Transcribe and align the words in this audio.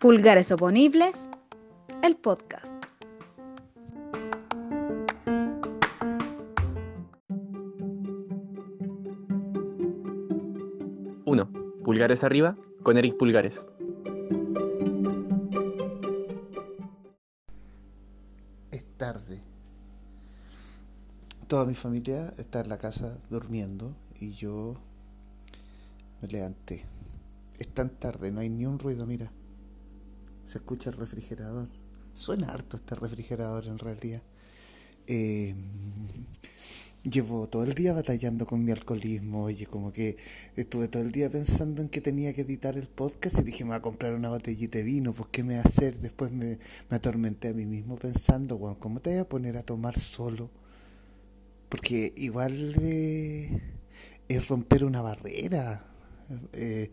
Pulgares 0.00 0.50
oponibles, 0.50 1.30
el 2.02 2.16
podcast. 2.16 2.74
Uno, 11.24 11.48
Pulgares 11.84 12.24
arriba 12.24 12.56
con 12.82 12.98
Eric 12.98 13.16
Pulgares. 13.16 13.64
Es 18.72 18.84
tarde. 18.96 19.40
Toda 21.46 21.64
mi 21.64 21.76
familia 21.76 22.34
está 22.38 22.60
en 22.60 22.68
la 22.68 22.78
casa 22.78 23.20
durmiendo 23.30 23.94
y 24.20 24.32
yo 24.32 24.76
me 26.20 26.28
levanté. 26.28 26.84
Es 27.58 27.68
tan 27.68 27.90
tarde, 27.90 28.30
no 28.30 28.40
hay 28.40 28.48
ni 28.48 28.66
un 28.66 28.78
ruido, 28.78 29.06
mira. 29.06 29.30
Se 30.44 30.58
escucha 30.58 30.90
el 30.90 30.96
refrigerador. 30.96 31.68
Suena 32.12 32.48
harto 32.48 32.76
este 32.76 32.94
refrigerador 32.94 33.66
en 33.66 33.78
realidad. 33.78 34.22
Eh, 35.06 35.54
llevo 37.02 37.48
todo 37.48 37.64
el 37.64 37.74
día 37.74 37.92
batallando 37.92 38.46
con 38.46 38.64
mi 38.64 38.72
alcoholismo. 38.72 39.44
Oye, 39.44 39.66
como 39.66 39.92
que 39.92 40.16
estuve 40.56 40.88
todo 40.88 41.02
el 41.02 41.12
día 41.12 41.30
pensando 41.30 41.82
en 41.82 41.88
que 41.88 42.00
tenía 42.00 42.32
que 42.32 42.42
editar 42.42 42.76
el 42.76 42.88
podcast 42.88 43.38
y 43.38 43.42
dije, 43.42 43.64
me 43.64 43.70
voy 43.70 43.78
a 43.78 43.82
comprar 43.82 44.14
una 44.14 44.30
botellita 44.30 44.78
de 44.78 44.84
vino. 44.84 45.12
Pues, 45.12 45.28
¿qué 45.30 45.44
me 45.44 45.56
va 45.56 45.62
a 45.62 45.64
hacer? 45.64 45.98
Después 45.98 46.32
me, 46.32 46.58
me 46.90 46.96
atormenté 46.96 47.48
a 47.48 47.54
mí 47.54 47.66
mismo 47.66 47.96
pensando, 47.96 48.58
bueno, 48.58 48.78
¿cómo 48.78 49.00
te 49.00 49.10
voy 49.10 49.18
a 49.20 49.28
poner 49.28 49.56
a 49.56 49.62
tomar 49.62 49.98
solo? 49.98 50.50
Porque 51.68 52.12
igual 52.16 52.76
eh, 52.80 53.73
es 54.28 54.48
romper 54.48 54.84
una 54.84 55.02
barrera. 55.02 55.86
Eh, 56.52 56.90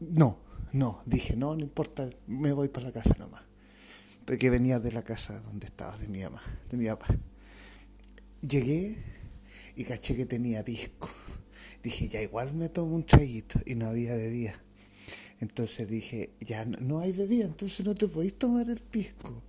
no, 0.00 0.38
no, 0.72 1.02
dije, 1.06 1.36
no, 1.36 1.56
no 1.56 1.62
importa, 1.62 2.08
me 2.26 2.52
voy 2.52 2.68
para 2.68 2.86
la 2.86 2.92
casa 2.92 3.16
nomás. 3.18 3.42
Porque 4.24 4.50
venía 4.50 4.78
de 4.78 4.92
la 4.92 5.02
casa 5.02 5.40
donde 5.40 5.66
estaba, 5.66 5.96
de 5.98 6.08
mi 6.08 6.22
mamá, 6.22 6.42
de 6.70 6.76
mi 6.76 6.86
papá. 6.86 7.06
Llegué 8.40 8.96
y 9.74 9.84
caché 9.84 10.14
que 10.14 10.26
tenía 10.26 10.64
pisco. 10.64 11.08
Dije, 11.82 12.08
ya 12.08 12.20
igual 12.20 12.52
me 12.52 12.68
tomo 12.68 12.94
un 12.94 13.06
traguito 13.06 13.58
y 13.64 13.74
no 13.74 13.86
había 13.86 14.14
bebida. 14.14 14.60
Entonces 15.40 15.88
dije, 15.88 16.30
ya 16.40 16.64
no, 16.64 16.98
hay 16.98 17.12
bebida, 17.12 17.44
entonces 17.44 17.86
no 17.86 17.94
te 17.94 18.08
podéis 18.08 18.36
tomar 18.38 18.68
el 18.68 18.80
pisco. 18.80 19.42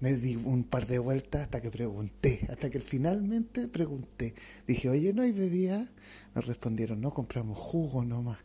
Me 0.00 0.14
di 0.14 0.36
un 0.36 0.64
par 0.64 0.86
de 0.86 0.98
vueltas 0.98 1.42
hasta 1.42 1.62
que 1.62 1.70
pregunté, 1.70 2.46
hasta 2.50 2.68
que 2.68 2.80
finalmente 2.80 3.66
pregunté. 3.66 4.34
Dije, 4.66 4.90
oye, 4.90 5.12
¿no 5.14 5.22
hay 5.22 5.32
bebida? 5.32 5.90
Me 6.34 6.42
respondieron, 6.42 7.00
no, 7.00 7.14
compramos 7.14 7.58
jugo 7.58 8.04
nomás. 8.04 8.38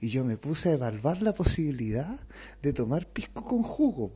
Y 0.00 0.08
yo 0.08 0.24
me 0.24 0.38
puse 0.38 0.70
a 0.70 0.72
evaluar 0.72 1.20
la 1.20 1.34
posibilidad 1.34 2.18
de 2.62 2.72
tomar 2.72 3.06
pisco 3.06 3.44
con 3.44 3.62
jugo. 3.62 4.12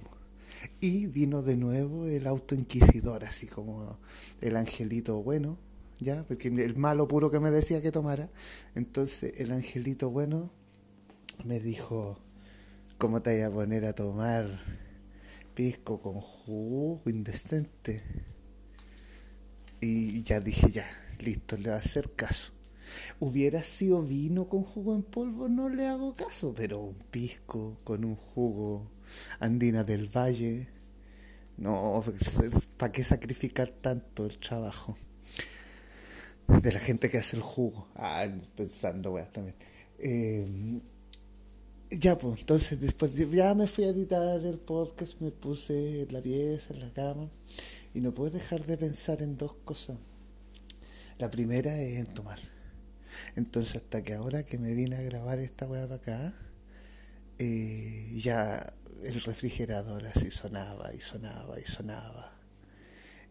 Y 0.80 1.06
vino 1.06 1.42
de 1.42 1.56
nuevo 1.56 2.06
el 2.06 2.26
auto 2.26 2.54
inquisidor, 2.54 3.24
así 3.24 3.46
como 3.46 3.98
el 4.40 4.56
angelito 4.56 5.22
bueno, 5.22 5.58
¿ya? 6.00 6.24
Porque 6.24 6.48
el 6.48 6.76
malo 6.76 7.06
puro 7.06 7.30
que 7.30 7.38
me 7.38 7.50
decía 7.50 7.82
que 7.82 7.92
tomara. 7.92 8.30
Entonces 8.74 9.38
el 9.40 9.52
angelito 9.52 10.10
bueno 10.10 10.50
me 11.44 11.60
dijo, 11.60 12.18
¿cómo 12.96 13.22
te 13.22 13.34
voy 13.34 13.42
a 13.42 13.50
poner 13.50 13.84
a 13.84 13.92
tomar 13.92 14.46
pisco 15.58 16.00
con 16.00 16.20
jugo 16.20 17.02
indecente? 17.06 18.00
Y 19.80 20.22
ya 20.22 20.38
dije, 20.38 20.70
ya, 20.70 20.86
listo, 21.18 21.56
le 21.56 21.70
va 21.70 21.74
a 21.74 21.80
hacer 21.80 22.12
caso. 22.14 22.52
Hubiera 23.18 23.64
sido 23.64 24.04
vino 24.04 24.48
con 24.48 24.62
jugo 24.62 24.94
en 24.94 25.02
polvo, 25.02 25.48
no 25.48 25.68
le 25.68 25.88
hago 25.88 26.14
caso, 26.14 26.54
pero 26.54 26.78
un 26.78 26.94
pisco 27.10 27.76
con 27.82 28.04
un 28.04 28.14
jugo 28.14 28.88
andina 29.40 29.82
del 29.82 30.06
valle, 30.06 30.68
no, 31.56 32.04
¿para 32.76 32.92
qué 32.92 33.02
sacrificar 33.02 33.68
tanto 33.68 34.26
el 34.26 34.38
trabajo? 34.38 34.96
De 36.46 36.70
la 36.70 36.78
gente 36.78 37.10
que 37.10 37.18
hace 37.18 37.34
el 37.34 37.42
jugo. 37.42 37.88
Ah, 37.96 38.28
pensando, 38.54 39.10
weas 39.10 39.32
también. 39.32 39.56
Eh, 39.98 40.80
ya, 41.90 42.18
pues, 42.18 42.40
entonces 42.40 42.80
después 42.80 43.14
ya 43.14 43.54
me 43.54 43.66
fui 43.66 43.84
a 43.84 43.88
editar 43.88 44.40
el 44.44 44.58
podcast, 44.58 45.20
me 45.20 45.30
puse 45.30 46.02
en 46.02 46.12
la 46.12 46.20
pieza, 46.20 46.74
en 46.74 46.80
la 46.80 46.92
cama, 46.92 47.30
y 47.94 48.00
no 48.00 48.12
puedo 48.14 48.30
dejar 48.30 48.66
de 48.66 48.76
pensar 48.76 49.22
en 49.22 49.38
dos 49.38 49.54
cosas. 49.64 49.96
La 51.18 51.30
primera 51.30 51.80
es 51.80 51.98
en 51.98 52.06
tomar. 52.14 52.38
Entonces, 53.36 53.76
hasta 53.76 54.02
que 54.02 54.14
ahora 54.14 54.44
que 54.44 54.58
me 54.58 54.74
vine 54.74 54.96
a 54.96 55.02
grabar 55.02 55.38
esta 55.38 55.66
weá 55.66 55.84
para 55.84 55.96
acá, 55.96 56.34
eh, 57.38 58.12
ya 58.16 58.74
el 59.04 59.20
refrigerador 59.22 60.06
así 60.06 60.30
sonaba 60.30 60.94
y 60.94 61.00
sonaba 61.00 61.58
y 61.58 61.64
sonaba. 61.64 62.32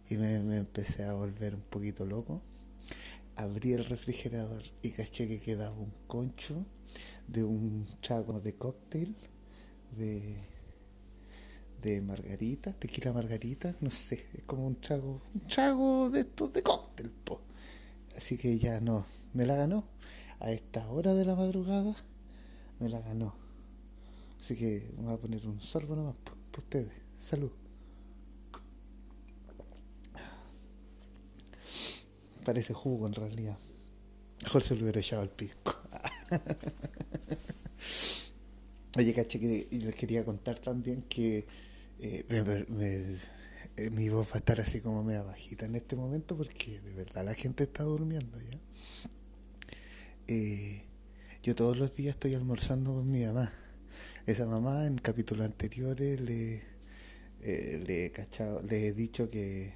Y 0.09 0.17
me, 0.17 0.40
me, 0.40 0.57
empecé 0.57 1.03
a 1.03 1.13
volver 1.13 1.56
un 1.56 1.62
poquito 1.62 2.06
loco. 2.06 2.41
Abrí 3.35 3.73
el 3.73 3.85
refrigerador 3.85 4.63
y 4.81 4.91
caché 4.91 5.28
que 5.28 5.40
quedaba 5.40 5.75
un 5.78 5.94
concho 6.07 6.66
de 7.28 7.44
un 7.44 7.88
trago 8.02 8.40
de 8.40 8.56
cóctel 8.56 9.16
de, 9.96 10.35
de 11.81 12.02
margarita, 12.02 12.74
tequila 12.74 13.13
margarita, 13.13 13.75
no 13.81 13.91
sé, 13.91 14.28
es 14.34 14.44
como 14.44 14.68
un 14.68 14.80
trago, 14.80 15.22
un 15.34 15.47
trago 15.47 16.09
de 16.09 16.22
estos 16.22 16.53
de 16.53 16.63
cóctel, 16.63 17.09
po. 17.12 17.41
Así 18.16 18.38
que 18.38 18.58
ya 18.58 18.80
no, 18.81 19.06
me 19.34 19.46
la 19.46 19.56
ganó. 19.56 19.85
A 20.40 20.52
esta 20.52 20.88
hora 20.90 21.13
de 21.13 21.25
la 21.25 21.35
madrugada 21.35 21.96
me 22.80 22.90
la 22.90 23.00
ganó. 23.00 23.35
Así 24.40 24.56
que 24.56 24.91
me 24.97 25.06
voy 25.06 25.14
a 25.14 25.18
poner 25.18 25.46
un 25.47 25.59
sorbo 25.62 25.96
nomás 25.96 26.16
para 26.24 26.38
ustedes. 26.58 26.94
Salud. 27.19 27.52
Parece 32.46 32.74
jugo 32.74 33.08
en 33.08 33.14
realidad. 33.14 33.58
Mejor 34.44 34.62
se 34.62 34.75
lo 34.75 34.84
hubiera 34.84 35.02
echado 35.02 35.22
al 35.22 35.29
pisco. 35.29 35.76
Oye, 38.97 39.13
caché 39.13 39.39
que 39.39 39.67
les 39.71 39.95
quería 39.95 40.25
contar 40.25 40.59
también 40.59 41.03
que 41.03 41.45
eh, 41.99 42.25
eh, 42.29 43.89
mi 43.91 44.09
voz 44.09 44.29
va 44.29 44.35
a 44.35 44.39
estar 44.39 44.59
así 44.59 44.81
como 44.81 45.03
media 45.03 45.23
bajita 45.23 45.66
en 45.66 45.75
este 45.75 45.95
momento 45.95 46.35
porque 46.35 46.79
de 46.81 46.93
verdad 46.93 47.25
la 47.25 47.33
gente 47.33 47.63
está 47.63 47.83
durmiendo 47.83 48.39
ya. 48.41 48.59
Eh, 50.27 50.83
yo 51.43 51.55
todos 51.55 51.77
los 51.77 51.95
días 51.95 52.16
estoy 52.16 52.33
almorzando 52.33 52.93
con 52.93 53.09
mi 53.09 53.23
mamá. 53.23 53.53
Esa 54.25 54.45
mamá 54.45 54.85
en 54.85 54.97
capítulos 54.97 55.45
anteriores 55.45 56.19
le, 56.19 56.61
le, 57.41 58.05
he 58.05 58.11
cachado, 58.11 58.61
he 58.69 58.91
dicho 58.91 59.29
que, 59.29 59.73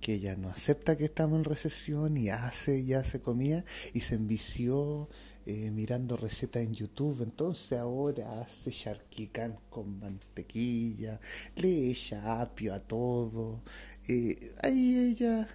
que 0.00 0.14
ella 0.14 0.36
no 0.36 0.48
acepta 0.48 0.96
que 0.96 1.04
estamos 1.04 1.38
en 1.38 1.44
recesión 1.44 2.16
y 2.16 2.30
hace 2.30 2.80
y 2.80 2.94
hace 2.94 3.20
comida 3.20 3.64
y 3.92 4.00
se 4.00 4.16
envició 4.16 5.08
eh, 5.46 5.70
mirando 5.70 6.16
recetas 6.16 6.62
en 6.62 6.74
YouTube. 6.74 7.22
Entonces 7.22 7.78
ahora 7.78 8.40
hace 8.40 8.70
charquicán 8.70 9.58
con 9.70 9.98
mantequilla, 9.98 11.20
le 11.56 11.90
echa 11.90 12.40
apio 12.40 12.74
a 12.74 12.80
todo. 12.80 13.62
Eh, 14.08 14.36
ahí 14.62 15.10
ella, 15.10 15.46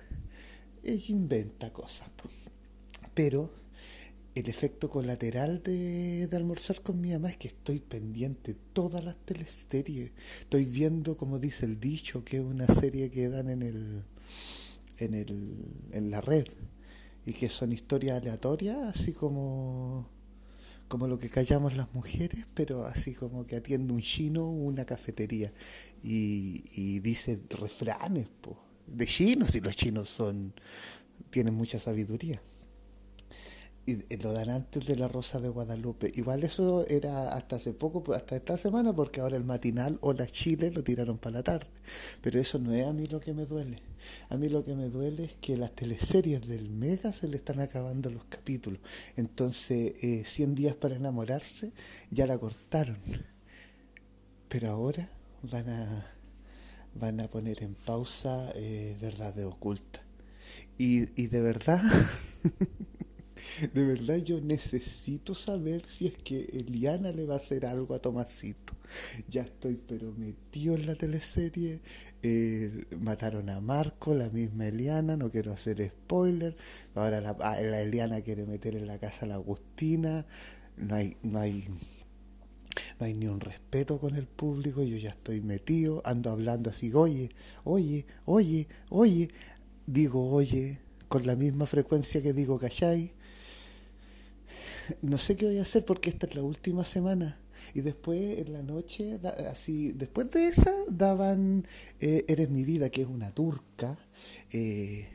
ella 0.84 1.06
inventa 1.10 1.74
cosas. 1.74 2.08
Pero 3.14 3.52
el 4.36 4.48
efecto 4.48 4.90
colateral 4.90 5.62
de, 5.64 6.28
de, 6.28 6.38
almorzar 6.38 6.82
con 6.82 7.02
mi 7.02 7.12
mamá 7.12 7.30
es 7.30 7.38
que 7.38 7.50
estoy 7.50 7.80
pendiente 7.80 8.56
todas 8.74 9.04
las 9.04 9.18
teleseries. 9.26 10.12
Estoy 10.42 10.66
viendo, 10.66 11.18
como 11.18 11.40
dice 11.40 11.66
el 11.66 11.80
dicho, 11.80 12.24
que 12.24 12.38
es 12.38 12.44
una 12.44 12.68
serie 12.68 13.10
que 13.12 13.30
dan 13.30 13.50
en 13.50 13.64
el 13.64 14.04
en 14.98 15.14
el 15.14 15.66
en 15.94 16.12
la 16.12 16.22
red 16.22 16.46
y 17.30 17.34
que 17.34 17.48
son 17.48 17.72
historias 17.72 18.18
aleatorias, 18.18 18.78
así 18.78 19.14
como 19.14 20.10
como 20.88 21.06
lo 21.06 21.20
que 21.20 21.30
callamos 21.30 21.78
las 21.78 21.94
mujeres, 21.94 22.48
pero 22.56 22.84
así 22.84 23.14
como 23.14 23.46
que 23.46 23.58
atiende 23.58 23.94
un 23.94 24.02
chino 24.02 24.50
una 24.50 24.86
cafetería. 24.86 25.54
Y, 26.02 27.00
dice 27.02 27.40
refranes 27.50 28.28
po, 28.42 28.58
de 28.88 29.06
chinos 29.06 29.54
y 29.56 29.62
los 29.62 29.76
chinos 29.76 30.10
son 30.10 30.54
tienen 31.30 31.54
mucha 31.54 31.80
sabiduría 31.80 32.42
y 33.90 34.18
lo 34.18 34.34
dan 34.34 34.50
antes 34.50 34.86
de 34.86 34.96
la 34.96 35.08
Rosa 35.08 35.40
de 35.40 35.50
Guadalupe. 35.50 36.12
Igual 36.16 36.44
eso 36.44 36.86
era 36.88 37.34
hasta 37.34 37.56
hace 37.56 37.74
poco, 37.74 38.04
pues, 38.04 38.20
hasta 38.20 38.36
esta 38.36 38.58
semana, 38.58 38.94
porque 38.94 39.22
ahora 39.22 39.38
el 39.38 39.44
matinal 39.44 39.98
o 40.02 40.14
la 40.14 40.28
Chile 40.28 40.72
lo 40.72 40.84
tiraron 40.84 41.18
para 41.18 41.38
la 41.38 41.44
tarde. 41.44 41.68
Pero 42.22 42.40
eso 42.40 42.60
no 42.60 42.74
es 42.74 42.86
a 42.86 42.94
mí 42.94 43.06
lo 43.08 43.20
que 43.20 43.34
me 43.34 43.46
duele. 43.46 43.82
A 44.30 44.38
mí 44.38 44.50
lo 44.50 44.64
que 44.64 44.76
me 44.76 44.90
duele 44.90 45.26
es 45.26 45.36
que 45.36 45.58
las 45.58 45.72
teleseries 45.76 46.48
del 46.48 46.70
Mega 46.70 47.12
se 47.14 47.28
le 47.28 47.38
están 47.38 47.60
acabando 47.60 48.10
los 48.10 48.26
capítulos. 48.26 48.80
Entonces, 49.16 49.94
eh, 50.04 50.24
100 50.26 50.56
días 50.56 50.76
para 50.76 50.96
enamorarse 50.96 51.72
ya 52.12 52.26
la 52.28 52.38
cortaron. 52.38 53.00
Pero 54.48 54.70
ahora 54.70 55.10
van 55.44 55.70
a, 55.70 56.06
van 56.96 57.22
a 57.22 57.28
poner 57.28 57.64
en 57.64 57.76
pausa 57.76 58.52
eh, 58.56 58.96
Verdad 59.02 59.34
de 59.34 59.46
Oculta. 59.46 60.02
Y, 60.78 61.22
y 61.22 61.28
de 61.28 61.42
verdad... 61.42 61.82
De 63.74 63.84
verdad 63.84 64.18
yo 64.18 64.42
necesito 64.42 65.36
saber 65.36 65.84
si 65.88 66.08
es 66.08 66.14
que 66.24 66.42
Eliana 66.54 67.12
le 67.12 67.26
va 67.26 67.36
a 67.36 67.38
hacer 67.38 67.66
algo 67.66 67.94
a 67.94 68.00
Tomasito. 68.00 68.74
Ya 69.30 69.44
estoy 69.44 69.80
pero 69.88 70.12
metido 70.14 70.76
en 70.76 70.86
la 70.88 70.96
teleserie. 70.96 71.82
Eh, 72.24 72.86
mataron 73.00 73.50
a 73.50 73.62
Marco, 73.62 74.14
la 74.16 74.30
misma 74.30 74.68
Eliana, 74.68 75.18
no 75.18 75.30
quiero 75.30 75.52
hacer 75.52 75.90
spoiler. 75.90 76.56
Ahora 76.96 77.22
la, 77.22 77.36
ah, 77.42 77.62
la 77.62 77.82
Eliana 77.82 78.22
quiere 78.22 78.46
meter 78.46 78.76
en 78.76 78.88
la 78.88 79.00
casa 79.00 79.26
a 79.26 79.30
la 79.30 79.36
Agustina. 79.36 80.26
No 80.78 80.96
hay, 80.96 81.18
no 81.24 81.40
hay 81.40 81.68
no 83.00 83.06
hay 83.06 83.14
ni 83.14 83.28
un 83.28 83.40
respeto 83.40 84.00
con 84.00 84.16
el 84.16 84.28
público, 84.28 84.84
yo 84.84 84.98
ya 84.98 85.10
estoy 85.10 85.42
metido, 85.42 86.02
ando 86.06 86.30
hablando 86.32 86.70
así, 86.70 86.94
oye, 86.94 87.30
oye, 87.64 88.06
oye, 88.26 88.68
oye, 88.90 89.28
digo 89.88 90.30
oye, 90.32 90.80
con 91.08 91.26
la 91.26 91.36
misma 91.36 91.66
frecuencia 91.66 92.22
que 92.22 92.34
digo 92.34 92.60
cachai. 92.60 93.14
No 95.02 95.18
sé 95.18 95.36
qué 95.36 95.46
voy 95.46 95.60
a 95.60 95.64
hacer 95.64 95.86
porque 95.86 96.10
esta 96.10 96.28
es 96.28 96.36
la 96.36 96.44
última 96.44 96.86
semana. 96.86 97.40
Y 97.74 97.82
después 97.82 98.40
en 98.40 98.54
la 98.54 98.64
noche, 98.64 99.20
así, 99.52 99.92
después 99.92 100.32
de 100.32 100.48
esa, 100.48 100.72
daban 100.90 101.68
eh, 102.00 102.26
Eres 102.28 102.50
mi 102.50 102.64
vida, 102.64 102.90
que 102.90 103.02
es 103.02 103.08
una 103.08 103.32
turca. 103.34 103.98
Eh, 104.52 105.08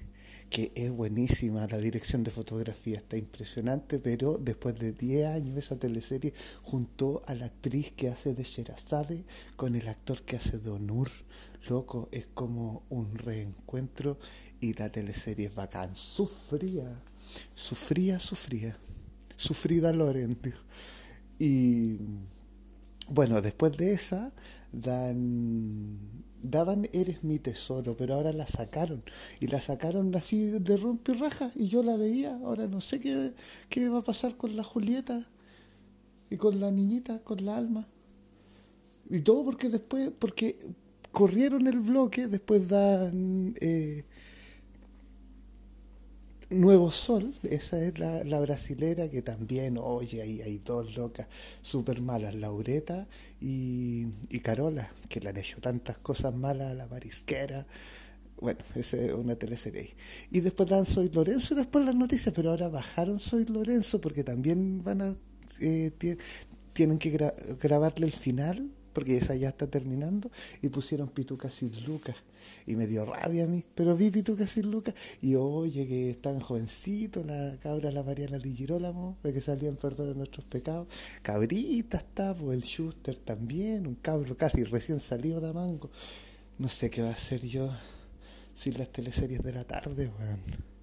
que 0.54 0.70
es 0.76 0.92
buenísima, 0.92 1.66
la 1.66 1.78
dirección 1.78 2.22
de 2.22 2.30
fotografía 2.30 2.98
está 2.98 3.16
impresionante, 3.16 3.98
pero 3.98 4.38
después 4.38 4.78
de 4.78 4.92
10 4.92 5.26
años 5.26 5.58
esa 5.58 5.76
teleserie 5.80 6.32
juntó 6.62 7.22
a 7.26 7.34
la 7.34 7.46
actriz 7.46 7.90
que 7.96 8.08
hace 8.08 8.34
de 8.34 8.44
Sherazade 8.44 9.24
con 9.56 9.74
el 9.74 9.88
actor 9.88 10.22
que 10.22 10.36
hace 10.36 10.60
de 10.60 10.70
Onur. 10.70 11.10
Loco, 11.68 12.08
es 12.12 12.28
como 12.34 12.84
un 12.88 13.16
reencuentro 13.16 14.16
y 14.60 14.74
la 14.74 14.90
teleserie 14.90 15.48
es 15.48 15.56
bacán. 15.56 15.96
Sufría, 15.96 17.02
sufría, 17.56 18.20
sufría. 18.20 18.78
Sufrida 19.36 19.92
Loren. 19.92 20.38
Y 21.38 21.98
bueno, 23.08 23.40
después 23.40 23.76
de 23.76 23.92
esa 23.92 24.32
dan 24.72 25.98
daban 26.42 26.86
Eres 26.92 27.24
mi 27.24 27.38
tesoro, 27.38 27.96
pero 27.96 28.14
ahora 28.14 28.32
la 28.32 28.46
sacaron. 28.46 29.02
Y 29.40 29.46
la 29.46 29.60
sacaron 29.60 30.14
así 30.14 30.46
de 30.46 30.80
raja 31.18 31.50
y 31.54 31.68
yo 31.68 31.82
la 31.82 31.96
veía. 31.96 32.38
Ahora 32.44 32.66
no 32.66 32.80
sé 32.80 33.00
qué, 33.00 33.32
qué 33.68 33.88
va 33.88 33.98
a 33.98 34.04
pasar 34.04 34.36
con 34.36 34.56
la 34.56 34.64
Julieta 34.64 35.26
y 36.30 36.36
con 36.36 36.60
la 36.60 36.70
niñita, 36.70 37.20
con 37.20 37.44
la 37.44 37.56
alma. 37.56 37.86
Y 39.10 39.20
todo 39.20 39.44
porque 39.44 39.68
después, 39.68 40.10
porque 40.18 40.56
corrieron 41.12 41.66
el 41.66 41.80
bloque, 41.80 42.26
después 42.26 42.68
dan 42.68 43.54
eh, 43.60 44.04
Nuevo 46.54 46.90
Sol, 46.90 47.34
esa 47.42 47.82
es 47.82 47.98
la, 47.98 48.24
la, 48.24 48.40
brasilera 48.40 49.08
que 49.08 49.22
también, 49.22 49.78
oye, 49.78 50.22
ahí 50.22 50.40
hay 50.40 50.58
dos 50.58 50.96
locas 50.96 51.26
súper 51.62 52.00
malas, 52.00 52.34
Laureta 52.34 53.06
y, 53.40 54.06
y, 54.30 54.40
Carola, 54.40 54.90
que 55.08 55.20
le 55.20 55.30
han 55.30 55.36
hecho 55.36 55.60
tantas 55.60 55.98
cosas 55.98 56.34
malas 56.34 56.72
a 56.72 56.74
la 56.74 56.86
marisquera. 56.86 57.66
Bueno, 58.40 58.60
esa 58.74 58.96
es 58.96 59.12
una 59.12 59.36
teleserie. 59.36 59.94
Y 60.30 60.40
después 60.40 60.68
dan 60.68 60.86
Soy 60.86 61.08
Lorenzo 61.10 61.54
y 61.54 61.56
después 61.58 61.84
las 61.84 61.94
noticias, 61.94 62.34
pero 62.34 62.50
ahora 62.50 62.68
bajaron 62.68 63.20
Soy 63.20 63.44
Lorenzo 63.46 64.00
porque 64.00 64.24
también 64.24 64.82
van 64.82 65.02
a 65.02 65.16
eh, 65.60 65.92
tienen 66.72 66.98
que 66.98 67.32
grabarle 67.60 68.06
el 68.06 68.12
final 68.12 68.70
porque 68.94 69.18
esa 69.18 69.34
ya 69.34 69.48
está 69.48 69.66
terminando, 69.66 70.30
y 70.62 70.68
pusieron 70.70 71.08
Pitucas 71.08 71.62
y 71.62 71.68
Lucas. 71.68 72.14
Y 72.66 72.76
me 72.76 72.86
dio 72.86 73.04
rabia 73.06 73.44
a 73.44 73.46
mí, 73.46 73.64
pero 73.74 73.96
vi 73.96 74.10
Pitucas 74.10 74.56
y 74.56 74.62
Lucas, 74.62 74.94
y 75.20 75.34
oye, 75.34 75.86
que 75.86 76.10
están 76.10 76.40
jovencitos, 76.40 77.24
la 77.24 77.58
cabra, 77.60 77.90
la 77.90 78.02
Mariana 78.02 78.38
Di 78.38 78.54
Girolamo, 78.54 79.18
que 79.22 79.40
salían 79.40 79.76
perdón 79.76 80.08
de 80.08 80.14
nuestros 80.14 80.46
pecados. 80.46 80.88
Cabrita 81.22 81.98
está, 81.98 82.34
pues 82.34 82.56
el 82.56 82.64
Schuster 82.64 83.16
también, 83.16 83.86
un 83.86 83.96
cabro 83.96 84.36
casi 84.36 84.64
recién 84.64 85.00
salido 85.00 85.40
de 85.40 85.52
Mango. 85.52 85.90
No 86.58 86.68
sé 86.68 86.90
qué 86.90 87.02
va 87.02 87.08
a 87.08 87.12
hacer 87.12 87.44
yo 87.46 87.70
sin 88.54 88.78
las 88.78 88.90
teleseries 88.90 89.42
de 89.42 89.52
la 89.52 89.64
tarde, 89.64 90.10
weón. 90.18 90.74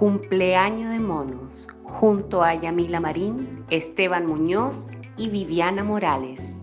Cumpleaños 0.00 0.88
de 0.92 0.98
monos, 0.98 1.68
junto 1.82 2.42
a 2.42 2.54
Yamila 2.54 3.00
Marín, 3.00 3.66
Esteban 3.68 4.24
Muñoz 4.24 4.86
y 5.18 5.28
Viviana 5.28 5.84
Morales. 5.84 6.54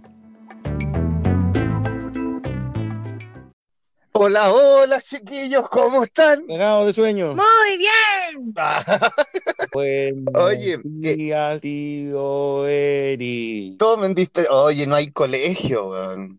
Hola, 4.20 4.52
hola 4.52 5.00
chiquillos, 5.00 5.70
¿cómo 5.70 6.04
están? 6.04 6.44
Llegado 6.48 6.88
de 6.88 6.94
sueño. 6.94 7.36
Muy 7.36 7.78
bien. 7.78 8.52
Oye, 10.36 10.80
días, 10.84 11.62
tío 11.62 12.68
Eri. 12.68 13.76
Tomen 13.78 14.16
diste. 14.16 14.48
Oye, 14.50 14.88
no 14.88 14.96
hay 14.96 15.12
colegio, 15.12 15.94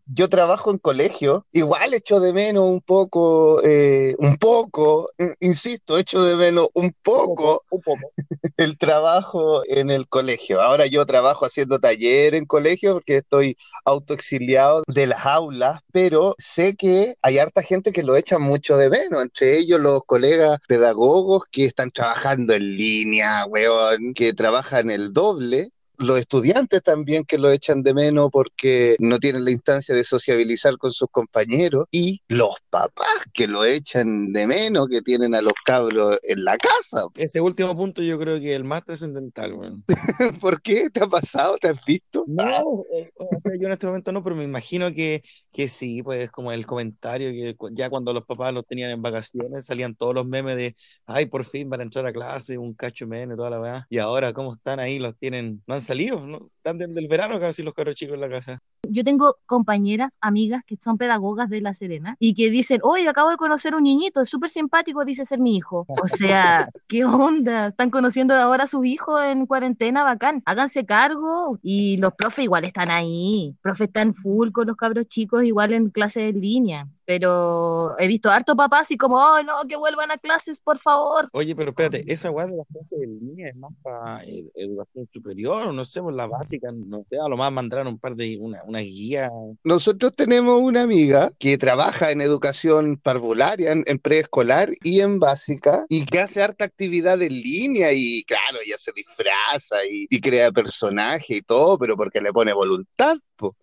Yo 0.06 0.28
trabajo 0.28 0.72
en 0.72 0.78
colegio. 0.78 1.46
Igual 1.52 1.94
echo 1.94 2.18
de 2.18 2.32
menos 2.32 2.64
un 2.64 2.80
poco, 2.80 3.62
eh, 3.62 4.16
un 4.18 4.36
poco, 4.38 5.08
insisto, 5.38 5.98
echo 5.98 6.24
de 6.24 6.34
menos 6.34 6.68
un 6.74 6.92
poco, 7.00 7.62
un 7.70 7.80
poco, 7.80 8.10
el 8.56 8.76
trabajo 8.76 9.62
en 9.68 9.90
el 9.90 10.08
colegio. 10.08 10.60
Ahora 10.60 10.86
yo 10.86 11.06
trabajo 11.06 11.46
haciendo 11.46 11.78
taller 11.78 12.34
en 12.34 12.44
colegio 12.44 12.94
porque 12.94 13.18
estoy 13.18 13.56
autoexiliado 13.84 14.82
de 14.88 15.06
las 15.06 15.26
aulas, 15.26 15.80
pero 15.92 16.34
sé 16.38 16.74
que 16.74 17.14
hay 17.22 17.38
harta 17.38 17.62
gente 17.68 17.92
que 17.92 18.02
lo 18.02 18.16
echa 18.16 18.38
mucho 18.38 18.76
de 18.76 18.90
menos, 18.90 19.22
entre 19.22 19.58
ellos 19.58 19.80
los 19.80 20.02
colegas 20.04 20.58
pedagogos 20.66 21.44
que 21.50 21.66
están 21.66 21.90
trabajando 21.90 22.54
en 22.54 22.74
línea, 22.76 23.44
weón, 23.46 24.14
que 24.14 24.32
trabajan 24.32 24.90
el 24.90 25.12
doble 25.12 25.70
los 25.98 26.18
estudiantes 26.18 26.82
también 26.82 27.24
que 27.24 27.38
lo 27.38 27.50
echan 27.50 27.82
de 27.82 27.92
menos 27.92 28.30
porque 28.32 28.96
no 29.00 29.18
tienen 29.18 29.44
la 29.44 29.50
instancia 29.50 29.94
de 29.94 30.04
sociabilizar 30.04 30.78
con 30.78 30.92
sus 30.92 31.08
compañeros 31.10 31.86
y 31.90 32.22
los 32.28 32.56
papás 32.70 33.06
que 33.32 33.46
lo 33.46 33.64
echan 33.64 34.32
de 34.32 34.46
menos, 34.46 34.88
que 34.88 35.02
tienen 35.02 35.34
a 35.34 35.42
los 35.42 35.54
cabros 35.64 36.18
en 36.22 36.44
la 36.44 36.56
casa. 36.56 37.06
Ese 37.16 37.40
último 37.40 37.76
punto 37.76 38.02
yo 38.02 38.18
creo 38.18 38.38
que 38.38 38.52
es 38.52 38.56
el 38.56 38.64
más 38.64 38.84
trascendental, 38.84 39.48
¿Por 40.40 40.62
qué? 40.62 40.88
¿Te 40.90 41.02
ha 41.02 41.06
pasado? 41.06 41.58
¿Te 41.58 41.68
has 41.68 41.84
visto? 41.84 42.24
No, 42.26 42.84
eh, 42.96 43.10
yo 43.58 43.66
en 43.66 43.72
este 43.72 43.86
momento 43.86 44.12
no, 44.12 44.22
pero 44.22 44.36
me 44.36 44.44
imagino 44.44 44.92
que, 44.92 45.22
que 45.58 45.68
sí, 45.68 46.02
pues 46.04 46.30
como 46.30 46.52
el 46.52 46.66
comentario 46.66 47.30
que 47.32 47.56
ya 47.74 47.90
cuando 47.90 48.12
los 48.12 48.24
papás 48.24 48.54
los 48.54 48.64
tenían 48.66 48.90
en 48.92 49.02
vacaciones 49.02 49.66
salían 49.66 49.96
todos 49.96 50.14
los 50.14 50.24
memes 50.26 50.56
de, 50.56 50.76
ay, 51.06 51.26
por 51.26 51.44
fin 51.44 51.68
van 51.68 51.80
a 51.80 51.82
entrar 51.84 52.06
a 52.06 52.12
clase, 52.12 52.56
un 52.58 52.74
cacho 52.74 53.06
menos, 53.08 53.36
toda 53.36 53.50
la 53.50 53.58
verdad. 53.58 53.84
Y 53.90 53.98
ahora, 53.98 54.32
¿cómo 54.32 54.54
están 54.54 54.78
ahí? 54.80 54.98
Los 55.00 55.18
tienen, 55.18 55.62
no 55.66 55.74
han 55.74 55.82
salido, 55.82 56.24
¿no? 56.26 56.50
Están 56.70 56.94
del 56.94 57.08
verano 57.08 57.40
casi 57.40 57.62
los 57.62 57.72
caros 57.72 57.94
chicos 57.94 58.14
en 58.14 58.20
la 58.20 58.28
casa. 58.28 58.60
Yo 58.82 59.02
tengo 59.02 59.36
compañeras, 59.46 60.12
amigas 60.20 60.62
que 60.66 60.76
son 60.76 60.98
pedagogas 60.98 61.48
de 61.48 61.62
La 61.62 61.72
Serena 61.72 62.16
y 62.18 62.34
que 62.34 62.50
dicen, 62.50 62.80
oye, 62.82 63.08
acabo 63.08 63.30
de 63.30 63.38
conocer 63.38 63.74
un 63.74 63.84
niñito, 63.84 64.20
es 64.20 64.28
súper 64.28 64.50
simpático, 64.50 65.04
dice 65.06 65.24
ser 65.24 65.38
mi 65.38 65.56
hijo. 65.56 65.86
O 65.88 66.06
sea, 66.08 66.68
¿qué 66.86 67.06
onda? 67.06 67.68
Están 67.68 67.88
conociendo 67.88 68.34
ahora 68.34 68.64
a 68.64 68.66
sus 68.66 68.84
hijos 68.84 69.22
en 69.22 69.46
cuarentena, 69.46 70.04
bacán. 70.04 70.42
Háganse 70.44 70.84
cargo 70.84 71.58
y 71.62 71.96
los 71.96 72.12
profes 72.12 72.44
igual 72.44 72.64
están 72.64 72.90
ahí. 72.90 73.56
Profes 73.62 73.88
están 73.88 74.14
full 74.14 74.50
con 74.50 74.66
los 74.66 74.76
cabros 74.76 75.06
chicos, 75.08 75.44
igual 75.44 75.72
en 75.72 75.88
clases 75.88 76.34
en 76.34 76.40
línea 76.42 76.86
pero 77.08 77.98
he 77.98 78.06
visto 78.06 78.28
harto 78.28 78.54
papás 78.54 78.90
y 78.90 78.98
como, 78.98 79.16
oh, 79.16 79.42
no, 79.42 79.66
que 79.66 79.76
vuelvan 79.76 80.10
a 80.10 80.18
clases, 80.18 80.60
por 80.60 80.78
favor. 80.78 81.26
Oye, 81.32 81.56
pero 81.56 81.70
espérate, 81.70 82.04
esa 82.06 82.30
weá 82.30 82.46
de 82.46 82.58
las 82.58 82.66
clases 82.66 83.00
en 83.00 83.18
línea 83.18 83.48
es 83.48 83.56
más 83.56 83.72
para 83.82 84.22
educación 84.54 85.08
superior, 85.08 85.68
o 85.68 85.72
no 85.72 85.86
sé, 85.86 86.02
por 86.02 86.12
la 86.12 86.26
básica, 86.26 86.70
no 86.70 87.06
sé, 87.08 87.16
a 87.16 87.26
lo 87.26 87.38
más 87.38 87.50
mandaron 87.50 87.86
un 87.86 87.98
par 87.98 88.14
de, 88.14 88.36
una, 88.38 88.62
una 88.64 88.80
guía. 88.80 89.30
Nosotros 89.64 90.12
tenemos 90.12 90.60
una 90.60 90.82
amiga 90.82 91.30
que 91.38 91.56
trabaja 91.56 92.10
en 92.10 92.20
educación 92.20 92.98
parvularia, 92.98 93.72
en, 93.72 93.98
preescolar 94.00 94.68
y 94.82 95.00
en 95.00 95.18
básica, 95.18 95.86
y 95.88 96.04
que 96.04 96.20
hace 96.20 96.42
harta 96.42 96.66
actividad 96.66 97.22
en 97.22 97.32
línea, 97.32 97.90
y 97.90 98.22
claro, 98.24 98.58
ella 98.62 98.76
se 98.76 98.92
disfraza 98.92 99.82
y, 99.90 100.06
y 100.10 100.20
crea 100.20 100.52
personaje 100.52 101.36
y 101.36 101.40
todo, 101.40 101.78
pero 101.78 101.96
porque 101.96 102.20
le 102.20 102.34
pone 102.34 102.52
voluntad, 102.52 103.16
pues. 103.36 103.54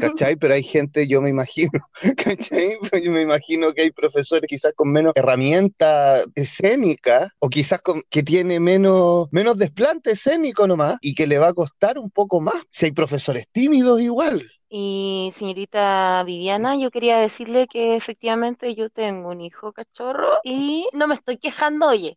¿Cachai? 0.00 0.36
Pero 0.36 0.54
hay 0.54 0.62
gente, 0.62 1.06
yo 1.06 1.20
me 1.20 1.30
imagino, 1.30 1.70
¿cachai? 2.16 2.78
Yo 3.02 3.12
me 3.12 3.22
imagino 3.22 3.72
que 3.74 3.82
hay 3.82 3.90
profesores 3.90 4.48
quizás 4.48 4.72
con 4.74 4.90
menos 4.90 5.12
herramienta 5.14 6.22
escénica 6.34 7.34
o 7.38 7.48
quizás 7.48 7.80
con, 7.82 8.02
que 8.10 8.22
tiene 8.22 8.60
menos, 8.60 9.28
menos 9.30 9.58
desplante 9.58 10.12
escénico 10.12 10.66
nomás 10.66 10.96
y 11.00 11.14
que 11.14 11.26
le 11.26 11.38
va 11.38 11.48
a 11.48 11.54
costar 11.54 11.98
un 11.98 12.10
poco 12.10 12.40
más. 12.40 12.56
Si 12.70 12.86
hay 12.86 12.92
profesores 12.92 13.46
tímidos 13.50 14.00
igual. 14.00 14.46
Y 14.70 15.30
señorita 15.34 16.22
Viviana, 16.24 16.76
yo 16.76 16.90
quería 16.90 17.18
decirle 17.18 17.66
que 17.68 17.96
efectivamente 17.96 18.74
yo 18.74 18.90
tengo 18.90 19.30
un 19.30 19.40
hijo 19.40 19.72
cachorro 19.72 20.28
y 20.44 20.86
no 20.92 21.08
me 21.08 21.14
estoy 21.14 21.38
quejando, 21.38 21.86
oye. 21.86 22.14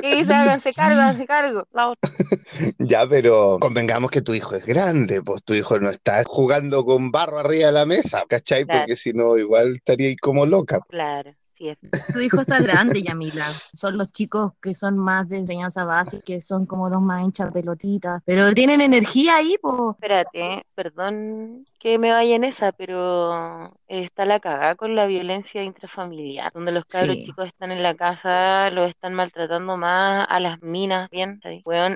¿Qué 0.00 0.14
dice? 0.14 0.32
Háganse 0.32 0.72
cargo, 0.72 1.00
háganse 1.00 1.26
cargo. 1.26 1.66
La 1.72 1.90
otra. 1.90 2.10
Ya, 2.78 3.06
pero 3.06 3.58
convengamos 3.60 4.10
que 4.10 4.22
tu 4.22 4.32
hijo 4.34 4.56
es 4.56 4.64
grande, 4.64 5.22
pues 5.22 5.42
tu 5.42 5.54
hijo 5.54 5.78
no 5.78 5.90
está 5.90 6.24
jugando 6.24 6.84
con 6.84 7.10
barro 7.10 7.38
arriba 7.38 7.66
de 7.66 7.72
la 7.72 7.86
mesa, 7.86 8.24
¿cachai? 8.28 8.64
Claro. 8.64 8.80
Porque 8.80 8.96
si 8.96 9.12
no, 9.12 9.36
igual 9.36 9.74
estaría 9.74 10.08
ahí 10.08 10.16
como 10.16 10.46
loca. 10.46 10.80
Claro, 10.88 11.30
sí 11.54 11.68
es. 11.68 11.78
Tu 12.12 12.20
hijo 12.20 12.40
está 12.40 12.60
grande, 12.60 13.02
Yamila. 13.02 13.46
Son 13.72 13.98
los 13.98 14.10
chicos 14.10 14.52
que 14.62 14.74
son 14.74 14.98
más 14.98 15.28
de 15.28 15.38
enseñanza 15.38 15.84
básica, 15.84 16.22
que 16.24 16.40
son 16.40 16.66
como 16.66 16.88
los 16.88 17.02
más 17.02 17.22
hinchas 17.22 17.52
pelotitas. 17.52 18.22
Pero 18.24 18.52
tienen 18.54 18.80
energía 18.80 19.36
ahí, 19.36 19.56
pues. 19.60 19.74
Espérate, 19.94 20.64
perdón 20.74 21.66
que 21.78 21.98
me 21.98 22.10
vaya 22.10 22.34
en 22.36 22.44
esa, 22.44 22.72
pero 22.72 23.68
está 23.86 24.24
la 24.24 24.40
cagada 24.40 24.74
con 24.74 24.94
la 24.96 25.06
violencia 25.06 25.62
intrafamiliar, 25.62 26.52
donde 26.52 26.72
los 26.72 26.84
cabros 26.84 27.16
Sí. 27.16 27.24
chicos 27.24 27.46
están 27.46 27.70
en 27.72 27.82
la 27.82 27.94
casa, 27.94 28.70
los 28.70 28.88
están 28.90 29.14
maltratando 29.14 29.76
más 29.76 30.26
a 30.28 30.40
las 30.40 30.60
minas, 30.62 31.08
bien, 31.10 31.40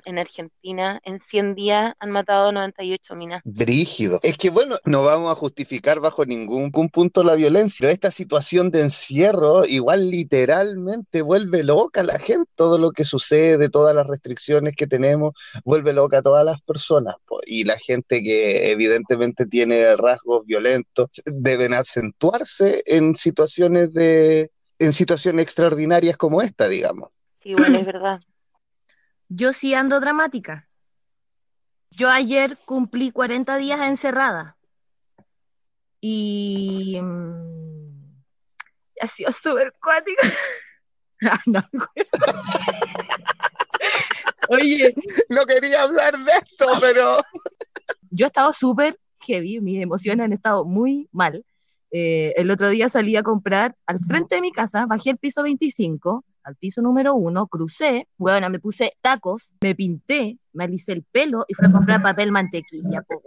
en 0.05 0.19
Argentina 0.19 1.01
en 1.05 1.21
100 1.21 1.55
días 1.55 1.95
han 1.99 2.11
matado 2.11 2.53
98 2.53 3.15
minas. 3.15 3.43
Brígido. 3.45 4.21
Es 4.23 4.39
que 4.39 4.51
bueno, 4.51 4.77
no 4.85 5.05
vamos 5.05 5.31
a 5.31 5.35
justificar 5.35 6.01
bajo 6.01 6.25
ningún 6.25 6.63
ningún 6.63 6.89
punto 6.91 7.23
la 7.23 7.35
violencia, 7.35 7.79
pero 7.81 7.93
esta 7.93 8.11
situación 8.11 8.71
de 8.71 8.83
encierro 8.83 9.65
igual 9.65 10.11
literalmente 10.11 11.23
vuelve 11.23 11.63
loca 11.63 12.01
a 12.01 12.05
la 12.05 12.19
gente, 12.19 12.51
todo 12.55 12.79
lo 12.79 12.93
que 12.93 13.05
sucede, 13.05 13.69
todas 13.69 13.95
las 13.95 14.07
restricciones 14.07 14.75
que 14.77 14.87
tenemos, 14.87 15.33
vuelve 15.65 15.93
loca 15.93 16.19
a 16.19 16.23
todas 16.23 16.45
las 16.45 16.61
personas, 16.63 17.15
po. 17.27 17.41
y 17.47 17.65
la 17.65 17.77
gente 17.79 18.23
que 18.23 18.71
evidentemente 18.73 19.47
tiene 19.47 19.72
rasgos 19.99 20.47
violentos 20.47 21.09
deben 21.25 21.75
acentuarse 21.75 22.83
en 22.87 23.17
situaciones 23.17 23.93
de 23.93 24.51
en 24.79 24.93
situaciones 24.93 25.45
extraordinarias 25.45 26.17
como 26.17 26.43
esta, 26.43 26.69
digamos. 26.69 27.11
Sí, 27.41 27.51
igual 27.51 27.75
es 27.77 27.87
verdad. 27.93 28.21
Yo 29.29 29.53
sí 29.53 29.75
ando 29.75 30.01
dramática. 30.01 30.69
Yo 31.91 32.11
ayer 32.11 32.59
cumplí 32.65 33.13
40 33.13 33.57
días 33.59 33.81
encerrada. 33.81 34.57
Y 36.01 36.99
mm, 37.01 38.17
ha 39.01 39.07
sido 39.07 39.31
súper 39.33 39.73
cuático. 39.81 40.23
Ay, 41.21 41.39
no. 41.47 41.63
Oye, 44.49 44.95
No 45.29 45.45
quería 45.47 45.83
hablar 45.83 46.19
de 46.19 46.33
esto, 46.33 46.67
pero 46.81 47.19
yo 48.11 48.27
he 48.27 48.29
estado 48.29 48.53
súper 48.53 48.99
heavy, 49.27 49.61
mis 49.61 49.81
emociones 49.81 50.25
han 50.25 50.33
estado 50.33 50.65
muy 50.65 51.09
mal. 51.13 51.45
Eh, 51.91 52.33
el 52.37 52.51
otro 52.51 52.69
día 52.71 52.89
salí 52.89 53.17
a 53.17 53.23
comprar 53.23 53.75
al 53.87 53.99
frente 54.01 54.37
de 54.37 54.41
mi 54.41 54.51
casa, 54.53 54.87
bajé 54.87 55.11
el 55.11 55.19
piso 55.19 55.43
25, 55.43 56.25
al 56.45 56.57
piso 56.57 56.81
número 56.83 57.15
1, 57.15 57.47
crucé, 57.47 58.09
bueno, 58.17 58.49
me 58.51 58.59
puse 58.59 58.95
tacos, 59.03 59.53
me 59.61 59.75
pinté, 59.75 60.39
me 60.55 60.65
alicé 60.65 60.93
el 60.93 61.03
pelo 61.03 61.45
y 61.49 61.55
fui 61.55 61.67
a 61.69 61.71
comprar 61.73 62.03
papel 62.03 62.33
mantequilla, 62.33 63.03
po. 63.03 63.23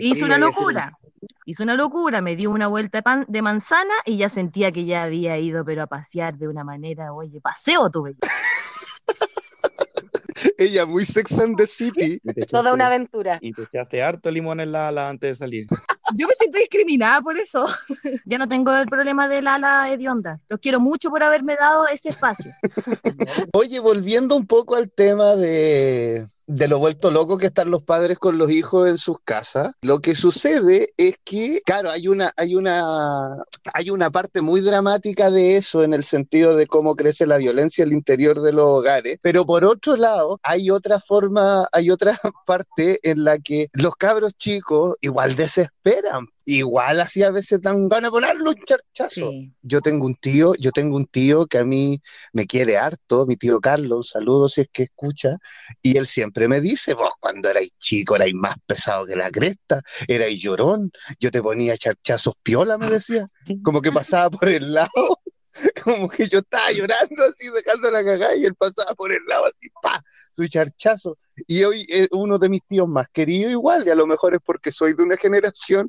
Hice 0.00 0.24
una 0.24 0.38
locura. 0.38 0.98
Hice 1.46 1.62
una 1.62 1.74
locura, 1.74 2.20
me 2.20 2.36
dio 2.36 2.50
una 2.50 2.68
vuelta 2.68 2.98
de, 2.98 3.02
pan- 3.02 3.24
de 3.28 3.42
manzana 3.42 3.94
y 4.04 4.16
ya 4.18 4.28
sentía 4.28 4.72
que 4.72 4.84
ya 4.84 5.04
había 5.04 5.38
ido, 5.38 5.64
pero 5.64 5.82
a 5.82 5.86
pasear 5.86 6.36
de 6.36 6.48
una 6.48 6.64
manera, 6.64 7.12
oye, 7.14 7.40
paseo 7.40 7.90
tuve. 7.90 8.16
Ella 10.58 10.86
muy 10.86 11.04
Sex 11.04 11.38
and 11.38 11.56
the 11.56 11.66
City. 11.66 12.20
Toda 12.48 12.72
una 12.72 12.86
aventura. 12.86 13.38
Y 13.40 13.52
te 13.52 13.62
echaste 13.62 14.02
harto 14.02 14.30
limón 14.30 14.60
en 14.60 14.72
la 14.72 14.88
ala 14.88 15.08
antes 15.08 15.30
de 15.30 15.34
salir. 15.34 15.66
Yo 16.16 16.26
me 16.26 16.34
siento 16.34 16.58
discriminada 16.58 17.20
por 17.20 17.36
eso. 17.36 17.66
ya 18.24 18.38
no 18.38 18.46
tengo 18.46 18.74
el 18.74 18.86
problema 18.86 19.28
del 19.28 19.46
ala 19.46 19.90
hedionda. 19.90 20.40
Los 20.48 20.60
quiero 20.60 20.80
mucho 20.80 21.10
por 21.10 21.22
haberme 21.22 21.56
dado 21.56 21.88
ese 21.88 22.10
espacio. 22.10 22.50
Oye, 23.52 23.80
volviendo 23.80 24.36
un 24.36 24.46
poco 24.46 24.76
al 24.76 24.90
tema 24.90 25.36
de, 25.36 26.26
de 26.46 26.68
lo 26.68 26.78
vuelto 26.78 27.10
loco 27.10 27.38
que 27.38 27.46
están 27.46 27.70
los 27.70 27.82
padres 27.82 28.18
con 28.18 28.38
los 28.38 28.50
hijos 28.50 28.88
en 28.88 28.98
sus 28.98 29.18
casas, 29.24 29.72
lo 29.82 29.98
que 30.00 30.14
sucede 30.14 30.92
es 30.96 31.16
que, 31.24 31.60
claro, 31.64 31.90
hay 31.90 32.08
una, 32.08 32.32
hay 32.36 32.54
una, 32.54 33.36
hay 33.72 33.90
una 33.90 34.10
parte 34.10 34.42
muy 34.42 34.60
dramática 34.60 35.30
de 35.30 35.56
eso 35.56 35.82
en 35.82 35.94
el 35.94 36.04
sentido 36.04 36.56
de 36.56 36.66
cómo 36.66 36.96
crece 36.96 37.26
la 37.26 37.38
violencia 37.38 37.84
al 37.84 37.92
interior 37.92 38.40
de 38.40 38.52
los 38.52 38.66
hogares, 38.66 39.18
pero 39.22 39.44
por 39.46 39.64
otro 39.64 39.96
lado, 39.96 40.38
hay 40.42 40.70
otra 40.70 41.00
forma, 41.00 41.66
hay 41.72 41.90
otra 41.90 42.18
parte 42.46 42.98
en 43.02 43.24
la 43.24 43.38
que 43.38 43.68
los 43.72 43.96
cabros 43.96 44.34
chicos 44.34 44.96
igual 45.00 45.34
desesperan. 45.34 46.28
Igual 46.46 47.00
así 47.00 47.22
a 47.22 47.30
veces 47.30 47.60
dan 47.62 47.88
ganas 47.88 48.10
de 48.10 48.12
ponerle 48.12 48.48
un 48.48 48.54
charchazo. 48.54 49.30
Sí. 49.30 49.52
Yo 49.62 49.80
tengo 49.80 50.06
un 50.06 50.14
tío, 50.14 50.54
yo 50.56 50.72
tengo 50.72 50.96
un 50.96 51.06
tío 51.06 51.46
que 51.46 51.58
a 51.58 51.64
mí 51.64 52.00
me 52.32 52.46
quiere 52.46 52.76
harto, 52.76 53.26
mi 53.26 53.36
tío 53.36 53.60
Carlos, 53.60 53.96
un 53.98 54.04
saludo 54.04 54.48
si 54.48 54.62
es 54.62 54.68
que 54.72 54.84
escucha, 54.84 55.36
y 55.80 55.96
él 55.96 56.06
siempre 56.06 56.48
me 56.48 56.60
dice, 56.60 56.94
vos 56.94 57.12
cuando 57.18 57.48
erais 57.48 57.70
chico 57.78 58.16
erais 58.16 58.34
más 58.34 58.56
pesado 58.66 59.06
que 59.06 59.16
la 59.16 59.30
cresta, 59.30 59.82
erais 60.06 60.38
llorón, 60.40 60.92
yo 61.18 61.30
te 61.30 61.42
ponía 61.42 61.76
charchazos 61.78 62.34
piola, 62.42 62.76
me 62.76 62.90
decía, 62.90 63.28
como 63.62 63.80
que 63.80 63.92
pasaba 63.92 64.30
por 64.30 64.48
el 64.48 64.74
lado, 64.74 65.20
como 65.84 66.08
que 66.08 66.28
yo 66.28 66.40
estaba 66.40 66.70
llorando 66.72 67.24
así, 67.24 67.48
dejando 67.50 67.90
la 67.90 68.04
cagada, 68.04 68.36
y 68.36 68.44
él 68.44 68.54
pasaba 68.54 68.94
por 68.94 69.12
el 69.12 69.24
lado 69.26 69.46
así, 69.46 69.68
pa, 69.82 70.02
su 70.36 70.46
charchazo. 70.48 71.16
Y 71.48 71.64
hoy 71.64 71.84
es 71.88 72.08
uno 72.12 72.38
de 72.38 72.48
mis 72.48 72.62
tíos 72.64 72.88
más 72.88 73.08
queridos 73.12 73.50
igual, 73.50 73.86
y 73.86 73.90
a 73.90 73.94
lo 73.96 74.06
mejor 74.06 74.34
es 74.34 74.40
porque 74.44 74.70
soy 74.70 74.94
de 74.94 75.02
una 75.02 75.16
generación 75.16 75.88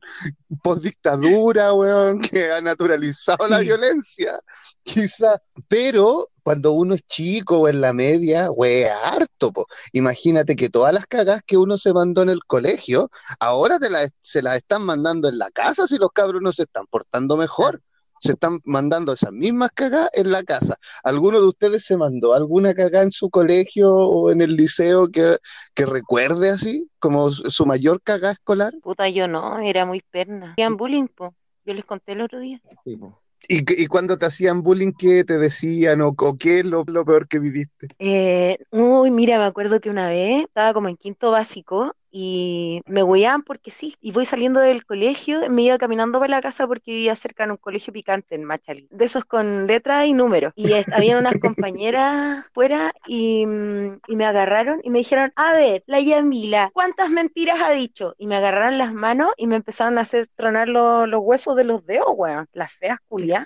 post-dictadura, 0.64 1.74
weón, 1.74 2.20
que 2.20 2.52
ha 2.52 2.62
naturalizado 2.62 3.48
la 3.48 3.60
violencia, 3.60 4.40
quizá, 4.84 5.40
pero 5.68 6.30
cuando 6.44 6.74
uno 6.74 6.96
es 6.96 7.02
chico 7.06 7.60
o 7.60 7.68
en 7.68 7.82
la 7.82 7.94
media, 7.94 8.48
güey, 8.48 8.86
harto, 8.86 9.52
po. 9.52 9.68
Imagínate 9.94 10.56
que 10.56 10.70
todas 10.70 10.94
las 10.94 11.06
cagas 11.08 11.42
que 11.46 11.58
uno 11.58 11.78
se 11.78 11.94
mandó 11.94 12.22
en 12.22 12.30
el 12.30 12.44
colegio, 12.46 13.10
ahora 13.40 13.80
te 13.80 13.90
las- 13.90 14.16
se 14.22 14.42
las 14.42 14.56
están 14.58 14.84
mandando 14.84 15.28
en 15.30 15.38
la 15.38 15.50
casa 15.52 15.88
si 15.88 15.98
los 15.98 16.12
cabros 16.12 16.42
no 16.42 16.52
se 16.52 16.64
están 16.64 16.86
portando 16.88 17.38
mejor. 17.38 17.82
Se 18.26 18.32
están 18.34 18.60
mandando 18.64 19.14
esas 19.14 19.32
mismas 19.32 19.70
cagas 19.74 20.10
en 20.14 20.32
la 20.32 20.44
casa. 20.44 20.78
¿Alguno 21.04 21.40
de 21.40 21.48
ustedes 21.48 21.86
se 21.86 21.96
mandó 21.96 22.34
alguna 22.34 22.74
cagada 22.74 23.04
en 23.04 23.12
su 23.12 23.30
colegio 23.30 23.94
o 23.94 24.32
en 24.32 24.42
el 24.42 24.56
liceo 24.56 25.08
que, 25.10 25.38
que 25.74 25.86
recuerde 25.86 26.50
así, 26.50 26.90
como 27.00 27.30
su 27.32 27.66
mayor 27.66 28.02
cagada 28.02 28.34
escolar? 28.34 28.74
Puta, 28.82 29.08
yo 29.10 29.28
no, 29.28 29.60
era 29.60 29.86
muy 29.86 30.02
perna. 30.02 30.54
Hacían 30.54 30.76
bullying, 30.78 31.08
po. 31.08 31.36
Yo 31.66 31.74
les 31.74 31.86
conté 31.86 32.14
el 32.14 32.22
otro 32.22 32.40
día. 32.40 32.62
Sí, 32.84 32.96
po. 32.96 33.22
¿Y, 33.48 33.64
que- 33.64 33.76
y 33.78 33.86
cuando 33.88 34.18
te 34.18 34.26
hacían 34.26 34.64
bullying, 34.64 34.92
qué 34.98 35.24
te 35.24 35.38
decían 35.38 36.02
o, 36.02 36.10
o 36.18 36.38
qué 36.38 36.60
es 36.60 36.66
lo, 36.66 36.84
lo 36.88 37.06
peor 37.06 37.28
que 37.28 37.40
viviste? 37.40 37.88
Eh, 38.00 38.58
uy, 38.72 39.12
mira, 39.12 39.38
me 39.38 39.46
acuerdo 39.46 39.80
que 39.80 39.90
una 39.90 40.08
vez 40.10 40.44
estaba 40.46 40.74
como 40.74 40.90
en 40.90 40.98
quinto 40.98 41.32
básico 41.32 41.96
y 42.18 42.82
me 42.86 43.04
hueaban 43.04 43.44
porque 43.44 43.72
sí. 43.72 43.98
Y 44.00 44.14
voy 44.14 44.26
saliendo 44.26 44.62
del 44.62 44.86
colegio, 44.86 45.42
me 45.50 45.64
iba 45.64 45.78
caminando 45.78 46.18
para 46.18 46.32
la 46.38 46.42
casa 46.42 46.66
porque 46.66 46.92
vivía 46.92 47.14
cerca 47.14 47.46
de 47.46 47.52
un 47.52 47.58
colegio 47.58 47.92
picante 47.92 48.36
en 48.36 48.46
Machalí. 48.46 48.88
De 48.90 49.04
esos 49.04 49.26
con 49.26 49.68
letras 49.68 50.06
y 50.06 50.14
números. 50.14 50.54
Y 50.56 50.72
es- 50.72 50.90
habían 50.94 51.18
unas 51.20 51.34
compañeras 51.42 52.46
fuera 52.54 52.94
y, 53.06 53.46
mm, 53.46 54.00
y 54.08 54.16
me 54.16 54.24
agarraron 54.24 54.80
y 54.82 54.92
me 54.92 55.00
dijeron, 55.00 55.34
a 55.36 55.52
ver, 55.52 55.84
la 55.88 56.00
Yamila, 56.00 56.70
¿cuántas 56.74 57.10
mentiras 57.10 57.60
ha 57.62 57.72
dicho? 57.72 58.16
Y 58.18 58.28
me 58.28 58.38
agarraron 58.38 58.78
las 58.78 58.94
manos 58.94 59.34
y 59.36 59.48
me 59.48 59.58
empezaron 59.58 59.98
a 59.98 60.02
hacer 60.02 60.30
tronar 60.38 60.70
lo- 60.70 61.08
los 61.08 61.20
huesos 61.22 61.58
de 61.58 61.66
los 61.66 61.86
dedos, 61.86 62.08
weón. 62.16 62.48
Las 62.54 62.72
feas 62.72 63.00
culias. 63.10 63.46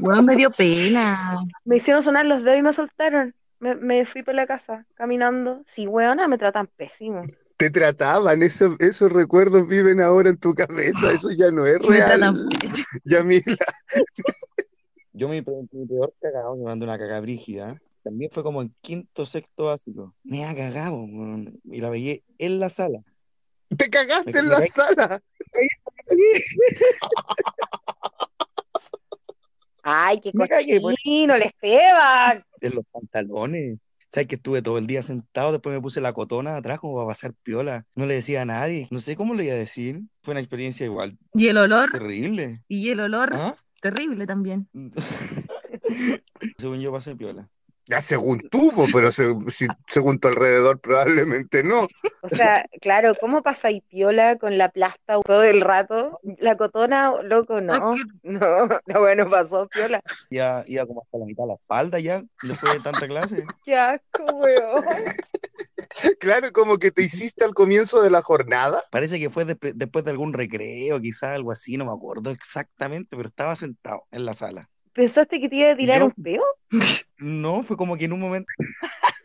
Weón, 0.00 0.26
me 0.26 0.34
dio 0.34 0.50
pena. 0.50 1.38
Me 1.64 1.76
hicieron 1.76 2.02
sonar 2.02 2.26
los 2.26 2.42
dedos 2.42 2.58
y 2.58 2.62
me 2.62 2.72
soltaron. 2.72 3.34
Me, 3.64 3.74
me 3.76 4.04
fui 4.04 4.22
por 4.22 4.34
la 4.34 4.46
casa 4.46 4.84
caminando. 4.94 5.62
Sí, 5.64 5.86
weona, 5.86 6.28
me 6.28 6.36
tratan 6.36 6.66
pésimo. 6.66 7.22
Te 7.56 7.70
trataban, 7.70 8.42
esos, 8.42 8.78
esos 8.78 9.10
recuerdos 9.10 9.66
viven 9.66 10.02
ahora 10.02 10.28
en 10.28 10.36
tu 10.36 10.52
cabeza, 10.52 11.10
eso 11.10 11.30
ya 11.30 11.50
no 11.50 11.64
es 11.64 11.78
Me 11.80 11.98
real, 11.98 12.20
Yamila. 13.04 13.42
Yo 15.14 15.30
mi, 15.30 15.40
mi 15.40 15.86
peor 15.86 16.12
cagado, 16.20 16.56
me 16.56 16.64
mandó 16.64 16.84
una 16.84 16.98
cagada 16.98 17.20
brígida. 17.20 17.80
También 18.02 18.30
fue 18.30 18.42
como 18.42 18.60
en 18.60 18.74
quinto, 18.82 19.24
sexto 19.24 19.64
básico. 19.64 20.14
Me 20.24 20.44
ha 20.44 20.54
cagado, 20.54 21.06
y 21.64 21.80
la 21.80 21.88
veía 21.88 22.18
en 22.36 22.60
la 22.60 22.68
sala. 22.68 22.98
Te 23.78 23.88
cagaste 23.88 24.30
Me- 24.30 24.38
en 24.40 24.44
me 24.44 24.50
la 24.50 24.58
caí. 24.58 24.68
sala. 24.68 25.22
Ay, 29.86 30.18
qué 30.20 30.32
pues. 30.32 30.48
cochino, 30.80 31.36
les 31.36 31.52
pegan. 31.60 32.42
En 32.60 32.74
los 32.74 32.84
pantalones. 32.90 33.78
¿Sabes 34.10 34.28
que 34.28 34.36
estuve 34.36 34.62
todo 34.62 34.78
el 34.78 34.86
día 34.86 35.02
sentado? 35.02 35.52
Después 35.52 35.74
me 35.74 35.82
puse 35.82 36.00
la 36.00 36.12
cotona 36.12 36.56
atrás 36.56 36.78
como 36.80 36.94
para 36.94 37.08
pasar 37.08 37.34
piola. 37.42 37.84
No 37.94 38.06
le 38.06 38.14
decía 38.14 38.42
a 38.42 38.44
nadie. 38.44 38.86
No 38.90 38.98
sé 39.00 39.16
cómo 39.16 39.34
le 39.34 39.44
iba 39.44 39.54
a 39.54 39.58
decir. 39.58 40.00
Fue 40.22 40.32
una 40.32 40.40
experiencia 40.40 40.86
igual 40.86 41.18
Y 41.34 41.48
el 41.48 41.58
olor, 41.58 41.90
terrible. 41.90 42.62
y 42.68 42.88
el 42.90 43.00
olor 43.00 43.30
¿Ah? 43.34 43.56
terrible 43.80 44.26
también. 44.26 44.68
Según 46.58 46.80
yo 46.80 46.92
pasé 46.92 47.14
piola. 47.16 47.48
Ya 47.86 48.00
según 48.00 48.48
tú, 48.50 48.70
po, 48.74 48.86
pero 48.92 49.12
se- 49.12 49.34
si- 49.50 49.66
según 49.86 50.18
tu 50.18 50.28
alrededor 50.28 50.80
probablemente 50.80 51.62
no. 51.62 51.86
O 52.22 52.28
sea, 52.28 52.64
claro, 52.80 53.14
¿cómo 53.20 53.42
pasáis 53.42 53.82
piola 53.90 54.38
con 54.38 54.56
la 54.56 54.70
plasta 54.70 55.20
todo 55.22 55.42
el 55.44 55.60
rato? 55.60 56.18
La 56.38 56.56
cotona, 56.56 57.12
loco, 57.22 57.60
no. 57.60 57.94
No, 58.22 58.66
no, 58.86 59.00
bueno, 59.00 59.28
pasó 59.28 59.68
piola. 59.68 60.00
Iba, 60.30 60.64
iba 60.66 60.86
como 60.86 61.02
hasta 61.02 61.18
la 61.18 61.26
mitad 61.26 61.44
de 61.44 61.48
la 61.48 61.54
espalda 61.54 62.00
ya, 62.00 62.22
después 62.40 62.72
de 62.72 62.80
tanta 62.80 63.06
clase. 63.06 63.36
Qué 63.64 63.76
asco, 63.76 64.24
weón. 64.40 64.84
Claro, 66.18 66.52
como 66.52 66.78
que 66.78 66.90
te 66.90 67.02
hiciste 67.02 67.44
al 67.44 67.54
comienzo 67.54 68.02
de 68.02 68.10
la 68.10 68.22
jornada. 68.22 68.82
Parece 68.90 69.18
que 69.18 69.30
fue 69.30 69.46
despe- 69.46 69.72
después 69.74 70.04
de 70.04 70.10
algún 70.10 70.32
recreo, 70.32 71.00
quizás 71.00 71.30
algo 71.30 71.52
así, 71.52 71.76
no 71.76 71.84
me 71.84 71.92
acuerdo 71.92 72.30
exactamente, 72.30 73.16
pero 73.16 73.28
estaba 73.28 73.54
sentado 73.56 74.04
en 74.10 74.24
la 74.24 74.34
sala. 74.34 74.68
¿Pensaste 74.94 75.40
que 75.40 75.48
te 75.48 75.56
iba 75.56 75.70
a 75.72 75.76
tirar 75.76 75.98
Yo- 75.98 76.06
un 76.06 76.12
peo? 76.22 76.42
No, 77.18 77.62
fue 77.62 77.76
como 77.76 77.96
que 77.96 78.04
en 78.06 78.12
un 78.12 78.20
momento 78.20 78.48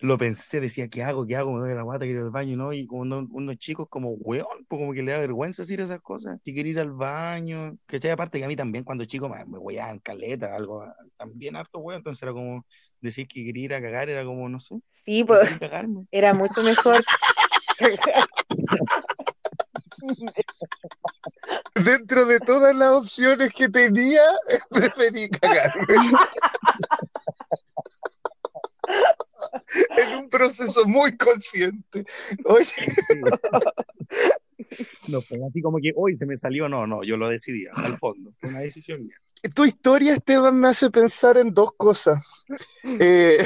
lo 0.00 0.16
pensé, 0.18 0.60
decía, 0.60 0.86
¿qué 0.88 1.02
hago? 1.02 1.26
¿Qué 1.26 1.34
hago? 1.36 1.52
Me 1.52 1.58
duele 1.60 1.74
la 1.74 1.82
guata, 1.82 2.04
quiero 2.04 2.20
ir 2.20 2.24
al 2.26 2.30
baño, 2.30 2.56
¿no? 2.56 2.72
Y 2.72 2.86
como 2.86 3.02
uno- 3.02 3.26
unos 3.30 3.56
chicos 3.56 3.88
como, 3.90 4.10
weón, 4.10 4.46
pues 4.68 4.78
como 4.80 4.92
que 4.92 5.02
le 5.02 5.12
da 5.12 5.18
vergüenza 5.18 5.62
decir 5.62 5.80
esas 5.80 6.00
cosas. 6.00 6.38
Si 6.44 6.52
quiere 6.54 6.68
ir 6.68 6.78
al 6.78 6.92
baño, 6.92 7.76
¿cachai? 7.86 8.10
Aparte 8.12 8.38
que 8.38 8.44
a 8.44 8.48
mí 8.48 8.54
también 8.56 8.84
cuando 8.84 9.04
chico 9.06 9.28
me, 9.28 9.44
me 9.46 9.58
en 9.78 9.98
caleta, 10.00 10.54
algo, 10.54 10.84
también 11.16 11.56
harto 11.56 11.78
weón, 11.80 11.98
entonces 11.98 12.22
era 12.22 12.32
como 12.32 12.64
decir 13.00 13.26
que 13.26 13.44
quería 13.44 13.64
ir 13.64 13.74
a 13.74 13.80
cagar, 13.82 14.08
era 14.08 14.24
como, 14.24 14.48
no 14.48 14.60
sé, 14.60 14.76
Sí, 14.90 15.24
pues 15.24 15.48
era 16.12 16.34
mucho 16.34 16.62
mejor. 16.62 17.02
Dentro 21.74 22.26
de 22.26 22.40
todas 22.40 22.74
las 22.74 22.92
opciones 22.92 23.52
que 23.52 23.68
tenía, 23.68 24.22
preferí 24.70 25.28
cagarme. 25.28 25.94
En 29.96 30.14
un 30.18 30.28
proceso 30.28 30.86
muy 30.86 31.16
consciente. 31.16 32.04
Oye, 32.44 32.66
No 35.08 35.22
fue 35.22 35.38
así 35.48 35.62
como 35.62 35.78
que 35.78 35.92
hoy 35.96 36.14
se 36.16 36.26
me 36.26 36.36
salió, 36.36 36.68
no, 36.68 36.86
no, 36.86 37.02
yo 37.02 37.16
lo 37.16 37.28
decidí, 37.28 37.66
al 37.72 37.96
fondo, 37.96 38.32
fue 38.40 38.50
una 38.50 38.60
decisión 38.60 39.06
mía. 39.06 39.16
tu 39.54 39.64
historia, 39.64 40.14
Esteban, 40.14 40.58
me 40.58 40.68
hace 40.68 40.90
pensar 40.90 41.38
en 41.38 41.54
dos 41.54 41.72
cosas. 41.76 42.22
Eh, 42.84 43.38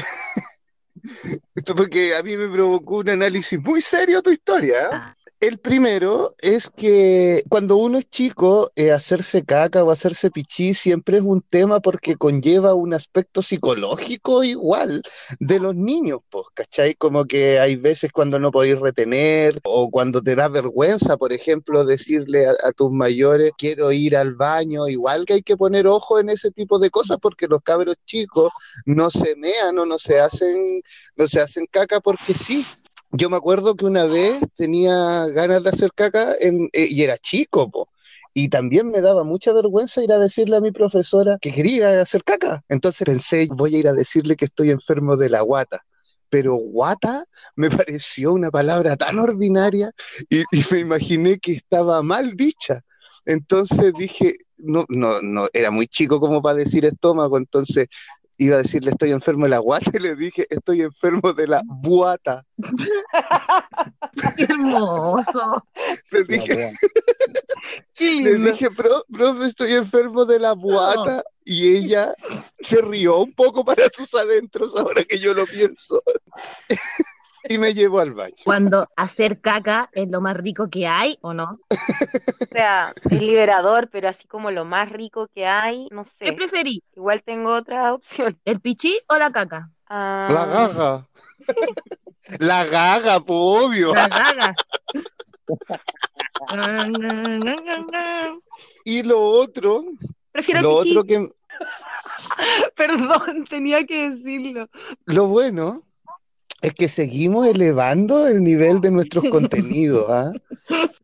esto 1.55 1.75
porque 1.75 2.15
a 2.15 2.23
mí 2.23 2.37
me 2.37 2.47
provocó 2.47 2.97
un 2.97 3.09
análisis 3.09 3.61
muy 3.61 3.81
serio 3.81 4.21
tu 4.21 4.31
historia. 4.31 5.15
El 5.43 5.57
primero 5.57 6.29
es 6.39 6.69
que 6.69 7.43
cuando 7.49 7.75
uno 7.75 7.97
es 7.97 8.09
chico, 8.09 8.71
eh, 8.77 8.91
hacerse 8.91 9.43
caca 9.43 9.83
o 9.83 9.91
hacerse 9.91 10.31
pichí 10.31 10.73
siempre 10.73 11.17
es 11.17 11.23
un 11.23 11.41
tema 11.41 11.81
porque 11.81 12.15
conlleva 12.15 12.75
un 12.75 12.93
aspecto 12.93 13.41
psicológico 13.41 14.45
igual 14.45 15.01
de 15.41 15.59
los 15.59 15.75
niños, 15.75 16.21
pues, 16.29 16.45
¿cachai? 16.53 16.93
Como 16.93 17.25
que 17.25 17.59
hay 17.59 17.75
veces 17.75 18.13
cuando 18.13 18.39
no 18.39 18.51
podéis 18.51 18.79
retener 18.79 19.59
o 19.65 19.89
cuando 19.91 20.21
te 20.21 20.37
da 20.37 20.47
vergüenza, 20.47 21.17
por 21.17 21.33
ejemplo, 21.33 21.83
decirle 21.83 22.47
a, 22.47 22.51
a 22.63 22.71
tus 22.71 22.89
mayores, 22.89 23.51
quiero 23.57 23.91
ir 23.91 24.15
al 24.15 24.35
baño, 24.35 24.87
igual 24.87 25.25
que 25.25 25.33
hay 25.33 25.41
que 25.41 25.57
poner 25.57 25.87
ojo 25.87 26.19
en 26.19 26.29
ese 26.29 26.51
tipo 26.51 26.79
de 26.79 26.89
cosas 26.89 27.17
porque 27.21 27.49
los 27.49 27.61
cabros 27.61 27.97
chicos 28.05 28.49
no 28.85 29.09
se 29.09 29.35
mean 29.35 29.77
o 29.77 29.85
no 29.85 29.99
se 29.99 30.21
hacen, 30.21 30.81
no 31.17 31.27
se 31.27 31.41
hacen 31.41 31.65
caca 31.69 31.99
porque 31.99 32.33
sí. 32.33 32.65
Yo 33.15 33.29
me 33.29 33.37
acuerdo 33.37 33.75
que 33.75 33.85
una 33.85 34.05
vez 34.05 34.41
tenía 34.55 35.27
ganas 35.27 35.63
de 35.63 35.69
hacer 35.69 35.91
caca 35.93 36.33
eh, 36.39 36.69
y 36.73 37.03
era 37.03 37.17
chico. 37.19 37.89
Y 38.33 38.49
también 38.49 38.89
me 38.89 39.01
daba 39.01 39.23
mucha 39.23 39.53
vergüenza 39.53 40.03
ir 40.03 40.11
a 40.11 40.17
decirle 40.17 40.57
a 40.57 40.61
mi 40.61 40.71
profesora 40.71 41.37
que 41.39 41.53
quería 41.53 42.01
hacer 42.01 42.23
caca. 42.23 42.63
Entonces 42.69 43.05
pensé, 43.05 43.47
voy 43.51 43.75
a 43.75 43.79
ir 43.79 43.87
a 43.87 43.93
decirle 43.93 44.35
que 44.35 44.45
estoy 44.45 44.71
enfermo 44.71 45.15
de 45.15 45.29
la 45.29 45.41
guata. 45.41 45.81
Pero 46.29 46.55
guata 46.55 47.25
me 47.55 47.69
pareció 47.85 48.33
una 48.33 48.49
palabra 48.49 48.95
tan 48.97 49.19
ordinaria 49.19 49.91
y, 50.27 50.39
y 50.51 50.65
me 50.71 50.79
imaginé 50.79 51.37
que 51.37 51.51
estaba 51.51 52.01
mal 52.01 52.35
dicha. 52.35 52.81
Entonces 53.25 53.93
dije, 53.93 54.33
no, 54.57 54.85
no, 54.89 55.21
no, 55.21 55.47
era 55.53 55.69
muy 55.69 55.85
chico 55.85 56.19
como 56.19 56.41
para 56.41 56.55
decir 56.55 56.83
estómago, 56.83 57.37
entonces 57.37 57.87
iba 58.37 58.55
a 58.55 58.61
decirle 58.63 58.91
estoy 58.91 59.11
enfermo 59.11 59.45
de 59.45 59.51
la 59.51 59.59
guata 59.59 59.91
y 59.93 59.99
le 59.99 60.15
dije 60.15 60.47
estoy 60.49 60.81
enfermo 60.81 61.33
de 61.33 61.47
la 61.47 61.61
buata. 61.65 62.45
Qué 64.37 64.43
hermoso. 64.43 65.63
Le 66.11 66.23
dije, 66.23 66.73
le 68.23 68.35
dije, 68.51 68.69
"Pro- 68.71 69.05
profe, 69.11 69.47
estoy 69.47 69.73
enfermo 69.73 70.25
de 70.25 70.39
la 70.39 70.53
buata. 70.53 71.23
Y 71.45 71.75
ella 71.75 72.15
se 72.61 72.81
rió 72.81 73.17
un 73.19 73.33
poco 73.33 73.65
para 73.65 73.89
sus 73.89 74.13
adentros 74.13 74.73
ahora 74.77 75.03
que 75.03 75.17
yo 75.19 75.33
lo 75.33 75.45
pienso. 75.45 76.01
Y 77.49 77.57
me 77.57 77.73
llevó 77.73 77.99
al 77.99 78.13
baño. 78.13 78.35
Cuando 78.45 78.87
hacer 78.95 79.41
caca 79.41 79.89
es 79.93 80.09
lo 80.09 80.21
más 80.21 80.35
rico 80.37 80.69
que 80.69 80.87
hay, 80.87 81.17
¿o 81.21 81.33
no? 81.33 81.59
O 81.69 82.45
sea, 82.51 82.93
es 83.09 83.21
liberador, 83.21 83.89
pero 83.89 84.09
así 84.09 84.27
como 84.27 84.51
lo 84.51 84.65
más 84.65 84.91
rico 84.91 85.27
que 85.33 85.45
hay, 85.45 85.87
no 85.91 86.03
¿Qué 86.03 86.27
sé. 86.27 86.33
preferís? 86.33 86.81
Igual 86.95 87.23
tengo 87.23 87.53
otra 87.53 87.93
opción. 87.93 88.39
¿El 88.45 88.59
pichí 88.61 88.99
o 89.09 89.17
la 89.17 89.31
caca? 89.31 89.69
Ah, 89.87 90.29
La 90.31 90.45
gaga. 90.45 91.07
La 92.39 92.63
gaga, 92.65 93.19
po, 93.19 93.65
obvio. 93.65 93.93
La 93.93 94.07
caga. 94.09 94.53
Y 98.85 99.03
lo 99.03 99.19
otro, 99.21 99.83
prefiero 100.31 100.61
lo 100.61 100.81
pichí. 100.81 100.91
otro 100.91 101.03
que, 101.03 101.29
Perdón, 102.75 103.45
tenía 103.49 103.85
que 103.85 104.09
decirlo. 104.09 104.69
lo 105.05 105.27
bueno 105.27 105.81
es 106.63 106.73
que 106.73 106.87
seguimos 106.87 107.45
elevando 107.45 108.25
el 108.25 108.41
nivel 108.41 108.81
de 108.81 108.89
nuestros 108.89 109.23
contenidos, 109.29 110.09
¿ah? 110.09 110.31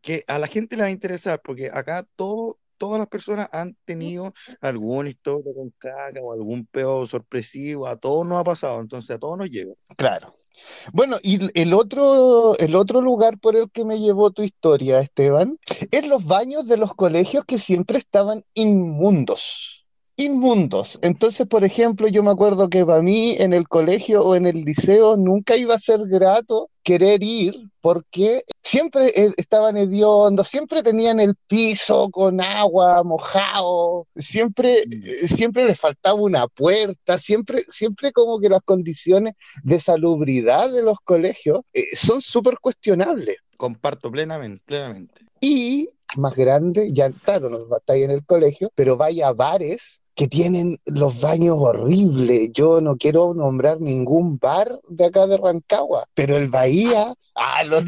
que 0.02 0.24
a 0.26 0.38
la 0.38 0.48
gente 0.48 0.74
le 0.74 0.82
va 0.82 0.88
a 0.88 0.90
interesar, 0.90 1.40
porque 1.44 1.70
acá 1.72 2.06
todo, 2.16 2.58
todas 2.78 2.98
las 2.98 3.08
personas 3.08 3.48
han 3.52 3.76
tenido 3.84 4.32
alguna 4.60 5.10
historia 5.10 5.52
con 5.54 5.70
caca 5.78 6.18
o 6.20 6.32
algún 6.32 6.66
peo 6.66 7.06
sorpresivo, 7.06 7.86
a 7.86 7.96
todos 7.96 8.26
nos 8.26 8.40
ha 8.40 8.44
pasado, 8.44 8.80
entonces 8.80 9.14
a 9.14 9.18
todos 9.18 9.38
nos 9.38 9.50
llega. 9.50 9.74
Claro. 9.96 10.34
Bueno, 10.92 11.16
y 11.22 11.38
el 11.58 11.72
otro, 11.74 12.56
el 12.58 12.74
otro 12.74 13.00
lugar 13.00 13.38
por 13.38 13.54
el 13.54 13.70
que 13.70 13.84
me 13.84 14.00
llevó 14.00 14.30
tu 14.30 14.42
historia, 14.42 15.00
Esteban, 15.00 15.58
es 15.90 16.08
los 16.08 16.24
baños 16.26 16.66
de 16.66 16.76
los 16.76 16.94
colegios 16.94 17.44
que 17.44 17.58
siempre 17.58 17.98
estaban 17.98 18.44
inmundos. 18.54 19.79
Inmundos. 20.20 20.98
Entonces, 21.00 21.46
por 21.46 21.64
ejemplo, 21.64 22.06
yo 22.06 22.22
me 22.22 22.30
acuerdo 22.30 22.68
que 22.68 22.84
para 22.84 23.00
mí 23.00 23.36
en 23.38 23.54
el 23.54 23.66
colegio 23.66 24.22
o 24.22 24.34
en 24.34 24.44
el 24.44 24.64
liceo 24.66 25.16
nunca 25.16 25.56
iba 25.56 25.74
a 25.74 25.78
ser 25.78 26.00
grato 26.08 26.68
querer 26.82 27.22
ir 27.22 27.54
porque 27.80 28.42
siempre 28.62 29.06
eh, 29.16 29.32
estaban 29.38 29.78
hediondos, 29.78 30.46
siempre 30.46 30.82
tenían 30.82 31.20
el 31.20 31.36
piso 31.46 32.10
con 32.10 32.42
agua 32.42 33.02
mojado, 33.02 34.06
siempre, 34.14 34.80
eh, 34.80 35.26
siempre 35.26 35.64
les 35.64 35.80
faltaba 35.80 36.20
una 36.20 36.46
puerta, 36.48 37.16
siempre, 37.16 37.60
siempre 37.70 38.12
como 38.12 38.40
que 38.40 38.50
las 38.50 38.60
condiciones 38.60 39.32
de 39.62 39.80
salubridad 39.80 40.70
de 40.70 40.82
los 40.82 40.98
colegios 41.00 41.62
eh, 41.72 41.96
son 41.96 42.20
súper 42.20 42.58
cuestionables. 42.60 43.38
Comparto 43.56 44.10
plenamente, 44.10 44.62
plenamente. 44.66 45.24
Y 45.40 45.88
más 46.16 46.36
grande, 46.36 46.90
ya 46.92 47.10
claro, 47.10 47.48
no 47.48 47.74
estáis 47.74 48.04
en 48.04 48.10
el 48.10 48.26
colegio, 48.26 48.70
pero 48.74 48.98
vaya 48.98 49.28
a 49.28 49.32
bares 49.32 49.99
que 50.14 50.28
tienen 50.28 50.78
los 50.84 51.20
baños 51.20 51.56
horribles. 51.58 52.50
Yo 52.52 52.80
no 52.80 52.96
quiero 52.96 53.34
nombrar 53.34 53.80
ningún 53.80 54.38
bar 54.38 54.80
de 54.88 55.06
acá 55.06 55.26
de 55.26 55.36
Rancagua, 55.36 56.06
pero 56.14 56.36
el 56.36 56.48
Bahía, 56.48 57.14
ah, 57.34 57.64
lo- 57.64 57.80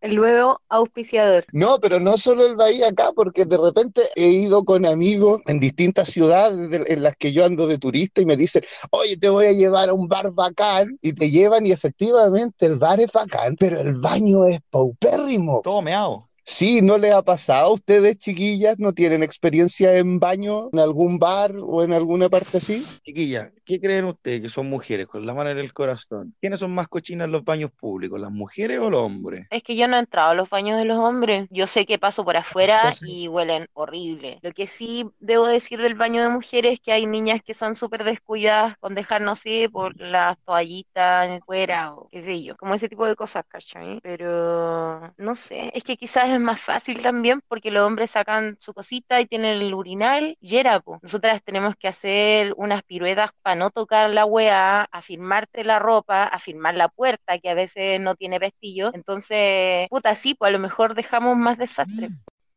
El 0.00 0.14
nuevo 0.14 0.60
auspiciador. 0.68 1.44
No, 1.52 1.78
pero 1.80 1.98
no 1.98 2.18
solo 2.18 2.46
el 2.46 2.54
Bahía 2.54 2.88
acá, 2.88 3.12
porque 3.14 3.44
de 3.44 3.56
repente 3.56 4.02
he 4.14 4.28
ido 4.28 4.64
con 4.64 4.86
amigos 4.86 5.40
en 5.46 5.58
distintas 5.58 6.08
ciudades 6.08 6.70
de- 6.70 6.84
en 6.92 7.02
las 7.02 7.16
que 7.16 7.32
yo 7.32 7.44
ando 7.44 7.66
de 7.66 7.78
turista 7.78 8.20
y 8.20 8.26
me 8.26 8.36
dicen, 8.36 8.62
oye, 8.90 9.16
te 9.16 9.28
voy 9.28 9.46
a 9.46 9.52
llevar 9.52 9.88
a 9.88 9.94
un 9.94 10.06
bar 10.06 10.30
bacán, 10.32 10.98
y 11.02 11.12
te 11.14 11.30
llevan 11.30 11.66
y 11.66 11.72
efectivamente 11.72 12.66
el 12.66 12.76
bar 12.76 13.00
es 13.00 13.10
bacán, 13.12 13.56
pero 13.58 13.80
el 13.80 13.94
baño 13.94 14.44
es 14.44 14.60
paupérrimo. 14.70 15.62
Todo 15.64 15.82
meado. 15.82 16.27
Sí, 16.50 16.80
¿no 16.82 16.96
les 16.96 17.12
ha 17.12 17.22
pasado 17.22 17.66
a 17.66 17.72
ustedes, 17.74 18.18
chiquillas? 18.18 18.78
¿No 18.78 18.92
tienen 18.92 19.22
experiencia 19.22 19.96
en 19.96 20.18
baño 20.18 20.70
en 20.72 20.78
algún 20.80 21.18
bar 21.18 21.54
o 21.60 21.84
en 21.84 21.92
alguna 21.92 22.30
parte 22.30 22.56
así? 22.56 22.84
Chiquilla, 23.04 23.52
¿qué 23.66 23.78
creen 23.78 24.06
ustedes 24.06 24.40
que 24.40 24.48
son 24.48 24.68
mujeres 24.68 25.06
con 25.06 25.24
la 25.26 25.34
mano 25.34 25.50
en 25.50 25.58
el 25.58 25.72
corazón? 25.74 26.34
¿Quiénes 26.40 26.58
son 26.58 26.74
más 26.74 26.88
cochinas 26.88 27.26
en 27.26 27.32
los 27.32 27.44
baños 27.44 27.70
públicos, 27.70 28.18
las 28.18 28.32
mujeres 28.32 28.80
o 28.80 28.88
los 28.88 29.02
hombres? 29.02 29.46
Es 29.50 29.62
que 29.62 29.76
yo 29.76 29.86
no 29.86 29.96
he 29.96 30.00
entrado 30.00 30.30
a 30.30 30.34
los 30.34 30.48
baños 30.48 30.78
de 30.78 30.86
los 30.86 30.96
hombres. 30.96 31.46
Yo 31.50 31.66
sé 31.66 31.84
que 31.84 31.98
paso 31.98 32.24
por 32.24 32.36
afuera 32.36 32.92
sé. 32.92 33.08
y 33.08 33.28
huelen 33.28 33.68
horrible. 33.74 34.38
Lo 34.42 34.52
que 34.52 34.66
sí 34.66 35.06
debo 35.20 35.46
decir 35.46 35.80
del 35.80 35.94
baño 35.94 36.22
de 36.22 36.30
mujeres 36.30 36.72
es 36.72 36.80
que 36.80 36.92
hay 36.92 37.06
niñas 37.06 37.42
que 37.44 37.54
son 37.54 37.74
súper 37.74 38.04
descuidadas 38.04 38.76
con 38.78 38.94
dejar, 38.94 39.20
no 39.20 39.36
sé, 39.36 39.68
por 39.70 40.00
las 40.00 40.38
toallitas 40.44 41.40
fuera 41.44 41.94
o 41.94 42.08
qué 42.08 42.22
sé 42.22 42.42
yo. 42.42 42.56
Como 42.56 42.74
ese 42.74 42.88
tipo 42.88 43.06
de 43.06 43.16
cosas, 43.16 43.44
¿cachai? 43.46 44.00
Pero 44.02 45.12
no 45.18 45.36
sé, 45.36 45.70
es 45.74 45.84
que 45.84 45.96
quizás 45.96 46.30
es 46.30 46.37
es 46.38 46.44
más 46.44 46.60
fácil 46.60 47.02
también 47.02 47.40
porque 47.48 47.70
los 47.70 47.86
hombres 47.86 48.12
sacan 48.12 48.56
su 48.60 48.72
cosita 48.72 49.20
y 49.20 49.26
tienen 49.26 49.60
el 49.60 49.74
urinal 49.74 50.36
y 50.40 50.56
era, 50.56 50.80
po. 50.80 50.98
Nosotras 51.02 51.42
tenemos 51.44 51.76
que 51.76 51.88
hacer 51.88 52.54
unas 52.56 52.82
piruetas 52.84 53.30
para 53.42 53.56
no 53.56 53.70
tocar 53.70 54.10
la 54.10 54.24
weá, 54.24 54.82
afirmarte 54.90 55.64
la 55.64 55.78
ropa, 55.78 56.24
afirmar 56.24 56.74
la 56.74 56.88
puerta 56.88 57.38
que 57.38 57.50
a 57.50 57.54
veces 57.54 58.00
no 58.00 58.14
tiene 58.16 58.40
pestillo. 58.40 58.90
Entonces, 58.94 59.88
puta, 59.88 60.14
sí, 60.14 60.34
pues 60.34 60.48
a 60.50 60.52
lo 60.52 60.58
mejor 60.58 60.94
dejamos 60.94 61.36
más 61.36 61.58
desastre. 61.58 62.08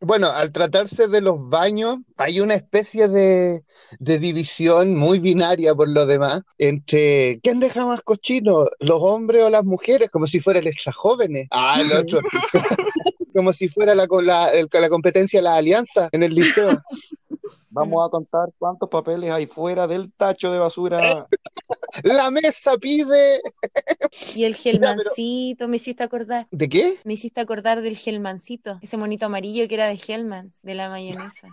Bueno, 0.04 0.32
al 0.32 0.52
tratarse 0.52 1.08
de 1.08 1.22
los 1.22 1.48
baños, 1.48 1.98
hay 2.18 2.40
una 2.40 2.56
especie 2.56 3.08
de, 3.08 3.64
de 4.00 4.18
división 4.18 4.96
muy 4.96 5.20
binaria 5.20 5.76
por 5.76 5.90
lo 5.90 6.08
demás 6.08 6.42
entre 6.58 7.40
¿quién 7.44 7.60
deja 7.60 7.86
más 7.86 8.02
cochino? 8.02 8.66
¿Los 8.80 9.00
hombres 9.00 9.44
o 9.44 9.52
las 9.52 9.64
mujeres? 9.64 10.10
Como 10.10 10.26
si 10.26 10.40
fuera 10.40 10.60
el 10.60 10.66
extra 10.66 10.92
jóvenes. 10.92 11.48
Ah, 11.52 11.80
el 11.80 11.92
otro. 11.94 12.20
Como 13.36 13.54
si 13.54 13.70
fuera 13.70 13.94
la, 13.96 14.08
la 14.08 14.90
competencia 14.90 15.40
de 15.40 15.44
la 15.44 15.56
alianza 15.56 16.10
en 16.12 16.24
el 16.24 16.34
liceo. 16.34 16.82
Vamos 17.72 18.06
a 18.06 18.10
contar 18.10 18.50
cuántos 18.58 18.90
papeles 18.90 19.32
hay 19.32 19.48
fuera 19.48 19.88
del 19.88 20.12
tacho 20.12 20.52
de 20.52 20.60
basura. 20.60 20.98
La 22.04 22.32
mesa 22.32 22.78
pide. 22.78 23.42
Y 24.36 24.44
el 24.44 24.56
gelmancito, 24.56 25.68
me 25.68 25.78
hiciste 25.78 26.04
acordar. 26.04 26.48
¿De 26.52 26.68
qué? 26.68 26.98
Me 27.06 27.14
hiciste 27.14 27.40
acordar 27.40 27.82
del 27.82 27.96
gelmancito, 27.96 28.78
ese 28.82 28.98
monito 28.98 29.26
amarillo 29.26 29.68
que 29.68 29.76
era 29.76 29.88
de 29.88 30.00
Hellmans, 30.06 30.62
de 30.64 30.76
la 30.76 30.90
mayonesa. 30.90 31.48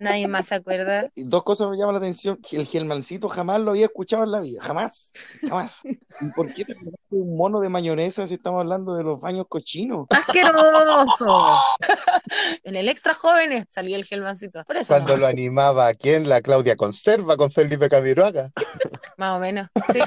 Nadie 0.00 0.28
más 0.28 0.46
se 0.46 0.54
acuerda. 0.54 1.10
Dos 1.16 1.42
cosas 1.42 1.68
me 1.68 1.76
llaman 1.76 1.94
la 1.94 1.98
atención. 1.98 2.38
El 2.52 2.66
gelmancito 2.66 3.28
jamás 3.28 3.60
lo 3.60 3.72
había 3.72 3.86
escuchado 3.86 4.24
en 4.24 4.32
la 4.32 4.40
vida. 4.40 4.60
Jamás. 4.62 5.12
Jamás. 5.48 5.82
¿Y 5.84 6.26
por 6.34 6.52
qué 6.54 6.64
te 6.64 6.74
un 7.10 7.36
mono 7.36 7.60
de 7.60 7.68
mayonesa 7.68 8.26
si 8.26 8.34
estamos 8.34 8.60
hablando 8.60 8.94
de 8.94 9.02
los 9.04 9.20
baños 9.20 9.46
cochinos? 9.48 10.06
¡Asqueroso! 10.10 11.58
En 12.64 12.76
el 12.76 12.88
extra 12.88 13.14
jóvenes 13.14 13.64
salió 13.68 13.96
el 13.96 14.04
gelmancito. 14.04 14.62
Por 14.64 14.76
eso, 14.76 14.94
Cuando 14.94 15.14
no, 15.14 15.20
lo 15.22 15.26
animaba 15.26 15.92
quién? 15.94 16.28
La 16.28 16.40
Claudia 16.40 16.76
Conserva 16.76 17.36
con 17.36 17.50
Felipe 17.50 17.88
Camiroaga. 17.88 18.50
más 19.16 19.36
o 19.36 19.40
menos. 19.40 19.68
Sí. 19.92 20.00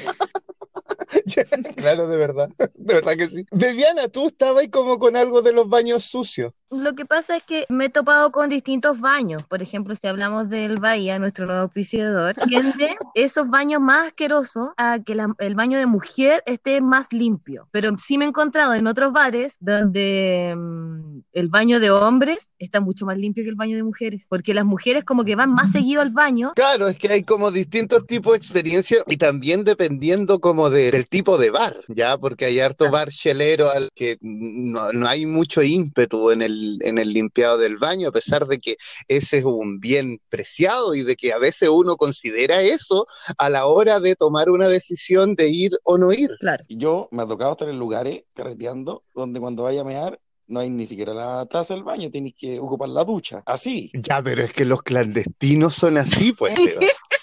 Claro, 1.75 2.07
de 2.07 2.17
verdad. 2.17 2.49
De 2.75 2.93
verdad 2.93 3.13
que 3.17 3.27
sí. 3.27 3.45
Viviana, 3.51 4.07
tú 4.07 4.27
estabas 4.27 4.61
ahí 4.61 4.69
como 4.69 4.97
con 4.97 5.15
algo 5.15 5.41
de 5.41 5.51
los 5.53 5.67
baños 5.69 6.03
sucios. 6.05 6.51
Lo 6.69 6.95
que 6.95 7.05
pasa 7.05 7.37
es 7.37 7.43
que 7.43 7.65
me 7.69 7.85
he 7.85 7.89
topado 7.89 8.31
con 8.31 8.49
distintos 8.49 8.99
baños. 8.99 9.43
Por 9.43 9.61
ejemplo, 9.61 9.95
si 9.95 10.07
hablamos 10.07 10.49
del 10.49 10.79
Bahía, 10.79 11.19
nuestro 11.19 11.45
nuevo 11.45 11.61
auspiciador, 11.61 12.33
tiende 12.47 12.95
esos 13.13 13.47
baños 13.49 13.79
más 13.79 14.07
asquerosos 14.07 14.69
a 14.77 14.99
que 15.05 15.13
la- 15.13 15.35
el 15.37 15.53
baño 15.53 15.77
de 15.77 15.85
mujer 15.85 16.41
esté 16.47 16.81
más 16.81 17.13
limpio. 17.13 17.67
Pero 17.71 17.95
sí 18.03 18.17
me 18.17 18.25
he 18.25 18.27
encontrado 18.29 18.73
en 18.73 18.87
otros 18.87 19.13
bares 19.13 19.55
donde 19.59 20.55
mm, 20.57 21.19
el 21.33 21.47
baño 21.49 21.79
de 21.79 21.91
hombres 21.91 22.49
está 22.57 22.79
mucho 22.79 23.05
más 23.05 23.17
limpio 23.17 23.43
que 23.43 23.49
el 23.51 23.55
baño 23.55 23.75
de 23.75 23.83
mujeres. 23.83 24.25
Porque 24.27 24.53
las 24.55 24.65
mujeres 24.65 25.03
como 25.03 25.23
que 25.25 25.35
van 25.35 25.53
más 25.53 25.71
seguido 25.71 26.01
al 26.01 26.09
baño. 26.11 26.53
Claro, 26.55 26.87
es 26.87 26.97
que 26.97 27.07
hay 27.11 27.23
como 27.23 27.51
distintos 27.51 28.07
tipos 28.07 28.33
de 28.33 28.37
experiencias 28.37 29.03
y 29.07 29.17
también 29.17 29.63
dependiendo 29.63 30.39
como 30.39 30.71
de- 30.71 30.89
del 30.91 31.02
tipo 31.07 31.37
de 31.37 31.51
bar, 31.51 31.75
¿ya? 31.87 32.17
Porque 32.17 32.45
hay 32.45 32.59
harto 32.59 32.89
bar 32.89 33.09
chelero 33.09 33.69
al 33.69 33.89
que 33.95 34.17
no, 34.21 34.91
no 34.91 35.07
hay 35.07 35.25
mucho 35.25 35.61
ímpetu 35.61 36.31
en 36.31 36.41
el, 36.41 36.79
en 36.81 36.97
el 36.97 37.13
limpiado 37.13 37.57
del 37.57 37.77
baño, 37.77 38.09
a 38.09 38.11
pesar 38.11 38.45
de 38.47 38.59
que 38.59 38.77
ese 39.07 39.39
es 39.39 39.45
un 39.45 39.79
bien 39.79 40.19
preciado 40.29 40.95
y 40.95 41.03
de 41.03 41.15
que 41.15 41.33
a 41.33 41.37
veces 41.37 41.69
uno 41.69 41.95
considera 41.95 42.61
eso 42.61 43.07
a 43.37 43.49
la 43.49 43.65
hora 43.65 43.99
de 43.99 44.15
tomar 44.15 44.49
una 44.49 44.67
decisión 44.67 45.35
de 45.35 45.49
ir 45.49 45.71
o 45.83 45.97
no 45.97 46.11
ir. 46.11 46.29
Claro. 46.39 46.63
Yo 46.69 47.07
me 47.11 47.23
ha 47.23 47.27
tocado 47.27 47.53
estar 47.53 47.69
en 47.69 47.79
lugares 47.79 48.23
carreteando 48.33 49.03
donde 49.13 49.39
cuando 49.39 49.63
vaya 49.63 49.81
a 49.81 49.85
mear 49.85 50.19
no 50.47 50.59
hay 50.59 50.69
ni 50.69 50.85
siquiera 50.85 51.13
la 51.13 51.45
taza 51.45 51.73
del 51.73 51.83
baño, 51.83 52.11
tienes 52.11 52.33
que 52.37 52.59
ocupar 52.59 52.89
la 52.89 53.03
ducha. 53.03 53.41
Así. 53.45 53.91
Ya, 53.93 54.21
pero 54.21 54.43
es 54.43 54.53
que 54.53 54.65
los 54.65 54.81
clandestinos 54.81 55.75
son 55.75 55.97
así, 55.97 56.33
pues. 56.33 56.53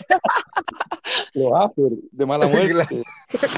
Los 1.35 1.53
after 1.53 1.91
de 2.11 2.27
mala 2.27 2.47
muerte. 2.49 3.03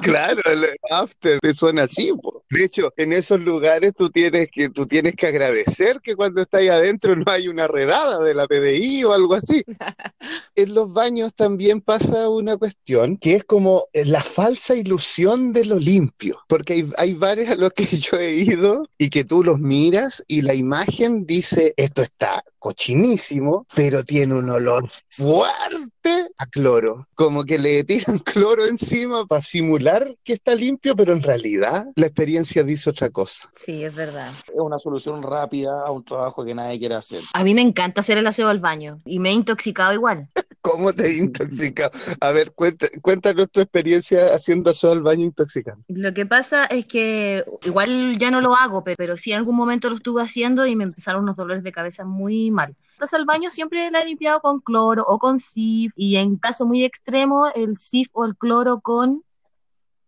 Claro, 0.03 0.41
el 0.45 0.67
after 0.91 1.41
te 1.41 1.55
suena 1.55 1.85
así. 1.85 2.13
po. 2.21 2.45
De 2.51 2.65
hecho, 2.65 2.93
en 2.97 3.13
esos 3.13 3.41
lugares 3.41 3.93
tú 3.97 4.11
tienes 4.11 4.49
que 4.51 4.69
tú 4.69 4.87
tienes 4.87 5.17
que 5.17 5.27
agradecer 5.27 6.01
que 6.03 6.17
cuando 6.17 6.43
estás 6.43 6.61
ahí 6.61 6.69
adentro 6.69 7.17
no 7.17 7.25
hay 7.27 7.49
una 7.49 7.67
redada 7.67 8.19
de 8.21 8.35
la 8.35 8.47
PDI 8.47 9.05
o 9.05 9.13
algo 9.13 9.35
así. 9.35 9.63
En 10.55 10.75
los 10.75 10.93
baños 10.93 11.35
también 11.35 11.81
pasa 11.81 12.29
una 12.29 12.57
cuestión 12.57 13.17
que 13.17 13.37
es 13.37 13.45
como 13.45 13.85
la 13.95 14.21
falsa 14.21 14.75
ilusión 14.75 15.53
de 15.53 15.65
lo 15.65 15.79
limpio, 15.79 16.39
porque 16.47 16.75
hay, 16.75 16.91
hay 16.99 17.15
bares 17.15 17.49
a 17.49 17.57
los 17.57 17.73
que 17.73 17.85
yo 17.99 18.19
he 18.19 18.35
ido 18.35 18.87
y 18.99 19.09
que 19.09 19.25
tú 19.25 19.43
los 19.43 19.59
miras 19.59 20.23
y 20.29 20.43
la 20.43 20.55
imagen 20.55 21.27
dice, 21.27 21.75
esto 21.77 22.03
está 22.03 22.45
cochinísimo, 22.59 23.67
pero 23.75 24.05
tiene 24.05 24.35
un 24.35 24.51
olor 24.51 24.87
fuerte 25.09 26.29
a 26.39 26.47
cloro, 26.47 27.09
como 27.15 27.45
que 27.45 27.59
le 27.63 27.85
tiran 27.85 28.19
cloro 28.25 28.67
encima 28.67 29.25
para 29.27 29.43
simular 29.43 30.15
que 30.25 30.35
está 30.35 30.55
limpio, 30.55 30.97
pero 30.97 31.13
en 31.13 31.23
realidad 31.23 31.87
la 31.95 32.07
experiencia 32.07 32.63
dice 32.63 32.91
otra 32.91 33.11
cosa. 33.11 33.49
Sí, 33.53 33.85
es 33.85 33.95
verdad. 33.95 34.33
Es 34.47 34.61
una 34.61 34.79
solución 34.79 35.23
rápida 35.23 35.83
a 35.87 35.91
un 35.91 36.05
trabajo 36.05 36.45
que 36.45 36.55
nadie 36.55 36.79
quiere 36.79 36.97
hacer. 36.97 37.23
A 37.33 37.45
mí 37.45 37.55
me 37.55 37.63
encanta 37.63 38.01
hacer 38.01 38.19
el 38.19 38.27
aseo 38.27 38.49
al 38.49 38.59
baño 38.59 38.99
y 39.05 39.19
me 39.19 39.31
he 39.31 39.33
intoxicado 39.33 39.93
igual. 39.95 40.29
¿Cómo 40.63 40.93
te 40.93 41.13
intoxicado? 41.19 41.91
A 42.21 42.31
ver, 42.31 42.53
cuenta, 42.53 42.87
cuéntanos 43.03 43.51
tu 43.51 43.61
experiencia 43.61 44.35
haciendo 44.35 44.71
aseo 44.71 44.93
al 44.93 45.03
baño 45.03 45.25
intoxicante. 45.25 45.83
Lo 45.89 46.15
que 46.15 46.25
pasa 46.25 46.67
es 46.67 46.87
que 46.87 47.45
igual 47.65 48.17
ya 48.19 48.31
no 48.31 48.41
lo 48.41 48.55
hago, 48.55 48.85
pe- 48.85 48.95
pero 48.97 49.17
sí 49.17 49.33
en 49.33 49.39
algún 49.39 49.57
momento 49.57 49.91
lo 49.91 49.97
estuve 49.97 50.23
haciendo 50.23 50.65
y 50.65 50.77
me 50.77 50.85
empezaron 50.85 51.25
unos 51.25 51.37
dolores 51.37 51.63
de 51.65 51.73
cabeza 51.73 52.05
muy 52.05 52.51
mal. 52.53 52.75
Entonces 52.93 53.19
al 53.19 53.25
baño 53.27 53.51
siempre 53.51 53.91
la 53.91 54.01
he 54.01 54.07
limpiado 54.07 54.41
con 54.41 54.61
cloro 54.61 55.05
o 55.07 55.19
con 55.19 55.39
SIF 55.41 55.93
y 55.97 56.17
en 56.17 56.37
caso 56.37 56.65
muy 56.65 56.85
extremo 56.85 57.49
el 57.55 57.75
SIF 57.77 58.09
o 58.13 58.25
el 58.25 58.37
cloro 58.37 58.81
con 58.81 59.25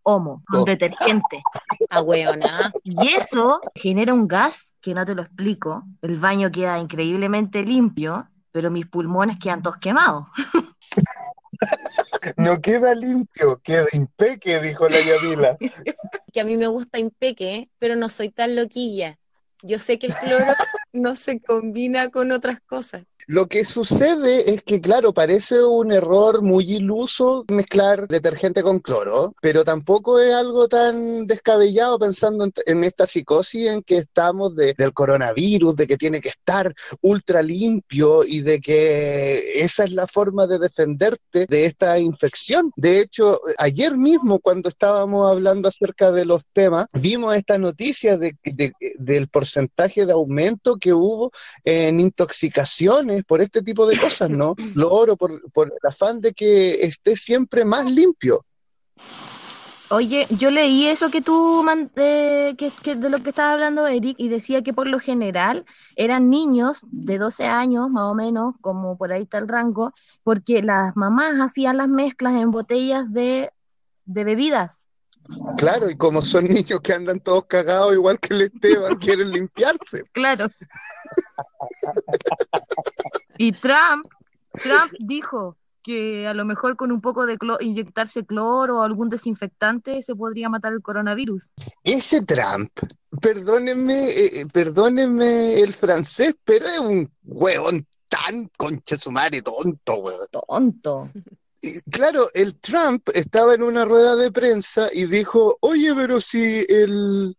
homo, 0.03 0.43
con 0.47 0.61
Oh. 0.61 0.65
detergente. 0.65 1.43
A 1.89 2.01
hueona. 2.01 2.71
Y 2.83 3.07
eso 3.09 3.59
genera 3.75 4.13
un 4.13 4.27
gas 4.27 4.75
que 4.79 4.93
no 4.93 5.05
te 5.05 5.15
lo 5.15 5.23
explico. 5.23 5.83
El 6.01 6.17
baño 6.17 6.51
queda 6.51 6.79
increíblemente 6.79 7.63
limpio, 7.63 8.29
pero 8.55 8.71
mis 8.71 8.87
pulmones 8.87 9.37
quedan 9.37 9.61
todos 9.61 9.77
quemados. 9.79 10.27
No 12.37 12.59
queda 12.59 12.95
limpio, 12.95 13.61
queda 13.61 13.85
impeque, 13.93 14.59
dijo 14.59 14.89
la 14.89 14.99
Yamila. 14.99 15.57
Que 16.33 16.41
a 16.41 16.43
mí 16.43 16.57
me 16.57 16.67
gusta 16.67 16.97
impeque, 16.97 17.69
pero 17.79 17.95
no 17.95 18.09
soy 18.09 18.29
tan 18.29 18.55
loquilla. 18.55 19.15
Yo 19.61 19.77
sé 19.77 19.99
que 19.99 20.07
el 20.07 20.15
cloro 20.15 20.45
no 20.95 21.15
se 21.15 21.39
combina 21.39 22.09
con 22.09 22.31
otras 22.31 22.59
cosas. 22.61 23.03
Lo 23.27 23.47
que 23.47 23.65
sucede 23.65 24.53
es 24.53 24.61
que, 24.61 24.79
claro, 24.79 25.11
parece 25.11 25.63
un 25.63 25.91
error 25.91 26.43
muy 26.43 26.71
iluso 26.75 27.43
mezclar 27.49 28.07
detergente 28.07 28.61
con 28.61 28.77
cloro, 28.77 29.33
pero 29.41 29.65
tampoco 29.65 30.19
es 30.19 30.31
algo 30.31 30.67
tan 30.67 31.25
descabellado 31.25 31.97
pensando 31.97 32.47
en, 32.67 32.83
esta 32.83 33.07
psicosis 33.07 33.67
en 33.71 33.81
que 33.81 33.97
estamos 33.97 34.55
de- 34.55 34.75
del 34.77 34.93
coronavirus, 34.93 35.75
de 35.75 35.87
que 35.87 35.97
tiene 35.97 36.21
que 36.21 36.29
estar 36.29 36.71
ultra 37.01 37.41
limpio 37.41 38.23
y 38.23 38.41
de 38.41 38.61
que 38.61 39.59
esa 39.59 39.85
es 39.85 39.91
la 39.93 40.05
forma 40.05 40.45
de 40.45 40.59
defenderte 40.59 41.47
de 41.49 41.65
esta 41.65 41.97
infección. 41.97 42.71
De 42.75 42.99
hecho, 42.99 43.39
ayer 43.57 43.97
mismo 43.97 44.39
cuando 44.39 44.69
estábamos 44.69 45.31
hablando 45.31 45.67
acerca 45.69 46.11
de 46.11 46.25
los 46.25 46.43
temas, 46.53 46.85
vimos 46.93 47.35
esta 47.35 47.57
noticia 47.57 48.17
de, 48.17 48.37
de- 48.43 48.73
del 48.99 49.29
porcentaje 49.29 50.05
de 50.05 50.11
aumento 50.13 50.75
que 50.85 50.93
hubo 50.93 51.31
en 51.63 51.99
intoxicaciones 51.99 53.23
por 53.25 53.41
este 53.41 53.63
tipo 53.63 53.87
de 53.87 53.99
cosas, 53.99 54.29
¿no? 54.29 54.53
Lo 54.75 54.91
oro 54.91 55.17
por, 55.17 55.41
por 55.51 55.69
el 55.69 55.89
afán 55.89 56.21
de 56.21 56.31
que 56.31 56.85
esté 56.85 57.15
siempre 57.15 57.65
más 57.65 57.91
limpio. 57.91 58.45
Oye, 59.89 60.27
yo 60.29 60.51
leí 60.51 60.85
eso 60.85 61.09
que 61.09 61.21
tú, 61.21 61.65
eh, 61.95 62.53
que, 62.55 62.71
que 62.83 62.95
de 62.95 63.09
lo 63.09 63.23
que 63.23 63.29
estaba 63.29 63.53
hablando 63.53 63.87
Eric, 63.87 64.15
y 64.19 64.29
decía 64.29 64.61
que 64.61 64.73
por 64.73 64.85
lo 64.85 64.99
general 64.99 65.65
eran 65.95 66.29
niños 66.29 66.81
de 66.91 67.17
12 67.17 67.45
años, 67.45 67.89
más 67.89 68.03
o 68.03 68.13
menos, 68.13 68.53
como 68.61 68.95
por 68.95 69.11
ahí 69.11 69.23
está 69.23 69.39
el 69.39 69.47
rango, 69.47 69.91
porque 70.23 70.61
las 70.61 70.95
mamás 70.95 71.39
hacían 71.39 71.77
las 71.77 71.87
mezclas 71.87 72.35
en 72.35 72.51
botellas 72.51 73.11
de, 73.11 73.51
de 74.05 74.23
bebidas. 74.23 74.81
Claro, 75.57 75.89
y 75.89 75.95
como 75.97 76.21
son 76.21 76.45
niños 76.45 76.81
que 76.81 76.93
andan 76.93 77.19
todos 77.19 77.45
cagados 77.45 77.93
igual 77.93 78.19
que 78.19 78.33
el 78.33 78.41
Esteban, 78.43 78.95
quieren 78.99 79.31
limpiarse. 79.31 80.03
Claro. 80.11 80.47
Y 83.37 83.51
Trump, 83.53 84.07
Trump 84.53 84.93
dijo 84.99 85.57
que 85.81 86.27
a 86.27 86.33
lo 86.33 86.45
mejor 86.45 86.75
con 86.77 86.91
un 86.91 86.99
poco 86.99 87.25
de 87.27 87.37
clo- 87.37 87.57
inyectarse 87.61 88.25
cloro 88.25 88.79
o 88.79 88.81
algún 88.81 89.09
desinfectante 89.09 90.01
se 90.01 90.15
podría 90.15 90.49
matar 90.49 90.73
el 90.73 90.81
coronavirus. 90.81 91.51
Ese 91.83 92.21
Trump, 92.23 92.71
perdónenme, 93.21 94.09
eh, 94.09 94.41
eh, 94.41 94.45
perdónenme 94.51 95.59
el 95.59 95.73
francés, 95.73 96.35
pero 96.43 96.65
es 96.65 96.79
un 96.79 97.11
hueón 97.23 97.85
tan 98.07 98.49
concha 98.57 98.97
su 98.97 99.11
madre 99.11 99.41
tonto, 99.43 99.95
huevón. 99.95 100.27
Tonto. 100.31 101.07
Claro, 101.91 102.29
el 102.33 102.59
Trump 102.59 103.09
estaba 103.13 103.55
en 103.55 103.63
una 103.63 103.85
rueda 103.85 104.15
de 104.15 104.31
prensa 104.31 104.89
y 104.93 105.05
dijo, 105.05 105.57
oye, 105.61 105.93
pero 105.95 106.21
si 106.21 106.65
el, 106.69 107.35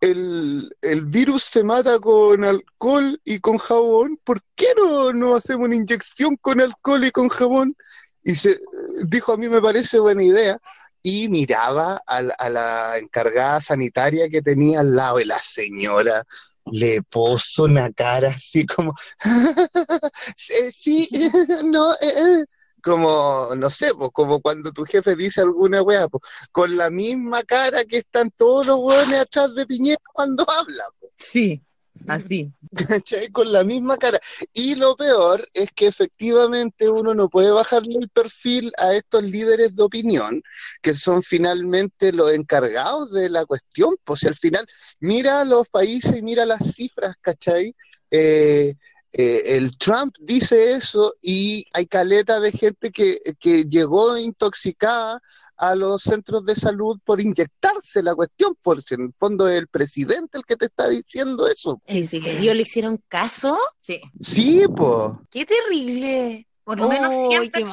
el, 0.00 0.76
el 0.82 1.06
virus 1.06 1.44
se 1.44 1.64
mata 1.64 1.98
con 2.00 2.44
alcohol 2.44 3.20
y 3.24 3.40
con 3.40 3.58
jabón, 3.58 4.18
¿por 4.24 4.40
qué 4.56 4.68
no, 4.76 5.12
no 5.12 5.36
hacemos 5.36 5.66
una 5.66 5.76
inyección 5.76 6.36
con 6.40 6.60
alcohol 6.60 7.04
y 7.04 7.10
con 7.12 7.28
jabón? 7.28 7.76
Y 8.24 8.34
se 8.36 8.60
dijo, 9.06 9.32
a 9.34 9.36
mí 9.38 9.48
me 9.48 9.62
parece 9.62 9.98
buena 10.00 10.24
idea. 10.24 10.58
Y 11.02 11.28
miraba 11.28 12.00
a, 12.06 12.18
a 12.38 12.50
la 12.50 12.98
encargada 12.98 13.60
sanitaria 13.60 14.28
que 14.30 14.42
tenía 14.42 14.80
al 14.80 14.94
lado 14.96 15.20
y 15.20 15.24
la 15.26 15.38
señora 15.40 16.24
le 16.72 17.02
puso 17.02 17.64
una 17.64 17.90
cara 17.92 18.30
así 18.30 18.66
como, 18.66 18.94
"Eh, 20.50 20.72
sí, 20.72 21.08
no, 21.64 21.92
eh, 21.94 21.98
eh". 22.42 22.44
Como, 22.82 23.48
no 23.56 23.70
sé, 23.70 23.94
pues, 23.94 24.10
como 24.12 24.40
cuando 24.40 24.72
tu 24.72 24.84
jefe 24.84 25.16
dice 25.16 25.40
alguna 25.40 25.82
weá, 25.82 26.08
pues, 26.08 26.22
con 26.50 26.76
la 26.76 26.90
misma 26.90 27.42
cara 27.42 27.84
que 27.84 27.98
están 27.98 28.30
todos 28.30 28.66
los 28.66 28.78
weones 28.78 29.20
atrás 29.20 29.54
de 29.54 29.66
Piñera 29.66 30.00
cuando 30.12 30.44
habla, 30.50 30.84
pues, 31.00 31.12
Sí, 31.18 31.62
así. 32.08 32.52
¿cachai? 32.88 33.28
Con 33.28 33.52
la 33.52 33.64
misma 33.64 33.96
cara. 33.96 34.18
Y 34.52 34.74
lo 34.74 34.96
peor 34.96 35.46
es 35.54 35.70
que 35.74 35.86
efectivamente 35.86 36.88
uno 36.88 37.14
no 37.14 37.28
puede 37.28 37.50
bajarle 37.50 37.96
el 38.00 38.08
perfil 38.08 38.72
a 38.78 38.94
estos 38.94 39.22
líderes 39.22 39.76
de 39.76 39.82
opinión, 39.82 40.42
que 40.80 40.94
son 40.94 41.22
finalmente 41.22 42.12
los 42.12 42.32
encargados 42.32 43.12
de 43.12 43.28
la 43.30 43.44
cuestión, 43.44 43.96
pues 44.04 44.24
al 44.24 44.34
final 44.34 44.66
mira 45.00 45.44
los 45.44 45.68
países 45.68 46.16
y 46.16 46.22
mira 46.22 46.44
las 46.46 46.74
cifras, 46.74 47.16
¿cachai? 47.20 47.74
Eh, 48.10 48.74
eh, 49.12 49.56
el 49.56 49.76
Trump 49.76 50.14
dice 50.20 50.74
eso 50.74 51.12
y 51.20 51.66
hay 51.72 51.86
caleta 51.86 52.40
de 52.40 52.52
gente 52.52 52.90
que, 52.90 53.18
que 53.38 53.64
llegó 53.64 54.16
intoxicada 54.16 55.20
a 55.58 55.74
los 55.74 56.02
centros 56.02 56.44
de 56.44 56.54
salud 56.54 56.98
por 57.04 57.20
inyectarse 57.20 58.02
la 58.02 58.14
cuestión, 58.14 58.56
porque 58.62 58.94
en 58.94 59.02
el 59.02 59.12
fondo 59.16 59.48
es 59.48 59.58
el 59.58 59.68
presidente 59.68 60.38
el 60.38 60.44
que 60.44 60.56
te 60.56 60.66
está 60.66 60.88
diciendo 60.88 61.46
eso. 61.46 61.80
¿En 61.86 62.08
serio 62.08 62.54
le 62.54 62.62
hicieron 62.62 63.00
caso? 63.08 63.56
Sí. 63.80 64.00
Sí, 64.20 64.64
pues. 64.74 65.12
¡Qué 65.30 65.46
terrible! 65.46 66.48
Por 66.64 66.78
lo 66.78 66.88
menos 66.88 67.14
100 67.28 67.40
Uy, 67.40 67.50
qué 67.50 67.64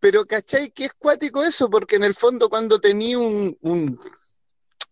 Pero 0.00 0.24
¿cachai 0.24 0.70
que 0.70 0.86
es 0.86 0.92
cuático 0.94 1.44
eso? 1.44 1.68
Porque 1.68 1.96
en 1.96 2.04
el 2.04 2.14
fondo 2.14 2.48
cuando 2.48 2.80
tenía 2.80 3.18
un, 3.18 3.56
un 3.60 3.98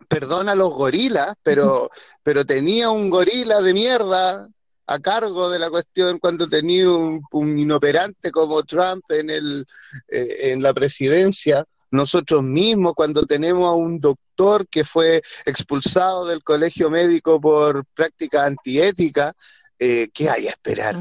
perdón 0.09 0.49
a 0.49 0.55
los 0.55 0.73
gorilas, 0.73 1.35
pero, 1.43 1.91
pero 2.23 2.45
tenía 2.45 2.91
un 2.91 3.11
gorila 3.11 3.61
de 3.61 3.75
mierda 3.75 4.49
a 4.87 4.99
cargo 5.01 5.51
de 5.51 5.59
la 5.59 5.69
cuestión 5.69 6.19
cuando 6.19 6.47
tenía 6.47 6.91
un, 6.91 7.23
un 7.33 7.59
inoperante 7.59 8.31
como 8.31 8.63
Trump 8.63 9.05
en 9.11 9.31
el, 9.31 9.67
eh, 10.09 10.53
en 10.53 10.63
la 10.63 10.73
presidencia. 10.73 11.65
Nosotros 11.91 12.43
mismos, 12.43 12.95
cuando 12.95 13.25
tenemos 13.25 13.67
a 13.67 13.73
un 13.73 13.99
doctor 14.01 14.67
que 14.69 14.85
fue 14.85 15.23
expulsado 15.47 16.27
del 16.27 16.43
colegio 16.43 16.91
médico 16.91 17.41
por 17.41 17.85
práctica 17.95 18.45
antiética, 18.45 19.33
eh, 19.79 20.09
¿qué 20.13 20.29
hay 20.29 20.49
a 20.49 20.51
esperar? 20.51 20.97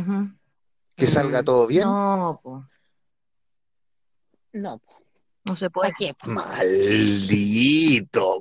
¿Que 0.95 1.07
salga 1.07 1.43
todo 1.43 1.67
bien? 1.67 1.83
No, 1.83 2.39
po, 2.41 2.65
No, 4.57 4.81
no 5.43 5.55
se 5.55 5.69
puede. 5.69 5.91
¿para 5.91 5.97
qué? 5.97 6.13
Maldito, 6.25 7.63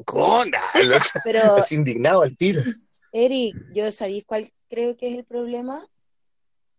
Conan. 0.05 0.61
Pero, 1.24 1.57
Es 1.59 1.70
indignado 1.72 2.22
al 2.22 2.37
tiro. 2.37 2.62
Eric, 3.12 3.55
¿yo 3.72 3.90
sabéis 3.92 4.24
cuál 4.24 4.50
creo 4.68 4.96
que 4.96 5.12
es 5.12 5.18
el 5.18 5.24
problema? 5.24 5.87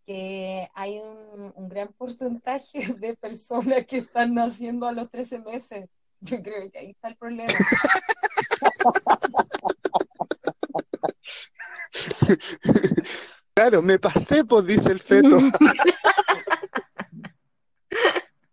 Que 0.06 0.68
hay 0.74 1.00
un, 1.00 1.54
un 1.56 1.70
gran 1.70 1.94
porcentaje 1.94 2.80
de 3.00 3.16
personas 3.16 3.86
que 3.86 3.98
están 4.00 4.34
naciendo 4.34 4.88
a 4.88 4.92
los 4.92 5.10
13 5.12 5.40
meses. 5.40 5.88
Yo 6.20 6.42
creo 6.42 6.72
que 6.72 6.80
ahí 6.80 6.90
está 6.92 7.10
el 7.10 7.16
problema. 7.16 7.54
Claro, 13.54 13.82
me 13.82 14.00
pasé, 14.00 14.44
pues 14.44 14.66
dice 14.66 14.92
el 14.92 15.00
feto. 15.00 15.38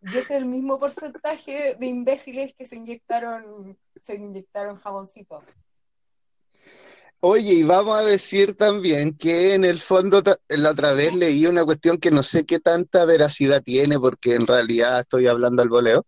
Y 0.06 0.18
es 0.18 0.30
el 0.30 0.44
mismo 0.44 0.78
porcentaje 0.78 1.76
de 1.78 1.86
imbéciles 1.86 2.52
que 2.52 2.66
se 2.66 2.76
inyectaron, 2.76 3.78
se 4.00 4.16
inyectaron 4.16 4.76
jaboncito. 4.76 5.42
Oye, 7.20 7.54
y 7.54 7.62
vamos 7.62 7.98
a 7.98 8.02
decir 8.02 8.54
también 8.54 9.16
que 9.16 9.54
en 9.54 9.64
el 9.64 9.80
fondo, 9.80 10.22
la 10.48 10.70
otra 10.70 10.92
vez 10.92 11.14
leí 11.14 11.46
una 11.46 11.64
cuestión 11.64 11.96
que 11.96 12.10
no 12.10 12.22
sé 12.22 12.44
qué 12.44 12.60
tanta 12.60 13.06
veracidad 13.06 13.62
tiene, 13.62 13.98
porque 13.98 14.34
en 14.34 14.46
realidad 14.46 15.00
estoy 15.00 15.26
hablando 15.26 15.62
al 15.62 15.70
voleo, 15.70 16.04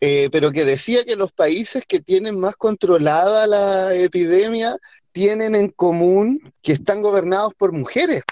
eh, 0.00 0.28
pero 0.30 0.52
que 0.52 0.64
decía 0.64 1.04
que 1.04 1.16
los 1.16 1.32
países 1.32 1.84
que 1.84 1.98
tienen 1.98 2.38
más 2.38 2.54
controlada 2.54 3.48
la 3.48 3.92
epidemia 3.92 4.76
tienen 5.10 5.56
en 5.56 5.70
común 5.70 6.54
que 6.62 6.72
están 6.72 7.02
gobernados 7.02 7.52
por 7.54 7.72
mujeres. 7.72 8.22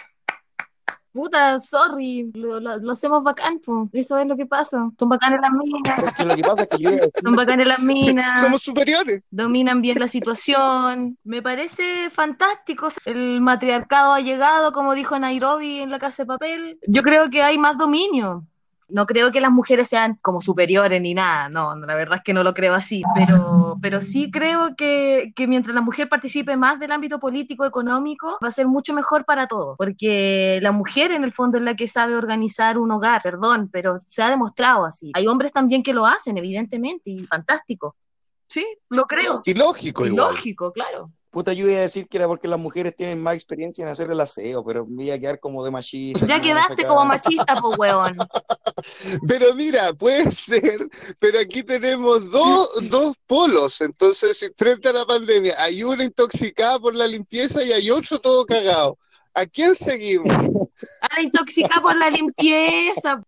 Puta, 1.14 1.60
sorry, 1.60 2.32
lo, 2.34 2.58
lo- 2.58 2.76
lo 2.78 2.92
hacemos 2.92 3.22
bacán, 3.22 3.60
po. 3.60 3.88
Eso 3.92 4.18
es 4.18 4.26
lo 4.26 4.36
que 4.36 4.46
pasa. 4.46 4.90
Son 4.98 5.08
bacanes 5.08 5.38
las 5.40 5.52
minas, 5.52 6.00
Porque 6.00 6.24
lo 6.24 6.34
que 6.34 6.42
pasa 6.42 6.62
es 6.64 6.68
que 6.70 6.78
yo 6.82 6.90
son 7.22 7.32
bacanes 7.34 7.68
las 7.68 7.78
minas. 7.78 8.40
Somos 8.40 8.62
superiores. 8.62 9.22
dominan 9.30 9.80
bien 9.80 10.00
la 10.00 10.08
situación. 10.08 11.16
Me 11.22 11.40
parece 11.40 12.10
fantástico. 12.10 12.88
El 13.04 13.40
matriarcado 13.40 14.12
ha 14.12 14.20
llegado, 14.20 14.72
como 14.72 14.94
dijo 14.94 15.16
Nairobi 15.16 15.78
en 15.78 15.90
la 15.90 16.00
Casa 16.00 16.24
de 16.24 16.26
Papel. 16.26 16.78
Yo 16.88 17.02
creo 17.04 17.30
que 17.30 17.42
hay 17.42 17.58
más 17.58 17.78
dominio. 17.78 18.44
No 18.94 19.06
creo 19.06 19.32
que 19.32 19.40
las 19.40 19.50
mujeres 19.50 19.88
sean 19.88 20.20
como 20.22 20.40
superiores 20.40 21.02
ni 21.02 21.14
nada, 21.14 21.48
no, 21.48 21.74
la 21.74 21.96
verdad 21.96 22.18
es 22.18 22.22
que 22.22 22.32
no 22.32 22.44
lo 22.44 22.54
creo 22.54 22.74
así, 22.74 23.02
pero, 23.16 23.76
pero 23.82 24.00
sí 24.00 24.30
creo 24.30 24.76
que, 24.76 25.32
que 25.34 25.48
mientras 25.48 25.74
la 25.74 25.80
mujer 25.80 26.08
participe 26.08 26.56
más 26.56 26.78
del 26.78 26.92
ámbito 26.92 27.18
político, 27.18 27.64
económico, 27.64 28.38
va 28.40 28.46
a 28.46 28.52
ser 28.52 28.68
mucho 28.68 28.94
mejor 28.94 29.24
para 29.24 29.48
todos, 29.48 29.76
porque 29.78 30.60
la 30.62 30.70
mujer 30.70 31.10
en 31.10 31.24
el 31.24 31.32
fondo 31.32 31.58
es 31.58 31.64
la 31.64 31.74
que 31.74 31.88
sabe 31.88 32.14
organizar 32.14 32.78
un 32.78 32.92
hogar, 32.92 33.20
perdón, 33.20 33.68
pero 33.72 33.98
se 33.98 34.22
ha 34.22 34.30
demostrado 34.30 34.84
así. 34.86 35.10
Hay 35.14 35.26
hombres 35.26 35.50
también 35.50 35.82
que 35.82 35.92
lo 35.92 36.06
hacen, 36.06 36.38
evidentemente, 36.38 37.10
y 37.10 37.24
fantástico. 37.24 37.96
Sí, 38.46 38.64
lo 38.90 39.06
creo. 39.06 39.42
Y 39.44 39.54
lógico 39.54 40.04
Y 40.04 40.10
igual. 40.10 40.34
lógico, 40.34 40.72
claro. 40.72 41.10
Puta, 41.34 41.52
yo 41.52 41.68
iba 41.68 41.78
a 41.78 41.82
decir 41.82 42.06
que 42.06 42.16
era 42.16 42.28
porque 42.28 42.46
las 42.46 42.60
mujeres 42.60 42.94
tienen 42.94 43.20
más 43.20 43.34
experiencia 43.34 43.82
en 43.82 43.88
hacer 43.88 44.08
el 44.08 44.20
aseo, 44.20 44.64
pero 44.64 44.86
me 44.86 45.06
iba 45.06 45.16
a 45.16 45.18
quedar 45.18 45.40
como 45.40 45.64
de 45.64 45.72
machista. 45.72 46.24
Ya 46.26 46.40
quedaste 46.40 46.86
como 46.86 47.04
machista, 47.04 47.56
pues, 47.60 47.76
weón. 47.76 48.16
Pero 49.26 49.52
mira, 49.54 49.92
puede 49.94 50.30
ser, 50.30 50.88
pero 51.18 51.40
aquí 51.40 51.62
tenemos 51.62 52.30
dos, 52.30 52.68
dos 52.88 53.16
polos. 53.26 53.80
Entonces, 53.80 54.52
frente 54.56 54.88
a 54.88 54.92
la 54.92 55.04
pandemia 55.04 55.54
hay 55.58 55.82
una 55.82 56.04
intoxicada 56.04 56.78
por 56.78 56.94
la 56.94 57.06
limpieza 57.06 57.64
y 57.64 57.72
hay 57.72 57.90
otro 57.90 58.20
todo 58.20 58.44
cagado. 58.44 58.98
¿A 59.34 59.46
quién 59.46 59.74
seguimos? 59.74 60.32
A 61.00 61.16
la 61.16 61.22
intoxicada 61.22 61.82
por 61.82 61.96
la 61.96 62.10
limpieza. 62.10 63.22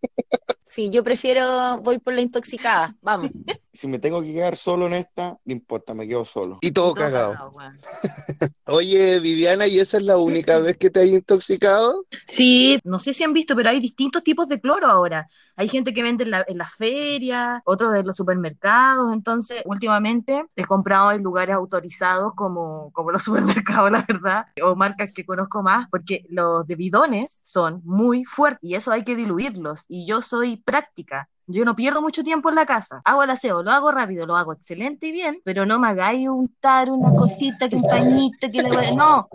Sí, 0.62 0.90
yo 0.90 1.02
prefiero, 1.02 1.78
voy 1.78 1.98
por 1.98 2.14
la 2.14 2.20
intoxicada, 2.20 2.94
vamos. 3.00 3.30
Si 3.76 3.88
me 3.88 3.98
tengo 3.98 4.22
que 4.22 4.32
quedar 4.32 4.56
solo 4.56 4.86
en 4.86 4.94
esta, 4.94 5.38
no 5.44 5.52
importa, 5.52 5.92
me 5.92 6.08
quedo 6.08 6.24
solo. 6.24 6.58
Y 6.62 6.70
todo 6.70 6.94
Todo 6.94 6.94
cagado. 6.94 7.52
Oye, 8.66 9.20
Viviana, 9.20 9.66
¿y 9.66 9.78
esa 9.78 9.98
es 9.98 10.04
la 10.04 10.16
única 10.16 10.58
vez 10.58 10.78
que 10.78 10.88
te 10.88 11.00
has 11.00 11.06
intoxicado? 11.06 12.06
Sí, 12.26 12.78
no 12.84 12.98
sé 12.98 13.12
si 13.12 13.22
han 13.22 13.34
visto, 13.34 13.54
pero 13.54 13.68
hay 13.68 13.80
distintos 13.80 14.22
tipos 14.22 14.48
de 14.48 14.60
cloro 14.60 14.86
ahora. 14.86 15.28
Hay 15.56 15.68
gente 15.68 15.92
que 15.92 16.02
vende 16.02 16.24
en 16.24 16.30
la, 16.30 16.44
en 16.48 16.58
la 16.58 16.66
feria, 16.66 17.62
otros 17.66 17.94
en 17.94 18.06
los 18.06 18.16
supermercados. 18.16 19.12
Entonces, 19.12 19.62
últimamente 19.66 20.44
he 20.56 20.64
comprado 20.64 21.12
en 21.12 21.22
lugares 21.22 21.54
autorizados 21.54 22.34
como, 22.34 22.90
como 22.92 23.10
los 23.10 23.22
supermercados, 23.24 23.90
la 23.90 24.04
verdad, 24.08 24.46
o 24.62 24.74
marcas 24.74 25.12
que 25.12 25.26
conozco 25.26 25.62
más, 25.62 25.88
porque 25.90 26.22
los 26.30 26.66
de 26.66 26.76
bidones 26.76 27.40
son 27.42 27.82
muy 27.84 28.24
fuertes 28.24 28.60
y 28.62 28.74
eso 28.74 28.90
hay 28.90 29.04
que 29.04 29.16
diluirlos. 29.16 29.84
Y 29.88 30.06
yo 30.06 30.22
soy 30.22 30.56
práctica. 30.56 31.28
Yo 31.48 31.64
no 31.64 31.76
pierdo 31.76 32.02
mucho 32.02 32.24
tiempo 32.24 32.48
en 32.48 32.56
la 32.56 32.66
casa. 32.66 33.00
Hago 33.04 33.22
el 33.22 33.30
aseo, 33.30 33.62
lo 33.62 33.70
hago 33.70 33.92
rápido, 33.92 34.26
lo 34.26 34.36
hago 34.36 34.52
excelente 34.52 35.06
y 35.06 35.12
bien, 35.12 35.40
pero 35.44 35.64
no 35.64 35.78
me 35.78 35.88
hagáis 35.88 36.28
untar 36.28 36.90
una 36.90 37.10
cosita, 37.10 37.68
que 37.68 37.76
un 37.76 37.82
pañito, 37.82 38.50
que 38.50 38.62
le... 38.62 38.94
No, 38.96 39.28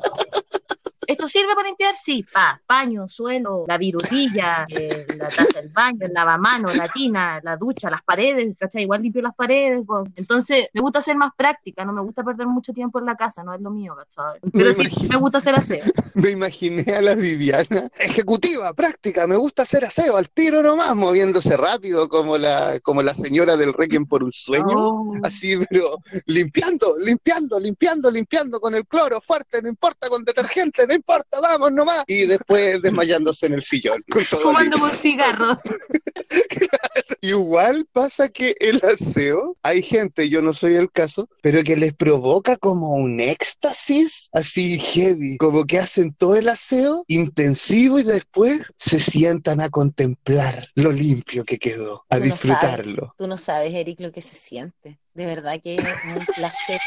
¿Esto 1.12 1.28
sirve 1.28 1.54
para 1.56 1.68
limpiar? 1.68 1.94
Sí, 1.94 2.24
pa, 2.32 2.58
paño, 2.66 3.06
suelo, 3.06 3.66
la 3.68 3.78
virutilla, 3.78 4.66
eh, 4.70 5.06
la 5.18 5.28
taza 5.28 5.60
del 5.60 5.68
baño, 5.68 6.06
el 6.06 6.14
lavamanos, 6.14 6.78
la 6.78 6.88
tina, 6.88 7.42
la 7.44 7.58
ducha, 7.58 7.90
las 7.90 8.02
paredes, 8.02 8.58
¿cachai? 8.58 8.84
Igual 8.84 9.02
limpio 9.02 9.22
las 9.22 9.36
paredes. 9.36 9.82
po. 9.86 10.06
Entonces, 10.16 10.68
me 10.74 10.80
gusta 10.80 11.02
ser 11.02 11.18
más 11.18 11.32
práctica, 11.36 11.84
no 11.84 11.92
me 11.92 12.02
gusta 12.02 12.24
perder 12.24 12.48
mucho 12.48 12.72
tiempo 12.72 12.98
en 13.00 13.08
la 13.08 13.18
casa, 13.18 13.44
no 13.44 13.54
es 13.54 13.60
lo 13.60 13.72
mío, 13.72 13.94
¿cachai? 13.94 14.40
Pero 14.54 14.74
sí, 14.74 14.84
imagino. 14.84 15.10
me 15.10 15.16
gusta 15.18 15.38
hacer 15.40 15.56
aseo. 15.56 15.84
Me 16.14 16.30
imaginé 16.30 16.94
a 16.94 17.02
la 17.02 17.16
Viviana, 17.16 17.90
ejecutiva, 17.98 18.74
práctica, 18.74 19.28
me 19.28 19.38
gusta 19.38 19.64
hacer 19.64 19.86
aseo, 19.86 20.18
al 20.18 20.30
tiro 20.30 20.62
nomás, 20.62 20.94
moviéndose 20.94 21.56
rápido 21.56 22.10
como 22.10 22.38
la, 22.38 22.82
como 22.82 23.02
la 23.02 23.14
señora 23.14 23.56
del 23.56 23.72
Requiem 23.72 24.06
por 24.06 24.22
un 24.22 24.32
sueño. 24.34 24.76
Oh. 24.76 25.14
Así, 25.24 25.58
pero 25.70 25.98
limpiando, 26.26 26.98
limpiando, 27.00 27.60
limpiando, 27.60 28.12
limpiando 28.12 28.60
con 28.60 28.76
el 28.76 28.86
cloro 28.86 29.22
fuerte, 29.22 29.62
no 29.62 29.70
importa, 29.70 30.10
con 30.10 30.26
detergente, 30.26 30.86
no 30.86 30.94
importa, 30.94 31.01
vamos 31.42 31.72
nomás. 31.72 32.04
Y 32.08 32.26
después 32.26 32.82
desmayándose 32.82 33.48
en 33.48 33.54
el 33.54 33.62
sillón. 33.62 34.04
Con 34.10 34.26
todo 34.26 34.42
Fumando 34.42 34.78
limpio. 34.78 34.92
un 34.92 34.98
cigarro. 34.98 35.58
Igual 37.22 37.88
pasa 37.92 38.30
que 38.30 38.56
el 38.60 38.82
aseo, 38.84 39.58
hay 39.64 39.82
gente, 39.82 40.30
yo 40.30 40.42
no 40.42 40.54
soy 40.54 40.76
el 40.76 40.92
caso, 40.92 41.30
pero 41.42 41.64
que 41.64 41.76
les 41.76 41.94
provoca 41.94 42.56
como 42.58 42.94
un 42.94 43.20
éxtasis 43.20 44.30
así 44.32 44.80
heavy, 44.80 45.38
como 45.38 45.66
que 45.66 45.80
hacen 45.80 46.14
todo 46.14 46.36
el 46.36 46.50
aseo 46.50 47.04
intensivo 47.08 48.00
y 48.00 48.04
después 48.04 48.72
se 48.78 49.00
sientan 49.00 49.62
a 49.62 49.70
contemplar 49.70 50.70
lo 50.76 50.92
limpio 50.92 51.44
que 51.44 51.58
quedó, 51.58 52.06
a 52.10 52.16
Tú 52.16 52.20
no 52.20 52.26
disfrutarlo. 52.26 53.14
Tú 53.18 53.28
no 53.28 53.38
sabes, 53.38 53.74
Eric, 53.74 54.00
lo 54.00 54.12
que 54.12 54.22
se 54.22 54.36
siente. 54.36 55.00
De 55.14 55.26
verdad 55.26 55.60
que 55.62 55.76
es 55.76 55.84
un 56.16 56.26
placer. 56.26 56.80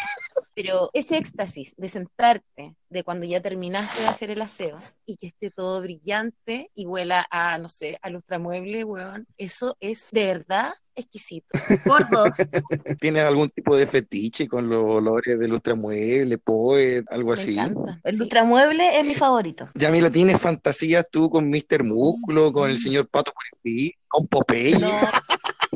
Pero 0.55 0.91
ese 0.93 1.17
éxtasis 1.17 1.75
de 1.77 1.89
sentarte, 1.89 2.77
de 2.89 3.03
cuando 3.03 3.27
ya 3.27 3.41
terminaste 3.41 4.01
de 4.01 4.07
hacer 4.07 4.31
el 4.31 4.41
aseo 4.41 4.81
y 5.05 5.17
que 5.17 5.27
esté 5.27 5.51
todo 5.51 5.81
brillante 5.81 6.69
y 6.75 6.87
huela 6.87 7.27
a, 7.31 7.59
no 7.59 7.69
sé, 7.69 7.99
a 8.03 8.11
lustramueble, 8.11 8.85
weón, 8.85 9.27
eso 9.37 9.77
es 9.81 10.09
de 10.13 10.27
verdad 10.27 10.73
exquisito. 10.95 11.59
Gordos. 11.85 12.31
¿Tienes 13.01 13.25
algún 13.25 13.51
tipo 13.51 13.77
de 13.77 13.87
fetiche 13.87 14.47
con 14.47 14.69
los 14.69 14.85
olores 14.85 15.39
del 15.41 15.53
ultramueble, 15.53 16.39
poet, 16.39 17.05
algo 17.11 17.31
Me 17.33 17.35
así? 17.35 17.53
encanta. 17.59 18.01
El 18.05 18.15
sí. 18.15 18.23
ultramueble 18.23 18.99
es 19.01 19.05
mi 19.05 19.15
favorito. 19.15 19.69
Yamila, 19.75 20.11
¿tienes 20.11 20.41
fantasías 20.41 21.05
tú 21.11 21.29
con 21.31 21.51
Mr. 21.51 21.83
Músculo, 21.83 22.53
con 22.53 22.71
el 22.71 22.79
señor 22.79 23.09
Pato 23.09 23.33
Purifi, 23.33 23.93
con 24.07 24.29
Popeye, 24.29 24.79
No, 24.79 24.89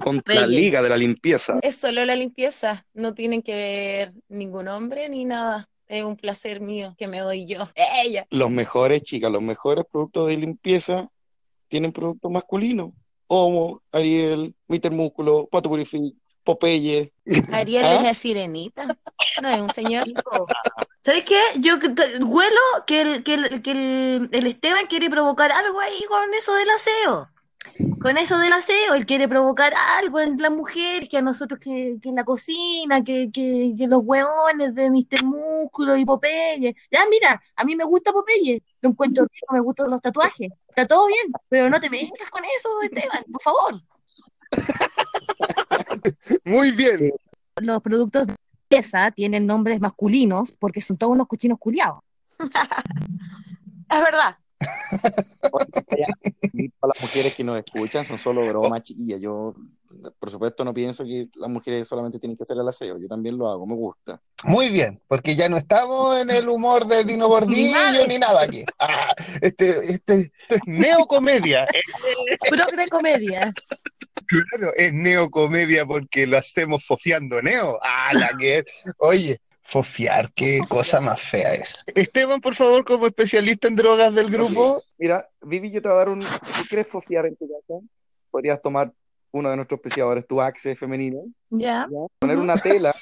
con 0.00 0.22
la. 0.26 0.46
Liga 0.46 0.82
de 0.82 0.88
la 0.88 0.96
Limpieza? 0.96 1.54
es 1.62 1.76
solo 1.76 2.04
la 2.04 2.16
limpieza. 2.16 2.86
No 2.94 3.14
tienen 3.14 3.42
que 3.42 3.54
ver 3.54 4.12
ningún 4.28 4.68
hombre 4.68 5.08
ni 5.08 5.24
nada. 5.24 5.66
Es 5.86 6.04
un 6.04 6.16
placer 6.16 6.60
mío 6.60 6.94
que 6.98 7.06
me 7.06 7.20
doy 7.20 7.46
yo. 7.46 7.66
Ella. 8.04 8.26
Los 8.30 8.50
mejores, 8.50 9.02
chicas, 9.02 9.30
los 9.30 9.42
mejores 9.42 9.84
productos 9.90 10.28
de 10.28 10.36
limpieza 10.36 11.08
tienen 11.68 11.92
productos 11.92 12.30
masculinos. 12.30 12.90
Homo, 13.26 13.82
Ariel, 13.92 14.54
Mr. 14.68 14.90
Músculo, 14.90 15.46
Pato 15.50 15.68
Purifi, 15.68 16.16
Popeye. 16.44 17.12
Ariel 17.52 17.84
¿Ah? 17.84 17.96
es 17.96 18.02
la 18.02 18.14
sirenita. 18.14 18.86
No 19.42 19.48
es 19.48 19.60
un 19.60 19.70
señor. 19.70 20.04
¿Sabes 21.00 21.24
qué? 21.24 21.38
Yo 21.58 21.74
huelo 22.20 22.60
que, 22.86 23.00
el, 23.02 23.22
que, 23.22 23.34
el, 23.34 23.62
que 23.62 23.70
el, 23.70 24.28
el 24.32 24.46
Esteban 24.46 24.86
quiere 24.86 25.10
provocar 25.10 25.52
algo 25.52 25.80
ahí 25.80 26.04
con 26.08 26.32
eso 26.34 26.54
del 26.54 26.70
aseo. 26.70 27.28
Con 28.00 28.18
eso 28.18 28.38
del 28.38 28.52
aseo, 28.52 28.94
él 28.94 29.06
quiere 29.06 29.28
provocar 29.28 29.72
algo 29.74 30.20
en 30.20 30.36
la 30.38 30.50
mujer, 30.50 31.08
que 31.08 31.18
a 31.18 31.22
nosotros 31.22 31.60
que, 31.60 31.98
que 32.02 32.08
en 32.08 32.14
la 32.14 32.24
cocina, 32.24 33.02
que, 33.02 33.30
que, 33.32 33.74
que 33.76 33.86
los 33.86 34.00
hueones 34.02 34.74
de 34.74 34.90
Mr. 34.90 35.24
Músculo 35.24 35.96
y 35.96 36.04
Popeye. 36.04 36.74
Ya, 36.90 37.00
mira, 37.10 37.42
a 37.56 37.64
mí 37.64 37.76
me 37.76 37.84
gusta 37.84 38.12
Popeye, 38.12 38.62
lo 38.80 38.90
encuentro 38.90 39.24
rico, 39.24 39.52
me 39.52 39.60
gustan 39.60 39.90
los 39.90 40.00
tatuajes. 40.00 40.50
Está 40.68 40.86
todo 40.86 41.06
bien, 41.06 41.32
pero 41.48 41.68
no 41.70 41.80
te 41.80 41.88
vengas 41.88 42.30
con 42.30 42.42
eso, 42.44 42.82
Esteban, 42.82 43.24
por 43.30 43.42
favor. 43.42 43.82
Muy 46.44 46.70
bien. 46.72 47.12
Los 47.56 47.82
productos 47.82 48.26
de 48.26 48.36
limpieza 48.62 49.10
tienen 49.10 49.46
nombres 49.46 49.80
masculinos 49.80 50.52
porque 50.52 50.80
son 50.80 50.96
todos 50.96 51.12
unos 51.12 51.26
cochinos 51.26 51.58
culiados. 51.58 52.00
Es 53.90 54.02
verdad. 54.02 54.36
Las 56.82 57.02
mujeres 57.02 57.34
que 57.34 57.44
nos 57.44 57.58
escuchan 57.58 58.04
son 58.04 58.18
solo 58.18 58.46
bromas, 58.46 58.82
chiquillas. 58.82 59.20
Yo, 59.20 59.54
por 60.18 60.30
supuesto, 60.30 60.64
no 60.64 60.74
pienso 60.74 61.04
que 61.04 61.28
las 61.34 61.50
mujeres 61.50 61.86
solamente 61.86 62.18
tienen 62.18 62.36
que 62.36 62.42
hacer 62.42 62.56
el 62.56 62.68
aseo. 62.68 62.98
Yo 62.98 63.08
también 63.08 63.36
lo 63.36 63.50
hago, 63.50 63.66
me 63.66 63.74
gusta. 63.74 64.20
Muy 64.44 64.68
bien, 64.70 65.00
porque 65.08 65.36
ya 65.36 65.48
no 65.48 65.56
estamos 65.56 66.18
en 66.18 66.30
el 66.30 66.48
humor 66.48 66.86
de 66.86 67.04
Dino 67.04 67.28
Gordillo 67.28 68.06
ni 68.08 68.18
nada 68.18 68.42
aquí. 68.42 68.64
Ah, 68.78 69.14
este, 69.40 69.92
este, 69.92 70.14
esto 70.20 70.54
es 70.54 70.60
neocomedia. 70.66 71.66
Progre 72.48 72.88
comedia. 72.88 73.52
Claro, 74.26 74.72
es 74.76 74.92
neocomedia 74.92 75.86
porque 75.86 76.26
lo 76.26 76.38
hacemos 76.38 76.84
fofiando 76.84 77.40
neo. 77.40 77.78
Ah, 77.82 78.10
la 78.12 78.36
que 78.36 78.64
Oye, 78.98 79.40
fofiar, 79.68 80.32
qué 80.34 80.60
cosa 80.66 80.98
más 80.98 81.20
fea 81.20 81.52
es. 81.54 81.84
Esteban, 81.94 82.40
por 82.40 82.54
favor, 82.54 82.86
como 82.86 83.06
especialista 83.06 83.68
en 83.68 83.76
drogas 83.76 84.14
del 84.14 84.30
grupo. 84.30 84.82
Mira, 84.96 85.28
Vivi, 85.42 85.70
yo 85.70 85.82
te 85.82 85.88
voy 85.88 85.94
a 85.94 85.98
dar 85.98 86.08
un. 86.08 86.22
Si 86.22 86.28
tú 86.62 86.62
quieres 86.68 86.88
fofiar 86.88 87.26
en 87.26 87.36
tu 87.36 87.46
casa, 87.46 87.78
podrías 88.30 88.62
tomar 88.62 88.90
uno 89.30 89.50
de 89.50 89.56
nuestros 89.56 89.76
auspiciadores, 89.78 90.26
tu 90.26 90.40
Axe 90.40 90.74
femenino, 90.74 91.20
Ya. 91.50 91.86
¿ya? 91.90 91.98
poner 92.18 92.38
una 92.38 92.56
tela, 92.56 92.94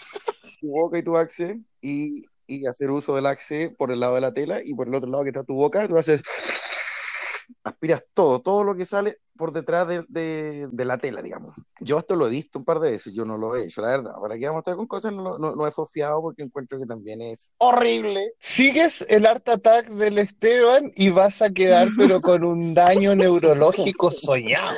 tu 0.61 0.69
boca 0.71 0.99
y 0.99 1.05
tu 1.05 1.17
Axe, 1.17 1.61
y, 1.81 2.25
y 2.49 2.67
hacer 2.67 2.91
uso 2.91 3.15
del 3.15 3.27
Axe 3.27 3.71
por 3.79 3.93
el 3.93 4.01
lado 4.01 4.17
de 4.17 4.23
la 4.23 4.35
tela 4.35 4.61
y 4.65 4.75
por 4.75 4.89
el 4.89 4.95
otro 4.97 5.09
lado 5.09 5.23
que 5.23 5.31
está 5.31 5.45
tu 5.45 5.55
boca, 5.55 5.87
tú 5.87 5.97
haces. 5.97 6.21
Aspiras 7.65 8.05
todo, 8.15 8.41
todo 8.41 8.65
lo 8.65 8.75
que 8.77 8.85
sale 8.85 9.19
por 9.37 9.53
detrás 9.53 9.87
de, 9.87 10.05
de- 10.09 10.69
de 10.71 10.85
la 10.85 10.97
tela, 10.99 11.21
digamos. 11.23 11.55
Yo 11.81 11.99
esto 11.99 12.17
lo 12.17 12.27
he 12.27 12.31
visto 12.31 12.59
un 12.59 12.65
par 12.65 12.81
de 12.81 12.93
veces, 12.93 13.13
yo 13.13 13.25
no 13.25 13.37
lo 13.37 13.55
he 13.55 13.65
hecho, 13.65 13.83
la 13.83 13.89
verdad. 13.89 14.13
¿Para 14.21 14.39
qué 14.39 14.47
vamos 14.47 14.61
a 14.61 14.63
estar 14.63 14.77
con 14.77 14.87
cosas? 14.87 15.13
No, 15.13 15.37
no, 15.39 15.55
no 15.55 15.67
he 15.67 15.71
fofiado 15.71 16.23
porque 16.23 16.43
encuentro 16.43 16.79
que 16.79 16.87
también 16.87 17.21
es 17.21 17.53
horrible. 17.59 18.33
Sigues 18.39 19.03
el 19.11 19.27
Art 19.27 19.47
Attack 19.49 19.89
del 19.91 20.19
Esteban 20.19 20.91
y 20.97 21.11
vas 21.11 21.43
a 21.43 21.51
quedar, 21.51 21.89
pero 21.99 22.21
con 22.23 22.45
un 22.45 22.73
daño 22.75 23.15
neurológico 23.15 24.11
soñado. 24.11 24.77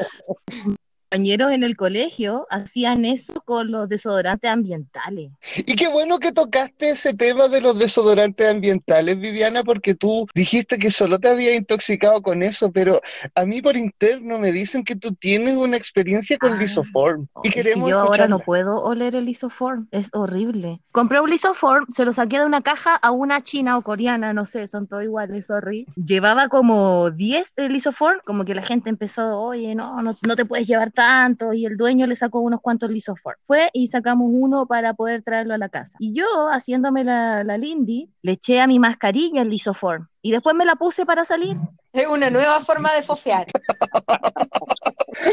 Compañeros 1.13 1.53
en 1.53 1.63
el 1.63 1.75
colegio 1.75 2.47
hacían 2.51 3.07
eso 3.07 3.33
con 3.47 3.71
los 3.71 3.89
desodorantes 3.89 4.51
ambientales. 4.51 5.31
Y 5.57 5.75
qué 5.75 5.89
bueno 5.89 6.19
que 6.19 6.33
tocaste 6.33 6.91
ese 6.91 7.15
tema 7.15 7.49
de 7.49 7.63
los 7.63 7.79
desodorantes 7.79 8.47
ambientales, 8.47 9.19
Viviana, 9.19 9.65
porque 9.65 9.95
tú 9.95 10.27
dijiste 10.35 10.79
que 10.79 10.91
solo 10.91 11.19
te 11.19 11.29
había 11.29 11.55
intoxicado 11.55 12.21
con 12.21 12.43
eso, 12.43 12.71
pero 12.71 13.01
a 13.35 13.47
mí 13.47 13.63
por 13.63 13.77
interno 13.79 14.39
me 14.39 14.53
dicen 14.53 14.85
que 14.85 14.97
tú 14.97 15.15
tienes 15.15 15.57
una 15.57 15.79
experiencia 15.79 16.37
con 16.37 16.53
Ah. 16.53 16.57
Lisoform 16.59 17.27
y 17.43 17.51
queremos 17.51 17.89
yo 17.89 18.01
ahora 18.01 18.27
no 18.27 18.39
puedo 18.41 18.83
oler 18.83 19.15
el 19.15 19.25
Lisoform, 19.27 19.87
es 19.93 20.11
horrible. 20.13 20.81
Compré 20.93 21.21
un 21.21 21.31
Lisoform, 21.31 21.87
se 21.89 22.05
lo 22.05 22.13
saqué 22.13 22.39
de 22.39 22.45
una 22.45 22.63
caja 22.63 22.97
a 22.97 23.13
una 23.13 23.43
china 23.43 23.79
o 23.79 23.83
coreana, 23.83 24.33
no 24.35 24.45
sé, 24.45 24.67
son 24.67 24.87
todos 24.87 25.05
iguales, 25.05 25.47
sorry. 25.47 25.87
Llevaba 25.97 26.49
como 26.49 27.11
10 27.11 27.55
el 27.57 27.73
Lisoform, 27.73 28.19
como 28.25 28.45
que 28.45 28.55
la 28.55 28.63
gente 28.63 28.91
empezó, 28.91 29.41
oye, 29.41 29.75
no, 29.75 30.03
no, 30.03 30.17
no 30.27 30.37
te 30.37 30.45
puedes 30.45 30.67
llevar 30.67 30.91
tanto, 30.99 31.53
y 31.53 31.65
el 31.65 31.77
dueño 31.77 32.09
le 32.09 32.17
sacó 32.17 32.41
unos 32.41 32.61
cuantos 32.61 32.91
Lisoform. 32.91 33.39
Fue 33.47 33.71
y 33.73 33.87
sacamos 33.87 34.29
uno 34.33 34.67
para 34.67 34.95
poder 34.95 35.23
traerlo 35.23 35.55
a 35.55 35.59
la 35.59 35.69
casa. 35.69 35.97
Y 36.01 36.13
yo, 36.13 36.27
haciéndome 36.51 37.05
la, 37.05 37.45
la 37.45 37.57
Lindy, 37.57 38.11
le 38.23 38.33
eché 38.33 38.61
a 38.61 38.67
mi 38.67 38.81
mascarilla 38.81 39.43
el 39.43 39.49
Lisoform, 39.49 40.09
y 40.23 40.33
después 40.33 40.57
me 40.57 40.65
la 40.65 40.75
puse 40.75 41.07
para 41.07 41.25
salir. 41.25 41.57
Es 41.93 42.09
una 42.09 42.31
nueva 42.31 42.61
forma 42.61 42.93
de 42.95 43.03
fofear. 43.03 43.47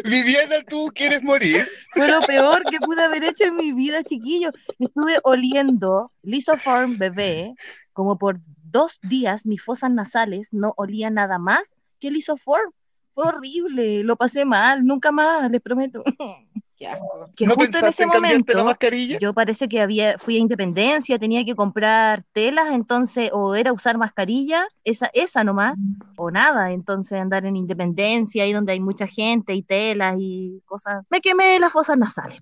Viviana, 0.04 0.58
¿tú 0.68 0.92
quieres 0.94 1.24
morir? 1.24 1.68
Fue 1.94 2.08
lo 2.08 2.22
peor 2.22 2.62
que 2.70 2.78
pude 2.78 3.04
haber 3.04 3.24
hecho 3.24 3.46
en 3.46 3.56
mi 3.56 3.72
vida, 3.72 4.04
chiquillo. 4.04 4.52
Estuve 4.78 5.18
oliendo 5.24 6.12
Lisoform 6.22 7.00
bebé 7.00 7.56
como 7.92 8.20
por 8.20 8.40
dos 8.64 9.00
días. 9.02 9.48
Mis 9.48 9.64
fosas 9.64 9.90
nasales 9.92 10.54
no 10.54 10.76
olían 10.78 11.16
nada 11.16 11.40
más 11.40 11.74
que 12.00 12.12
Lisoform. 12.12 12.72
Fue 13.16 13.28
horrible, 13.30 14.04
lo 14.04 14.18
pasé 14.18 14.44
mal, 14.44 14.86
nunca 14.86 15.10
más, 15.10 15.50
les 15.50 15.62
prometo. 15.62 16.04
Qué 16.76 16.86
asco. 16.86 17.32
Que 17.34 17.48
¿No 17.48 17.56
justo 17.56 17.78
en 17.78 17.86
ese 17.86 18.04
en 18.04 18.10
cambiarte 18.10 18.52
la 18.52 18.58
momento 18.58 18.66
mascarilla? 18.66 19.18
yo 19.20 19.34
parece 19.34 19.70
que 19.70 19.80
había, 19.80 20.18
fui 20.18 20.36
a 20.36 20.40
Independencia, 20.40 21.18
tenía 21.18 21.46
que 21.46 21.56
comprar 21.56 22.24
telas, 22.34 22.74
entonces, 22.74 23.30
o 23.32 23.56
era 23.56 23.72
usar 23.72 23.98
mascarilla, 23.98 24.68
esa, 24.84 25.10
esa 25.14 25.46
nomás, 25.46 25.80
o 26.18 26.30
nada, 26.30 26.74
entonces 26.74 27.18
andar 27.18 27.46
en 27.46 27.56
Independencia, 27.56 28.44
ahí 28.44 28.52
donde 28.52 28.74
hay 28.74 28.82
mucha 28.82 29.08
gente 29.08 29.54
y 29.56 29.64
telas 29.64 30.18
y 30.20 30.62
cosas. 30.66 31.06
Me 31.10 31.22
quemé 31.22 31.58
las 31.58 31.72
fosas 31.72 31.98
nasales. 31.98 32.42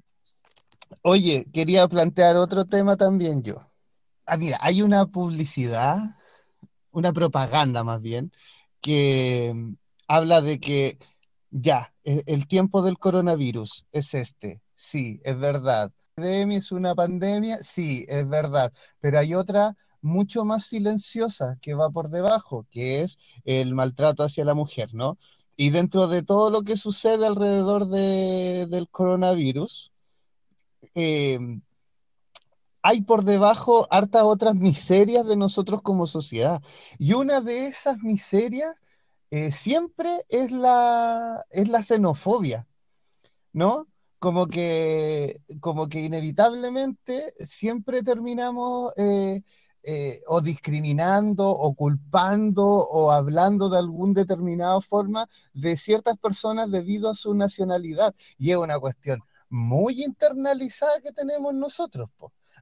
Oye, 1.04 1.46
quería 1.54 1.88
plantear 1.88 2.36
otro 2.36 2.66
tema 2.66 2.98
también 2.98 3.44
yo. 3.44 3.70
Ah, 4.26 4.38
mira, 4.38 4.58
hay 4.60 4.82
una 4.82 5.06
publicidad, 5.06 6.00
una 6.90 7.14
propaganda 7.14 7.84
más 7.84 8.02
bien, 8.02 8.32
que 8.82 9.54
habla 10.16 10.42
de 10.42 10.60
que 10.60 10.98
ya, 11.50 11.94
e- 12.04 12.24
el 12.28 12.48
tiempo 12.48 12.82
del 12.82 12.98
coronavirus 12.98 13.86
es 13.92 14.14
este. 14.14 14.62
Sí, 14.76 15.20
es 15.24 15.38
verdad. 15.40 15.92
¿La 16.18 16.24
pandemia 16.24 16.58
es 16.60 16.72
una 16.72 16.94
pandemia? 16.96 17.58
Sí, 17.64 18.06
es 18.08 18.28
verdad. 18.28 18.72
Pero 19.00 19.20
hay 19.20 19.34
otra 19.34 19.76
mucho 20.02 20.46
más 20.46 20.66
silenciosa 20.66 21.58
que 21.62 21.74
va 21.74 21.90
por 21.90 22.10
debajo, 22.10 22.68
que 22.70 23.02
es 23.02 23.18
el 23.46 23.74
maltrato 23.74 24.24
hacia 24.24 24.46
la 24.46 24.54
mujer, 24.54 24.94
¿no? 24.94 25.18
Y 25.56 25.70
dentro 25.72 26.08
de 26.08 26.24
todo 26.24 26.50
lo 26.52 26.64
que 26.64 26.78
sucede 26.78 27.26
alrededor 27.26 27.88
de- 27.88 28.68
del 28.70 28.90
coronavirus, 28.90 29.92
eh, 30.96 31.40
hay 32.82 33.02
por 33.02 33.24
debajo 33.24 33.88
hartas 33.90 34.24
otras 34.24 34.56
miserias 34.56 35.26
de 35.26 35.38
nosotros 35.38 35.82
como 35.82 36.06
sociedad. 36.06 36.62
Y 36.98 37.14
una 37.14 37.40
de 37.42 37.68
esas 37.68 37.98
miserias 38.00 38.76
eh, 39.36 39.52
siempre 39.52 40.26
es 40.30 40.52
la, 40.52 41.44
es 41.50 41.68
la 41.68 41.82
xenofobia, 41.82 42.68
¿no? 43.54 43.88
Como 44.20 44.48
que, 44.48 45.42
como 45.60 45.90
que 45.90 46.02
inevitablemente 46.02 47.34
siempre 47.48 48.04
terminamos 48.04 48.94
eh, 48.96 49.42
eh, 49.84 50.22
o 50.28 50.40
discriminando 50.42 51.50
o 51.50 51.74
culpando 51.74 52.64
o 52.64 53.12
hablando 53.12 53.70
de 53.70 53.80
alguna 53.80 54.22
determinada 54.22 54.80
forma 54.82 55.28
de 55.54 55.78
ciertas 55.78 56.16
personas 56.20 56.70
debido 56.70 57.10
a 57.10 57.16
su 57.16 57.34
nacionalidad. 57.34 58.14
Y 58.38 58.52
es 58.52 58.58
una 58.58 58.80
cuestión 58.80 59.22
muy 59.50 60.04
internalizada 60.04 61.02
que 61.02 61.12
tenemos 61.12 61.56
nosotros. 61.56 62.10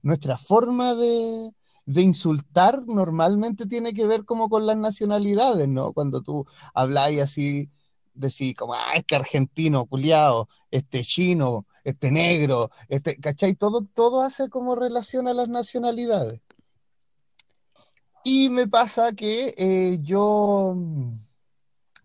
Nuestra 0.04 0.38
forma 0.38 0.96
de, 0.96 1.54
de 1.94 2.02
insultar 2.02 2.84
normalmente 2.88 3.66
tiene 3.66 3.94
que 3.94 4.08
ver 4.08 4.26
como 4.26 4.50
con 4.50 4.66
las 4.66 4.78
nacionalidades, 4.78 5.68
¿no? 5.68 5.94
Cuando 5.94 6.22
tú 6.22 6.46
habláis 6.74 7.22
así, 7.22 7.70
decís 8.14 8.56
como, 8.56 8.74
ah, 8.74 8.94
este 8.96 9.16
argentino, 9.16 9.86
culiao, 9.86 10.48
este 10.70 11.04
chino, 11.04 11.66
este 11.84 12.12
negro, 12.12 12.72
este, 12.88 13.18
¿cachai? 13.18 13.56
Todo, 13.56 13.86
todo 13.94 14.22
hace 14.22 14.50
como 14.50 14.76
relación 14.76 15.28
a 15.28 15.34
las 15.34 15.50
nacionalidades. 15.50 16.42
Y 18.24 18.50
me 18.50 18.68
pasa 18.68 19.14
que 19.14 19.54
eh, 19.58 19.98
yo 20.02 20.74
mm, 20.76 21.14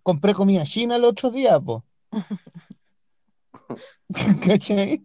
compré 0.02 0.34
comida 0.34 0.64
china 0.64 0.96
el 0.96 1.04
otro 1.04 1.30
día, 1.30 1.60
po. 1.60 1.84
¿Cachai? 4.42 5.04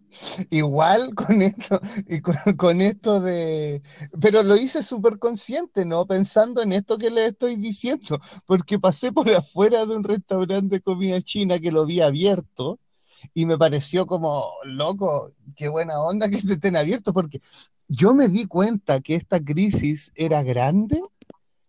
Igual 0.50 1.14
con 1.14 1.42
esto, 1.42 1.80
y 2.06 2.20
con, 2.20 2.36
con 2.56 2.80
esto 2.80 3.20
de... 3.20 3.82
Pero 4.20 4.42
lo 4.42 4.56
hice 4.56 4.82
súper 4.82 5.18
consciente, 5.18 5.84
¿no? 5.84 6.06
Pensando 6.06 6.62
en 6.62 6.72
esto 6.72 6.98
que 6.98 7.10
les 7.10 7.30
estoy 7.32 7.56
diciendo, 7.56 8.20
porque 8.46 8.78
pasé 8.78 9.10
por 9.12 9.28
afuera 9.30 9.84
de 9.86 9.96
un 9.96 10.04
restaurante 10.04 10.76
de 10.76 10.80
comida 10.82 11.20
china 11.20 11.58
que 11.58 11.72
lo 11.72 11.84
vi 11.84 12.00
abierto 12.00 12.78
y 13.34 13.46
me 13.46 13.58
pareció 13.58 14.06
como, 14.06 14.46
loco, 14.64 15.32
qué 15.56 15.68
buena 15.68 16.00
onda 16.00 16.28
que 16.30 16.36
estén 16.38 16.76
abiertos, 16.76 17.14
porque 17.14 17.40
yo 17.88 18.14
me 18.14 18.28
di 18.28 18.46
cuenta 18.46 19.00
que 19.00 19.14
esta 19.16 19.40
crisis 19.40 20.12
era 20.14 20.42
grande 20.42 21.00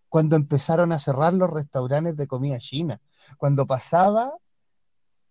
cuando 0.09 0.35
empezaron 0.35 0.91
a 0.91 0.99
cerrar 0.99 1.33
los 1.33 1.49
restaurantes 1.49 2.15
de 2.17 2.27
comida 2.27 2.59
china, 2.59 3.01
cuando 3.37 3.65
pasaba 3.67 4.33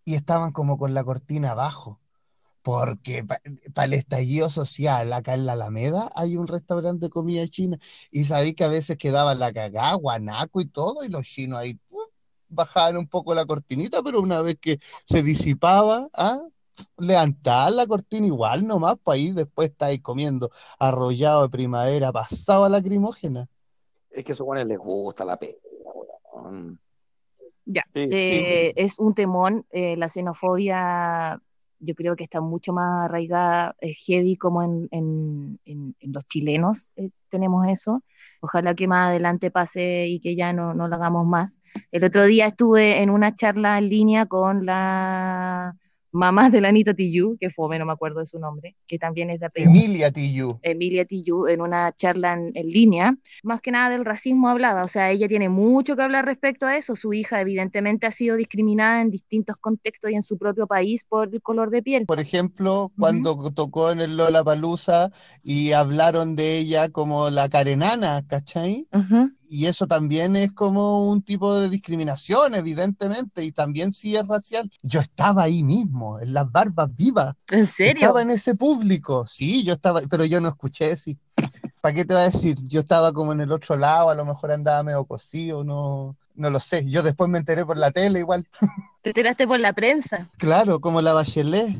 y 0.04 0.14
estaban 0.14 0.52
como 0.52 0.78
con 0.78 0.94
la 0.94 1.04
cortina 1.04 1.52
abajo, 1.52 2.00
porque 2.62 3.24
para 3.24 3.86
el 3.86 3.92
estallido 3.94 4.50
social, 4.50 5.12
acá 5.12 5.34
en 5.34 5.46
la 5.46 5.54
Alameda, 5.54 6.10
hay 6.14 6.36
un 6.36 6.46
restaurante 6.46 7.06
de 7.06 7.10
comida 7.10 7.46
china, 7.48 7.78
y 8.10 8.24
sabéis 8.24 8.54
que 8.54 8.64
a 8.64 8.68
veces 8.68 8.96
quedaba 8.98 9.34
la 9.34 9.52
cagada, 9.52 9.94
guanaco 9.94 10.60
y 10.60 10.66
todo, 10.66 11.04
y 11.04 11.08
los 11.08 11.26
chinos 11.26 11.58
ahí 11.58 11.74
¡pum! 11.74 12.00
bajaban 12.48 12.96
un 12.96 13.08
poco 13.08 13.34
la 13.34 13.46
cortinita, 13.46 14.02
pero 14.02 14.20
una 14.20 14.42
vez 14.42 14.56
que 14.60 14.78
se 15.06 15.22
disipaba, 15.22 16.08
¿ah? 16.14 16.40
levantaban 16.98 17.76
la 17.76 17.86
cortina 17.86 18.26
igual 18.26 18.66
nomás, 18.66 18.96
pues 19.02 19.16
ahí 19.16 19.30
después 19.30 19.70
estáis 19.70 20.00
comiendo 20.00 20.50
arrollado 20.78 21.42
de 21.42 21.48
primavera, 21.48 22.12
pasado 22.12 22.64
a 22.64 22.68
lacrimógena. 22.68 23.48
Es 24.10 24.24
que 24.24 24.32
a 24.32 24.34
esos 24.34 24.46
buenos 24.46 24.66
les 24.66 24.78
gusta 24.78 25.24
la 25.24 25.38
pena. 25.38 25.56
Ya, 27.74 27.84
Sí, 27.94 28.10
eh, 28.10 28.72
es 28.76 28.98
un 28.98 29.14
temón, 29.14 29.66
eh, 29.70 29.96
la 29.96 30.08
xenofobia 30.08 31.40
yo 31.84 31.94
creo 31.96 32.14
que 32.16 32.24
está 32.24 32.40
mucho 32.40 32.72
más 32.72 33.06
arraigada, 33.06 33.74
eh, 33.80 33.92
heavy 33.94 34.36
como 34.36 34.62
en, 34.62 34.88
en- 34.92 35.58
en- 35.64 35.96
en 36.00 36.12
los 36.12 36.24
chilenos 36.26 36.92
eh, 36.96 37.10
tenemos 37.28 37.66
eso. 37.68 38.02
Ojalá 38.40 38.74
que 38.74 38.86
más 38.86 39.08
adelante 39.08 39.50
pase 39.50 40.06
y 40.08 40.20
que 40.20 40.36
ya 40.36 40.52
no, 40.52 40.74
no 40.74 40.86
lo 40.88 40.94
hagamos 40.96 41.26
más. 41.26 41.60
El 41.90 42.04
otro 42.04 42.24
día 42.26 42.46
estuve 42.46 43.02
en 43.02 43.10
una 43.10 43.34
charla 43.34 43.78
en 43.78 43.88
línea 43.88 44.26
con 44.26 44.64
la 44.66 45.74
mamá 46.12 46.50
de 46.50 46.60
la 46.60 46.68
Anita 46.68 46.94
Tijoux, 46.94 47.36
que 47.38 47.50
fue, 47.50 47.78
no 47.78 47.86
me 47.86 47.92
acuerdo 47.92 48.20
de 48.20 48.26
su 48.26 48.38
nombre, 48.38 48.76
que 48.86 48.98
también 48.98 49.30
es 49.30 49.40
de 49.40 49.46
apellido. 49.46 49.72
Emilia 49.72 50.10
Tijoux. 50.10 50.58
Emilia 50.62 51.04
Tijoux 51.04 51.48
en 51.48 51.60
una 51.60 51.92
charla 51.92 52.34
en, 52.34 52.52
en 52.54 52.68
línea, 52.68 53.16
más 53.42 53.60
que 53.60 53.70
nada 53.70 53.90
del 53.90 54.04
racismo 54.04 54.48
hablaba, 54.48 54.84
o 54.84 54.88
sea, 54.88 55.10
ella 55.10 55.26
tiene 55.28 55.48
mucho 55.48 55.96
que 55.96 56.02
hablar 56.02 56.24
respecto 56.24 56.66
a 56.66 56.76
eso, 56.76 56.94
su 56.96 57.12
hija 57.12 57.40
evidentemente 57.40 58.06
ha 58.06 58.10
sido 58.10 58.36
discriminada 58.36 59.00
en 59.00 59.10
distintos 59.10 59.56
contextos 59.56 60.10
y 60.10 60.14
en 60.14 60.22
su 60.22 60.38
propio 60.38 60.66
país 60.66 61.04
por 61.08 61.28
el 61.32 61.42
color 61.42 61.70
de 61.70 61.82
piel. 61.82 62.06
Por 62.06 62.20
ejemplo, 62.20 62.92
cuando 62.98 63.50
tocó 63.52 63.90
en 63.90 64.00
el 64.00 64.16
Lollapalooza 64.16 65.10
y 65.42 65.72
hablaron 65.72 66.36
de 66.36 66.58
ella 66.58 66.88
como 66.88 67.30
la 67.30 67.48
carenana, 67.48 68.22
¿cachai? 68.26 68.86
Ujú. 68.92 69.30
Y 69.52 69.66
eso 69.66 69.86
también 69.86 70.34
es 70.34 70.50
como 70.52 71.10
un 71.10 71.20
tipo 71.20 71.54
de 71.60 71.68
discriminación, 71.68 72.54
evidentemente, 72.54 73.44
y 73.44 73.52
también 73.52 73.92
sí 73.92 74.16
es 74.16 74.26
racial. 74.26 74.72
Yo 74.82 75.00
estaba 75.00 75.42
ahí 75.42 75.62
mismo, 75.62 76.18
en 76.18 76.32
las 76.32 76.50
barbas 76.50 76.88
vivas. 76.96 77.36
¿En 77.50 77.66
serio? 77.66 78.00
Estaba 78.00 78.22
en 78.22 78.30
ese 78.30 78.54
público, 78.54 79.26
sí, 79.26 79.62
yo 79.62 79.74
estaba, 79.74 80.00
pero 80.08 80.24
yo 80.24 80.40
no 80.40 80.48
escuché, 80.48 80.96
sí. 80.96 81.18
¿Para 81.82 81.94
qué 81.94 82.06
te 82.06 82.14
voy 82.14 82.22
a 82.22 82.30
decir? 82.30 82.56
Yo 82.62 82.80
estaba 82.80 83.12
como 83.12 83.34
en 83.34 83.42
el 83.42 83.52
otro 83.52 83.76
lado, 83.76 84.08
a 84.08 84.14
lo 84.14 84.24
mejor 84.24 84.52
andaba 84.52 84.82
medio 84.84 85.04
cosido, 85.04 85.62
no, 85.64 86.16
no 86.34 86.48
lo 86.48 86.58
sé. 86.58 86.88
Yo 86.88 87.02
después 87.02 87.28
me 87.28 87.36
enteré 87.36 87.66
por 87.66 87.76
la 87.76 87.90
tele 87.90 88.20
igual. 88.20 88.48
Te 89.02 89.12
tiraste 89.12 89.46
por 89.46 89.60
la 89.60 89.74
prensa. 89.74 90.30
Claro, 90.38 90.80
como 90.80 91.02
la 91.02 91.12
Bachelet. 91.12 91.76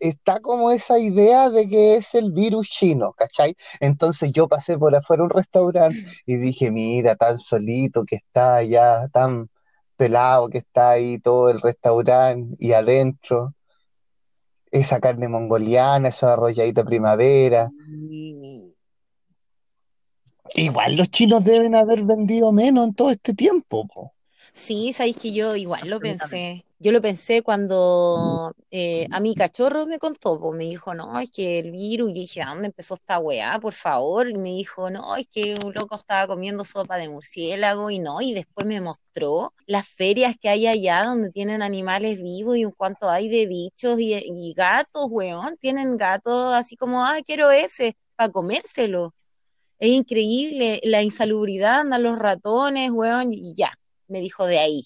Está 0.00 0.40
como 0.40 0.70
esa 0.70 0.98
idea 0.98 1.50
de 1.50 1.68
que 1.68 1.96
es 1.96 2.14
el 2.14 2.32
virus 2.32 2.68
chino, 2.70 3.12
¿cachai? 3.12 3.54
Entonces 3.80 4.32
yo 4.32 4.48
pasé 4.48 4.78
por 4.78 4.94
afuera 4.94 5.22
un 5.22 5.30
restaurante 5.30 6.02
y 6.26 6.36
dije, 6.36 6.70
mira, 6.70 7.16
tan 7.16 7.38
solito 7.38 8.04
que 8.04 8.16
está 8.16 8.56
allá, 8.56 9.08
tan 9.08 9.50
pelado 9.96 10.48
que 10.48 10.58
está 10.58 10.90
ahí 10.90 11.18
todo 11.18 11.50
el 11.50 11.60
restaurante 11.60 12.56
y 12.58 12.72
adentro, 12.72 13.54
esa 14.70 15.00
carne 15.00 15.28
mongoliana, 15.28 16.08
esos 16.08 16.30
arrolladitos 16.30 16.84
de 16.84 16.88
primavera. 16.88 17.70
Igual 20.54 20.96
los 20.96 21.10
chinos 21.10 21.44
deben 21.44 21.74
haber 21.74 22.04
vendido 22.04 22.52
menos 22.52 22.86
en 22.86 22.94
todo 22.94 23.10
este 23.10 23.34
tiempo, 23.34 23.84
po. 23.86 24.14
Sí, 24.52 24.92
sabéis 24.92 25.16
que 25.16 25.32
yo 25.32 25.54
igual 25.54 25.88
lo 25.88 26.00
pensé. 26.00 26.64
Yo 26.78 26.92
lo 26.92 27.00
pensé 27.00 27.42
cuando 27.42 28.52
eh, 28.70 29.06
a 29.10 29.20
mi 29.20 29.34
cachorro 29.34 29.86
me 29.86 29.98
contó, 29.98 30.40
pues 30.40 30.56
me 30.56 30.64
dijo, 30.64 30.94
no, 30.94 31.18
es 31.18 31.30
que 31.30 31.60
el 31.60 31.70
virus, 31.70 32.10
y 32.10 32.14
yo 32.14 32.20
dije, 32.20 32.42
¿a 32.42 32.50
dónde 32.50 32.66
empezó 32.66 32.94
esta 32.94 33.18
weá? 33.18 33.58
Por 33.60 33.72
favor. 33.72 34.28
Y 34.28 34.34
me 34.34 34.50
dijo, 34.50 34.90
no, 34.90 35.16
es 35.16 35.26
que 35.28 35.56
un 35.64 35.72
loco 35.72 35.96
estaba 35.96 36.26
comiendo 36.26 36.64
sopa 36.64 36.98
de 36.98 37.08
murciélago 37.08 37.90
y 37.90 37.98
no, 37.98 38.20
y 38.20 38.34
después 38.34 38.66
me 38.66 38.80
mostró 38.80 39.54
las 39.66 39.88
ferias 39.88 40.36
que 40.40 40.48
hay 40.48 40.66
allá 40.66 41.04
donde 41.04 41.30
tienen 41.30 41.62
animales 41.62 42.22
vivos 42.22 42.56
y 42.56 42.62
en 42.62 42.72
cuanto 42.72 43.08
hay 43.08 43.28
de 43.28 43.46
bichos 43.46 44.00
y, 44.00 44.14
y 44.14 44.52
gatos, 44.54 45.06
weón, 45.10 45.56
tienen 45.58 45.96
gatos 45.96 46.54
así 46.54 46.76
como, 46.76 47.04
ah, 47.04 47.18
quiero 47.24 47.50
ese, 47.50 47.96
para 48.16 48.32
comérselo. 48.32 49.14
Es 49.78 49.90
increíble 49.90 50.80
la 50.84 51.02
insalubridad, 51.02 51.80
andan 51.80 52.02
los 52.02 52.18
ratones, 52.18 52.90
weón, 52.90 53.32
y 53.32 53.54
ya, 53.54 53.72
me 54.10 54.20
dijo 54.20 54.46
de 54.46 54.58
ahí. 54.58 54.84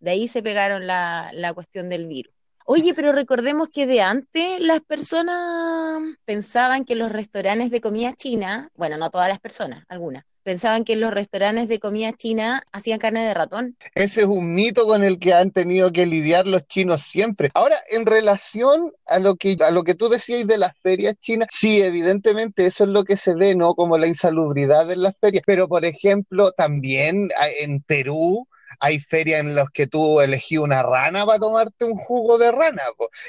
De 0.00 0.10
ahí 0.10 0.28
se 0.28 0.42
pegaron 0.42 0.86
la, 0.86 1.30
la 1.32 1.54
cuestión 1.54 1.88
del 1.88 2.06
virus. 2.06 2.34
Oye, 2.66 2.94
pero 2.94 3.12
recordemos 3.12 3.68
que 3.68 3.86
de 3.86 4.00
antes 4.00 4.58
las 4.58 4.80
personas 4.80 6.00
pensaban 6.24 6.84
que 6.84 6.94
los 6.94 7.12
restaurantes 7.12 7.70
de 7.70 7.80
comida 7.80 8.12
china, 8.14 8.68
bueno, 8.74 8.96
no 8.96 9.10
todas 9.10 9.28
las 9.28 9.38
personas, 9.38 9.84
algunas, 9.88 10.24
pensaban 10.44 10.84
que 10.84 10.96
los 10.96 11.12
restaurantes 11.12 11.68
de 11.68 11.78
comida 11.78 12.12
china 12.12 12.62
hacían 12.72 12.98
carne 12.98 13.22
de 13.24 13.34
ratón. 13.34 13.76
Ese 13.94 14.20
es 14.20 14.26
un 14.26 14.54
mito 14.54 14.86
con 14.86 15.04
el 15.04 15.18
que 15.18 15.34
han 15.34 15.50
tenido 15.50 15.92
que 15.92 16.06
lidiar 16.06 16.46
los 16.46 16.66
chinos 16.66 17.02
siempre. 17.02 17.50
Ahora, 17.52 17.76
en 17.90 18.06
relación 18.06 18.92
a 19.08 19.18
lo 19.18 19.36
que, 19.36 19.56
a 19.60 19.70
lo 19.70 19.84
que 19.84 19.94
tú 19.94 20.08
decías 20.08 20.46
de 20.46 20.56
las 20.56 20.72
ferias 20.82 21.16
chinas, 21.20 21.48
sí, 21.50 21.82
evidentemente 21.82 22.64
eso 22.64 22.84
es 22.84 22.90
lo 22.90 23.04
que 23.04 23.16
se 23.16 23.34
ve, 23.34 23.54
¿no? 23.54 23.74
Como 23.74 23.98
la 23.98 24.06
insalubridad 24.06 24.90
en 24.90 25.02
las 25.02 25.18
ferias. 25.18 25.42
Pero, 25.46 25.66
por 25.66 25.84
ejemplo, 25.84 26.52
también 26.52 27.30
ah, 27.38 27.48
en 27.60 27.82
Perú 27.82 28.46
hay 28.80 28.98
ferias 28.98 29.40
en 29.40 29.54
las 29.54 29.70
que 29.70 29.86
tú 29.86 30.20
elegí 30.20 30.58
una 30.58 30.82
rana 30.82 31.26
para 31.26 31.38
tomarte 31.38 31.84
un 31.84 31.96
jugo 31.96 32.38
de 32.38 32.52
rana. 32.52 32.82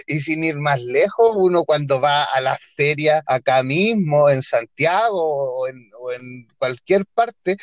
Y 0.07 0.19
sin 0.19 0.43
ir 0.43 0.57
más 0.57 0.81
lejos, 0.81 1.35
uno 1.35 1.63
cuando 1.63 1.99
va 2.01 2.23
a 2.23 2.41
las 2.41 2.61
ferias 2.75 3.23
acá 3.25 3.63
mismo, 3.63 4.29
en 4.29 4.41
Santiago 4.41 5.61
o 5.61 5.67
en, 5.67 5.89
en 6.11 6.47
cualquier 6.57 7.05
parte, 7.05 7.57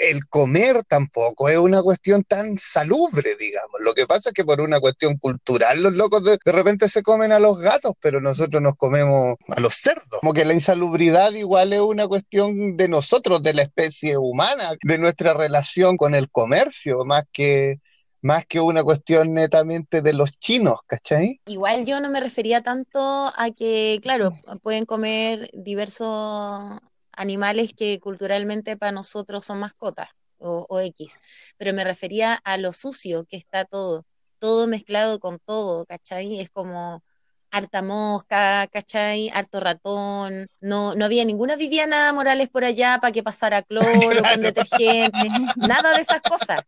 el 0.00 0.26
comer 0.28 0.82
tampoco 0.84 1.48
es 1.48 1.58
una 1.58 1.82
cuestión 1.82 2.24
tan 2.24 2.58
salubre, 2.58 3.36
digamos. 3.38 3.80
Lo 3.80 3.94
que 3.94 4.06
pasa 4.06 4.30
es 4.30 4.34
que 4.34 4.44
por 4.44 4.60
una 4.60 4.80
cuestión 4.80 5.16
cultural 5.18 5.82
los 5.82 5.94
locos 5.94 6.24
de, 6.24 6.38
de 6.44 6.52
repente 6.52 6.88
se 6.88 7.02
comen 7.02 7.32
a 7.32 7.38
los 7.38 7.58
gatos, 7.58 7.94
pero 8.00 8.20
nosotros 8.20 8.62
nos 8.62 8.76
comemos 8.76 9.36
a 9.48 9.60
los 9.60 9.74
cerdos. 9.74 10.20
Como 10.20 10.32
que 10.32 10.44
la 10.44 10.54
insalubridad 10.54 11.32
igual 11.32 11.72
es 11.72 11.80
una 11.80 12.06
cuestión 12.06 12.76
de 12.76 12.88
nosotros, 12.88 13.42
de 13.42 13.54
la 13.54 13.62
especie 13.62 14.16
humana, 14.16 14.74
de 14.82 14.98
nuestra 14.98 15.34
relación 15.34 15.96
con 15.96 16.14
el 16.14 16.30
comercio, 16.30 17.04
más 17.04 17.24
que 17.32 17.80
más 18.22 18.44
que 18.44 18.60
una 18.60 18.82
cuestión 18.82 19.34
netamente 19.34 20.02
de 20.02 20.12
los 20.12 20.38
chinos, 20.38 20.80
¿cachai? 20.86 21.40
Igual 21.46 21.86
yo 21.86 22.00
no 22.00 22.10
me 22.10 22.20
refería 22.20 22.60
tanto 22.60 22.98
a 22.98 23.50
que, 23.56 24.00
claro, 24.02 24.32
pueden 24.62 24.84
comer 24.84 25.48
diversos 25.52 26.80
animales 27.16 27.72
que 27.76 27.98
culturalmente 28.00 28.76
para 28.76 28.92
nosotros 28.92 29.44
son 29.44 29.58
mascotas 29.60 30.08
o, 30.38 30.66
o 30.68 30.80
X, 30.80 31.18
pero 31.56 31.72
me 31.74 31.84
refería 31.84 32.34
a 32.44 32.58
lo 32.58 32.72
sucio 32.72 33.24
que 33.26 33.36
está 33.36 33.64
todo, 33.64 34.04
todo 34.38 34.66
mezclado 34.66 35.18
con 35.20 35.38
todo, 35.40 35.86
¿cachai? 35.86 36.40
Es 36.40 36.50
como, 36.50 37.02
harta 37.50 37.82
mosca, 37.82 38.66
¿cachai? 38.68 39.30
Harto 39.30 39.60
ratón. 39.60 40.48
No, 40.60 40.94
no 40.94 41.04
había 41.04 41.24
ninguna 41.24 41.56
Viviana 41.56 42.12
Morales 42.12 42.48
por 42.48 42.64
allá 42.64 42.98
para 43.00 43.12
que 43.12 43.22
pasara 43.22 43.62
cloro 43.62 43.86
con 43.90 44.42
detergente, 44.42 45.30
nada 45.56 45.94
de 45.94 46.00
esas 46.00 46.20
cosas. 46.20 46.62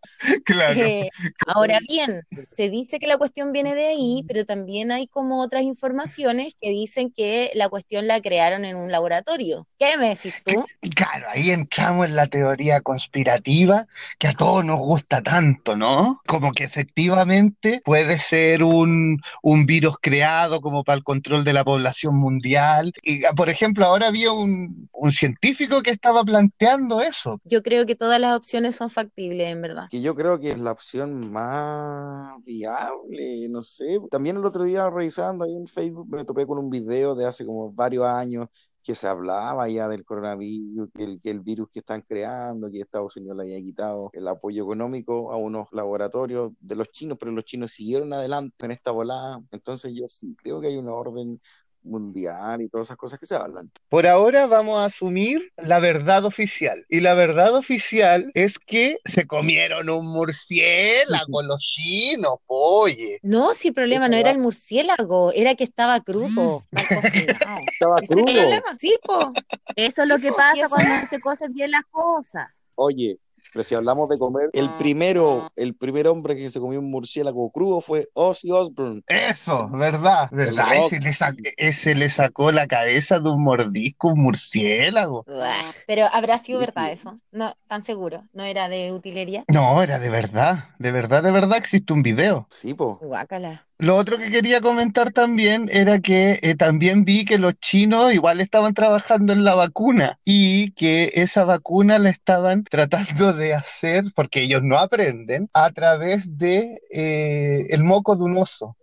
Claro. 0.44 0.80
Eh, 0.80 1.08
ahora 1.46 1.78
bien, 1.86 2.22
se 2.54 2.70
dice 2.70 2.98
que 2.98 3.06
la 3.06 3.18
cuestión 3.18 3.52
viene 3.52 3.74
de 3.74 3.86
ahí, 3.86 4.24
pero 4.26 4.44
también 4.44 4.92
hay 4.92 5.06
como 5.06 5.40
otras 5.40 5.62
informaciones 5.62 6.54
que 6.60 6.70
dicen 6.70 7.12
que 7.14 7.50
la 7.54 7.68
cuestión 7.68 8.06
la 8.06 8.20
crearon 8.20 8.64
en 8.64 8.76
un 8.76 8.90
laboratorio. 8.90 9.66
¿Qué 9.78 9.96
me 9.98 10.10
decís 10.10 10.34
tú? 10.44 10.64
Claro, 10.94 11.26
ahí 11.30 11.50
entramos 11.50 12.06
en 12.06 12.16
la 12.16 12.26
teoría 12.26 12.80
conspirativa 12.80 13.86
que 14.18 14.28
a 14.28 14.32
todos 14.32 14.64
nos 14.64 14.78
gusta 14.78 15.22
tanto, 15.22 15.76
¿no? 15.76 16.20
Como 16.26 16.52
que 16.52 16.64
efectivamente 16.64 17.80
puede 17.84 18.18
ser 18.18 18.62
un, 18.62 19.20
un 19.42 19.66
virus 19.66 19.96
creado 20.00 20.60
como 20.68 20.84
para 20.84 20.98
el 20.98 21.04
control 21.04 21.44
de 21.44 21.52
la 21.52 21.64
población 21.64 22.16
mundial. 22.16 22.92
Y, 23.02 23.24
ah, 23.24 23.32
por 23.34 23.48
ejemplo, 23.48 23.84
ahora 23.86 24.08
había 24.08 24.32
un, 24.32 24.88
un 24.92 25.12
científico 25.12 25.82
que 25.82 25.90
estaba 25.90 26.22
planteando 26.24 27.00
eso. 27.00 27.40
Yo 27.44 27.62
creo 27.62 27.86
que 27.86 27.94
todas 27.96 28.20
las 28.20 28.36
opciones 28.36 28.76
son 28.76 28.90
factibles, 28.90 29.48
en 29.48 29.62
verdad. 29.62 29.86
Que 29.88 30.02
yo 30.02 30.14
creo 30.14 30.38
que 30.38 30.50
es 30.50 30.58
la 30.58 30.72
opción 30.72 31.30
más 31.32 32.44
viable, 32.44 33.48
no 33.48 33.62
sé. 33.62 33.98
También 34.10 34.36
el 34.36 34.44
otro 34.44 34.64
día 34.64 34.88
revisando 34.90 35.44
ahí 35.44 35.54
en 35.56 35.66
Facebook 35.66 36.08
me 36.10 36.24
topé 36.24 36.46
con 36.46 36.58
un 36.58 36.68
video 36.68 37.14
de 37.14 37.26
hace 37.26 37.46
como 37.46 37.72
varios 37.72 38.04
años 38.06 38.48
que 38.82 38.94
se 38.94 39.06
hablaba 39.08 39.68
ya 39.68 39.88
del 39.88 40.04
coronavirus, 40.04 40.90
que 40.94 41.04
el, 41.04 41.20
que 41.20 41.30
el 41.30 41.40
virus 41.40 41.68
que 41.70 41.80
están 41.80 42.02
creando, 42.02 42.70
que 42.70 42.80
Estados 42.80 43.16
Unidos 43.16 43.36
le 43.36 43.42
había 43.44 43.60
quitado 43.60 44.10
el 44.12 44.26
apoyo 44.28 44.64
económico 44.64 45.32
a 45.32 45.36
unos 45.36 45.68
laboratorios 45.72 46.52
de 46.60 46.76
los 46.76 46.90
chinos, 46.90 47.18
pero 47.20 47.32
los 47.32 47.44
chinos 47.44 47.72
siguieron 47.72 48.12
adelante 48.12 48.64
en 48.64 48.70
esta 48.72 48.90
volada. 48.90 49.40
Entonces 49.50 49.92
yo 49.94 50.08
sí 50.08 50.34
creo 50.42 50.60
que 50.60 50.68
hay 50.68 50.76
una 50.76 50.92
orden 50.94 51.40
mundial 51.82 52.60
y 52.62 52.68
todas 52.68 52.88
esas 52.88 52.96
cosas 52.96 53.18
que 53.18 53.26
se 53.26 53.34
hablan. 53.34 53.70
Por 53.88 54.06
ahora 54.06 54.46
vamos 54.46 54.78
a 54.78 54.86
asumir 54.86 55.52
la 55.56 55.78
verdad 55.78 56.24
oficial. 56.24 56.84
Y 56.88 57.00
la 57.00 57.14
verdad 57.14 57.54
oficial 57.54 58.30
es 58.34 58.58
que 58.58 58.98
se 59.04 59.26
comieron 59.26 59.88
un 59.90 60.06
murciélago 60.06 61.42
los 61.42 61.60
chinos, 61.60 62.38
oye. 62.46 63.18
No, 63.22 63.52
si 63.54 63.68
el 63.68 63.74
problema 63.74 64.08
no 64.08 64.16
era 64.16 64.30
el 64.30 64.38
murciélago, 64.38 65.32
era 65.32 65.54
que 65.54 65.64
estaba 65.64 66.00
crudo. 66.00 66.60
Estaba 67.72 67.96
crudo. 68.02 68.24
problema. 68.24 68.76
Sí, 68.78 68.94
po. 69.02 69.32
Eso 69.76 70.02
es 70.02 70.08
Sí, 70.08 70.12
lo 70.14 70.18
que 70.18 70.30
po, 70.30 70.36
pasa 70.36 70.68
cuando 70.68 70.96
no 70.98 71.06
se 71.06 71.20
cocen 71.20 71.52
bien 71.52 71.70
las 71.70 71.84
cosas. 71.90 72.48
Oye, 72.74 73.18
pero 73.52 73.64
si 73.64 73.74
hablamos 73.74 74.08
de 74.08 74.18
comer, 74.18 74.50
el 74.52 74.68
primero, 74.78 75.50
el 75.56 75.74
primer 75.74 76.08
hombre 76.08 76.36
que 76.36 76.50
se 76.50 76.60
comió 76.60 76.78
un 76.80 76.90
murciélago 76.90 77.50
crudo 77.50 77.80
fue 77.80 78.08
Ozzy 78.14 78.50
Osbourne. 78.50 79.02
Eso, 79.06 79.68
verdad, 79.70 80.28
verdad. 80.32 80.68
Ese 80.76 81.00
le, 81.00 81.12
sa- 81.12 81.34
ese 81.56 81.94
le 81.94 82.10
sacó 82.10 82.52
la 82.52 82.66
cabeza 82.66 83.20
de 83.20 83.30
un 83.30 83.42
mordisco, 83.42 84.08
un 84.08 84.22
murciélago. 84.22 85.24
Uah, 85.26 85.62
Pero 85.86 86.06
habrá 86.12 86.38
sido 86.38 86.60
verdad 86.60 86.90
eso. 86.90 87.18
No, 87.32 87.52
tan 87.66 87.82
seguro. 87.82 88.22
No 88.32 88.44
era 88.44 88.68
de 88.68 88.92
utilería. 88.92 89.44
No, 89.48 89.82
era 89.82 89.98
de 89.98 90.10
verdad, 90.10 90.64
de 90.78 90.92
verdad, 90.92 91.22
de 91.22 91.30
verdad 91.30 91.58
existe 91.58 91.92
un 91.92 92.02
video. 92.02 92.46
Sí, 92.50 92.74
po. 92.74 92.98
Guácala. 93.02 93.67
Lo 93.80 93.94
otro 93.94 94.18
que 94.18 94.30
quería 94.32 94.60
comentar 94.60 95.12
también 95.12 95.68
era 95.70 96.00
que 96.00 96.40
eh, 96.42 96.56
también 96.56 97.04
vi 97.04 97.24
que 97.24 97.38
los 97.38 97.54
chinos 97.60 98.12
igual 98.12 98.40
estaban 98.40 98.74
trabajando 98.74 99.32
en 99.32 99.44
la 99.44 99.54
vacuna 99.54 100.18
y 100.24 100.72
que 100.72 101.10
esa 101.14 101.44
vacuna 101.44 102.00
la 102.00 102.10
estaban 102.10 102.64
tratando 102.64 103.32
de 103.32 103.54
hacer, 103.54 104.04
porque 104.16 104.42
ellos 104.42 104.62
no 104.64 104.78
aprenden, 104.78 105.48
a 105.52 105.70
través 105.70 106.36
de 106.36 106.80
eh, 106.92 107.66
el 107.70 107.84
moco 107.84 108.16
de 108.16 108.24
un 108.24 108.36
oso. 108.36 108.76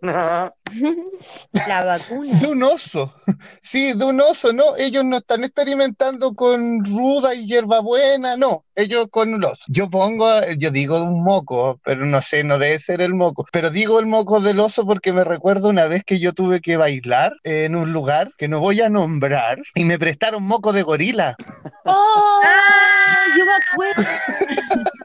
La 1.68 1.84
vacuna. 1.84 2.40
De 2.40 2.48
un 2.48 2.62
oso, 2.62 3.14
sí, 3.62 3.92
de 3.92 4.04
un 4.04 4.20
oso, 4.20 4.52
no, 4.52 4.76
ellos 4.76 5.04
no 5.04 5.18
están 5.18 5.44
experimentando 5.44 6.34
con 6.34 6.84
ruda 6.84 7.34
y 7.34 7.46
hierbabuena, 7.46 8.36
no, 8.36 8.65
ellos 8.76 9.08
con 9.10 9.34
un 9.34 9.44
oso. 9.44 9.64
Yo 9.68 9.88
pongo, 9.90 10.28
yo 10.58 10.70
digo 10.70 11.02
un 11.02 11.22
moco, 11.24 11.80
pero 11.84 12.04
no 12.06 12.20
sé, 12.22 12.44
no 12.44 12.58
debe 12.58 12.78
ser 12.78 13.00
el 13.00 13.14
moco, 13.14 13.44
pero 13.52 13.70
digo 13.70 13.98
el 13.98 14.06
moco 14.06 14.40
del 14.40 14.60
oso 14.60 14.86
porque 14.86 15.12
me 15.12 15.24
recuerdo 15.24 15.68
una 15.70 15.86
vez 15.86 16.04
que 16.04 16.18
yo 16.20 16.32
tuve 16.32 16.60
que 16.60 16.76
bailar 16.76 17.32
en 17.44 17.74
un 17.74 17.92
lugar 17.92 18.30
que 18.38 18.48
no 18.48 18.60
voy 18.60 18.80
a 18.82 18.88
nombrar 18.88 19.58
y 19.74 19.84
me 19.84 19.98
prestaron 19.98 20.42
moco 20.44 20.72
de 20.72 20.82
gorila. 20.82 21.34
¡Oh! 21.86 22.40
Yo 23.36 23.44
me 23.44 23.52
acuerdo. 23.52 24.10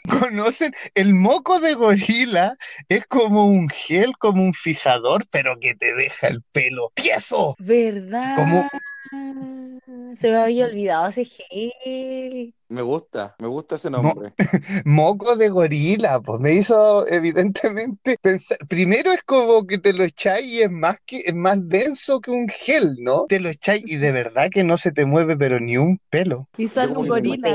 ¿Conocen? 0.20 0.74
El 0.94 1.14
moco 1.14 1.60
de 1.60 1.74
gorila 1.74 2.56
es 2.90 3.06
como 3.08 3.46
un 3.46 3.70
gel, 3.70 4.18
como 4.18 4.44
un 4.44 4.54
fijador, 4.54 5.26
pero 5.32 5.58
que 5.60 5.74
te 5.76 5.94
deja 5.96 6.28
el 6.28 6.42
pelo 6.52 6.92
tieso. 6.94 7.56
¿Verdad? 7.60 8.36
Como- 8.36 8.68
Se 10.16 10.30
me 10.32 10.38
había 10.38 10.66
olvidado 10.66 11.08
ese 11.08 11.26
gel. 11.26 12.54
Me 12.72 12.82
gusta, 12.82 13.36
me 13.40 13.50
gusta 13.50 13.76
ese 13.76 13.90
nombre. 13.90 14.32
Moco 14.86 15.36
de 15.36 15.50
gorila, 15.50 16.22
pues 16.22 16.40
me 16.40 16.54
hizo 16.54 17.06
evidentemente 17.06 18.18
pensar. 18.22 18.60
Primero 18.70 19.12
es 19.12 19.22
como 19.24 19.68
que 19.68 19.78
te 19.78 19.92
lo 19.92 20.06
echáis 20.06 20.46
y 20.48 20.62
es 20.62 20.72
más 20.72 20.96
que 21.06 21.18
es 21.18 21.36
más 21.36 21.58
denso 21.68 22.22
que 22.22 22.32
un 22.32 22.48
gel, 22.48 22.96
¿no? 23.00 23.26
Te 23.28 23.42
lo 23.42 23.50
echáis 23.50 23.84
y 23.86 23.98
de 23.98 24.14
verdad 24.14 24.50
que 24.50 24.64
no 24.64 24.78
se 24.78 24.94
te 24.94 25.04
mueve, 25.04 25.36
pero 25.36 25.60
ni 25.60 25.76
un 25.76 26.00
pelo. 26.10 26.48
Y 26.58 26.70
sale 26.70 26.94
un 26.94 27.10
gorila. 27.10 27.50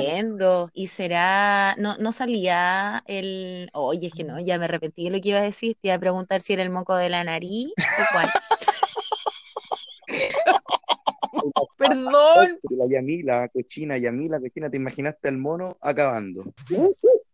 Y 0.74 0.88
será, 0.88 1.74
no, 1.78 1.96
no 1.96 2.12
salía 2.12 3.02
el, 3.06 3.70
oye, 3.72 4.08
es 4.08 4.12
que 4.12 4.24
no, 4.24 4.38
ya 4.38 4.58
me 4.58 4.66
arrepentí 4.66 5.04
de 5.04 5.12
lo 5.12 5.20
que 5.22 5.30
iba 5.30 5.38
a 5.38 5.42
decir, 5.42 5.78
te 5.80 5.88
iba 5.88 5.94
a 5.94 5.98
preguntar 5.98 6.42
si 6.42 6.52
era 6.52 6.62
el 6.62 6.68
moco 6.68 6.94
de 6.94 7.08
la 7.08 7.24
nariz 7.24 7.72
o 7.78 8.02
cuál. 8.12 8.30
Perdón. 11.76 12.60
La 12.70 12.86
Yamila, 12.88 13.48
cochina, 13.48 13.98
Yamila, 13.98 14.40
cochina, 14.40 14.70
¿te 14.70 14.76
imaginaste 14.76 15.28
al 15.28 15.38
mono 15.38 15.76
acabando? 15.80 16.44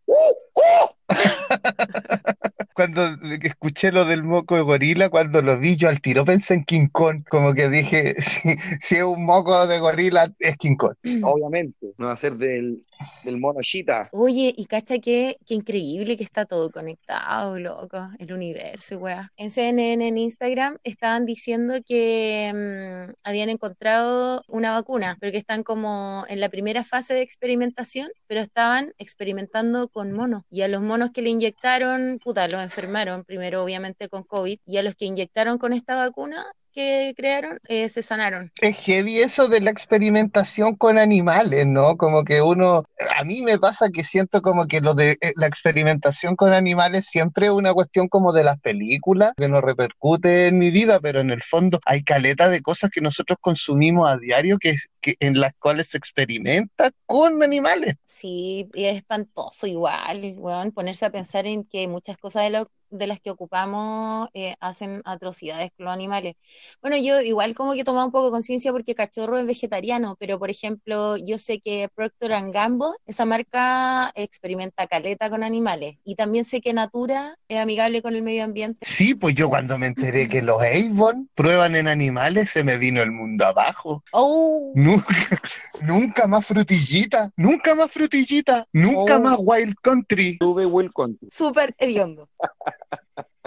Cuando 2.73 3.05
escuché 3.43 3.91
lo 3.91 4.05
del 4.05 4.23
moco 4.23 4.55
de 4.55 4.63
gorila, 4.63 5.09
cuando 5.09 5.43
lo 5.43 5.59
vi 5.59 5.75
yo 5.75 5.89
al 5.89 6.01
tiro 6.01 6.25
pensé 6.25 6.55
en 6.55 6.63
King 6.63 6.87
Kong, 6.91 7.23
como 7.29 7.53
que 7.53 7.69
dije, 7.69 8.15
si, 8.21 8.55
si 8.81 8.95
es 8.95 9.03
un 9.03 9.25
moco 9.25 9.67
de 9.67 9.77
gorila, 9.79 10.33
es 10.39 10.57
King 10.57 10.75
Kong. 10.75 10.95
Obviamente, 11.23 11.93
no 11.97 12.07
va 12.07 12.13
a 12.13 12.17
ser 12.17 12.35
del, 12.35 12.83
del 13.23 13.37
mono 13.39 13.61
chita. 13.61 14.09
Oye, 14.11 14.53
y 14.55 14.65
cacha 14.65 14.99
que, 14.99 15.37
increíble 15.47 16.17
que 16.17 16.23
está 16.23 16.45
todo 16.45 16.69
conectado, 16.71 17.59
loco, 17.59 18.09
el 18.19 18.33
universo, 18.33 18.97
weá. 18.97 19.31
En 19.37 19.51
CNN, 19.51 20.07
en 20.07 20.17
Instagram, 20.17 20.77
estaban 20.83 21.25
diciendo 21.25 21.75
que 21.85 22.51
mm, 22.53 23.13
habían 23.23 23.49
encontrado 23.49 24.41
una 24.47 24.71
vacuna, 24.71 25.17
pero 25.19 25.31
que 25.31 25.37
están 25.37 25.63
como 25.63 26.25
en 26.29 26.39
la 26.39 26.49
primera 26.49 26.83
fase 26.83 27.13
de 27.13 27.21
experimentación, 27.21 28.09
pero 28.27 28.41
estaban 28.41 28.93
experimentando 28.97 29.87
con 29.87 30.11
monos. 30.11 30.43
Y 30.49 30.61
a 30.61 30.67
los 30.67 30.81
monos 30.81 31.11
que 31.11 31.21
le 31.21 31.29
inyectaron, 31.29 32.19
puta, 32.23 32.47
los 32.47 32.61
enfermaron, 32.61 33.23
primero 33.23 33.63
obviamente 33.63 34.09
con 34.09 34.23
COVID, 34.23 34.59
y 34.65 34.77
a 34.77 34.83
los 34.83 34.95
que 34.95 35.05
inyectaron 35.05 35.57
con 35.57 35.73
esta 35.73 35.95
vacuna 35.95 36.45
que 36.73 37.13
crearon, 37.15 37.59
eh, 37.67 37.87
se 37.89 38.03
sanaron. 38.03 38.51
Es 38.59 38.77
heavy 38.79 39.19
eso 39.19 39.47
de 39.47 39.61
la 39.61 39.69
experimentación 39.69 40.75
con 40.75 40.97
animales, 40.97 41.65
¿no? 41.65 41.97
Como 41.97 42.23
que 42.23 42.41
uno, 42.41 42.83
a 43.17 43.23
mí 43.23 43.41
me 43.41 43.59
pasa 43.59 43.89
que 43.89 44.03
siento 44.03 44.41
como 44.41 44.67
que 44.67 44.81
lo 44.81 44.93
de 44.93 45.17
eh, 45.21 45.33
la 45.35 45.47
experimentación 45.47 46.35
con 46.35 46.53
animales 46.53 47.05
siempre 47.05 47.47
es 47.47 47.51
una 47.51 47.73
cuestión 47.73 48.07
como 48.07 48.33
de 48.33 48.43
las 48.43 48.59
películas, 48.59 49.33
que 49.37 49.47
no 49.47 49.61
repercute 49.61 50.47
en 50.47 50.57
mi 50.57 50.71
vida, 50.71 50.99
pero 50.99 51.19
en 51.19 51.29
el 51.29 51.41
fondo 51.41 51.79
hay 51.85 52.03
caleta 52.03 52.49
de 52.49 52.61
cosas 52.61 52.89
que 52.89 53.01
nosotros 53.01 53.37
consumimos 53.39 54.09
a 54.09 54.17
diario 54.17 54.57
que, 54.57 54.75
que 54.99 55.15
en 55.19 55.39
las 55.39 55.53
cuales 55.59 55.89
se 55.89 55.97
experimenta 55.97 56.91
con 57.05 57.43
animales. 57.43 57.95
Sí, 58.05 58.69
y 58.73 58.85
es 58.85 58.97
espantoso 58.97 59.67
igual, 59.67 60.35
weón, 60.37 60.71
ponerse 60.71 61.05
a 61.05 61.11
pensar 61.11 61.45
en 61.45 61.63
que 61.63 61.87
muchas 61.87 62.17
cosas 62.17 62.43
de, 62.43 62.49
lo, 62.49 62.67
de 62.93 63.07
las 63.07 63.19
que 63.19 63.31
ocupamos 63.31 64.29
eh, 64.33 64.55
hacen 64.59 65.01
atrocidades 65.05 65.71
con 65.75 65.85
los 65.85 65.93
animales. 65.93 66.35
Bueno, 66.81 66.97
yo 66.97 67.21
igual 67.21 67.55
como 67.55 67.73
que 67.73 67.81
he 67.81 67.83
tomado 67.83 68.05
un 68.05 68.11
poco 68.11 68.25
de 68.27 68.31
conciencia 68.31 68.71
porque 68.71 68.95
Cachorro 68.95 69.37
es 69.37 69.45
vegetariano, 69.45 70.15
pero 70.19 70.39
por 70.39 70.49
ejemplo, 70.49 71.17
yo 71.17 71.37
sé 71.37 71.59
que 71.59 71.89
Procter 71.93 72.31
Gamble, 72.51 72.87
esa 73.05 73.25
marca 73.25 74.11
experimenta 74.15 74.87
caleta 74.87 75.29
con 75.29 75.43
animales, 75.43 75.97
y 76.03 76.15
también 76.15 76.45
sé 76.45 76.61
que 76.61 76.73
Natura 76.73 77.35
es 77.47 77.59
amigable 77.59 78.01
con 78.01 78.15
el 78.15 78.21
medio 78.23 78.43
ambiente. 78.43 78.85
Sí, 78.87 79.15
pues 79.15 79.35
yo 79.35 79.49
cuando 79.49 79.77
me 79.77 79.87
enteré 79.87 80.29
que 80.29 80.41
los 80.41 80.61
Avon 80.61 81.29
prueban 81.35 81.75
en 81.75 81.87
animales, 81.87 82.49
se 82.51 82.63
me 82.63 82.77
vino 82.77 83.01
el 83.01 83.11
mundo 83.11 83.45
abajo. 83.45 84.03
¡Oh! 84.11 84.71
Nunca, 84.75 85.41
nunca 85.81 86.27
más 86.27 86.45
frutillita, 86.45 87.31
nunca 87.35 87.75
más 87.75 87.91
frutillita, 87.91 88.65
nunca 88.71 89.17
Oh. 89.17 89.19
más 89.19 89.37
Wild 89.39 89.75
Country. 89.81 90.37
Tuve 90.37 90.65
Will 90.65 90.91
Country. 90.93 91.27
Súper 91.29 91.75
hediondo. 91.77 92.25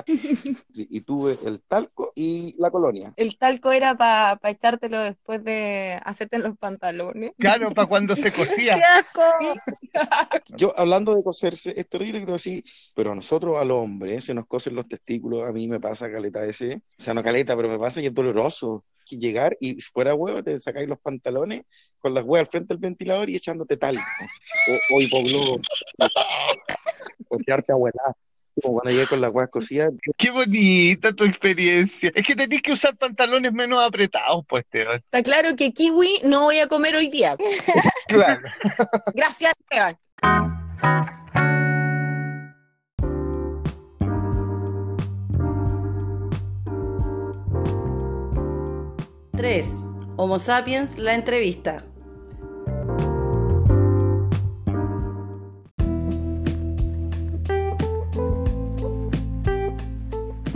Y, 0.08 1.00
tuve 1.00 1.38
el 1.44 1.60
talco 1.62 2.12
y 2.14 2.54
la 2.58 2.70
colonia. 2.70 3.12
El 3.16 3.36
talco 3.36 3.72
era 3.72 3.96
para 3.96 4.38
echártelo 4.44 5.00
después 5.00 5.42
de 5.42 6.00
hacerte 6.04 6.36
en 6.36 6.44
los 6.44 6.56
pantalones. 6.56 7.32
Claro, 7.38 7.72
para 7.72 7.88
cuando 7.88 8.14
se 8.14 8.32
cosía. 8.32 8.76
¡Qué 8.76 8.82
asco! 8.82 9.20
Yo, 10.56 10.72
hablando 10.78 11.14
de 11.14 11.24
coserse, 11.24 11.74
es 11.76 11.88
terrible 11.88 12.20
que 12.20 12.26
te 12.26 12.30
voy 12.30 12.34
a 12.34 12.42
decir, 12.42 12.64
pero 12.94 13.12
a 13.12 13.14
nosotros, 13.14 13.56
al 13.58 13.70
hombre, 13.72 14.20
se 14.20 14.32
nos 14.32 14.46
cosen 14.46 14.76
los 14.76 14.86
testículos, 14.86 15.48
a 15.48 15.52
mí 15.52 15.66
me 15.66 15.80
pasa 15.80 16.10
caleta 16.10 16.44
ese, 16.44 16.74
o 16.76 17.02
sea, 17.02 17.12
no 17.12 17.22
caleta, 17.22 17.56
pero 17.56 17.68
me 17.68 17.78
pasa 17.78 18.00
y 18.00 18.06
es 18.06 18.14
doloroso. 18.14 18.84
Que 19.08 19.18
llegar 19.18 19.56
y 19.60 19.80
fuera 19.80 20.16
huevo, 20.16 20.42
te 20.42 20.58
sacáis 20.58 20.88
los 20.88 20.98
pantalones 20.98 21.62
con 22.00 22.12
las 22.12 22.24
huevas 22.24 22.48
al 22.48 22.50
frente 22.50 22.74
del 22.74 22.78
ventilador 22.78 23.30
y 23.30 23.36
echándote 23.36 23.76
talco, 23.76 24.02
o, 24.68 24.96
o 24.96 25.00
hipoglobo, 25.00 25.60
o 27.28 27.38
quedarte 27.38 27.72
abuela. 27.72 28.16
Como 28.62 28.80
cuando 28.80 28.90
llegué 28.90 29.06
con 29.06 29.20
las 29.20 29.30
huevas 29.30 29.50
cosidas, 29.50 29.92
Qué 30.16 30.30
bonita 30.30 31.12
tu 31.12 31.24
experiencia. 31.24 32.10
Es 32.14 32.26
que 32.26 32.34
tenés 32.34 32.62
que 32.62 32.72
usar 32.72 32.96
pantalones 32.96 33.52
menos 33.52 33.84
apretados, 33.84 34.44
pues, 34.48 34.64
Esteban. 34.64 34.96
Está 34.96 35.22
claro 35.22 35.54
que 35.56 35.72
kiwi 35.72 36.20
no 36.24 36.42
voy 36.42 36.58
a 36.58 36.66
comer 36.66 36.96
hoy 36.96 37.08
día. 37.08 37.36
Claro. 38.08 38.40
Gracias, 39.14 39.52
Esteban. 39.68 39.98
Tres. 49.36 49.66
Homo 50.16 50.38
sapiens, 50.38 50.98
la 50.98 51.14
entrevista. 51.14 51.82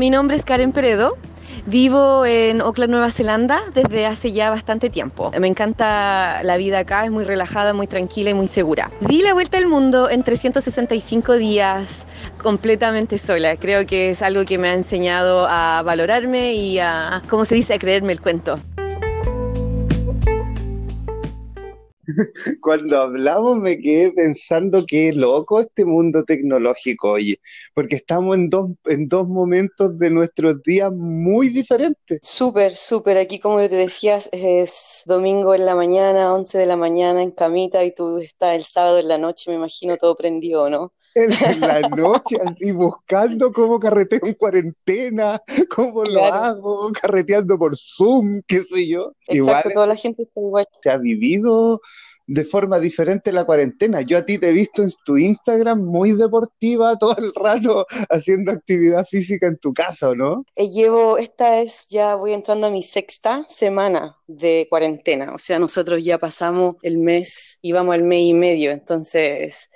Mi 0.01 0.09
nombre 0.09 0.35
es 0.35 0.47
Karen 0.47 0.73
Peredo. 0.73 1.19
Vivo 1.67 2.25
en 2.25 2.63
Auckland, 2.63 2.91
Nueva 2.91 3.11
Zelanda 3.11 3.61
desde 3.75 4.07
hace 4.07 4.33
ya 4.33 4.49
bastante 4.49 4.89
tiempo. 4.89 5.31
Me 5.39 5.47
encanta 5.47 6.41
la 6.43 6.57
vida 6.57 6.79
acá, 6.79 7.05
es 7.05 7.11
muy 7.11 7.23
relajada, 7.25 7.75
muy 7.75 7.87
tranquila 7.87 8.31
y 8.31 8.35
muy 8.35 8.49
segura. 8.49 8.91
Di 9.01 9.21
la 9.21 9.35
vuelta 9.35 9.59
al 9.59 9.67
mundo 9.67 10.09
en 10.09 10.23
365 10.23 11.37
días 11.37 12.07
completamente 12.43 13.19
sola. 13.19 13.57
Creo 13.57 13.85
que 13.85 14.09
es 14.09 14.23
algo 14.23 14.47
que 14.47 14.57
me 14.57 14.71
ha 14.71 14.73
enseñado 14.73 15.47
a 15.47 15.83
valorarme 15.85 16.55
y 16.55 16.79
a, 16.79 17.21
¿cómo 17.29 17.45
se 17.45 17.57
dice?, 17.57 17.75
a 17.75 17.79
creerme 17.79 18.15
el 18.15 18.23
cuento. 18.23 18.59
Cuando 22.61 23.01
hablamos 23.01 23.59
me 23.59 23.79
quedé 23.79 24.13
pensando 24.13 24.85
qué 24.87 25.13
loco 25.13 25.61
este 25.61 25.85
mundo 25.85 26.25
tecnológico, 26.25 27.13
oye, 27.13 27.41
porque 27.75 27.97
estamos 27.97 28.37
en 28.37 28.51
dos, 28.51 28.71
en 28.87 29.09
dos 29.09 29.29
momentos 29.29 29.99
de 29.99 30.11
nuestros 30.11 30.63
días 30.65 30.93
muy 30.93 31.49
diferentes. 31.49 32.21
Súper, 32.23 32.73
súper. 32.73 33.19
Aquí, 33.19 33.39
como 33.39 33.59
te 33.59 33.77
decías, 33.77 34.29
es 34.33 35.03
domingo 35.07 35.55
en 35.55 35.67
la 35.67 35.75
mañana, 35.75 36.33
11 36.35 36.59
de 36.59 36.67
la 36.67 36.77
mañana 36.77 37.23
en 37.23 37.31
camita 37.31 37.85
y 37.85 37.95
tú 37.95 38.19
estás 38.19 38.57
el 38.57 38.65
sábado 38.65 38.99
en 38.99 39.09
la 39.09 39.19
noche, 39.19 39.51
me 39.51 39.57
imagino 39.57 39.97
todo 39.97 40.17
prendido, 40.17 40.69
¿no? 40.71 40.93
En 41.25 41.61
la 41.61 41.81
noche, 41.97 42.37
así 42.45 42.73
buscando 42.73 43.53
cómo 43.53 43.79
carreteo 43.79 44.21
en 44.25 44.35
cuarentena, 44.35 45.43
cómo 45.75 46.03
lo 46.05 46.21
Claro. 46.21 46.35
hago, 46.35 46.93
carreteando 46.93 47.59
por 47.59 47.77
Zoom, 47.77 48.43
qué 48.47 48.63
sé 48.63 48.87
yo. 48.89 49.13
Igual 49.29 49.57
Exacto, 49.57 49.71
toda 49.75 49.87
la 49.87 49.97
gente 49.97 50.23
está 50.23 50.41
igual. 50.41 50.67
se 50.83 50.91
ha 50.91 50.97
vivido 50.99 51.81
de 52.27 52.45
forma 52.45 52.79
diferente 52.79 53.33
la 53.33 53.45
cuarentena. 53.45 54.03
Yo 54.03 54.17
a 54.17 54.25
ti 54.25 54.39
te 54.39 54.51
he 54.51 54.53
visto 54.53 54.85
en 54.85 54.93
tu 55.05 55.19
Instagram 55.19 55.81
muy 55.83 56.13
deportiva 56.13 56.97
todo 56.97 57.17
el 57.19 57.33
rato 57.35 57.87
haciendo 58.09 58.53
actividad 58.53 59.05
física 59.05 59.49
en 59.49 59.59
tu 59.59 59.75
casa, 59.75 60.11
¿o 60.11 60.15
no? 60.15 60.45
Eh, 60.55 60.69
Llevo, 60.69 61.19
esta 61.19 61.61
es, 61.61 61.89
ya 61.89 62.15
voy 62.15 62.33
entrando 62.35 62.69
a 62.69 62.71
mi 62.71 62.85
sexta 62.85 63.45
semana 63.49 64.17
de 64.29 64.69
cuarentena, 64.71 65.35
o 65.35 65.39
sea, 65.39 65.59
nosotros 65.59 66.05
ya 66.05 66.19
pasamos 66.19 66.77
el 66.83 66.99
mes 66.99 67.59
y 67.63 67.73
vamos 67.73 67.95
al 67.95 68.05
mes 68.05 68.21
y 68.23 68.35
medio, 68.35 68.71
entonces 68.71 69.71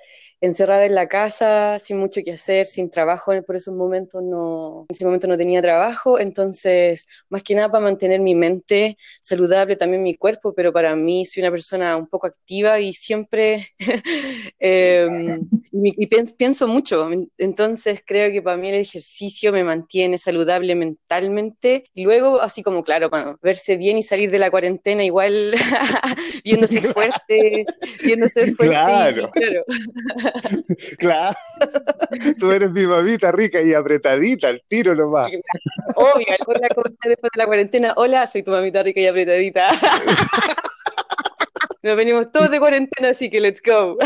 encerrada 0.44 0.84
en 0.84 0.94
la 0.94 1.08
casa, 1.08 1.78
sin 1.78 1.98
mucho 1.98 2.20
que 2.24 2.32
hacer, 2.32 2.66
sin 2.66 2.90
trabajo, 2.90 3.32
por 3.42 3.56
esos 3.56 3.74
momentos 3.74 4.22
no, 4.22 4.86
en 4.88 4.94
ese 4.94 5.04
momento 5.04 5.26
no 5.26 5.36
tenía 5.36 5.62
trabajo, 5.62 6.18
entonces 6.18 7.06
más 7.28 7.42
que 7.42 7.54
nada 7.54 7.70
para 7.70 7.84
mantener 7.84 8.20
mi 8.20 8.34
mente 8.34 8.96
saludable, 9.20 9.76
también 9.76 10.02
mi 10.02 10.14
cuerpo, 10.14 10.54
pero 10.54 10.72
para 10.72 10.94
mí 10.96 11.24
soy 11.24 11.42
una 11.42 11.50
persona 11.50 11.96
un 11.96 12.06
poco 12.06 12.26
activa 12.26 12.80
y 12.80 12.92
siempre 12.92 13.68
eh, 14.60 15.38
y, 15.72 16.06
pienso, 16.06 16.68
mucho, 16.68 17.08
entonces 17.38 18.02
creo 18.06 18.30
que 18.30 18.42
para 18.42 18.56
mí 18.56 18.68
el 18.68 18.76
ejercicio 18.76 19.52
me 19.52 19.64
mantiene 19.64 20.18
saludable 20.18 20.74
mentalmente. 20.74 21.84
Y 21.94 22.04
luego 22.04 22.40
así 22.40 22.62
como 22.62 22.82
claro, 22.84 23.10
para 23.10 23.36
verse 23.42 23.76
bien 23.76 23.98
y 23.98 24.02
salir 24.02 24.30
de 24.30 24.38
la 24.38 24.50
cuarentena 24.50 25.04
igual 25.04 25.52
viéndose 26.44 26.80
fuerte, 26.94 27.64
viéndose 28.04 28.50
fuerte 28.52 28.92
y- 28.92 29.14
Claro. 29.32 29.64
claro. 30.98 31.36
Tú 32.38 32.50
eres 32.50 32.70
mi 32.70 32.86
mamita 32.86 33.32
rica 33.32 33.62
y 33.62 33.74
apretadita, 33.74 34.48
al 34.48 34.62
tiro 34.68 34.94
nomás. 34.94 35.28
Obvio, 35.96 36.26
hola, 36.46 36.68
¿cómo 36.74 36.86
estás 36.86 37.08
después 37.08 37.30
de 37.34 37.38
la 37.38 37.46
cuarentena? 37.46 37.94
Hola, 37.96 38.26
soy 38.26 38.42
tu 38.42 38.50
mamita 38.50 38.82
rica 38.82 39.00
y 39.00 39.06
apretadita. 39.06 39.70
Nos 41.82 41.96
venimos 41.96 42.32
todos 42.32 42.50
de 42.50 42.58
cuarentena, 42.58 43.10
así 43.10 43.28
que 43.28 43.40
let's 43.40 43.60
go. 43.62 43.98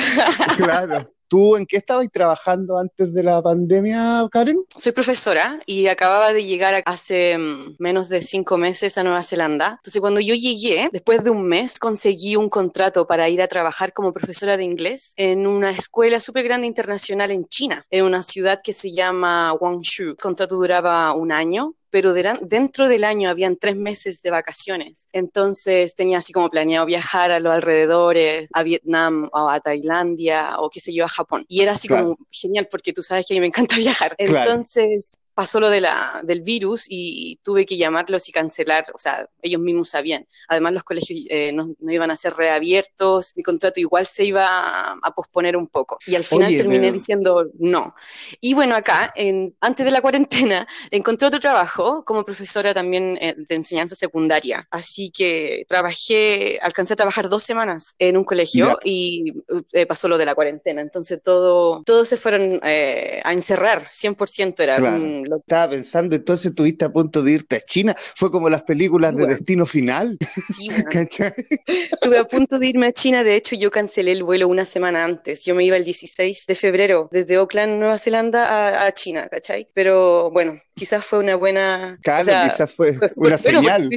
Claro. 0.57 1.13
¿Tú 1.29 1.57
en 1.57 1.67
qué 1.67 1.77
estabas 1.77 2.09
trabajando 2.11 2.79
antes 2.79 3.13
de 3.13 3.23
la 3.23 3.43
pandemia, 3.43 4.27
Karen? 4.31 4.65
Soy 4.75 4.93
profesora 4.93 5.61
y 5.67 5.87
acababa 5.87 6.33
de 6.33 6.45
llegar 6.45 6.83
hace 6.87 7.37
mm, 7.37 7.77
menos 7.79 8.09
de 8.09 8.23
cinco 8.23 8.57
meses 8.57 8.97
a 8.97 9.03
Nueva 9.03 9.23
Zelanda. 9.23 9.73
Entonces, 9.73 10.01
cuando 10.01 10.21
yo 10.21 10.35
llegué, 10.35 10.89
después 10.91 11.23
de 11.25 11.31
un 11.31 11.47
mes, 11.47 11.79
conseguí 11.79 12.37
un 12.37 12.49
contrato 12.49 13.07
para 13.07 13.29
ir 13.29 13.43
a 13.43 13.49
trabajar 13.49 13.93
como 13.93 14.15
profesora 14.15 14.57
de 14.57 14.65
inglés 14.65 15.13
en 15.17 15.47
una 15.47 15.71
escuela 15.71 16.19
súper 16.19 16.45
grande 16.45 16.67
internacional 16.67 17.31
en 17.31 17.47
China, 17.47 17.85
en 17.91 18.05
una 18.05 18.23
ciudad 18.23 18.61
que 18.65 18.73
se 18.73 18.91
llama 18.91 19.53
Guangzhou. 19.53 20.11
El 20.11 20.17
contrato 20.17 20.57
duraba 20.57 21.13
un 21.13 21.31
año. 21.31 21.75
Pero 21.91 22.13
dentro 22.13 22.89
del 22.89 23.05
año 23.05 23.31
habían 23.31 23.57
tres 23.57 23.77
meses 23.77 24.23
de 24.23 24.31
vacaciones. 24.31 25.09
Entonces 25.13 25.95
tenía 25.95 26.19
así 26.19 26.33
como 26.33 26.51
planeado 26.51 26.87
viajar 26.87 27.33
a 27.33 27.41
los 27.41 27.53
alrededores, 27.53 28.49
a 28.53 28.63
Vietnam 28.63 29.29
o 29.33 29.49
a 29.49 29.61
Tailandia 29.61 30.57
o 30.59 30.69
qué 30.71 30.81
sé 30.81 30.93
yo, 30.93 31.05
a 31.05 31.09
Japón. 31.09 31.45
Y 31.49 31.63
era 31.63 31.73
así 31.73 31.89
Claro. 31.89 32.05
como 32.05 32.19
genial 32.31 32.69
porque 32.71 32.93
tú 32.93 33.03
sabes 33.03 33.27
que 33.27 33.35
a 33.35 33.37
mí 33.37 33.41
me 33.41 33.47
encanta 33.47 33.77
viajar. 33.77 34.15
Entonces 34.19 35.17
pasó 35.39 35.61
lo 35.61 35.71
de 35.71 35.81
la, 35.81 36.21
del 36.25 36.41
virus 36.41 36.87
y 36.89 37.39
tuve 37.45 37.65
que 37.65 37.77
llamarlos 37.77 38.29
y 38.29 38.33
cancelar, 38.33 38.85
o 38.93 38.99
sea, 38.99 39.29
ellos 39.41 39.61
mismos 39.61 39.89
sabían. 39.91 40.27
Además 40.49 40.73
los 40.73 40.83
colegios 40.83 41.21
eh, 41.31 41.53
no, 41.53 41.77
no 41.79 41.93
iban 41.93 42.11
a 42.11 42.17
ser 42.17 42.33
reabiertos, 42.33 43.35
mi 43.37 43.45
contrato 43.45 43.79
igual 43.79 44.05
se 44.05 44.25
iba 44.25 44.45
a, 44.49 44.99
a 45.01 45.15
posponer 45.15 45.57
un 45.57 45.69
poco. 45.69 45.97
Y 46.09 46.17
al 46.17 46.25
final 46.25 46.49
Oye, 46.49 46.57
terminé 46.57 46.81
pero- 46.81 46.93
diciendo 46.93 47.51
no. 47.61 47.95
Y 48.41 48.55
bueno, 48.55 48.75
acá, 48.75 49.13
en, 49.15 49.55
antes 49.61 49.87
de 49.87 49.93
la 49.93 50.01
cuarentena, 50.01 50.67
encontré 50.91 51.29
otro 51.29 51.39
trabajo 51.39 52.05
como 52.05 52.25
profesora 52.25 52.75
también 52.75 53.17
eh, 53.21 53.37
de 53.37 53.55
enseñanza 53.55 53.95
secundaria. 53.95 54.67
Así 54.73 55.13
que 55.13 55.65
trabajé, 55.69 56.59
alcancé 56.63 56.95
a 56.95 56.97
trabajar 56.97 57.29
dos 57.29 57.45
semanas 57.45 57.95
en 58.01 58.17
un 58.17 58.25
colegio 58.25 58.71
Ya. 58.71 58.77
y 58.83 59.35
eh, 59.73 59.87
pasó 59.87 60.09
lo 60.09 60.19
de 60.19 60.27
la 60.27 60.35
cuarentena. 60.35 60.81
Entonces 60.81 61.23
todo, 61.23 61.85
todos 61.85 62.09
se 62.09 62.17
fueron 62.17 62.59
eh, 62.65 63.21
a 63.23 63.33
encerrar, 63.33 63.89
100% 63.89 64.65
era 64.65 64.79
Claro. 64.79 64.97
un- 64.97 65.28
lo- 65.29 65.37
Estaba 65.37 65.71
pensando, 65.71 66.17
entonces 66.17 66.47
estuviste 66.47 66.85
a 66.85 66.93
punto 66.93 67.23
de 67.23 67.33
irte 67.33 67.57
a 67.57 67.61
China. 67.61 67.95
Fue 68.17 68.31
como 68.31 68.49
las 68.49 68.63
películas 68.63 69.15
de. 69.17 69.27
Destino 69.27 69.67
Final. 69.67 70.19
sí. 70.53 70.69
Estuve 71.67 72.19
a 72.19 72.25
punto 72.25 72.59
de 72.59 72.67
irme 72.67 72.87
a 72.87 72.93
China, 72.93 73.25
de 73.25 73.37
hecho 73.37 73.57
yo 73.57 73.71
cancelé 73.71 74.13
el 74.13 74.23
vuelo 74.23 74.49
una 74.49 74.65
semana 74.65 75.05
antes, 75.05 75.45
yo 75.45 75.55
me 75.55 75.65
iba 75.65 75.77
el 75.77 75.85
16 75.85 76.47
de 76.47 76.55
febrero 76.55 77.09
desde 77.13 77.37
Auckland, 77.37 77.79
Nueva 77.79 77.99
Zelanda 77.99 78.47
a, 78.47 78.87
a 78.87 78.93
China, 78.93 79.29
¿cachai? 79.31 79.69
Pero 79.75 80.31
bueno, 80.31 80.61
quizás 80.75 81.05
fue 81.05 81.19
una 81.19 81.37
buena... 81.37 81.99
Claro, 82.03 82.21
o 82.21 82.25
sea, 82.25 82.49
quizás 82.51 82.73
fue 82.75 82.93
pues, 82.95 83.17
una 83.19 83.37
bueno, 83.37 83.39
señal. 83.39 83.89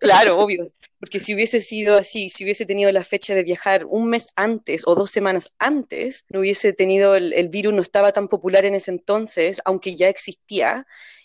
claro, 0.00 0.38
obvio, 0.38 0.64
porque 0.98 1.20
si 1.20 1.34
hubiese 1.34 1.60
sido 1.60 1.96
así, 1.96 2.30
si 2.30 2.44
hubiese 2.44 2.66
tenido 2.66 2.90
la 2.92 3.04
fecha 3.04 3.34
de 3.34 3.42
viajar 3.42 3.84
un 3.88 4.08
mes 4.08 4.28
antes 4.36 4.82
o 4.86 4.94
dos 4.94 5.10
semanas 5.10 5.52
antes, 5.58 6.24
no 6.30 6.40
hubiese 6.40 6.72
tenido 6.72 7.14
el, 7.16 7.32
el 7.32 7.48
virus, 7.48 7.74
no 7.74 7.82
estaba 7.82 8.12
tan 8.12 8.28
popular 8.28 8.64
en 8.64 8.74
ese 8.74 8.90
entonces, 8.90 9.60
aunque 9.64 9.96
ya 9.96 10.08
existía. 10.08 10.79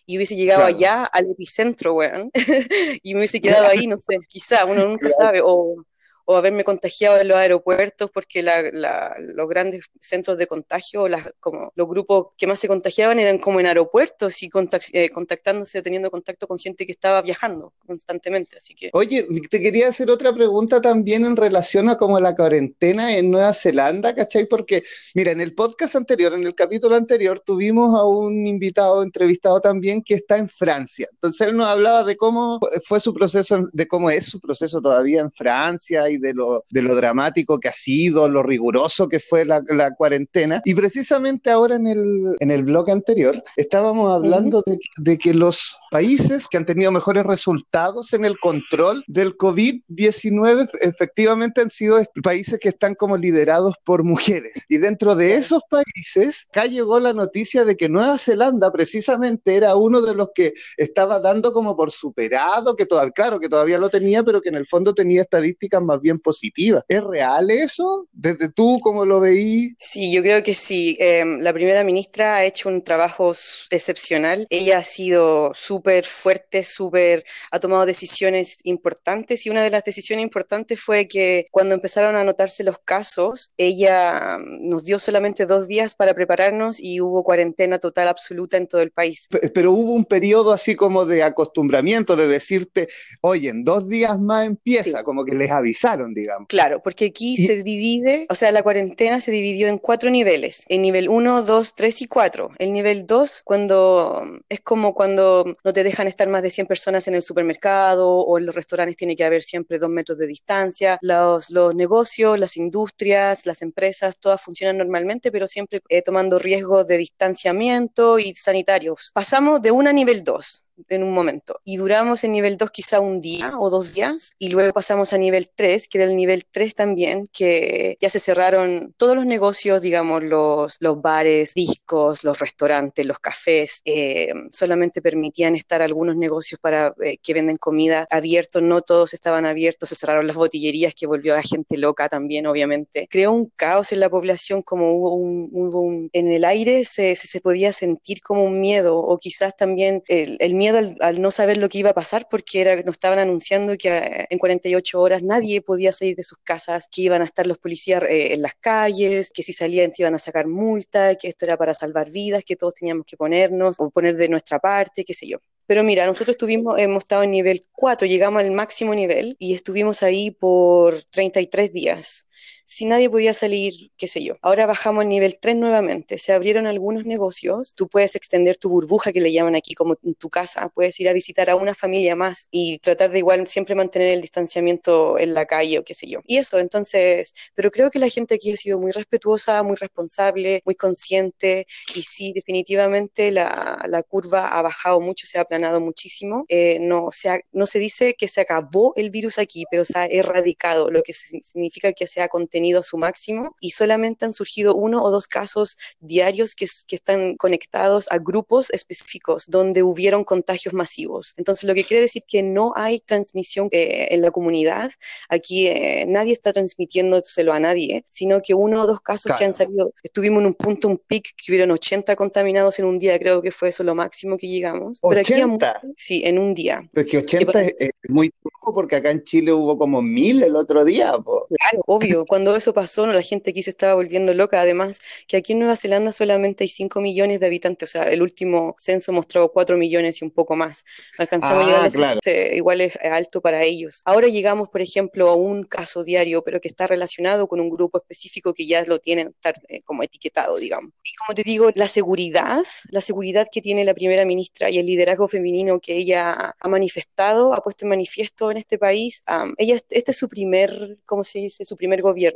Y 0.06 0.18
hubiese 0.18 0.36
llegado 0.36 0.64
Claro. 0.64 0.76
allá 0.76 1.03
al 1.06 1.32
epicentro, 1.32 1.95
weón, 1.95 2.32
y 3.03 3.14
me 3.14 3.20
hubiese 3.22 3.41
quedado 3.41 3.68
ahí, 3.68 3.88
no 3.88 3.97
sé, 3.99 4.18
quizá, 4.28 4.66
uno 4.66 4.86
nunca 4.88 5.10
sabe, 5.10 5.41
o, 5.43 5.84
o 6.26 6.36
haberme 6.36 6.63
contagiado 6.63 7.19
en 7.19 7.28
los 7.28 7.38
aeropuertos, 7.38 8.09
porque 8.11 8.41
la, 8.43 9.15
los 9.19 9.47
grandes 9.47 9.86
centros 10.01 10.38
de 10.38 10.47
contagio, 10.47 11.07
las, 11.07 11.30
como 11.39 11.71
los 11.76 11.88
grupos 11.88 12.28
que 12.38 12.47
más 12.47 12.59
se 12.59 12.67
contagiaban 12.67 13.19
eran 13.19 13.38
como 13.38 13.59
en 13.59 13.67
aeropuertos 13.67 14.41
y 14.43 14.49
contact, 14.49 14.88
eh, 14.93 15.09
contactándose, 15.09 15.82
teniendo 15.82 16.09
contacto 16.09 16.47
con 16.47 16.57
gente 16.57 16.86
que 16.86 16.91
estaba 16.91 17.21
viajando 17.21 17.73
constantemente. 17.86 18.57
Así 18.57 18.73
que... 18.73 18.89
Oye, 18.93 19.28
te 19.49 19.61
quería 19.61 19.89
hacer 19.89 20.09
otra 20.09 20.34
pregunta 20.34 20.82
también 20.82 21.26
en 21.26 21.36
relación 21.36 21.89
a 21.89 21.97
como 21.97 22.19
la 22.19 22.36
cuarentena 22.36 23.15
en 23.15 23.30
Nueva 23.30 23.53
Zelanda, 23.53 24.15
¿cachai? 24.15 24.47
Porque, 24.47 24.84
mira, 25.13 25.32
en 25.32 25.41
el 25.41 25.53
podcast 25.53 25.95
anterior, 25.95 26.34
en 26.34 26.45
el 26.45 26.55
capítulo 26.55 26.95
anterior, 26.95 27.39
tuvimos 27.39 27.95
a 27.95 28.03
un 28.03 28.47
invitado 28.47 29.03
entrevistado 29.03 29.59
también 29.59 30.01
que 30.01 30.15
está 30.15 30.38
en 30.38 30.49
Francia. 30.49 31.07
Entonces 31.11 31.47
él 31.47 31.55
nos 31.55 31.67
hablaba 31.67 32.03
de 32.03 32.17
cómo 32.17 32.59
fue 32.86 32.99
su 32.99 33.13
proceso, 33.13 33.67
de 33.71 33.88
cómo 33.88 34.09
es 34.09 34.26
su 34.26 34.39
proceso 34.39 34.82
todavía 34.82 35.21
en 35.21 35.32
Francia 35.32 36.09
de 36.18 36.34
lo, 36.34 36.63
de 36.70 36.82
lo 36.82 36.95
dramático 36.95 37.59
que 37.59 37.70
ha 37.70 37.74
sido, 37.74 38.28
lo 38.28 38.43
riguroso 38.43 39.07
que 39.07 39.20
fue 39.20 39.45
la, 39.45 39.61
la 39.68 39.93
cuarentena. 39.93 40.61
Y 40.66 40.74
precisamente 40.74 41.49
ahora 41.49 41.76
en 41.76 41.88
el, 41.88 42.36
en 42.39 42.51
el 42.51 42.63
blog 42.63 42.89
anterior 42.89 43.41
estábamos 43.57 44.11
hablando 44.11 44.61
de, 44.66 44.78
de 44.97 45.18
que 45.18 45.34
los 45.34 45.78
países 45.91 46.47
que 46.47 46.57
han 46.57 46.66
tenido 46.66 46.91
mejores 46.91 47.24
resultados 47.24 48.13
en 48.13 48.26
el 48.26 48.38
control 48.39 49.03
del 49.07 49.38
COVID-19 49.38 50.70
efectivamente 50.82 51.61
han 51.61 51.70
sido 51.70 51.99
países 52.24 52.59
que 52.59 52.70
están 52.70 52.95
como 52.95 53.18
liderados 53.18 53.76
por 53.84 54.03
mujeres. 54.03 54.66
Y 54.70 54.78
dentro 54.78 55.16
de 55.16 55.36
esos 55.36 55.61
países, 55.70 56.47
acá 56.49 56.66
llegó 56.66 56.99
la 56.99 57.13
noticia 57.13 57.66
de 57.66 57.76
que 57.76 57.89
Nueva 57.89 58.18
Zelanda 58.18 58.72
precisamente 58.72 59.55
era 59.55 59.76
uno 59.76 60.01
de 60.01 60.16
los 60.16 60.30
que 60.34 60.53
estaba 60.78 61.20
dando 61.20 61.51
como 61.51 61.76
por 61.76 61.91
superado, 61.91 62.76
que 62.76 62.86
todavía, 62.86 63.11
claro, 63.11 63.39
que 63.39 63.49
todavía 63.49 63.78
lo 63.78 63.89
tenía, 63.89 64.24
pero 64.24 64.41
que 64.41 64.49
en 64.49 64.55
el 64.55 64.66
fondo 64.66 64.93
tenía 64.93 65.22
estadísticas 65.22 65.82
más 65.82 66.01
bien 66.06 66.20
positivas. 66.20 66.84
¿Es 66.88 67.03
real 67.03 67.49
eso? 67.49 68.08
¿Desde 68.12 68.47
tú 68.49 68.80
cómo 68.80 69.06
lo 69.06 69.20
veí? 69.20 69.74
Sí, 69.80 70.14
yo 70.14 70.22
creo 70.22 70.43
que 70.43 70.53
sí. 70.53 70.95
Eh, 70.99 71.26
la 71.39 71.51
primera 71.51 71.84
ministra 71.84 72.36
ha 72.36 72.45
hecho 72.45 72.70
un 72.70 72.82
trabajo 72.82 73.32
excepcional. 73.72 74.45
Ella 74.51 74.78
ha 74.78 74.84
sido 74.84 75.51
súper 75.56 76.06
fuerte, 76.06 76.64
súper, 76.64 77.26
ha 77.51 77.60
tomado 77.60 77.88
decisiones 77.88 78.60
importantes 78.66 79.47
y 79.47 79.49
una 79.49 79.64
de 79.64 79.72
las 79.72 79.84
decisiones 79.84 80.24
importantes 80.24 80.80
fue 80.80 81.08
que 81.08 81.47
cuando 81.49 81.74
empezaron 81.74 82.16
a 82.16 82.24
notarse 82.24 82.64
los 82.64 82.78
casos, 82.78 83.53
ella 83.58 84.38
nos 84.39 84.86
dio 84.86 84.99
solamente 84.99 85.47
dos 85.47 85.68
días 85.68 85.95
para 85.95 86.14
prepararnos 86.14 86.80
y 86.80 87.01
hubo 87.01 87.24
cuarentena 87.24 87.80
total 87.80 88.10
absoluta 88.10 88.58
en 88.58 88.68
todo 88.68 88.82
el 88.82 88.91
país. 88.91 89.28
Pero 89.56 89.72
hubo 89.72 89.93
un 89.93 90.06
periodo 90.06 90.53
así 90.53 90.76
como 90.76 91.06
de 91.06 91.24
acostumbramiento, 91.24 92.16
de 92.16 92.28
decirte, 92.28 92.89
oye, 93.22 93.49
en 93.49 93.64
dos 93.64 93.89
días 93.89 94.20
más 94.20 94.45
empieza, 94.45 94.99
sí. 94.99 95.03
como 95.03 95.26
que 95.26 95.34
les 95.34 95.49
avisaron, 95.49 95.95
digamos. 96.14 96.48
Claro, 96.48 96.82
porque 96.82 97.06
aquí 97.06 97.34
y... 97.34 97.38
se 97.38 97.64
divide, 97.64 98.26
o 98.30 98.36
sea, 98.36 98.52
la 98.52 98.64
cuarentena 98.64 99.22
se 99.22 99.32
dividió 99.32 99.68
en 99.68 99.78
cuatro 99.78 100.10
niveles, 100.10 100.66
en 100.70 100.82
nivel 100.82 101.10
1, 101.10 101.43
2, 101.43 101.76
3 101.76 102.02
y 102.02 102.08
4. 102.08 102.52
El 102.60 102.74
nivel 102.74 103.06
2, 103.06 103.41
cuando 103.43 104.24
es 104.50 104.62
como 104.62 104.93
cuando 104.93 105.46
no 105.64 105.74
te 105.74 105.84
dejan 105.84 106.08
estar 106.08 106.28
más 106.30 106.43
de 106.43 106.50
100 106.50 106.68
personas 106.68 107.08
en 107.08 107.16
el 107.16 107.22
supermercado 107.22 108.10
o 108.10 108.38
en 108.38 108.46
los 108.46 108.56
restaurantes 108.56 108.98
tiene 108.98 109.16
que 109.16 109.24
haber 109.24 109.41
siempre 109.41 109.80
dos 109.80 109.89
metros 109.89 110.18
de 110.18 110.28
distancia, 110.28 110.98
los, 111.02 111.50
los 111.50 111.76
negocios, 111.76 112.39
las 112.39 112.58
industrias, 112.58 113.46
las 113.46 113.62
empresas, 113.62 114.18
todas 114.20 114.41
funcionan 114.41 114.78
normalmente, 114.78 115.32
pero 115.32 115.48
siempre 115.48 115.82
eh, 115.89 116.02
tomando 116.02 116.39
riesgos 116.39 116.88
de 116.88 116.98
distanciamiento 116.98 118.20
y 118.20 118.34
sanitarios. 118.34 119.12
Pasamos 119.14 119.62
de 119.62 119.72
1 119.72 119.89
a 119.89 119.93
nivel 119.93 120.24
2 120.24 120.64
en 120.89 121.03
un 121.03 121.13
momento. 121.13 121.59
Y 121.63 121.78
duramos 121.78 122.23
en 122.23 122.32
nivel 122.32 122.57
2 122.57 122.71
quizá 122.71 122.99
un 122.99 123.21
día 123.21 123.53
o 123.59 123.69
dos 123.69 123.93
días 123.93 124.36
y 124.39 124.49
luego 124.49 124.73
pasamos 124.73 125.13
a 125.13 125.17
nivel 125.17 125.49
3, 125.53 125.88
que 125.88 125.97
era 125.99 126.09
el 126.09 126.15
nivel 126.15 126.45
3 126.45 126.76
también, 126.76 127.28
que 127.32 127.97
ya 127.99 128.09
se 128.09 128.19
cerraron 128.19 128.93
todos 128.97 129.15
los 129.15 129.26
negocios, 129.26 129.82
digamos, 129.82 130.23
los, 130.23 130.78
los 130.80 131.01
bares, 131.01 131.53
discos, 131.53 132.23
los 132.23 132.39
restaurantes, 132.39 133.05
los 133.05 133.19
cafés, 133.19 133.82
eh, 133.86 134.34
solamente 134.49 135.01
permitían 135.01 135.55
estar 135.55 135.82
algunos 135.82 136.15
negocios 136.15 136.59
para 136.59 136.93
eh, 137.03 137.17
que 137.21 137.34
venden 137.34 137.57
comida 137.57 138.07
abiertos, 138.09 138.61
no 138.61 138.82
todos 138.82 139.13
estaban 139.13 139.45
abiertos, 139.45 139.89
se 139.89 139.95
cerraron 139.95 140.28
las 140.28 140.36
botillerías 140.36 140.93
que 140.93 141.07
volvió 141.07 141.36
a 141.36 141.41
gente 141.41 141.78
loca 141.78 142.09
también, 142.09 142.47
obviamente. 142.47 143.07
Creó 143.09 143.32
un 143.32 143.51
caos 143.55 143.91
en 143.91 143.99
la 143.99 144.09
población, 144.09 144.61
como 144.61 144.93
hubo 144.93 145.15
un, 145.15 145.49
hubo 145.51 145.82
un 145.82 146.09
en 146.13 146.32
el 146.32 146.45
aire 146.45 146.86
se, 146.86 147.15
se, 147.15 147.41
podía 147.41 147.71
sentir 147.71 148.21
como 148.21 148.43
un 148.43 148.59
miedo 148.59 148.97
o 148.97 149.17
quizás 149.17 149.55
también 149.55 150.03
el, 150.07 150.38
el 150.39 150.53
miedo 150.53 150.64
al, 150.70 151.22
no 151.22 151.32
saber 151.32 151.57
lo 151.57 151.70
que 151.70 151.80
iba 151.80 151.91
a 151.91 151.93
pasar 151.93 152.28
porque 152.30 152.61
era, 152.61 152.76
nos 152.78 152.95
estaban 152.95 153.20
anunciando 153.20 153.78
que 153.78 153.89
eh, 153.89 154.28
en 154.30 154.39
48 154.39 154.99
horas 154.99 155.24
nadie 155.24 155.61
podía 155.61 155.91
salir 155.91 156.16
de 156.16 156.24
sus 156.24 156.39
casas, 156.39 156.88
que 156.91 157.03
iban 157.03 157.22
a 157.22 157.26
estar 157.26 157.47
los 157.47 157.57
policías 157.57 158.03
eh, 158.03 158.34
en 158.34 158.41
las 158.41 158.55
calles, 158.55 159.30
que 159.30 159.43
si 159.43 159.53
salían 159.53 159.91
te 159.91 160.03
iban 160.03 160.16
a 160.16 160.20
sacar 160.20 160.47
multa, 160.47 161.16
que 161.16 161.28
esto 161.28 161.45
era 161.45 161.57
para 161.57 161.74
salvar 161.74 162.09
vidas, 162.09 162.43
que 162.45 162.55
todos 162.55 162.74
teníamos 162.76 163.05
que 163.05 163.18
ponernos 163.18 163.80
o 163.80 163.89
poner 163.89 164.16
de 164.16 164.30
nuestra 164.30 164.59
parte, 164.59 165.03
qué 165.03 165.13
sé 165.13 165.28
yo. 165.28 165.38
Pero 165.68 165.84
mira, 165.84 166.05
nosotros 166.05 166.38
tuvimos, 166.38 166.80
hemos 166.80 167.03
estado 167.03 167.24
en 167.24 167.32
nivel 167.32 167.61
4, 167.74 168.07
llegamos 168.07 168.41
al 168.41 168.51
máximo 168.51 168.93
nivel 168.93 169.36
y 169.39 169.53
estuvimos 169.53 170.03
ahí 170.03 170.32
por 170.32 170.95
33 171.11 171.74
días 171.74 172.28
si 172.66 172.86
nadie 172.86 173.09
podía 173.09 173.34
salir, 173.34 173.91
qué 173.95 174.07
sé 174.07 174.24
yo. 174.24 174.36
Ahora 174.41 174.66
bajamos 174.66 175.03
al 175.03 175.09
nivel 175.09 175.38
3 175.39 175.55
nuevamente, 175.55 176.18
se 176.18 176.34
abrieron 176.34 176.66
algunos 176.66 177.05
negocios, 177.05 177.76
tú 177.76 177.88
puedes 177.88 178.16
extender 178.16 178.57
tu 178.57 178.70
burbuja 178.70 179.13
que 179.13 179.22
le 179.22 179.32
llaman 179.32 179.55
aquí 179.55 179.76
como 179.76 179.95
en 180.03 180.16
tu 180.16 180.30
casa, 180.30 180.70
puedes 180.74 180.99
ir 180.99 181.07
a 181.07 181.13
visitar 181.13 181.49
a 181.49 181.55
una 181.55 181.76
familia 181.76 182.16
más 182.16 182.47
y 182.49 182.80
tratar 182.80 183.11
de 183.11 183.20
igual 183.20 183.47
siempre 183.47 183.76
mantener 183.76 184.13
el 184.13 184.22
distanciamiento 184.22 185.20
en 185.20 185.36
la 185.36 185.45
calle 185.45 185.78
o 185.78 185.84
qué 185.84 185.93
sé 185.93 186.07
yo. 186.07 186.22
Y 186.26 186.38
eso, 186.38 186.57
entonces, 186.57 187.34
pero 187.53 187.70
creo 187.70 187.91
que 187.91 187.99
la 187.99 188.09
gente 188.09 188.36
aquí 188.36 188.51
ha 188.51 188.57
sido 188.57 188.80
muy 188.80 188.91
respetuosa, 188.91 189.61
muy 189.61 189.76
responsable, 189.76 190.63
muy 190.66 190.76
consciente 190.76 191.68
y 191.93 192.01
sí, 192.01 192.34
definitivamente 192.34 193.32
la, 193.32 193.86
la 193.88 194.01
curva 194.01 194.47
ha 194.47 194.61
bajado 194.63 194.99
mucho, 195.01 195.28
se 195.28 195.38
ha 195.38 195.41
aplanado 195.41 195.80
muchísimo. 195.82 196.45
Eh, 196.47 196.80
no, 196.80 197.09
se 197.11 197.30
ha, 197.30 197.39
no 197.51 197.68
se 197.68 197.78
dice 197.78 198.16
que 198.16 198.28
se 198.28 198.41
acabó 198.41 198.93
el 198.95 199.11
virus 199.11 199.38
aquí, 199.38 199.66
pero 199.70 199.86
se 199.86 199.99
ha 199.99 200.05
erradicado, 200.05 200.89
lo 200.89 201.03
que 201.03 201.13
significa 201.13 201.93
que 201.93 202.07
se 202.07 202.22
ha 202.22 202.28
contenido 202.28 202.55
a 202.56 202.84
su 202.84 202.97
máximo 202.97 203.56
y 203.60 203.72
solamente 203.72 204.26
han 204.26 204.34
surgido 204.34 204.76
uno 204.76 205.03
o 205.03 205.12
dos 205.12 205.28
casos 205.28 205.78
diarios 205.99 206.56
que, 206.56 206.66
que, 206.88 206.95
están 206.95 207.36
conectados 207.36 208.08
a 208.12 208.18
grupos 208.18 208.72
específicos 208.72 209.45
donde 209.47 209.84
hubieron 209.84 210.24
contagios 210.24 210.74
masivos. 210.74 211.34
Entonces, 211.38 211.66
lo 211.66 211.76
que 211.76 211.84
quiere 211.84 212.01
decir 212.01 212.24
que 212.28 212.43
no 212.43 212.72
hay 212.76 212.99
transmisión 212.99 213.68
eh, 213.72 214.08
en 214.12 214.22
la 214.22 214.32
comunidad. 214.32 214.89
Aquí 215.30 215.68
eh, 215.68 216.06
nadie 216.08 216.32
está 216.32 216.53
transmitiéndoselo 216.53 217.51
a 217.51 217.60
nadie, 217.60 218.06
sino 218.10 218.41
que 218.41 218.53
uno 218.53 218.84
o 218.84 218.88
dos 218.88 219.01
casos 219.01 219.26
claro. 219.26 219.39
que 219.39 219.45
han 219.45 219.53
salido, 219.53 219.93
estuvimos 220.01 220.41
en 220.41 220.47
un 220.47 220.53
punto, 220.53 220.88
un 220.88 220.97
pic, 220.97 221.36
que 221.36 221.51
hubieron 221.51 221.72
80 221.72 222.16
contaminados 222.16 222.80
en 222.80 222.86
un 222.86 222.97
día, 222.97 223.20
creo 223.20 223.41
que 223.41 223.51
fue 223.51 223.70
eso 223.70 223.84
lo 223.84 223.95
máximo 223.95 224.38
que 224.38 224.47
llegamos. 224.47 225.01
¿80? 225.01 225.26
Pero 225.28 225.56
aquí, 225.56 225.93
sí, 225.97 226.22
en 226.26 226.39
un 226.39 226.53
día. 226.53 226.88
Pero 226.93 227.06
es 227.06 227.12
que 227.12 227.18
80 227.18 227.62
es, 227.64 227.82
es 227.82 227.91
muy 228.08 228.32
poco 228.41 228.74
porque 228.74 228.95
acá 228.95 229.12
en 229.12 229.24
Chile 229.24 229.51
hubo 229.51 229.78
como 229.78 230.01
mil 230.01 230.43
el 230.43 230.56
otro 230.56 230.86
día. 230.86 231.18
Po. 231.18 231.47
Claro, 231.49 231.84
obvio. 231.88 232.26
Cuando 232.26 232.45
eso 232.54 232.74
pasó, 232.74 233.08
la 233.08 233.22
gente 233.22 233.52
aquí 233.52 233.64
se 233.64 233.70
estaba 233.70 233.93
volviendo 233.93 234.34
loca. 234.34 234.60
Además, 234.60 235.00
que 235.26 235.38
aquí 235.38 235.54
en 235.54 235.60
Nueva 235.60 235.78
Zelanda 235.78 236.12
solamente 236.12 236.66
hay 236.66 236.68
5 236.68 237.00
millones 237.00 237.39
de 237.39 237.46
habitantes. 237.46 237.89
O 237.89 237.91
sea, 237.93 238.04
el 238.12 238.22
último 238.22 238.76
censo 238.78 239.14
mostró 239.14 239.54
4 239.54 239.78
millones 239.78 240.22
y 240.22 240.26
un 240.26 240.32
poco 240.32 240.58
más. 240.58 240.84
Alcanzamos 241.18 241.60
ah, 241.60 241.62
a 241.62 241.66
llegar 241.66 241.86
a 241.86 241.89
claro. 241.89 242.20
ese, 242.22 242.58
igual 242.58 242.82
es 242.82 242.98
alto 242.98 243.39
para 243.39 243.64
ellos. 243.64 244.02
Ahora 244.04 244.28
llegamos, 244.28 244.68
por 244.68 244.82
ejemplo, 244.82 245.30
a 245.30 245.36
un 245.36 245.64
caso 245.64 246.04
diario, 246.04 246.43
pero 246.43 246.60
que 246.60 246.68
está 246.68 246.88
relacionado 246.88 247.48
con 247.48 247.62
un 247.62 247.70
grupo 247.70 248.00
específico 248.00 248.54
que 248.54 248.68
ya 248.68 248.84
lo 248.84 249.00
tienen 249.00 249.30
estar, 249.30 249.56
eh, 249.70 249.80
como 249.86 250.04
etiquetado, 250.04 250.58
digamos. 250.58 250.91
Y 251.04 251.16
como 251.16 251.34
te 251.34 251.43
digo, 251.43 251.70
la 251.76 251.88
seguridad, 251.88 252.64
la 252.89 253.02
seguridad 253.02 253.48
que 253.52 253.62
tiene 253.62 253.86
la 253.86 253.93
primera 253.93 254.26
ministra 254.26 254.70
y 254.70 254.80
el 254.80 254.86
liderazgo 254.86 255.28
femenino 255.28 255.80
que 255.80 255.96
ella 255.96 256.56
ha 256.60 256.68
manifestado, 256.68 257.54
ha 257.54 257.62
puesto 257.62 257.86
en 257.86 257.89
manifiesto 257.89 258.52
en 258.52 258.58
este 258.58 258.78
país, 258.78 259.24
um, 259.30 259.54
ella, 259.58 259.76
este 259.89 260.12
es 260.12 260.18
su 260.18 260.28
primer, 260.28 261.00
¿cómo 261.06 261.24
se 261.24 261.39
dice? 261.39 261.66
Su 261.66 261.76
primer 261.76 262.02
gobierno. 262.02 262.34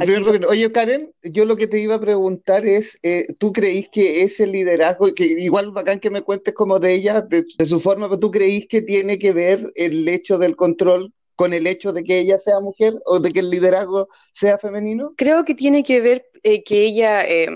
Aquí... 0.00 0.44
Oye, 0.48 0.72
Karen, 0.72 1.12
yo 1.22 1.44
lo 1.44 1.56
que 1.56 1.66
te 1.66 1.80
iba 1.80 1.96
a 1.96 2.00
preguntar 2.00 2.66
es, 2.66 2.98
eh, 3.02 3.26
¿tú 3.38 3.52
creís 3.52 3.88
que 3.88 4.22
ese 4.22 4.46
liderazgo, 4.46 5.12
que 5.14 5.24
igual 5.24 5.72
bacán 5.72 6.00
que 6.00 6.10
me 6.10 6.22
cuentes 6.22 6.54
como 6.54 6.78
de 6.78 6.94
ella, 6.94 7.22
de, 7.22 7.44
de 7.58 7.66
su 7.66 7.80
forma, 7.80 8.08
pero 8.08 8.20
tú 8.20 8.30
creís 8.30 8.66
que 8.66 8.82
tiene 8.82 9.18
que 9.18 9.32
ver 9.32 9.72
el 9.74 10.08
hecho 10.08 10.38
del 10.38 10.56
control 10.56 11.12
con 11.36 11.52
el 11.52 11.66
hecho 11.66 11.92
de 11.92 12.02
que 12.02 12.18
ella 12.18 12.38
sea 12.38 12.60
mujer 12.60 12.94
o 13.04 13.20
de 13.20 13.30
que 13.30 13.40
el 13.40 13.50
liderazgo 13.50 14.08
sea 14.32 14.58
femenino? 14.58 15.14
Creo 15.16 15.44
que 15.44 15.54
tiene 15.54 15.82
que 15.82 16.00
ver 16.00 16.26
eh, 16.42 16.64
que 16.64 16.82
ella... 16.82 17.22
Eh, 17.26 17.48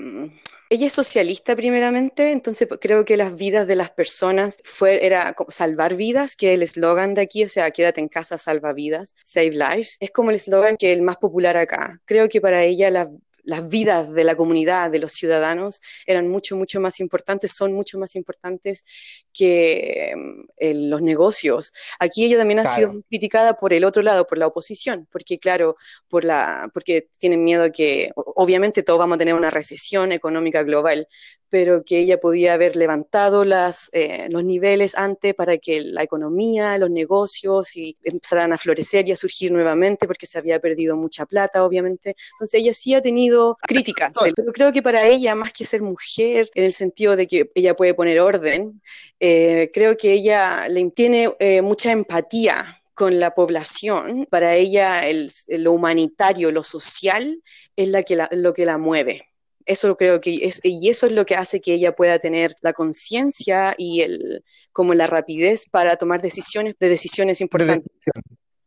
ella 0.73 0.87
es 0.87 0.93
socialista 0.93 1.57
primeramente, 1.57 2.31
entonces 2.31 2.69
creo 2.81 3.05
que 3.05 3.17
las 3.17 3.37
vidas 3.37 3.67
de 3.67 3.75
las 3.75 3.91
personas 3.91 4.59
fue, 4.63 5.05
era 5.05 5.35
salvar 5.49 5.97
vidas, 5.97 6.37
que 6.37 6.55
el 6.55 6.63
eslogan 6.63 7.15
de 7.15 7.23
aquí, 7.23 7.43
o 7.43 7.49
sea, 7.49 7.73
quédate 7.73 8.01
en 8.01 8.07
casa, 8.07 8.39
salva 8.39 8.73
vidas, 8.73 9.17
save 9.21 9.51
lives, 9.51 9.97
es 9.99 10.13
como 10.13 10.31
el 10.31 10.37
eslogan 10.37 10.77
que 10.77 10.93
es 10.93 10.97
el 10.97 11.03
más 11.03 11.17
popular 11.17 11.57
acá. 11.57 12.01
Creo 12.05 12.29
que 12.29 12.41
para 12.41 12.63
ella 12.63 12.89
la, 12.89 13.11
las 13.45 13.69
vidas 13.69 14.13
de 14.13 14.25
la 14.25 14.37
comunidad, 14.37 14.91
de 14.91 14.99
los 14.99 15.13
ciudadanos, 15.13 15.81
eran 16.07 16.29
mucho, 16.29 16.57
mucho 16.57 16.81
más 16.81 17.01
importantes, 17.01 17.53
son 17.53 17.73
mucho 17.73 17.99
más 17.99 18.17
importantes 18.17 18.85
que 19.33 20.15
eh, 20.59 20.75
los 20.75 21.03
negocios. 21.03 21.73
Aquí 21.99 22.25
ella 22.25 22.39
también 22.39 22.61
ha 22.61 22.67
sido 22.67 23.03
criticada 23.09 23.55
por 23.57 23.73
el 23.73 23.85
otro 23.85 24.03
lado, 24.03 24.27
por 24.27 24.39
la 24.39 24.47
oposición, 24.47 25.07
porque 25.11 25.39
claro, 25.39 25.77
por 26.09 26.25
la, 26.25 26.71
porque 26.73 27.09
tienen 27.19 27.45
miedo 27.45 27.71
que, 27.73 28.13
obviamente 28.15 28.83
todos 28.83 28.99
vamos 28.99 29.17
a 29.17 29.19
tener 29.19 29.35
una 29.35 29.51
recesión 29.51 30.13
económica 30.13 30.63
global, 30.63 31.09
pero 31.51 31.85
que 31.85 31.99
ella 31.99 32.19
podía 32.21 32.55
haber 32.55 32.77
levantado 32.77 33.45
las, 33.45 33.91
eh, 33.93 34.29
los 34.31 34.45
niveles 34.45 34.97
antes 34.97 35.35
para 35.35 35.59
que 35.59 35.81
la 35.83 36.03
economía, 36.03 36.79
los 36.79 36.91
negocios 36.91 37.77
y 37.77 37.97
empezaran 38.05 38.53
a 38.53 38.59
florecer 38.59 39.09
y 39.09 39.13
a 39.13 39.17
surgir 39.17 39.53
nuevamente, 39.53 40.07
porque 40.07 40.27
se 40.27 40.39
había 40.39 40.61
perdido 40.61 40.97
mucha 40.97 41.27
plata, 41.27 41.65
obviamente. 41.65 42.15
Entonces 42.35 42.61
ella 42.61 42.73
sí 42.73 42.95
ha 42.95 43.03
tenido 43.03 43.57
críticas, 43.63 44.13
pero 44.37 44.53
creo 44.53 44.73
que 44.73 44.83
para 44.83 45.07
ella, 45.07 45.35
más 45.35 45.53
que 45.53 45.65
ser 45.65 45.83
mujer, 45.83 46.49
en 46.55 46.65
el 46.65 46.73
sentido 46.73 47.17
de 47.17 47.27
que 47.27 47.51
ella 47.55 47.75
puede 47.77 47.95
poner 47.95 48.21
orden, 48.21 48.81
eh, 49.19 49.71
creo 49.75 49.97
que 49.97 50.13
ella 50.13 50.69
le 50.69 50.89
tiene 50.91 51.33
eh, 51.41 51.63
mucha 51.63 51.93
empatía 51.93 52.83
con 52.95 53.19
la 53.19 53.35
población. 53.35 54.27
Para 54.31 54.55
ella 54.57 55.09
el- 55.09 55.31
lo 55.49 55.73
humanitario, 55.73 56.51
lo 56.53 56.63
social, 56.63 57.43
es 57.77 57.89
la 57.89 58.03
que 58.03 58.17
la- 58.17 58.29
lo 58.33 58.53
que 58.53 58.65
la 58.67 58.79
mueve. 58.79 59.30
Eso 59.71 59.97
creo 59.97 60.21
que 60.21 60.35
es, 60.43 60.61
y 60.65 60.91
eso 60.91 61.07
es 61.07 61.13
lo 61.13 61.25
que 61.25 61.37
hace 61.37 61.61
que 61.61 61.75
ella 61.75 61.95
pueda 61.95 62.19
tener 62.19 62.57
la 62.61 62.73
conciencia 62.73 63.73
y 63.79 64.01
el, 64.01 64.45
como 64.73 64.95
la 64.95 65.07
rapidez 65.07 65.69
para 65.71 65.95
tomar 65.95 66.21
decisiones, 66.21 66.75
de 66.81 66.89
decisiones 66.89 67.41
importantes. 67.41 67.87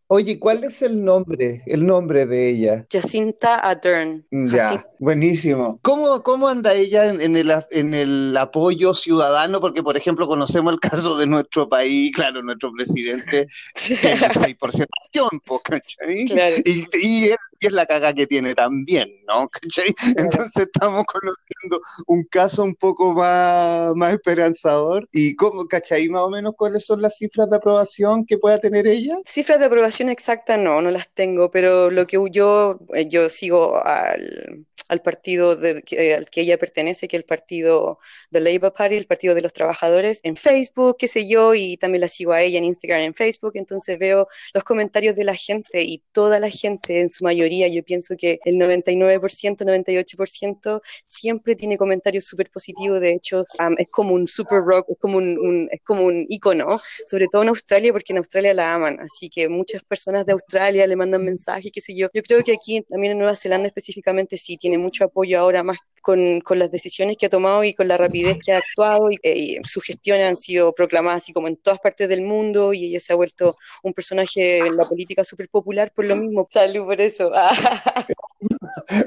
Oye, 0.08 0.40
¿cuál 0.40 0.64
es 0.64 0.82
el 0.82 1.04
nombre, 1.04 1.62
el 1.66 1.86
nombre 1.86 2.26
de 2.26 2.50
ella? 2.52 2.88
Jacinta 2.90 3.56
Ardern. 3.56 4.26
Ya, 4.32 4.64
Jacinta. 4.64 4.88
buenísimo. 5.00 5.80
¿Cómo, 5.82 6.24
cómo 6.24 6.48
anda 6.48 6.74
ella 6.74 7.08
en, 7.08 7.20
en 7.20 7.36
el, 7.36 7.52
en 7.72 7.94
el 7.94 8.38
apoyo 8.38 8.94
ciudadano? 8.94 9.60
Porque, 9.60 9.84
por 9.84 9.98
ejemplo, 9.98 10.26
conocemos 10.26 10.72
el 10.72 10.80
caso 10.80 11.18
de 11.18 11.28
nuestro 11.28 11.68
país, 11.68 12.12
claro, 12.14 12.42
nuestro 12.44 12.72
presidente 12.72 13.48
tiene 13.74 14.14
el 14.14 14.20
6% 14.20 14.72
de 14.78 14.86
acción, 15.04 15.40
po, 15.46 15.60
¿cachai? 15.60 16.26
Claro. 16.28 16.56
Y, 16.64 16.86
y 17.02 17.26
es, 17.26 17.38
y 17.60 17.68
es 17.68 17.74
la 17.74 17.86
caga 17.86 18.14
que 18.14 18.28
tiene 18.28 18.56
también, 18.56 19.10
¿no? 19.28 19.48
¿Cachai? 19.62 19.94
Entonces 20.18 20.64
estamos 20.74 21.06
conociendo 21.06 21.82
un 22.08 22.24
caso 22.26 22.64
un 22.64 22.76
poco 22.76 23.14
más, 23.14 23.94
más 23.96 24.14
esperanzador. 24.14 25.08
¿Y 25.12 25.36
cómo, 25.36 25.66
cachai, 25.66 26.10
más 26.10 26.24
o 26.24 26.30
menos 26.30 26.54
cuáles 26.58 26.86
son 26.86 27.02
las 27.02 27.18
cifras 27.18 27.50
de 27.50 27.58
aprobación 27.58 28.26
que 28.26 28.38
pueda 28.38 28.60
tener 28.60 28.88
ella? 28.88 29.18
Cifras 29.26 29.60
de 29.60 29.66
aprobación 29.66 30.10
exacta 30.10 30.58
no, 30.58 30.82
no 30.82 30.92
las 30.92 31.10
tengo, 31.14 31.50
pero 31.52 31.90
lo 31.90 32.06
que 32.08 32.18
yo, 32.32 32.80
eh, 32.94 33.08
yo 33.08 33.30
sigo 33.30 33.78
al, 33.84 34.66
al 34.90 35.02
partido 35.02 35.56
de- 35.56 35.82
que- 35.84 36.14
al 36.16 36.30
que 36.30 36.42
ella 36.42 36.58
pertenece, 36.58 37.08
que 37.08 37.16
es 37.18 37.22
el 37.22 37.26
partido 37.26 37.98
de 38.32 38.42
Labour 38.42 38.74
Party, 38.74 38.96
el 38.96 39.06
partido 39.08 39.36
de 39.36 39.42
los 39.42 39.54
trabajadores, 39.54 40.20
en 40.24 40.36
Facebook, 40.36 40.98
qué 41.00 41.08
sé 41.08 41.28
yo, 41.28 41.54
y 41.54 41.78
también 41.78 42.02
la 42.02 42.08
sigo 42.08 42.34
a 42.34 42.42
ella 42.42 42.58
en 42.58 42.66
Instagram, 42.66 43.02
en 43.02 43.14
Facebook, 43.14 43.54
entonces 43.56 43.98
veo 44.00 44.28
los 44.54 44.64
comentarios 44.64 45.16
de 45.16 45.24
la 45.24 45.36
gente 45.36 45.84
y 45.84 46.04
toda 46.12 46.40
la 46.40 46.50
gente, 46.50 47.00
en 47.00 47.10
su 47.10 47.24
mayoría, 47.24 47.53
yo 47.68 47.84
pienso 47.84 48.16
que 48.18 48.40
el 48.46 48.58
99%, 48.58 49.66
98% 49.66 50.82
siempre 51.04 51.56
tiene 51.56 51.78
comentarios 51.78 52.26
súper 52.26 52.50
positivos, 52.52 53.00
de 53.02 53.12
hecho, 53.12 53.44
am, 53.60 53.76
es 53.78 53.88
como 53.90 54.14
un 54.14 54.28
super 54.28 54.60
rock, 54.62 54.88
es 54.90 54.98
como 55.00 55.18
un, 55.18 55.38
un- 55.38 55.70
es 55.72 55.82
como 55.84 56.04
un 56.06 56.26
icono, 56.30 56.80
sobre 57.06 57.28
todo 57.28 57.44
en 57.44 57.50
Australia, 57.50 57.92
porque 57.92 58.14
en 58.14 58.18
Australia 58.18 58.54
la 58.54 58.74
aman, 58.74 59.00
así 59.00 59.30
que 59.30 59.50
muchas 59.50 59.84
personas 59.84 60.26
de 60.26 60.34
Australia 60.34 60.88
le 60.88 60.96
mandan 60.96 61.24
mensajes, 61.24 61.72
qué 61.74 61.82
sé 61.82 61.96
yo. 61.96 62.08
Yo 62.14 62.22
creo 62.24 62.44
que 62.44 62.54
aquí 62.54 62.82
también 62.84 63.14
en 63.14 63.20
Nueva 63.20 63.36
Zelanda 63.36 63.68
específicamente 63.68 64.38
sí 64.38 64.58
tiene 64.58 64.78
mucho 64.78 65.06
apoyo 65.06 65.40
ahora 65.40 65.64
más 65.64 65.78
con, 66.04 66.42
con 66.42 66.60
las 66.60 66.70
decisiones 66.70 67.18
que 67.18 67.26
ha 67.26 67.30
tomado 67.30 67.64
y 67.64 67.74
con 67.74 67.88
la 67.88 67.98
rapidez 67.98 68.38
que 68.46 68.52
ha 68.52 68.58
actuado 68.58 69.10
y, 69.10 69.16
eh, 69.24 69.36
y 69.36 69.58
sus 69.64 69.84
gestiones 69.84 70.28
han 70.28 70.38
sido 70.38 70.74
proclamadas 70.74 71.24
así 71.24 71.34
como 71.34 71.48
en 71.48 71.56
todas 71.56 71.80
partes 71.80 72.10
del 72.10 72.22
mundo 72.22 72.74
y 72.74 72.86
ella 72.86 73.00
se 73.00 73.14
ha 73.14 73.16
vuelto 73.16 73.58
un 73.82 73.94
personaje 73.94 74.60
en 74.60 74.76
la 74.76 74.84
política 74.84 75.24
súper 75.24 75.50
popular 75.50 75.92
por 75.96 76.06
lo 76.06 76.16
mismo. 76.16 76.46
Salud 76.52 76.86
por 76.86 77.02
eso. 77.02 77.32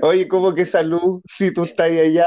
Oye, 0.03 0.29
¿cómo 0.29 0.55
que 0.55 0.65
salud 0.65 1.21
si 1.29 1.53
tú 1.53 1.65
estás 1.65 1.91
allá 1.91 2.27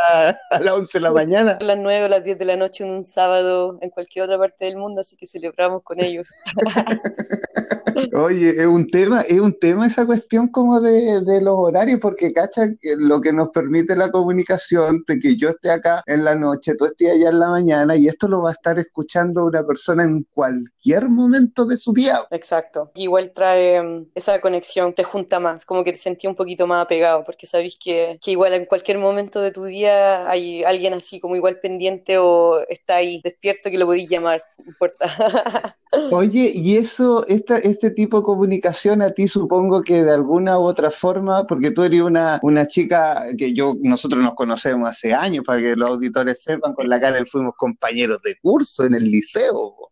a 0.49 0.59
las 0.59 0.73
11 0.73 0.97
de 0.97 1.01
la 1.01 1.11
mañana? 1.11 1.57
A 1.59 1.63
las 1.63 1.77
9 1.77 2.05
o 2.05 2.07
las 2.07 2.23
10 2.23 2.37
de 2.37 2.45
la 2.45 2.55
noche 2.55 2.83
en 2.83 2.91
un 2.91 3.03
sábado 3.03 3.77
en 3.81 3.89
cualquier 3.89 4.25
otra 4.25 4.37
parte 4.37 4.65
del 4.65 4.77
mundo, 4.77 5.01
así 5.01 5.15
que 5.15 5.25
celebramos 5.25 5.83
con 5.83 5.99
ellos. 5.99 6.29
Oye, 8.13 8.49
es 8.49 8.65
un 8.65 8.87
tema, 8.89 9.21
es 9.21 9.39
un 9.39 9.57
tema 9.57 9.87
esa 9.87 10.05
cuestión 10.05 10.47
como 10.47 10.79
de, 10.79 11.21
de 11.21 11.41
los 11.41 11.57
horarios, 11.57 11.99
porque 11.99 12.31
cacha 12.33 12.67
lo 12.81 13.21
que 13.21 13.33
nos 13.33 13.49
permite 13.49 13.95
la 13.95 14.09
comunicación, 14.09 15.03
de 15.07 15.19
que 15.19 15.35
yo 15.35 15.49
esté 15.49 15.71
acá 15.71 16.03
en 16.05 16.23
la 16.23 16.35
noche, 16.35 16.75
tú 16.75 16.85
estés 16.85 17.11
allá 17.11 17.29
en 17.29 17.39
la 17.39 17.49
mañana, 17.49 17.95
y 17.95 18.07
esto 18.07 18.27
lo 18.27 18.43
va 18.43 18.49
a 18.49 18.53
estar 18.53 18.79
escuchando 18.79 19.45
una 19.45 19.65
persona 19.65 20.03
en 20.03 20.25
cualquier 20.33 21.09
momento 21.09 21.65
de 21.65 21.77
su 21.77 21.93
día. 21.93 22.25
Exacto. 22.31 22.91
Igual 22.95 23.31
trae 23.31 23.81
mm, 23.81 24.11
esa 24.15 24.39
conexión, 24.39 24.93
te 24.93 25.03
junta 25.03 25.39
más, 25.39 25.65
como 25.65 25.83
que 25.83 25.91
te 25.91 25.97
sentí 25.97 26.27
un 26.27 26.35
poquito 26.35 26.67
más 26.67 26.83
apegado, 26.83 27.18
porque 27.23 27.45
sabéis 27.45 27.77
que, 27.77 28.19
que 28.23 28.31
igual 28.31 28.53
en 28.53 28.65
cualquier 28.65 28.97
momento 28.97 29.41
de 29.41 29.51
tu 29.51 29.63
día 29.65 30.29
hay 30.29 30.63
alguien 30.63 30.93
así 30.93 31.19
como 31.19 31.35
igual 31.35 31.59
pendiente 31.59 32.17
o 32.17 32.59
está 32.69 32.95
ahí 32.95 33.21
despierto 33.23 33.69
que 33.69 33.77
lo 33.77 33.85
podéis 33.85 34.09
llamar, 34.09 34.43
no 34.57 34.65
importa. 34.65 35.05
Oye, 36.11 36.51
y 36.53 36.77
eso, 36.77 37.25
esta, 37.27 37.57
este 37.57 37.89
tipo 37.89 38.17
de 38.17 38.23
comunicación 38.23 39.01
a 39.01 39.11
ti 39.11 39.27
supongo 39.27 39.81
que 39.81 40.03
de 40.03 40.11
alguna 40.11 40.59
u 40.59 40.63
otra 40.63 40.91
forma, 40.91 41.47
porque 41.47 41.71
tú 41.71 41.83
eres 41.83 42.01
una, 42.01 42.39
una 42.43 42.67
chica 42.67 43.25
que 43.37 43.53
yo, 43.53 43.73
nosotros 43.81 44.23
nos 44.23 44.35
conocemos 44.35 44.87
hace 44.87 45.13
años, 45.13 45.43
para 45.45 45.59
que 45.59 45.75
los 45.75 45.89
auditores 45.89 46.43
sepan, 46.43 46.73
con 46.73 46.87
la 46.87 46.99
cara 46.99 47.25
fuimos 47.25 47.55
compañeros 47.57 48.21
de 48.21 48.37
curso 48.39 48.85
en 48.85 48.93
el 48.93 49.09
liceo. 49.09 49.91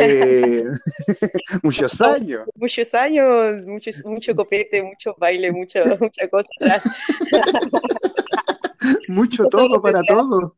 Eh, 0.00 0.64
muchos 1.62 2.00
años. 2.00 2.46
Muchos 2.54 2.94
años, 2.94 3.66
muchos, 3.66 4.04
mucho 4.04 4.34
copete, 4.34 4.82
mucho 4.82 5.14
baile, 5.18 5.52
mucho, 5.52 5.80
mucha 6.00 6.28
cosa 6.28 6.48
atrás. 6.60 6.84
Mucho 9.08 9.44
todo 9.46 9.82
para 9.82 10.02
todo. 10.02 10.56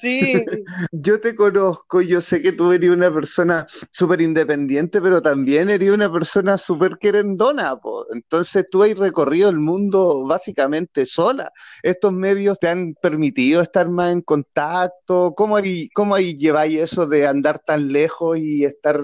Sí. 0.00 0.44
Yo 0.92 1.20
te 1.20 1.34
conozco, 1.34 2.00
yo 2.00 2.20
sé 2.20 2.42
que 2.42 2.52
tú 2.52 2.72
eres 2.72 2.90
una 2.90 3.12
persona 3.12 3.66
súper 3.90 4.20
independiente, 4.20 5.00
pero 5.00 5.22
también 5.22 5.70
eres 5.70 5.90
una 5.90 6.10
persona 6.12 6.58
súper 6.58 6.98
querendona, 6.98 7.76
po. 7.76 8.04
Entonces 8.12 8.66
tú 8.70 8.82
has 8.82 8.96
recorrido 8.96 9.48
el 9.48 9.58
mundo 9.58 10.26
básicamente 10.26 11.06
sola. 11.06 11.52
¿Estos 11.82 12.12
medios 12.12 12.58
te 12.58 12.68
han 12.68 12.94
permitido 13.00 13.60
estar 13.60 13.88
más 13.88 14.12
en 14.12 14.22
contacto? 14.22 15.32
¿Cómo 15.36 15.58
cómo 15.94 16.14
ahí 16.14 16.36
lleváis 16.36 16.78
eso 16.78 17.06
de 17.06 17.26
andar 17.26 17.58
tan 17.58 17.92
lejos 17.92 18.38
y 18.38 18.64
estar 18.64 19.02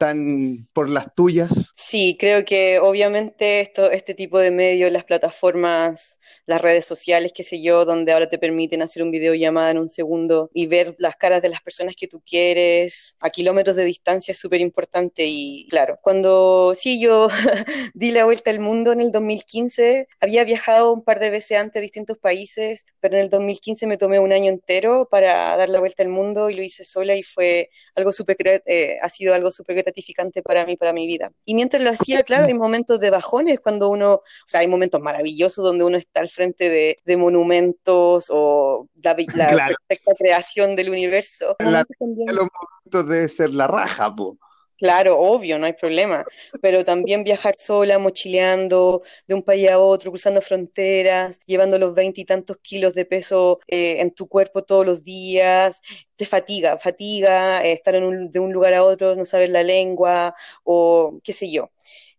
tan 0.00 0.66
por 0.72 0.88
las 0.88 1.14
tuyas? 1.14 1.72
Sí, 1.76 2.16
creo 2.18 2.44
que 2.44 2.78
obviamente 2.80 3.60
esto, 3.60 3.90
este 3.90 4.14
tipo 4.14 4.38
de 4.38 4.50
medios, 4.50 4.90
las 4.90 5.04
plataformas, 5.04 6.19
las 6.50 6.60
redes 6.60 6.84
sociales, 6.84 7.32
qué 7.32 7.44
sé 7.44 7.62
yo, 7.62 7.84
donde 7.84 8.12
ahora 8.12 8.28
te 8.28 8.36
permiten 8.36 8.82
hacer 8.82 9.04
un 9.04 9.12
videollamada 9.12 9.70
en 9.70 9.78
un 9.78 9.88
segundo 9.88 10.50
y 10.52 10.66
ver 10.66 10.96
las 10.98 11.14
caras 11.14 11.42
de 11.42 11.48
las 11.48 11.62
personas 11.62 11.94
que 11.96 12.08
tú 12.08 12.20
quieres 12.26 13.16
a 13.20 13.30
kilómetros 13.30 13.76
de 13.76 13.84
distancia 13.84 14.32
es 14.32 14.38
súper 14.40 14.60
importante 14.60 15.24
y 15.26 15.68
claro, 15.70 15.98
cuando 16.02 16.72
sí 16.74 17.00
yo 17.00 17.28
di 17.94 18.10
la 18.10 18.24
vuelta 18.24 18.50
al 18.50 18.58
mundo 18.58 18.90
en 18.90 19.00
el 19.00 19.12
2015, 19.12 20.08
había 20.20 20.42
viajado 20.42 20.92
un 20.92 21.04
par 21.04 21.20
de 21.20 21.30
veces 21.30 21.56
antes 21.56 21.78
a 21.78 21.82
distintos 21.82 22.18
países, 22.18 22.84
pero 22.98 23.14
en 23.14 23.22
el 23.22 23.28
2015 23.28 23.86
me 23.86 23.96
tomé 23.96 24.18
un 24.18 24.32
año 24.32 24.50
entero 24.50 25.06
para 25.08 25.56
dar 25.56 25.68
la 25.68 25.78
vuelta 25.78 26.02
al 26.02 26.08
mundo 26.08 26.50
y 26.50 26.54
lo 26.54 26.62
hice 26.64 26.82
sola 26.82 27.14
y 27.14 27.22
fue 27.22 27.70
algo 27.94 28.10
súper, 28.10 28.36
eh, 28.66 28.96
ha 29.00 29.08
sido 29.08 29.34
algo 29.34 29.52
súper 29.52 29.76
gratificante 29.76 30.42
para 30.42 30.66
mí, 30.66 30.76
para 30.76 30.92
mi 30.92 31.06
vida. 31.06 31.30
Y 31.44 31.54
mientras 31.54 31.80
lo 31.80 31.90
hacía, 31.90 32.24
claro, 32.24 32.46
hay 32.46 32.54
momentos 32.54 32.98
de 32.98 33.10
bajones 33.10 33.60
cuando 33.60 33.88
uno, 33.88 34.14
o 34.14 34.22
sea, 34.48 34.60
hay 34.60 34.68
momentos 34.68 35.00
maravillosos 35.00 35.64
donde 35.64 35.84
uno 35.84 35.96
está 35.96 36.20
al 36.20 36.28
frente 36.28 36.39
de, 36.48 36.98
de 37.04 37.16
monumentos 37.16 38.28
o 38.30 38.88
la, 39.02 39.16
la 39.32 39.48
Claro. 39.56 39.76
perfecta 39.88 40.12
creación 40.18 40.76
del 40.76 40.90
universo. 40.90 41.56
La- 41.58 41.84
los 42.26 42.48
momentos 42.60 43.08
debe 43.08 43.28
ser 43.28 43.54
la 43.54 43.66
raja, 43.66 44.14
po. 44.14 44.36
Claro, 44.76 45.18
obvio, 45.20 45.58
no 45.58 45.66
hay 45.66 45.74
problema, 45.74 46.26
pero 46.62 46.82
también 46.86 47.22
viajar 47.22 47.54
sola, 47.54 47.98
mochileando 47.98 49.02
de 49.26 49.34
un 49.34 49.42
país 49.42 49.68
a 49.68 49.78
otro, 49.78 50.10
cruzando 50.10 50.40
fronteras, 50.40 51.40
llevando 51.44 51.76
los 51.78 51.94
veintitantos 51.94 52.56
kilos 52.62 52.94
de 52.94 53.04
peso 53.04 53.60
eh, 53.68 54.00
en 54.00 54.10
tu 54.14 54.26
cuerpo 54.26 54.62
todos 54.64 54.86
los 54.86 55.04
días, 55.04 55.82
te 56.16 56.24
fatiga, 56.24 56.78
fatiga, 56.78 57.62
eh, 57.62 57.72
estar 57.72 57.94
en 57.94 58.04
un- 58.04 58.30
de 58.30 58.38
un 58.40 58.54
lugar 58.54 58.72
a 58.72 58.82
otro, 58.82 59.14
no 59.16 59.26
saber 59.26 59.50
la 59.50 59.62
lengua 59.62 60.34
o 60.64 61.20
qué 61.22 61.34
sé 61.34 61.50
yo. 61.52 61.70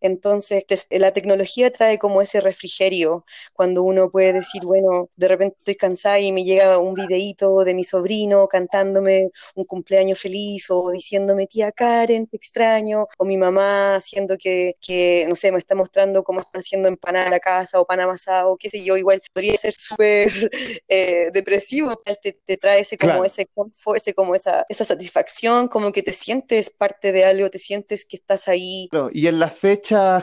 Entonces, 0.02 0.66
la 0.92 1.12
tecnología 1.14 1.72
trae 1.72 1.98
como 2.00 2.22
ese 2.22 2.40
refrigerio, 2.42 3.26
cuando 3.54 3.84
uno 3.84 4.10
puede 4.10 4.34
decir, 4.34 4.64
bueno, 4.66 5.10
de 5.16 5.28
repente 5.28 5.56
estoy 5.60 5.76
cansada 5.76 6.20
y 6.20 6.32
me 6.32 6.44
llega 6.44 6.78
un 6.80 6.94
videíto 6.94 7.60
de 7.60 7.74
mi 7.76 7.84
sobrino 7.84 8.48
cantándome 8.48 9.30
un 9.56 9.66
cumpleaños 9.66 10.20
feliz 10.20 10.70
o 10.70 10.90
diciéndome, 10.92 11.48
tía 11.48 11.72
Karen, 11.72 12.28
te 12.28 12.38
extraño, 12.38 13.08
o 13.18 13.26
mi 13.26 13.38
mamá 13.38 13.96
haciendo 13.96 14.38
que, 14.38 14.76
que 14.82 15.26
no 15.30 15.36
sé, 15.36 15.52
me 15.52 15.58
está 15.58 15.76
mostrando 15.76 16.24
cómo 16.24 16.40
están 16.40 16.60
haciendo 16.60 16.88
empanada 16.90 17.26
en 17.26 17.32
la 17.32 17.40
casa 17.40 17.80
o 17.80 17.86
pan 17.86 18.00
amasado, 18.00 18.58
qué 18.58 18.70
sé 18.70 18.84
yo, 18.84 18.98
igual 18.98 19.22
podría 19.34 19.56
ser 19.58 19.74
súper 19.74 20.30
eh, 20.88 21.30
depresivo, 21.34 21.96
te, 21.98 22.34
te 22.34 22.58
trae 22.58 22.82
ese 22.82 22.98
como 22.98 23.12
Claro. 23.12 23.26
ese 23.26 23.46
confort, 23.48 23.98
ese 23.98 24.14
como 24.14 24.36
esa, 24.36 24.66
esa 24.70 24.86
satisfacción, 24.86 25.68
como 25.68 25.92
que 25.92 26.04
te 26.04 26.14
sientes 26.14 26.70
parte 26.70 27.12
de 27.12 27.26
algo, 27.26 27.50
te 27.50 27.60
sientes 27.60 28.06
que 28.06 28.18
estás 28.18 28.48
ahí. 28.48 28.88
Claro, 28.90 29.10
y 29.12 29.28
en 29.28 29.40
las 29.40 29.58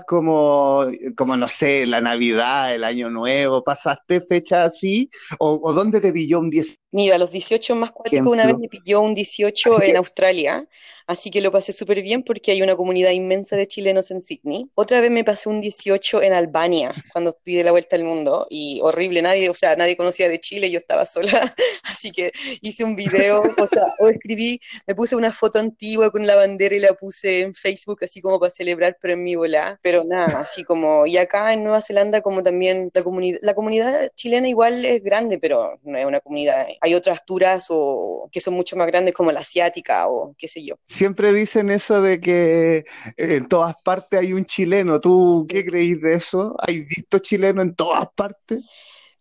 como, 0.06 0.86
como, 1.16 1.36
no 1.36 1.48
sé, 1.48 1.86
la 1.86 2.00
Navidad, 2.00 2.74
el 2.74 2.84
Año 2.84 3.10
Nuevo, 3.10 3.62
¿pasaste 3.62 4.20
fechas 4.20 4.66
así? 4.74 5.10
¿O, 5.38 5.60
o 5.62 5.72
dónde 5.72 6.00
te 6.00 6.12
pilló 6.12 6.40
un 6.40 6.50
10? 6.50 6.78
Mira, 6.90 7.18
los 7.18 7.30
18 7.30 7.74
más 7.74 7.92
cuático 7.92 8.30
una 8.30 8.46
vez 8.46 8.56
me 8.56 8.66
pilló 8.66 9.02
un 9.02 9.12
18 9.12 9.82
en 9.82 9.96
Australia, 9.98 10.66
así 11.06 11.30
que 11.30 11.42
lo 11.42 11.52
pasé 11.52 11.74
súper 11.74 12.00
bien 12.00 12.22
porque 12.22 12.50
hay 12.50 12.62
una 12.62 12.76
comunidad 12.76 13.10
inmensa 13.10 13.56
de 13.56 13.66
chilenos 13.66 14.10
en 14.10 14.22
Sydney. 14.22 14.70
Otra 14.74 15.02
vez 15.02 15.10
me 15.10 15.22
pasé 15.22 15.50
un 15.50 15.60
18 15.60 16.22
en 16.22 16.32
Albania, 16.32 16.94
cuando 17.12 17.36
di 17.44 17.62
la 17.62 17.72
vuelta 17.72 17.96
al 17.96 18.04
mundo, 18.04 18.46
y 18.48 18.80
horrible, 18.82 19.20
nadie, 19.20 19.50
o 19.50 19.54
sea, 19.54 19.76
nadie 19.76 19.98
conocía 19.98 20.30
de 20.30 20.40
Chile, 20.40 20.70
yo 20.70 20.78
estaba 20.78 21.04
sola, 21.04 21.28
así 21.84 22.10
que 22.10 22.32
hice 22.62 22.84
un 22.84 22.96
video, 22.96 23.42
o 23.42 23.66
sea, 23.66 23.92
o 23.98 24.08
escribí, 24.08 24.58
me 24.86 24.94
puse 24.94 25.14
una 25.14 25.30
foto 25.30 25.58
antigua 25.58 26.10
con 26.10 26.26
la 26.26 26.36
bandera 26.36 26.74
y 26.74 26.80
la 26.80 26.94
puse 26.94 27.40
en 27.40 27.54
Facebook, 27.54 28.02
así 28.04 28.22
como 28.22 28.40
para 28.40 28.50
celebrar, 28.50 28.96
pero 28.98 29.12
en 29.12 29.24
mi 29.24 29.34
volá, 29.34 29.78
pero 29.82 30.04
nada, 30.04 30.40
así 30.40 30.64
como, 30.64 31.04
y 31.06 31.18
acá 31.18 31.52
en 31.52 31.64
Nueva 31.64 31.82
Zelanda 31.82 32.22
como 32.22 32.42
también 32.42 32.90
la 32.94 33.04
comunidad, 33.04 33.38
la 33.42 33.54
comunidad 33.54 34.10
chilena 34.14 34.48
igual 34.48 34.82
es 34.86 35.02
grande, 35.02 35.38
pero 35.38 35.78
no 35.82 35.98
es 35.98 36.06
una 36.06 36.20
comunidad, 36.20 36.66
hay 36.80 36.94
otras 36.94 37.24
turas 37.24 37.66
o 37.70 38.28
que 38.32 38.40
son 38.40 38.54
mucho 38.54 38.76
más 38.76 38.86
grandes 38.86 39.14
como 39.14 39.32
la 39.32 39.40
asiática 39.40 40.06
o 40.08 40.34
qué 40.38 40.48
sé 40.48 40.64
yo. 40.64 40.76
Siempre 40.86 41.32
dicen 41.32 41.70
eso 41.70 42.02
de 42.02 42.20
que 42.20 42.84
en 43.16 43.46
todas 43.48 43.74
partes 43.82 44.20
hay 44.20 44.32
un 44.32 44.44
chileno. 44.44 45.00
¿Tú 45.00 45.46
qué 45.48 45.64
creís 45.64 46.00
de 46.00 46.14
eso? 46.14 46.54
¿Has 46.58 46.74
visto 46.74 47.18
chileno 47.18 47.62
en 47.62 47.74
todas 47.74 48.06
partes? 48.14 48.60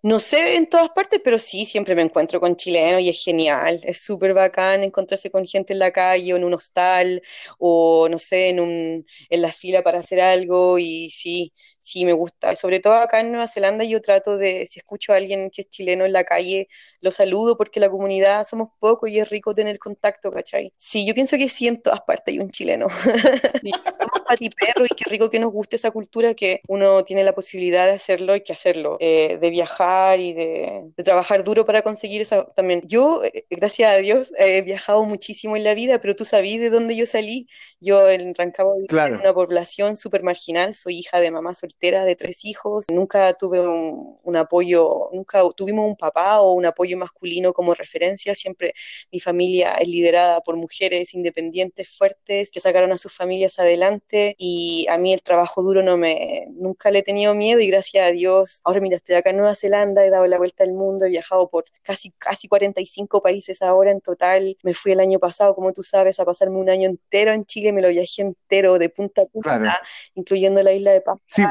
No 0.07 0.19
sé 0.21 0.55
en 0.55 0.69
todas 0.69 0.89
partes, 0.91 1.19
pero 1.23 1.37
sí, 1.37 1.65
siempre 1.65 1.93
me 1.95 2.01
encuentro 2.01 2.39
con 2.39 2.55
chilenos 2.55 3.01
y 3.01 3.09
es 3.09 3.21
genial. 3.23 3.81
Es 3.83 4.05
súper 4.05 4.33
bacán 4.33 4.83
encontrarse 4.83 5.29
con 5.31 5.45
gente 5.45 5.73
en 5.73 5.79
la 5.79 5.91
calle 5.91 6.33
o 6.33 6.37
en 6.37 6.45
un 6.45 6.53
hostal 6.53 7.21
o 7.59 8.07
no 8.09 8.17
sé, 8.19 8.49
en 8.49 8.59
un, 8.61 9.05
en 9.29 9.41
la 9.41 9.51
fila 9.51 9.83
para 9.83 9.99
hacer 9.99 10.21
algo 10.21 10.77
y 10.79 11.09
sí, 11.09 11.51
sí 11.79 12.05
me 12.05 12.13
gusta. 12.13 12.55
Sobre 12.55 12.79
todo 12.79 12.93
acá 12.93 13.19
en 13.19 13.31
Nueva 13.31 13.47
Zelanda 13.47 13.83
yo 13.83 14.01
trato 14.01 14.37
de, 14.37 14.65
si 14.67 14.79
escucho 14.79 15.11
a 15.13 15.17
alguien 15.17 15.49
que 15.51 15.63
es 15.63 15.69
chileno 15.69 16.05
en 16.05 16.13
la 16.13 16.23
calle, 16.23 16.67
lo 17.01 17.11
saludo 17.11 17.57
porque 17.57 17.79
la 17.81 17.89
comunidad 17.89 18.45
somos 18.45 18.69
pocos 18.79 19.09
y 19.09 19.19
es 19.19 19.29
rico 19.29 19.53
tener 19.55 19.77
contacto, 19.79 20.31
¿cachai? 20.31 20.71
Sí, 20.77 21.05
yo 21.05 21.13
pienso 21.15 21.37
que 21.37 21.49
sí 21.49 21.67
en 21.67 21.81
todas 21.81 22.01
partes 22.01 22.33
hay 22.33 22.39
un 22.39 22.49
chileno. 22.49 22.87
Y 24.39 24.49
somos 24.49 24.55
patiperro 24.55 24.85
y 24.85 24.95
qué 24.95 25.09
rico 25.09 25.29
que 25.29 25.39
nos 25.39 25.51
guste 25.51 25.75
esa 25.75 25.91
cultura 25.91 26.33
que 26.33 26.61
uno 26.67 27.03
tiene 27.03 27.23
la 27.23 27.33
posibilidad 27.33 27.85
de 27.85 27.93
hacerlo 27.93 28.35
y 28.35 28.41
que 28.41 28.53
hacerlo, 28.53 28.97
eh, 28.99 29.37
de 29.37 29.49
viajar 29.49 30.19
y 30.19 30.33
de, 30.33 30.83
de 30.95 31.03
trabajar 31.03 31.43
duro 31.43 31.65
para 31.65 31.81
conseguir 31.81 32.21
eso 32.21 32.45
también. 32.55 32.81
Yo, 32.85 33.23
eh, 33.23 33.45
gracias 33.49 33.91
a 33.91 33.97
Dios, 33.97 34.33
he 34.37 34.61
viajado 34.61 35.03
muchísimo 35.03 35.55
en 35.55 35.63
la 35.63 35.73
vida, 35.73 35.99
pero 36.01 36.15
tú 36.15 36.25
sabías 36.25 36.59
de 36.59 36.69
dónde 36.69 36.95
yo 36.95 37.05
salí. 37.05 37.47
Yo 37.79 38.09
en 38.09 38.33
Rancagua 38.35 38.75
Claro. 38.87 39.15
en 39.15 39.21
una 39.21 39.33
población 39.33 39.95
súper 39.95 40.23
marginal, 40.23 40.73
soy 40.73 40.99
hija 40.99 41.19
de 41.19 41.31
mamá 41.31 41.53
soltera 41.53 42.05
de 42.05 42.15
tres 42.15 42.45
hijos, 42.45 42.85
nunca 42.91 43.33
tuve 43.33 43.67
un, 43.67 44.17
un 44.23 44.37
apoyo, 44.37 45.09
nunca 45.13 45.41
tuvimos 45.55 45.87
un 45.87 45.95
papá 45.95 46.41
o 46.41 46.53
un 46.53 46.65
apoyo 46.65 46.97
masculino 46.97 47.53
como 47.53 47.73
referencia, 47.73 48.35
siempre 48.35 48.73
mi 49.11 49.19
familia 49.19 49.73
es 49.75 49.87
liderada 49.87 50.41
por 50.41 50.55
mujeres 50.57 51.13
independientes, 51.13 51.95
fuertes, 51.97 52.51
que 52.51 52.59
sacaron 52.59 52.91
a 52.91 52.97
sus 52.97 53.13
familias 53.13 53.59
adelante 53.59 54.16
y 54.37 54.85
a 54.89 54.97
mí 54.97 55.13
el 55.13 55.21
trabajo 55.21 55.61
duro 55.61 55.83
no 55.83 55.97
me, 55.97 56.47
nunca 56.51 56.91
le 56.91 56.99
he 56.99 57.03
tenido 57.03 57.35
miedo 57.35 57.59
y 57.59 57.67
gracias 57.67 58.07
a 58.07 58.11
Dios, 58.11 58.61
ahora 58.63 58.79
mira, 58.81 58.97
estoy 58.97 59.15
acá 59.15 59.29
en 59.31 59.37
Nueva 59.37 59.55
Zelanda, 59.55 60.05
he 60.05 60.09
dado 60.09 60.27
la 60.27 60.37
vuelta 60.37 60.63
al 60.63 60.73
mundo, 60.73 61.05
he 61.05 61.09
viajado 61.09 61.49
por 61.49 61.63
casi, 61.83 62.11
casi 62.17 62.47
45 62.47 63.21
países 63.21 63.61
ahora 63.61 63.91
en 63.91 64.01
total, 64.01 64.57
me 64.63 64.73
fui 64.73 64.91
el 64.91 64.99
año 64.99 65.19
pasado, 65.19 65.55
como 65.55 65.73
tú 65.73 65.83
sabes, 65.83 66.19
a 66.19 66.25
pasarme 66.25 66.57
un 66.57 66.69
año 66.69 66.87
entero 66.89 67.33
en 67.33 67.45
Chile, 67.45 67.73
me 67.73 67.81
lo 67.81 67.89
viajé 67.89 68.21
entero 68.21 68.79
de 68.79 68.89
punta 68.89 69.23
a 69.23 69.25
punta, 69.25 69.57
Claro. 69.59 69.73
incluyendo 70.15 70.61
la 70.63 70.73
isla 70.73 70.91
de 70.91 71.01
Pascua, 71.01 71.21
Sí, 71.27 71.43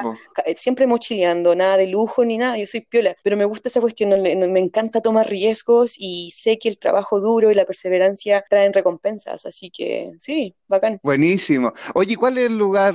eh, 0.47 0.55
siempre 0.57 0.87
mochileando, 0.87 1.55
nada 1.55 1.77
de 1.77 1.87
lujo 1.87 2.25
ni 2.25 2.39
nada, 2.39 2.57
yo 2.57 2.67
soy 2.67 2.81
piola, 2.83 3.17
pero 3.23 3.37
me 3.37 3.45
gusta 3.45 3.69
esa 3.69 3.81
cuestión, 3.81 4.11
me 4.21 4.61
encanta 4.61 5.01
tomar 5.01 5.29
riesgos 5.29 5.97
y 5.99 6.31
sé 6.33 6.59
que 6.59 6.69
el 6.69 6.79
trabajo 6.79 7.21
duro 7.21 7.51
y 7.51 7.55
la 7.55 7.65
perseverancia 7.65 8.45
traen 8.49 8.73
recompensas, 8.73 9.47
así 9.47 9.71
que 9.71 10.13
sí, 10.19 10.55
bacán. 10.69 11.01
Buenísimo. 11.03 11.73
Oye, 11.95 12.17
¿cuál 12.17 12.39
es 12.39 12.51
lugar? 12.57 12.95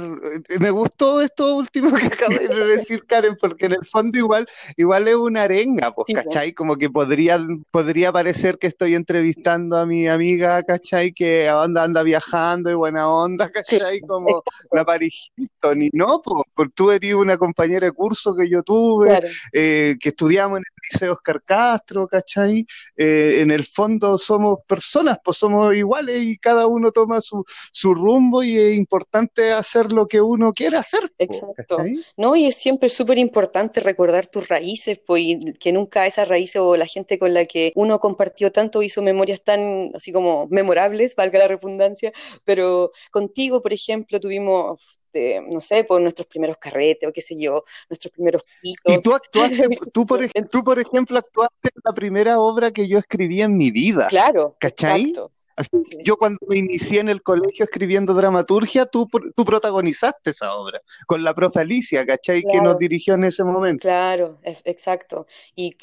Eh, 0.49 0.59
Me 0.59 0.71
gustó 0.71 1.21
esto 1.21 1.55
último 1.55 1.91
que 1.95 2.05
acabas 2.07 2.39
de 2.49 2.65
decir, 2.65 3.05
Karen, 3.05 3.35
porque 3.39 3.65
en 3.67 3.73
el 3.73 3.85
fondo 3.85 4.17
igual, 4.17 4.47
igual 4.77 5.07
es 5.07 5.15
una 5.15 5.43
arenga, 5.43 5.91
pues, 5.93 6.07
po. 6.07 6.13
¿cachai? 6.13 6.53
Como 6.53 6.75
que 6.77 6.89
podría, 6.89 7.39
podría 7.71 8.11
parecer 8.11 8.57
que 8.57 8.67
estoy 8.67 8.95
entrevistando 8.95 9.77
a 9.77 9.85
mi 9.85 10.07
amiga, 10.07 10.61
¿cachai? 10.63 11.11
Que 11.13 11.47
anda, 11.49 11.83
anda 11.83 12.03
viajando 12.03 12.69
y 12.69 12.73
buena 12.73 13.07
onda, 13.07 13.49
¿cachai? 13.49 14.01
Como 14.01 14.43
la 14.71 14.85
Paris 14.85 15.29
Hilton, 15.35 15.81
y 15.83 15.89
no, 15.93 16.21
pues, 16.23 16.43
porque 16.53 16.73
tú 16.75 16.91
eres 16.91 17.13
una 17.13 17.37
compañera 17.37 17.85
de 17.87 17.91
curso 17.91 18.35
que 18.35 18.49
yo 18.49 18.63
tuve, 18.63 19.07
Claro. 19.07 19.27
eh, 19.53 19.95
que 19.99 20.09
estudiamos 20.09 20.57
en 20.57 20.63
el 20.63 20.91
Liceo 20.91 21.13
Oscar 21.13 21.41
Castro, 21.43 22.07
¿cachai? 22.07 22.65
Eh, 22.97 23.37
en 23.41 23.51
el 23.51 23.63
fondo 23.65 24.17
somos 24.17 24.59
personas, 24.67 25.17
pues 25.23 25.37
somos 25.37 25.75
iguales 25.75 26.21
y 26.23 26.37
cada 26.37 26.67
uno 26.67 26.91
toma 26.91 27.21
su, 27.21 27.43
su 27.71 27.93
rumbo 27.93 28.43
y 28.43 28.57
es 28.57 28.75
importante 28.77 29.50
hacer 29.51 29.91
lo 29.93 30.07
que 30.07 30.21
uno 30.21 30.53
quiere 30.53 30.77
hacer, 30.77 31.01
po, 31.25 31.47
Exacto. 31.47 31.55
¿cachai? 31.55 32.05
No, 32.17 32.35
y 32.35 32.45
es 32.47 32.55
siempre 32.55 32.89
súper 32.89 33.19
importante 33.19 33.79
recordar 33.79 34.25
tus 34.25 34.47
raíces, 34.49 34.99
pues, 35.05 35.21
y 35.23 35.53
que 35.53 35.71
nunca 35.71 36.07
esas 36.07 36.27
raíces 36.29 36.59
o 36.61 36.75
la 36.75 36.87
gente 36.87 37.19
con 37.19 37.31
la 37.35 37.45
que 37.45 37.71
uno 37.75 37.99
compartió 37.99 38.51
tanto 38.51 38.81
hizo 38.81 39.03
memorias 39.03 39.43
tan, 39.43 39.91
así 39.95 40.11
como 40.11 40.47
memorables, 40.47 41.15
valga 41.15 41.37
la 41.37 41.47
redundancia, 41.47 42.11
pero 42.43 42.91
contigo, 43.11 43.61
por 43.61 43.71
ejemplo, 43.71 44.19
tuvimos, 44.19 44.99
eh, 45.13 45.41
no 45.47 45.61
sé, 45.61 45.83
por 45.83 46.01
nuestros 46.01 46.25
primeros 46.27 46.57
carretes 46.57 47.07
o 47.07 47.13
qué 47.13 47.21
sé 47.21 47.39
yo, 47.39 47.63
nuestros 47.87 48.11
primeros 48.11 48.43
Y 48.85 48.99
pitos. 48.99 48.99
tú 48.99 49.13
actuaste, 49.13 49.67
tú 49.93 50.05
por, 50.05 50.21
ej- 50.23 50.47
tú 50.49 50.63
por 50.63 50.79
ejemplo 50.79 51.17
actuaste 51.17 51.69
en 51.75 51.81
la 51.83 51.93
primera 51.93 52.39
obra 52.39 52.71
que 52.71 52.87
yo 52.87 52.97
escribí 52.99 53.41
en 53.41 53.57
mi 53.57 53.71
vida, 53.71 54.11
Claro, 54.11 54.59
¿cachai? 54.59 55.19
exacto. 55.19 55.31
Así 55.61 55.69
que 55.89 56.03
yo 56.03 56.17
cuando 56.17 56.39
me 56.47 56.57
inicié 56.57 56.99
en 56.99 57.09
el 57.09 57.21
colegio 57.21 57.65
escribiendo 57.65 58.13
dramaturgia, 58.13 58.85
tú, 58.85 59.07
tú 59.35 59.45
protagonizaste 59.45 60.31
esa 60.31 60.53
obra 60.55 60.81
con 61.07 61.23
la 61.23 61.33
profe 61.33 61.59
Alicia, 61.59 62.05
¿cachai? 62.05 62.41
Que 62.41 62.57
nos 62.57 62.61
Claro. 62.63 62.77
dirigió 62.79 63.13
en 63.13 63.23
ese 63.25 63.43
momento. 63.43 63.81
Claro, 63.83 64.39
es, 64.43 64.61
exacto. 64.65 65.25
Y 65.55 65.75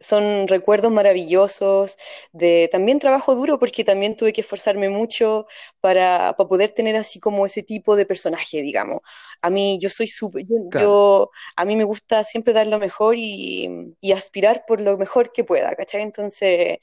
son 0.00 0.46
recuerdos 0.48 0.92
maravillosos 0.92 1.98
de 2.32 2.68
también 2.72 2.98
trabajo 2.98 3.34
duro 3.34 3.58
porque 3.58 3.84
también 3.84 4.16
tuve 4.16 4.32
que 4.32 4.40
esforzarme 4.42 4.88
mucho 4.88 5.46
para, 5.80 6.34
para 6.36 6.48
poder 6.48 6.70
tener 6.72 6.96
así 6.96 7.20
como 7.20 7.46
ese 7.46 7.62
tipo 7.62 7.96
de 7.96 8.06
personaje, 8.06 8.62
digamos. 8.62 9.00
A 9.42 9.50
mí 9.50 9.78
yo 9.80 9.88
soy 9.88 10.08
súper, 10.08 10.44
yo, 10.46 10.56
Claro. 10.70 10.98
yo- 10.98 11.30
a 11.56 11.64
mí 11.64 11.76
me 11.76 11.84
gusta 11.84 12.24
siempre 12.24 12.52
dar 12.52 12.66
lo 12.66 12.78
mejor 12.78 13.14
y, 13.16 13.94
y 14.00 14.12
aspirar 14.12 14.64
por 14.66 14.80
lo 14.80 14.96
mejor 14.98 15.32
que 15.32 15.44
pueda, 15.44 15.74
¿cachai? 15.76 16.02
Entonces 16.02 16.78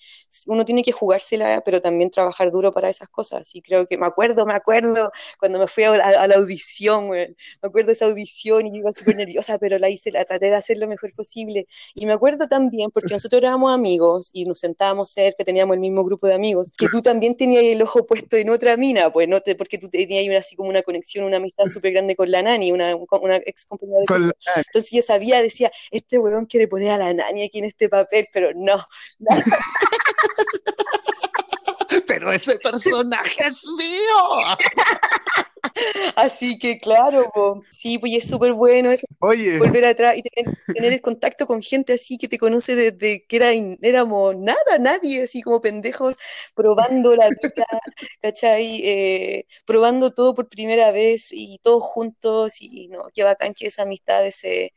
uno 0.47 0.65
tiene 0.65 0.81
que 0.83 0.91
jugársela, 0.91 1.61
pero 1.65 1.81
también 1.81 2.09
trabajar 2.09 2.51
duro 2.51 2.71
para 2.71 2.89
esas 2.89 3.09
cosas. 3.09 3.53
Y 3.55 3.61
creo 3.61 3.85
que 3.87 3.97
me 3.97 4.05
acuerdo, 4.05 4.45
me 4.45 4.53
acuerdo 4.53 5.11
cuando 5.39 5.59
me 5.59 5.67
fui 5.67 5.83
a, 5.83 5.91
a- 5.93 6.23
a 6.23 6.27
la 6.27 6.35
audición. 6.35 7.09
Me 7.09 7.35
acuerdo 7.61 7.91
esa 7.91 8.05
audición 8.05 8.67
y 8.67 8.71
yo 8.71 8.77
iba 8.79 8.93
súper 8.93 9.15
nerviosa, 9.15 9.57
pero 9.59 9.77
la 9.79 9.89
hice, 9.89 10.11
la 10.11 10.25
traté 10.25 10.47
de 10.47 10.55
hacer 10.55 10.77
lo 10.77 10.87
mejor 10.87 11.13
posible. 11.13 11.67
Y 11.93 12.05
me 12.05 12.13
acuerdo 12.13 12.47
también, 12.47 12.89
porque 12.91 13.04
nosotros 13.09 13.41
éramos 13.41 13.73
amigos 13.73 14.29
y 14.33 14.45
nos 14.45 14.59
sentábamos 14.59 15.11
cerca, 15.11 15.43
teníamos 15.43 15.75
el 15.75 15.79
mismo 15.79 16.03
grupo 16.03 16.27
de 16.27 16.33
amigos, 16.33 16.71
que 16.77 16.87
tú 16.87 17.01
también 17.01 17.35
tenías 17.37 17.63
el 17.63 17.81
ojo 17.81 18.05
puesto 18.05 18.35
en 18.35 18.49
otra 18.49 18.77
mina, 18.77 19.11
pues, 19.11 19.27
¿no? 19.27 19.39
Te- 19.41 19.55
porque 19.55 19.77
tú 19.77 19.89
tenías 19.89 20.27
una, 20.27 20.39
así 20.39 20.55
como 20.55 20.69
una 20.69 20.81
conexión, 20.83 21.25
una 21.25 21.37
amistad 21.37 21.65
súper 21.65 21.93
grande 21.93 22.15
con 22.15 22.29
la 22.31 22.41
Nani, 22.41 22.71
una, 22.71 22.95
una 22.95 23.35
ex 23.37 23.65
compañera 23.65 23.99
de 23.99 24.05
la- 24.27 24.33
Entonces 24.57 24.91
yo 24.91 25.01
sabía, 25.01 25.41
decía, 25.41 25.71
este 25.91 26.17
weón 26.17 26.45
quiere 26.45 26.67
poner 26.67 26.91
a 26.91 26.97
la 26.97 27.13
Nani 27.13 27.43
aquí 27.43 27.59
en 27.59 27.65
este 27.65 27.89
papel, 27.89 28.27
pero 28.31 28.51
no, 28.55 28.85
Pero 32.07 32.31
ese 32.31 32.57
personaje 32.59 33.43
es 33.47 33.65
mío. 33.65 34.57
Así 36.15 36.57
que 36.57 36.79
claro, 36.79 37.29
po. 37.33 37.61
sí, 37.71 37.97
pues 37.97 38.13
es 38.15 38.29
súper 38.29 38.53
bueno 38.53 38.91
eso, 38.91 39.05
Oye, 39.19 39.59
volver 39.59 39.85
atrás 39.85 40.15
y 40.17 40.21
tener, 40.21 40.53
tener 40.73 40.93
el 40.93 41.01
contacto 41.01 41.45
con 41.47 41.61
gente 41.61 41.93
así 41.93 42.17
que 42.17 42.27
te 42.27 42.37
conoce 42.37 42.75
desde 42.75 43.25
que 43.27 43.35
era, 43.35 43.51
éramos 43.81 44.35
nada, 44.37 44.77
nadie, 44.79 45.23
así 45.23 45.41
como 45.41 45.61
pendejos, 45.61 46.15
probando 46.55 47.15
la 47.15 47.27
vida, 47.29 47.65
¿cachai? 48.21 48.81
Eh, 48.85 49.45
probando 49.65 50.11
todo 50.11 50.33
por 50.33 50.49
primera 50.49 50.91
vez 50.91 51.29
y 51.31 51.59
todos 51.61 51.83
juntos 51.83 52.61
y 52.61 52.87
no, 52.87 53.09
qué 53.13 53.23
bacán 53.23 53.53
que 53.53 53.67
esas 53.67 53.85
amistades 53.85 54.35
se, 54.35 54.73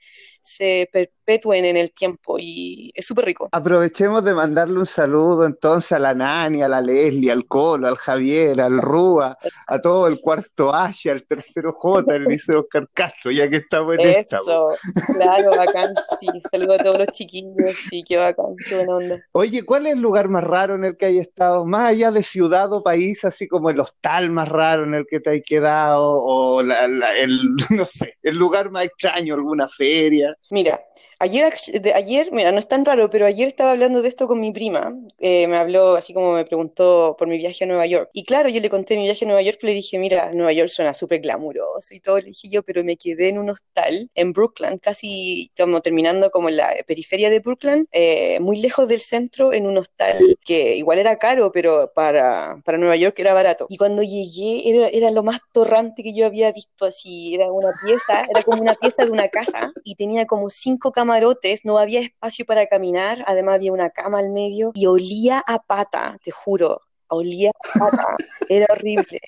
se 0.49 0.89
perpetúen 0.93 1.65
en 1.67 1.77
el 1.77 1.93
tiempo 1.93 2.37
y 2.39 2.91
es 2.95 3.07
súper 3.07 3.27
rico. 3.27 3.49
aprovechemos 3.53 4.25
de 4.25 4.35
mandarle 4.35 4.79
un 4.79 4.87
saludo 4.87 5.45
entonces 5.45 5.93
a 5.93 5.99
la 5.99 6.15
Nani, 6.15 6.63
a 6.63 6.69
la 6.69 6.81
Leslie, 6.81 7.31
al 7.31 7.47
Colo, 7.47 7.87
al 7.87 7.97
Javier, 7.97 8.61
al 8.61 8.81
Rúa, 8.81 9.37
a 9.67 9.79
todo 9.81 10.07
el 10.07 10.21
cuarto 10.21 10.75
H, 10.75 11.11
al 11.11 11.23
tercero 11.25 11.73
J, 11.73 12.15
al 12.15 12.25
Liceo 12.25 12.61
Oscar 12.61 12.89
Castro, 12.95 13.31
ya 13.31 13.49
que 13.49 13.57
estamos 13.57 13.95
en 13.95 14.01
esta. 14.07 14.39
Eso, 14.39 14.69
claro, 15.13 15.51
bacán, 15.51 15.95
sí, 16.21 16.27
saludo 16.51 16.73
a 16.75 16.79
todos 16.79 16.99
los 16.99 17.09
chiquillos, 17.09 17.77
sí, 17.89 18.03
qué 18.07 18.17
bacán, 18.17 18.57
qué 18.67 18.75
buena 18.75 18.97
onda. 18.97 19.17
Oye, 19.33 19.63
¿cuál 19.65 19.87
es 19.87 19.93
el 19.95 20.01
lugar 20.01 20.29
más 20.29 20.45
raro 20.45 20.75
en 20.77 20.85
el 20.85 20.97
que 20.97 21.07
hay 21.07 21.19
estado? 21.19 21.67
Más 21.67 21.91
allá 21.91 22.11
de 22.11 22.23
ciudad 22.23 22.73
o 22.73 22.83
país, 22.83 23.25
así 23.25 23.47
como 23.47 23.71
el 23.71 23.79
hostal 23.81 24.31
más 24.31 24.49
raro 24.49 24.85
en 24.85 24.95
el 24.95 25.07
que 25.07 25.21
te 25.21 25.31
hay 25.31 25.43
quedado, 25.43 26.03
o 26.21 26.63
la- 26.63 26.89
la- 26.89 27.17
el, 27.19 27.39
no 27.71 27.85
sé, 27.85 28.15
el 28.23 28.37
lugar 28.39 28.71
más 28.71 28.85
extraño, 28.85 29.35
alguna 29.35 29.69
feria. 29.69 30.35
Mira, 30.51 30.79
ayer, 31.19 31.53
de- 31.81 31.95
ayer, 31.95 32.31
mira, 32.33 32.53
no 32.53 32.59
es 32.59 32.69
tan 32.69 32.85
raro, 32.85 33.11
pero 33.11 33.27
ayer 33.27 33.49
estaba 33.49 33.73
hablando 33.73 34.03
de 34.03 34.09
esto 34.09 34.29
con 34.29 34.41
mi 34.41 34.53
prima. 34.53 34.95
eh, 35.19 35.47
me 35.49 35.57
habló 35.57 35.97
así 35.97 36.13
como 36.15 36.33
me 36.33 36.45
preguntó 36.45 37.17
por 37.19 37.29
mi 37.29 37.39
viaje 37.39 37.65
a 37.65 37.67
Nueva 37.67 37.87
York. 37.87 38.11
Y 38.13 38.23
claro, 38.25 38.49
yo 38.49 38.61
le 38.61 38.71
conté 38.71 38.97
mi 38.97 39.05
viaje 39.05 39.25
a 39.25 39.29
Nueva 39.29 39.43
York, 39.43 39.59
le 39.63 39.73
dije, 39.75 39.99
mira, 39.99 40.33
Nueva 40.33 40.53
York 40.53 40.69
suena 40.69 40.95
súper 40.95 41.21
glamuroso 41.21 41.95
y 41.95 42.01
todo. 42.01 42.19
Le 42.19 42.25
dije 42.25 42.49
yo, 42.51 42.63
pero 42.63 42.85
me 42.85 42.97
quedé 42.97 43.29
en 43.31 43.39
un 43.39 43.51
hostal 43.51 44.11
en 44.15 44.33
Brooklyn, 44.33 44.79
casi 44.79 45.51
como 45.59 45.81
terminando 45.81 46.31
como 46.31 46.49
en 46.49 46.57
la 46.59 46.75
periferia 46.87 47.31
de 47.31 47.41
Brooklyn, 47.41 47.89
eh, 47.93 48.39
muy 48.41 48.59
lejos 48.61 48.89
del 48.89 49.01
centro, 49.01 49.53
en 49.53 49.67
un 49.67 49.79
hostal 49.79 50.39
que 50.45 50.77
igual 50.77 50.99
era 50.99 51.17
caro, 51.19 51.51
pero 51.53 51.93
para, 51.95 52.61
para 52.65 52.79
Nueva 52.79 52.97
York 52.97 53.19
era 53.19 53.33
barato. 53.35 53.67
Y 53.69 53.77
cuando 53.77 54.03
llegué, 54.03 54.71
era, 54.71 54.89
era 54.89 55.11
lo 55.11 55.23
más 55.23 55.41
torrante 55.53 56.03
que 56.03 56.15
yo 56.15 56.27
había 56.27 56.53
visto 56.53 56.85
así. 56.87 57.35
Era 57.35 57.51
una 57.53 57.73
pieza, 57.75 58.25
era 58.29 58.43
como 58.43 58.61
una 58.61 58.75
pieza 58.75 59.05
de 59.05 59.11
una 59.11 59.29
casa 59.29 59.73
y 59.85 59.95
tenía 59.97 60.27
como 60.27 60.49
cinco 60.51 60.93
camarotes, 61.09 61.65
no 61.65 61.79
había 61.79 62.01
espacio 62.01 62.45
para 62.45 62.67
caminar, 62.67 63.25
además 63.27 63.55
había 63.55 63.73
una 63.73 63.89
cama 63.89 64.19
al 64.19 64.31
medio 64.31 64.73
y 64.75 64.87
olía 64.87 65.43
a 65.47 65.59
pata, 65.59 66.19
te 66.23 66.31
juro. 66.31 66.83
Olía 67.11 67.51
a 67.51 68.17
era 68.49 68.67
horrible. 68.71 69.21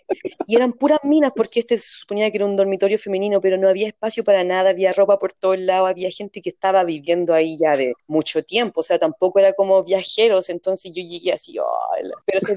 Y 0.47 0.57
eran 0.57 0.73
puras 0.73 1.01
minas 1.05 1.33
porque 1.35 1.61
este 1.61 1.79
se 1.79 1.99
suponía 2.01 2.31
que 2.31 2.37
era 2.39 2.47
un 2.47 2.57
dormitorio 2.57 2.99
femenino, 2.99 3.41
pero 3.41 3.57
no 3.59 3.69
había 3.69 3.87
espacio 3.89 4.25
para 4.25 4.45
nada, 4.45 4.71
había 4.71 4.93
ropa 4.93 5.19
por 5.19 5.33
todos 5.33 5.59
lados, 5.59 5.89
había 5.91 6.11
gente 6.11 6.41
que 6.41 6.51
estaba 6.51 6.85
viviendo 6.85 7.35
ahí 7.35 7.57
ya 7.59 7.77
de 7.77 7.95
mucho 8.07 8.43
tiempo, 8.43 8.81
o 8.81 8.83
sea, 8.83 8.99
tampoco 8.99 9.39
era 9.39 9.53
como 9.53 9.83
viajeros, 9.83 10.49
entonces 10.49 10.93
yo 10.95 11.03
llegué 11.03 11.33
así, 11.33 11.57
"Ay, 11.59 12.05
la-". 12.09 12.15
pero 12.27 12.41
se 12.41 12.57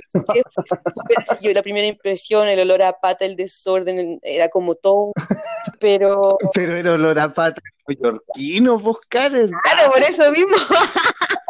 yo 1.41 1.53
la 1.53 1.61
primera 1.61 1.87
impresión, 1.87 2.47
el 2.47 2.59
olor 2.59 2.81
a 2.83 2.93
pata, 2.99 3.25
el 3.25 3.35
desorden, 3.35 3.97
el- 3.99 4.19
era 4.23 4.49
como 4.49 4.75
todo, 4.75 5.11
pero 5.79 6.37
Pero 6.53 6.75
era 6.75 6.93
olor 6.93 7.19
a 7.19 7.33
pata 7.33 7.61
neoyorquino, 7.87 8.79
vos, 8.79 8.99
Karen. 9.09 9.51
claro, 9.51 9.91
por 9.91 10.01
eso 10.01 10.29
mismo. 10.31 10.55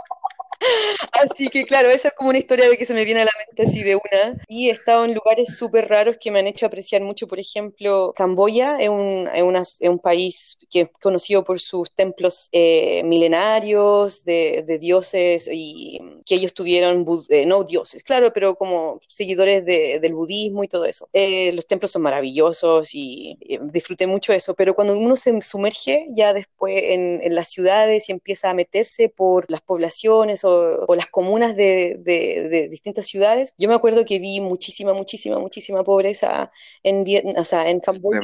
Así 1.14 1.48
que 1.50 1.64
claro, 1.66 1.90
esa 1.90 2.10
es 2.10 2.14
como 2.16 2.30
una 2.30 2.40
historia 2.40 2.70
de 2.70 2.78
que 2.78 2.86
se 2.86 2.94
me 2.94 3.06
viene 3.06 3.22
a 3.22 3.26
la 3.26 3.32
mente 3.48 3.64
así 3.64 3.84
de 3.84 3.96
una. 3.96 4.38
Y 4.48 4.70
he 4.70 4.72
estado 4.72 5.06
en 5.06 5.14
lugares 5.14 5.58
súper 5.58 5.88
raros 5.90 6.18
que 6.20 6.32
me 6.32 6.40
han 6.40 6.48
hecho 6.48 6.66
apreciar 6.66 7.02
mucho. 7.02 7.28
Por 7.28 7.40
ejemplo, 7.40 8.14
Camboya 8.16 8.78
es 8.80 8.90
un, 8.90 9.30
es 9.34 9.44
una- 9.44 9.62
es 9.62 9.90
un 9.90 10.00
país 10.00 10.58
que 10.70 10.82
es 10.82 10.90
conocido 11.02 11.44
por 11.44 11.60
sus 11.60 11.92
templos 11.92 12.50
eh, 12.52 13.04
milenarios 13.06 14.24
de, 14.26 14.64
de 14.66 14.80
dioses 14.80 15.50
y 15.52 16.00
que 16.26 16.36
ellos 16.36 16.54
tuvieron, 16.54 17.06
eh, 17.30 17.46
no 17.46 17.64
dioses, 17.64 18.04
claro, 18.04 18.32
pero 18.34 18.56
como 18.56 19.00
seguidores 19.08 19.66
de- 19.66 20.00
del 20.00 20.14
budismo 20.14 20.64
y 20.64 20.68
todo 20.68 20.86
eso. 20.86 21.10
Eh, 21.14 21.52
los 21.54 21.68
templos 21.68 21.92
son 21.92 22.02
maravillosos 22.04 22.94
y 22.96 23.38
eh, 23.42 23.60
disfruté 23.64 24.08
mucho 24.08 24.34
eso, 24.34 24.54
pero 24.54 24.76
cuando 24.76 24.98
uno 24.98 25.16
se 25.16 25.40
sumerge 25.42 26.08
ya 26.16 26.34
después 26.34 26.82
en, 26.84 27.20
en 27.24 27.36
las 27.36 27.50
ciudades 27.50 28.10
y 28.10 28.12
empieza 28.14 28.50
a 28.50 28.54
meterse 28.54 29.10
por 29.10 29.50
las 29.52 29.62
poblaciones 29.62 30.44
o, 30.44 30.53
o 30.88 30.96
las 30.96 31.08
comunas 31.08 31.56
de, 31.56 31.98
de- 32.00 32.48
de 32.50 32.68
distintas 32.70 33.08
ciudades, 33.08 33.54
yo 33.58 33.68
me 33.70 33.76
acuerdo 33.76 34.06
que 34.06 34.20
vi 34.20 34.40
muchísima, 34.42 34.94
muchísima, 34.94 35.40
muchísima 35.40 35.84
pobreza 35.84 36.52
en, 36.84 37.04
Viet- 37.06 37.38
o 37.38 37.46
sea, 37.46 37.70
en 37.70 37.80
Camboya. 37.80 38.22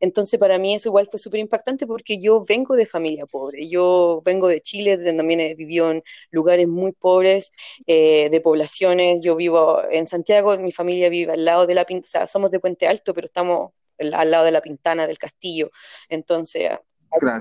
Entonces, 0.00 0.38
para 0.40 0.58
mí 0.58 0.74
eso 0.74 0.88
igual 0.88 1.06
fue 1.06 1.18
súper 1.18 1.40
impactante 1.40 1.86
porque 1.86 2.18
yo 2.20 2.44
vengo 2.46 2.76
de 2.76 2.86
familia 2.86 3.26
pobre. 3.26 3.68
Yo 3.68 4.22
vengo 4.24 4.48
de 4.48 4.60
Chile, 4.60 4.96
donde 4.96 5.14
también 5.14 5.40
he 5.40 5.54
vivido 5.54 5.90
en 5.90 6.02
lugares 6.30 6.68
muy 6.68 6.92
pobres, 6.92 7.52
eh, 7.86 8.28
de 8.30 8.40
poblaciones. 8.40 9.20
Yo 9.22 9.36
vivo 9.36 9.80
en 9.90 10.06
Santiago, 10.06 10.56
mi 10.58 10.72
familia 10.72 11.08
vive 11.08 11.32
al 11.32 11.44
lado 11.44 11.66
de 11.66 11.74
la 11.74 11.84
Pintana, 11.84 12.06
o 12.08 12.10
sea, 12.10 12.26
somos 12.26 12.50
de 12.50 12.60
Puente 12.60 12.86
Alto, 12.86 13.14
pero 13.14 13.26
estamos 13.26 13.72
al 13.98 14.30
lado 14.30 14.44
de 14.44 14.52
la 14.52 14.60
Pintana, 14.60 15.06
del 15.06 15.18
Castillo. 15.18 15.70
Entonces, 16.08 16.70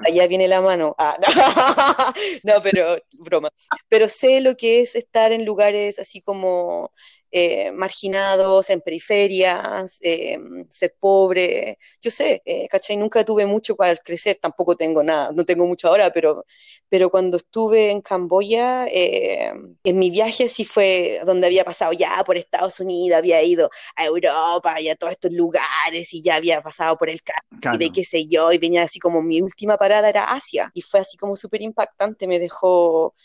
Allá 0.06 0.28
viene 0.28 0.48
la 0.48 0.62
mano. 0.62 0.96
Ah, 0.98 1.18
no. 1.20 1.28
No, 2.44 2.62
pero 2.62 2.98
broma. 3.14 3.50
Pero 3.90 4.10
sé 4.10 4.42
lo 4.42 4.56
que 4.56 4.82
es 4.82 4.96
estar 4.96 5.32
en 5.32 5.46
lugares 5.46 6.00
así 6.00 6.22
como 6.22 6.92
eh, 7.38 7.72
marginados, 7.72 8.70
en 8.70 8.82
periferias, 8.82 10.00
eh, 10.02 10.38
ser 10.70 10.96
pobre. 11.00 11.78
Yo 12.02 12.12
sé, 12.12 12.42
eh, 12.46 12.68
¿cachai? 12.70 12.98
Nunca 12.98 13.24
tuve 13.26 13.46
mucho 13.46 13.76
al 13.80 14.00
crecer, 14.00 14.38
tampoco 14.42 14.76
tengo 14.76 15.04
nada, 15.04 15.32
no 15.34 15.46
tengo 15.46 15.66
mucho 15.66 15.88
ahora, 15.88 16.12
pero, 16.12 16.46
pero 16.90 17.10
cuando 17.10 17.38
estuve 17.38 17.92
en 17.92 18.02
Camboya, 18.02 18.88
eh, 18.88 19.52
en 19.84 20.00
mi 20.00 20.10
viaje 20.12 20.50
sí 20.50 20.66
fue 20.66 21.20
donde 21.26 21.48
había 21.48 21.64
pasado 21.66 21.94
ya 21.94 22.24
por 22.26 22.38
Estados 22.38 22.80
Unidos, 22.80 23.18
había 23.18 23.42
ido 23.44 23.70
a 23.96 24.06
Europa 24.06 24.80
y 24.82 24.90
a 24.90 24.96
todos 24.96 25.12
estos 25.14 25.32
lugares 25.34 26.14
y 26.14 26.22
ya 26.22 26.36
había 26.36 26.62
pasado 26.62 26.98
por 26.98 27.10
el 27.10 27.20
Claro. 27.62 27.78
Caribe, 27.78 27.92
qué 27.92 28.04
sé 28.04 28.26
yo, 28.28 28.52
y 28.52 28.58
venía 28.58 28.84
así 28.84 29.00
como 29.00 29.22
mi 29.22 29.42
última 29.42 29.78
parada 29.78 30.10
era 30.10 30.26
Asia 30.26 30.72
y 30.74 30.82
fue 30.82 31.00
así 31.02 31.18
como 31.18 31.36
súper 31.36 31.62
impactante, 31.62 32.28
me 32.28 32.40
dejó 32.40 33.16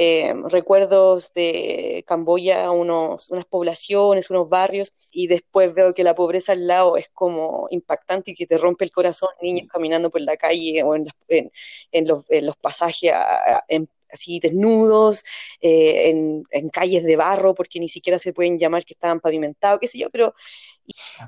eh, 0.00 0.32
recuerdos 0.48 1.32
de 1.34 2.04
Camboya, 2.06 2.70
unos, 2.70 3.30
unas 3.30 3.46
poblaciones, 3.46 4.30
unos 4.30 4.48
barrios, 4.48 4.92
y 5.12 5.26
después 5.26 5.74
veo 5.74 5.92
que 5.94 6.04
la 6.04 6.14
pobreza 6.14 6.52
al 6.52 6.66
lado 6.68 6.96
es 6.96 7.08
como 7.10 7.66
impactante 7.70 8.30
y 8.30 8.34
que 8.36 8.46
te 8.46 8.58
rompe 8.58 8.84
el 8.84 8.92
corazón, 8.92 9.30
niños 9.42 9.66
caminando 9.68 10.10
por 10.10 10.20
la 10.20 10.36
calle 10.36 10.82
o 10.84 10.94
en, 10.94 11.04
las- 11.06 11.14
en- 11.28 11.50
en 11.92 12.06
los, 12.08 12.30
en 12.30 12.46
los 12.46 12.56
pasajes 12.56 13.12
a- 13.12 13.56
a- 13.58 13.64
en- 13.68 13.88
así 14.10 14.40
desnudos, 14.40 15.24
eh, 15.60 16.08
en, 16.10 16.44
en 16.50 16.68
calles 16.70 17.04
de 17.04 17.16
barro, 17.16 17.54
porque 17.54 17.78
ni 17.80 17.88
siquiera 17.90 18.18
se 18.18 18.32
pueden 18.32 18.58
llamar 18.58 18.84
que 18.84 18.94
estaban 18.94 19.20
pavimentados, 19.20 19.80
qué 19.80 19.86
sé 19.88 19.98
yo, 19.98 20.08
pero 20.10 20.34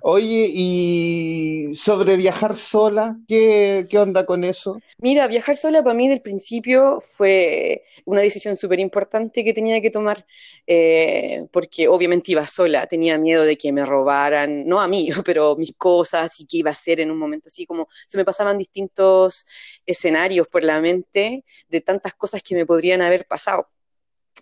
Oye, 0.03 0.51
y 0.53 1.75
sobre 1.75 2.17
viajar 2.17 2.57
sola, 2.57 3.19
¿qué, 3.27 3.87
qué 3.89 3.99
onda 3.99 4.25
con 4.25 4.45
eso? 4.45 4.81
Mira, 4.99 5.27
viajar 5.29 5.57
sola 5.57 5.83
para 5.83 5.95
mí 5.95 6.09
del 6.09 6.21
principio 6.23 6.99
fue 7.01 7.83
una 8.05 8.21
decisión 8.21 8.57
súper 8.57 8.81
importante 8.81 9.43
que 9.45 9.53
tenía 9.53 9.81
que 9.81 9.91
tomar, 9.91 10.27
eh, 10.67 11.47
porque 11.53 11.89
obviamente 11.89 12.33
iba 12.33 12.47
sola, 12.47 12.87
tenía 12.87 13.19
miedo 13.19 13.45
de 13.45 13.57
que 13.57 13.73
me 13.73 13.85
robaran, 13.85 14.67
no 14.67 14.81
a 14.81 14.89
mí, 14.89 15.09
pero 15.25 15.57
mis 15.57 15.75
cosas 15.77 16.41
y 16.41 16.47
qué 16.47 16.59
iba 16.59 16.71
a 16.71 16.73
hacer 16.73 17.01
en 17.01 17.11
un 17.11 17.19
momento 17.19 17.49
así, 17.49 17.67
como 17.67 17.89
se 18.07 18.19
me 18.19 18.25
pasaban 18.25 18.59
distintos 18.59 19.47
escenarios 19.87 20.49
por 20.49 20.65
la 20.65 20.81
mente 20.81 21.45
de 21.69 21.81
tantas 21.81 22.15
cosas 22.15 22.43
que 22.43 22.55
me 22.55 22.67
podrían 22.67 23.03
haber 23.03 23.27
pasado. 23.27 23.69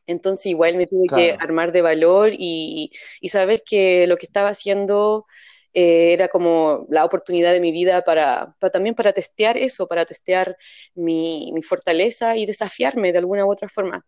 Entonces 0.07 0.47
igual 0.47 0.77
me 0.77 0.87
tuve 0.87 1.11
que 1.13 1.37
armar 1.39 1.73
de 1.73 1.83
valor 1.83 2.31
y, 2.33 2.91
y 3.21 3.29
saber 3.29 3.63
que 3.65 4.07
lo 4.07 4.17
que 4.17 4.27
estaba 4.27 4.49
haciendo 4.51 5.27
eh, 5.75 6.13
era 6.13 6.29
como 6.29 6.87
la 6.91 7.05
oportunidad 7.05 7.53
de 7.53 7.61
mi 7.61 7.73
vida 7.73 8.03
para, 8.03 8.55
para 8.59 8.71
también 8.71 8.95
para 8.95 9.13
testear 9.13 9.57
eso, 9.57 9.87
para 9.87 10.05
testear 10.05 10.57
mi, 10.95 11.51
mi 11.53 11.63
fortaleza 11.63 12.37
y 12.37 12.47
desafiarme 12.47 13.13
de 13.13 13.19
alguna 13.19 13.45
u 13.47 13.53
otra 13.53 13.69
forma. 13.69 14.05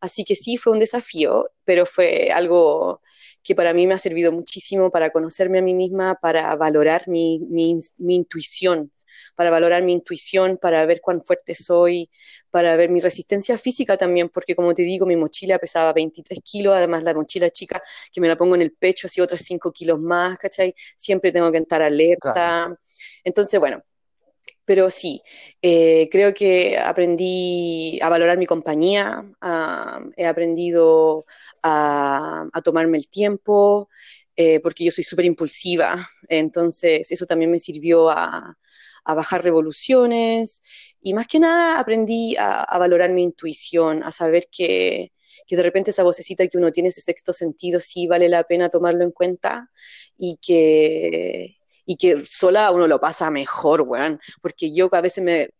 Así 0.00 0.24
que 0.24 0.34
sí, 0.34 0.56
fue 0.56 0.72
un 0.72 0.80
desafío, 0.80 1.50
pero 1.64 1.86
fue 1.86 2.30
algo 2.32 3.00
que 3.42 3.54
para 3.54 3.72
mí 3.74 3.86
me 3.86 3.94
ha 3.94 3.98
servido 3.98 4.32
muchísimo 4.32 4.90
para 4.90 5.10
conocerme 5.10 5.58
a 5.60 5.62
mí 5.62 5.74
misma, 5.74 6.16
para 6.20 6.54
valorar 6.56 7.08
mi, 7.08 7.40
mi, 7.48 7.78
mi 7.98 8.16
intuición, 8.16 8.90
para 9.34 9.50
valorar 9.50 9.82
mi 9.82 9.92
intuición, 9.92 10.58
para 10.58 10.84
ver 10.86 11.00
cuán 11.00 11.22
fuerte 11.22 11.54
soy, 11.54 12.10
para 12.50 12.76
ver 12.76 12.90
mi 12.90 13.00
resistencia 13.00 13.58
física 13.58 13.96
también, 13.96 14.28
porque 14.28 14.54
como 14.54 14.74
te 14.74 14.82
digo, 14.82 15.06
mi 15.06 15.16
mochila 15.16 15.58
pesaba 15.58 15.92
23 15.92 16.40
kilos, 16.44 16.74
además 16.74 17.04
la 17.04 17.14
mochila 17.14 17.50
chica 17.50 17.82
que 18.12 18.20
me 18.20 18.28
la 18.28 18.36
pongo 18.36 18.54
en 18.54 18.62
el 18.62 18.72
pecho, 18.72 19.06
así 19.06 19.20
otras 19.20 19.42
5 19.42 19.72
kilos 19.72 19.98
más, 20.00 20.38
¿cachai? 20.38 20.74
Siempre 20.96 21.32
tengo 21.32 21.50
que 21.50 21.58
estar 21.58 21.82
alerta. 21.82 22.32
Claro. 22.32 22.78
Entonces, 23.24 23.58
bueno, 23.58 23.82
pero 24.64 24.88
sí, 24.88 25.20
eh, 25.60 26.08
creo 26.10 26.32
que 26.32 26.78
aprendí 26.78 27.98
a 28.02 28.08
valorar 28.08 28.38
mi 28.38 28.46
compañía, 28.46 29.22
he 30.16 30.26
aprendido 30.26 31.26
a, 31.62 32.46
a 32.52 32.62
tomarme 32.62 32.98
el 32.98 33.08
tiempo, 33.08 33.88
eh, 34.36 34.60
porque 34.60 34.84
yo 34.84 34.90
soy 34.90 35.04
súper 35.04 35.26
impulsiva. 35.26 35.94
Entonces, 36.28 37.10
eso 37.10 37.26
también 37.26 37.50
me 37.50 37.58
sirvió 37.58 38.10
a, 38.10 38.56
a, 39.04 39.14
bajar 39.14 39.42
revoluciones. 39.44 40.96
Y 41.00 41.14
más 41.14 41.26
que 41.26 41.38
nada 41.38 41.78
aprendí 41.78 42.36
a, 42.38 42.78
valorar 42.78 43.10
mi 43.10 43.22
intuición, 43.22 44.02
a 44.02 44.12
saber 44.12 44.48
que, 44.50 45.12
que 45.46 45.56
de 45.56 45.62
repente 45.62 45.90
esa 45.90 46.02
vocecita 46.02 46.46
que 46.46 46.58
uno 46.58 46.72
tiene, 46.72 46.88
ese 46.88 47.00
sexto 47.00 47.32
sentido, 47.32 47.80
sí 47.80 48.06
vale 48.06 48.28
la 48.28 48.44
pena 48.44 48.70
tomarlo 48.70 49.04
en 49.04 49.10
cuenta 49.12 49.70
y 50.16 50.38
que, 50.40 51.56
y 51.86 51.96
que 51.96 52.24
sola 52.24 52.70
uno 52.70 52.86
lo 52.86 53.00
pasa 53.00 53.30
mejor, 53.30 53.82
weón, 53.82 54.20
porque 54.40 54.72
yo 54.72 54.88
a 54.92 55.00
veces 55.00 55.22
me, 55.22 55.50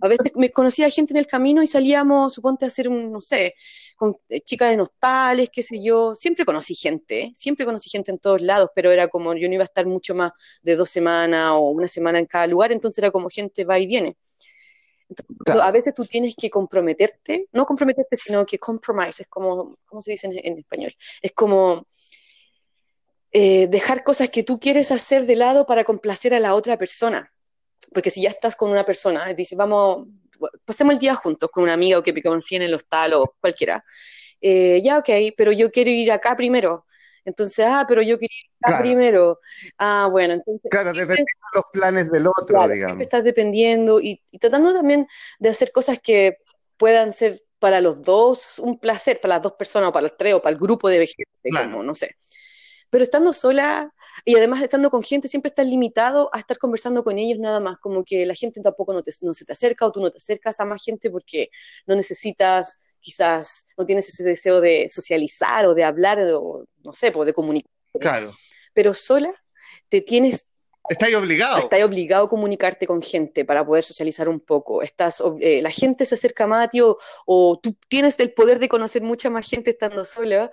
a 0.00 0.08
veces 0.08 0.32
me 0.36 0.50
conocía 0.50 0.90
gente 0.90 1.12
en 1.12 1.18
el 1.18 1.26
camino 1.26 1.62
y 1.62 1.66
salíamos, 1.66 2.34
suponte, 2.34 2.64
a 2.64 2.68
hacer 2.68 2.88
un, 2.88 3.12
no 3.12 3.20
sé, 3.20 3.54
con 3.96 4.16
eh, 4.28 4.40
chicas 4.40 4.72
en 4.72 4.80
hostales, 4.80 5.50
qué 5.52 5.62
sé 5.62 5.82
yo, 5.82 6.14
siempre 6.14 6.44
conocí 6.44 6.74
gente, 6.74 7.20
¿eh? 7.20 7.32
siempre 7.34 7.64
conocí 7.64 7.88
gente 7.90 8.10
en 8.10 8.18
todos 8.18 8.42
lados, 8.42 8.70
pero 8.74 8.90
era 8.90 9.08
como, 9.08 9.34
yo 9.34 9.48
no 9.48 9.54
iba 9.54 9.62
a 9.62 9.64
estar 9.64 9.86
mucho 9.86 10.14
más 10.14 10.32
de 10.62 10.76
dos 10.76 10.90
semanas 10.90 11.52
o 11.52 11.70
una 11.70 11.88
semana 11.88 12.18
en 12.18 12.26
cada 12.26 12.46
lugar, 12.46 12.72
entonces 12.72 12.98
era 12.98 13.10
como 13.10 13.28
gente 13.28 13.64
va 13.64 13.78
y 13.78 13.86
viene. 13.86 14.16
Entonces, 15.08 15.36
claro. 15.44 15.62
A 15.62 15.70
veces 15.70 15.94
tú 15.94 16.04
tienes 16.06 16.34
que 16.34 16.50
comprometerte, 16.50 17.46
no 17.52 17.66
comprometerte, 17.66 18.16
sino 18.16 18.44
que 18.46 18.58
compromise, 18.58 19.22
es 19.22 19.28
como, 19.28 19.76
¿cómo 19.84 20.02
se 20.02 20.12
dice 20.12 20.26
en, 20.26 20.40
en 20.42 20.58
español? 20.58 20.94
Es 21.22 21.32
como 21.32 21.86
eh, 23.36 23.66
dejar 23.66 24.04
cosas 24.04 24.30
que 24.30 24.44
tú 24.44 24.60
quieres 24.60 24.92
hacer 24.92 25.26
de 25.26 25.34
lado 25.34 25.66
para 25.66 25.82
complacer 25.82 26.34
a 26.34 26.38
la 26.38 26.54
otra 26.54 26.78
persona. 26.78 27.32
Porque 27.92 28.08
si 28.08 28.22
ya 28.22 28.28
estás 28.28 28.54
con 28.54 28.70
una 28.70 28.84
persona, 28.84 29.26
dices, 29.34 29.58
vamos, 29.58 30.06
pasemos 30.64 30.94
el 30.94 31.00
día 31.00 31.16
juntos 31.16 31.50
con 31.50 31.64
una 31.64 31.72
amiga 31.72 31.98
o 31.98 32.02
que 32.04 32.22
conocí 32.22 32.54
en 32.54 32.62
el 32.62 32.72
hostal 32.72 33.14
o 33.14 33.34
cualquiera. 33.40 33.84
Eh, 34.40 34.80
ya, 34.84 34.98
ok, 34.98 35.10
pero 35.36 35.50
yo 35.50 35.72
quiero 35.72 35.90
ir 35.90 36.12
acá 36.12 36.36
primero. 36.36 36.86
Entonces, 37.24 37.66
ah, 37.68 37.84
pero 37.88 38.02
yo 38.02 38.20
quiero 38.20 38.32
ir 38.32 38.50
acá 38.60 38.68
claro. 38.68 38.82
primero. 38.84 39.40
Ah, 39.78 40.08
bueno, 40.12 40.34
entonces. 40.34 40.70
Claro, 40.70 40.92
dependiendo 40.92 41.24
de 41.24 41.56
los 41.56 41.64
planes 41.72 42.12
del 42.12 42.28
otro, 42.28 42.46
claro, 42.46 42.72
digamos. 42.72 43.00
Estás 43.02 43.24
dependiendo 43.24 44.00
y, 44.00 44.22
y, 44.30 44.38
tratando 44.38 44.72
también 44.72 45.08
de 45.40 45.48
hacer 45.48 45.72
cosas 45.72 45.98
que 45.98 46.38
puedan 46.76 47.12
ser 47.12 47.40
para 47.58 47.80
los 47.80 48.00
dos 48.00 48.60
un 48.60 48.78
placer, 48.78 49.20
para 49.20 49.34
las 49.34 49.42
dos 49.42 49.54
personas 49.54 49.88
o 49.88 49.92
para 49.92 50.04
los 50.04 50.16
tres 50.16 50.34
o 50.34 50.40
para 50.40 50.52
el 50.52 50.60
grupo 50.60 50.88
de 50.88 50.98
gente, 50.98 51.50
claro. 51.50 51.72
como, 51.72 51.82
no 51.82 51.94
sé 51.94 52.14
pero 52.94 53.02
estando 53.02 53.32
sola 53.32 53.92
y 54.24 54.36
además 54.36 54.62
estando 54.62 54.88
con 54.88 55.02
gente, 55.02 55.26
siempre 55.26 55.48
estás 55.48 55.66
limitado 55.66 56.30
a 56.32 56.38
estar 56.38 56.58
conversando 56.58 57.02
con 57.02 57.18
ellos 57.18 57.40
nada 57.40 57.58
más, 57.58 57.76
como 57.78 58.04
que 58.04 58.24
la 58.24 58.36
gente 58.36 58.60
tampoco 58.60 58.92
no, 58.92 59.02
te, 59.02 59.10
no 59.22 59.34
se 59.34 59.44
te 59.44 59.52
acerca 59.52 59.84
o 59.84 59.90
tú 59.90 60.00
no 60.00 60.12
te 60.12 60.18
acercas 60.18 60.60
a 60.60 60.64
más 60.64 60.80
gente 60.80 61.10
porque 61.10 61.50
no 61.88 61.96
necesitas, 61.96 62.94
quizás 63.00 63.66
no 63.76 63.84
tienes 63.84 64.08
ese 64.10 64.22
deseo 64.22 64.60
de 64.60 64.86
socializar 64.88 65.66
o 65.66 65.74
de 65.74 65.82
hablar 65.82 66.20
o 66.36 66.66
no 66.84 66.92
sé, 66.92 67.10
pues 67.10 67.26
de 67.26 67.32
comunicar. 67.32 67.68
Claro. 67.98 68.30
Pero 68.72 68.94
sola 68.94 69.34
te 69.88 70.00
tienes 70.00 70.54
Estás 70.88 71.14
obligado. 71.14 71.58
Estás 71.58 71.82
obligado 71.82 72.26
a 72.26 72.28
comunicarte 72.28 72.86
con 72.86 73.00
gente 73.00 73.44
para 73.46 73.64
poder 73.64 73.82
socializar 73.82 74.28
un 74.28 74.38
poco. 74.38 74.82
Estás, 74.82 75.22
eh, 75.40 75.62
la 75.62 75.70
gente 75.70 76.04
se 76.04 76.14
acerca 76.14 76.46
más 76.46 76.66
a 76.66 76.68
ti 76.68 76.82
o, 76.82 76.98
o, 77.24 77.58
tú 77.58 77.74
tienes 77.88 78.20
el 78.20 78.34
poder 78.34 78.58
de 78.58 78.68
conocer 78.68 79.02
mucha 79.02 79.30
más 79.30 79.48
gente 79.48 79.70
estando 79.70 80.04
sola, 80.04 80.50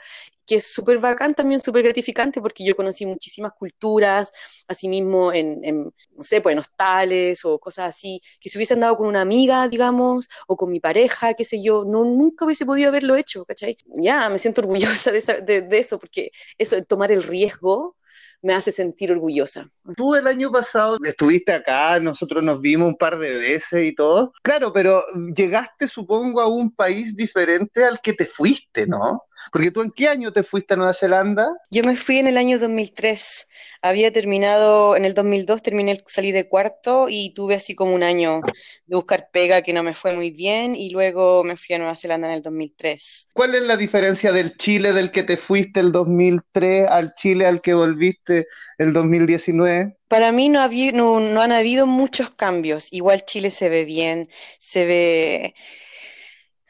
que 0.52 0.57
es 0.57 0.73
súper 0.73 0.98
bacán, 0.98 1.34
también 1.34 1.61
súper 1.61 1.82
gratificante, 1.82 2.41
porque 2.41 2.65
yo 2.65 2.76
conocí 2.76 3.06
muchísimas 3.06 3.53
culturas, 3.53 4.65
asimismo 4.68 5.32
en, 5.32 5.64
en, 5.64 5.84
no 5.86 6.23
sé, 6.23 6.41
pues 6.41 6.52
en 6.52 6.60
hostales 6.60 7.45
o 7.45 7.57
cosas 7.57 7.88
así, 7.88 8.19
que 8.38 8.49
si 8.49 8.57
hubiesen 8.57 8.82
dado 8.82 8.98
con 8.98 9.07
una 9.07 9.22
amiga, 9.22 9.69
digamos, 9.69 10.28
o 10.48 10.57
con 10.57 10.69
mi 10.69 10.82
pareja, 10.82 11.36
qué 11.36 11.45
sé 11.45 11.64
yo, 11.64 11.86
no, 11.86 12.03
nunca 12.03 12.44
hubiese 12.44 12.65
podido 12.65 12.90
haberlo 12.90 13.15
hecho, 13.15 13.45
¿cachai? 13.45 13.78
Ya, 13.95 14.28
me 14.28 14.40
siento 14.40 14.60
orgullosa 14.60 15.14
de, 15.14 15.19
esa, 15.19 15.36
de, 15.36 15.61
de 15.61 15.80
eso, 15.80 15.98
porque 15.98 16.32
eso, 16.57 16.76
de 16.76 16.84
tomar 16.84 17.14
el 17.14 17.23
riesgo, 17.23 17.95
me 18.41 18.53
hace 18.53 18.73
sentir 18.73 19.14
orgullosa. 19.14 19.69
Tú 19.95 20.15
el 20.15 20.28
año 20.28 20.52
pasado 20.52 20.98
estuviste 21.02 21.53
acá, 21.53 21.98
nosotros 22.02 22.44
nos 22.44 22.60
vimos 22.60 22.90
un 22.90 22.98
par 22.98 23.18
de 23.19 23.38
veces 23.38 23.86
y 23.86 23.95
todo. 23.95 24.34
Claro, 24.41 24.73
pero 24.73 25.02
llegaste, 25.34 25.88
supongo, 25.88 26.41
a 26.41 26.48
un 26.48 26.72
país 26.72 27.15
diferente 27.15 27.86
al 27.86 28.02
que 28.02 28.11
te 28.11 28.26
fuiste, 28.26 28.86
¿no? 28.86 29.22
Porque 29.51 29.72
tú 29.72 29.81
en 29.81 29.91
qué 29.91 30.07
año 30.07 30.31
te 30.31 30.43
fuiste 30.43 30.73
a 30.73 30.77
Nueva 30.77 30.93
Zelanda? 30.93 31.47
Yo 31.69 31.84
me 31.84 31.95
fui 31.95 32.18
en 32.18 32.27
el 32.27 32.38
año 32.38 32.59
2003. 32.59 33.47
Había 33.81 34.11
terminado, 34.11 34.95
en 34.95 35.05
el 35.05 35.13
2002 35.13 35.63
terminé, 35.63 36.03
salí 36.05 36.31
de 36.31 36.47
cuarto 36.47 37.07
y 37.09 37.34
tuve 37.34 37.55
así 37.55 37.73
como 37.73 37.93
un 37.93 38.03
año 38.03 38.41
de 38.85 38.95
buscar 38.95 39.30
pega 39.34 39.63
que 39.63 39.73
no 39.73 39.81
me 39.81 39.95
fue 39.95 40.13
muy 40.13 40.30
bien 40.30 40.76
y 40.76 40.91
luego 40.91 41.43
me 41.43 41.57
fui 41.57 41.76
a 41.76 41.80
Nueva 41.80 41.95
Zelanda 41.95 42.27
en 42.27 42.35
el 42.35 42.41
2003. 42.43 43.30
¿Cuál 43.34 43.55
es 43.55 43.63
la 43.63 43.77
diferencia 43.77 44.31
del 44.31 44.55
Chile 44.57 44.93
del 44.93 45.11
que 45.11 45.23
te 45.23 45.38
fuiste 45.38 45.80
el 45.80 45.91
2003 45.91 46.88
al 46.89 47.15
Chile 47.15 47.47
al 47.47 47.61
que 47.61 47.73
volviste 47.73 48.47
el 48.77 48.93
2019? 48.93 49.97
Para 50.07 50.31
mí 50.31 50.49
no, 50.49 50.59
había, 50.59 50.91
no, 50.91 51.19
no 51.19 51.41
han 51.41 51.51
habido 51.51 51.88
muchos 51.88 52.30
cambios. 52.30 52.91
Igual 52.91 53.23
Chile 53.26 53.49
se 53.49 53.69
ve 53.69 53.85
bien, 53.85 54.23
se 54.59 54.85
ve 54.85 55.55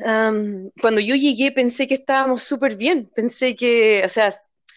Um, 0.03 0.71
cuando 0.81 0.99
yo 0.99 1.15
llegué 1.15 1.51
pensé 1.51 1.87
que 1.87 1.93
estábamos 1.93 2.43
súper 2.43 2.75
bien, 2.75 3.09
pensé 3.13 3.55
que, 3.55 4.01
o 4.03 4.09
sea, 4.09 4.31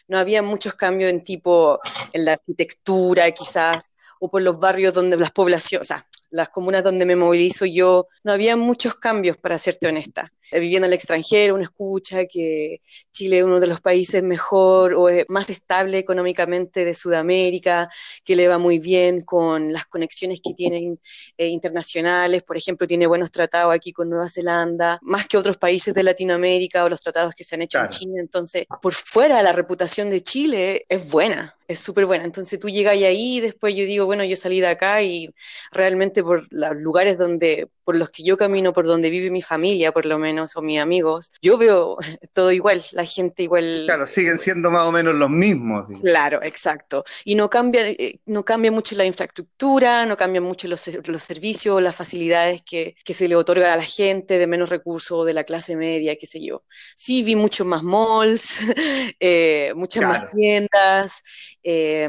no 0.09 0.19
había 0.19 0.43
muchos 0.43 0.75
cambios 0.75 1.11
en 1.11 1.25
tipo, 1.25 1.81
en 2.13 2.25
la 2.27 2.33
arquitectura 2.35 3.31
quizás, 3.31 3.95
o 4.21 4.31
por 4.31 4.43
los 4.43 4.59
barrios 4.59 4.93
donde 4.93 5.17
las 5.17 5.31
poblaciones, 5.31 5.87
o 5.87 5.89
sea, 5.89 6.07
las 6.31 6.49
comunas 6.49 6.85
donde 6.85 7.07
me 7.07 7.17
movilizo 7.17 7.65
yo, 7.65 8.09
no 8.23 8.33
había 8.33 8.57
muchos 8.57 8.97
cambios, 8.97 9.37
para 9.37 9.59
serte 9.59 9.87
honesta. 9.87 10.33
Viviendo 10.53 10.87
en 10.87 10.93
el 10.93 10.97
extranjero, 10.97 11.55
uno 11.55 11.65
escucha 11.65 12.27
que 12.27 12.81
Chile 13.13 13.39
es 13.39 13.45
uno 13.45 13.61
de 13.61 13.67
los 13.67 13.81
países 13.81 14.23
mejor 14.23 14.95
o 14.95 15.09
más 15.29 15.51
estable 15.51 15.99
económicamente 15.99 16.85
de 16.85 16.95
Sudamérica, 16.95 17.89
que 18.25 18.37
le 18.37 18.49
va 18.49 18.59
muy 18.59 18.79
bien 18.79 19.23
con 19.23 19.73
las 19.73 19.87
conexiones 19.87 20.41
que 20.43 20.55
tienen 20.55 20.97
eh, 21.39 21.49
internacionales, 21.49 22.43
por 22.43 22.57
ejemplo, 22.57 22.87
tiene 22.87 23.07
buenos 23.07 23.31
tratados 23.31 23.75
aquí 23.75 23.93
con 23.93 24.09
Nueva 24.09 24.29
Zelanda, 24.29 24.99
más 25.03 25.27
que 25.27 25.39
otros 25.39 25.57
países 25.57 25.95
de 25.95 26.03
Latinoamérica 26.03 26.85
o 26.85 26.89
los 26.89 27.01
tratados 27.01 27.35
que 27.35 27.45
se 27.45 27.55
han 27.55 27.63
hecho 27.63 27.79
claro. 27.79 27.87
en 27.93 27.99
China. 27.99 28.21
Entonces, 28.21 28.65
por 28.83 28.93
fuera 28.93 29.43
la 29.43 29.53
reputación 29.53 30.11
de 30.11 30.21
Chile 30.21 30.87
es 30.89 31.11
buena, 31.11 31.57
es 31.69 31.81
súper 31.81 32.07
buena. 32.07 32.25
Entonces 32.25 32.59
tú 32.59 32.69
llegas 32.69 32.95
ahí 32.95 33.39
y 33.39 33.41
después 33.41 33.75
yo 33.75 33.85
digo, 33.85 34.07
bueno, 34.07 34.25
yo 34.25 34.37
salí 34.37 34.61
de 34.61 34.69
acá 34.69 35.03
y 35.03 35.31
realmente 35.73 36.23
por 36.23 36.43
los 36.53 36.77
lugares 36.77 37.19
donde, 37.19 37.69
por 37.85 37.97
los 37.97 38.11
que 38.11 38.23
yo 38.23 38.37
camino, 38.37 38.73
por 38.73 38.87
donde 38.87 39.11
vive 39.11 39.31
mi 39.31 39.43
familia, 39.43 39.93
por 39.93 40.07
lo 40.07 40.19
menos, 40.19 40.34
o 40.39 40.63
mis 40.63 40.81
amigos, 40.81 41.33
yo 41.41 41.57
veo 41.59 41.97
todo 42.33 42.53
igual, 42.53 42.81
la 42.93 43.05
gente 43.05 43.43
igual. 43.43 43.83
Claro, 43.87 44.07
siguen 44.07 44.39
siendo 44.39 44.71
más 44.71 44.87
o 44.87 44.93
menos 44.93 45.15
los 45.15 45.31
mismos. 45.31 45.89
Digamos. 45.89 46.09
Claro, 46.09 46.43
exacto. 46.43 47.05
Y 47.25 47.35
no 47.35 47.49
cambia, 47.51 47.89
eh, 47.89 48.21
no 48.27 48.45
cambia 48.45 48.71
mucho 48.71 48.95
la 48.97 49.05
infraestructura, 49.05 50.07
no 50.07 50.17
cambian 50.17 50.45
mucho 50.45 50.69
los, 50.69 50.89
los 51.07 51.23
servicios, 51.23 51.83
las 51.83 51.97
facilidades 51.97 52.63
que, 52.63 52.97
que, 53.05 53.15
se 53.15 53.29
le 53.29 53.37
otorga 53.37 53.73
a 53.73 53.77
la 53.77 53.83
gente 53.83 54.39
de 54.39 54.47
menos 54.47 54.71
recursos, 54.71 55.27
de 55.27 55.35
la 55.35 55.45
clase 55.45 55.77
media, 55.77 56.17
qué 56.17 56.27
sé 56.27 56.45
yo. 56.45 56.65
Sí, 56.95 57.23
vi 57.23 57.37
muchos 57.37 57.67
más 57.67 57.83
malls, 57.83 58.61
eh, 59.21 59.73
muchas 59.75 60.03
claro. 60.03 60.25
más 60.25 60.33
tiendas. 60.33 61.23
Eh, 61.63 62.09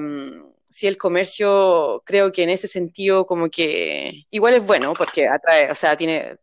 sí 0.76 0.88
el 0.88 0.98
comercio 0.98 2.04
creo 2.06 2.34
que 2.34 2.44
en 2.44 2.50
ese 2.50 2.68
sentido 2.68 3.26
como 3.26 3.50
que 3.50 4.26
igual 4.30 4.56
es 4.56 4.68
bueno 4.68 4.94
porque 4.94 5.26
atrae, 5.26 5.72
o 5.72 5.76
sea, 5.76 5.96
tiene 5.96 6.36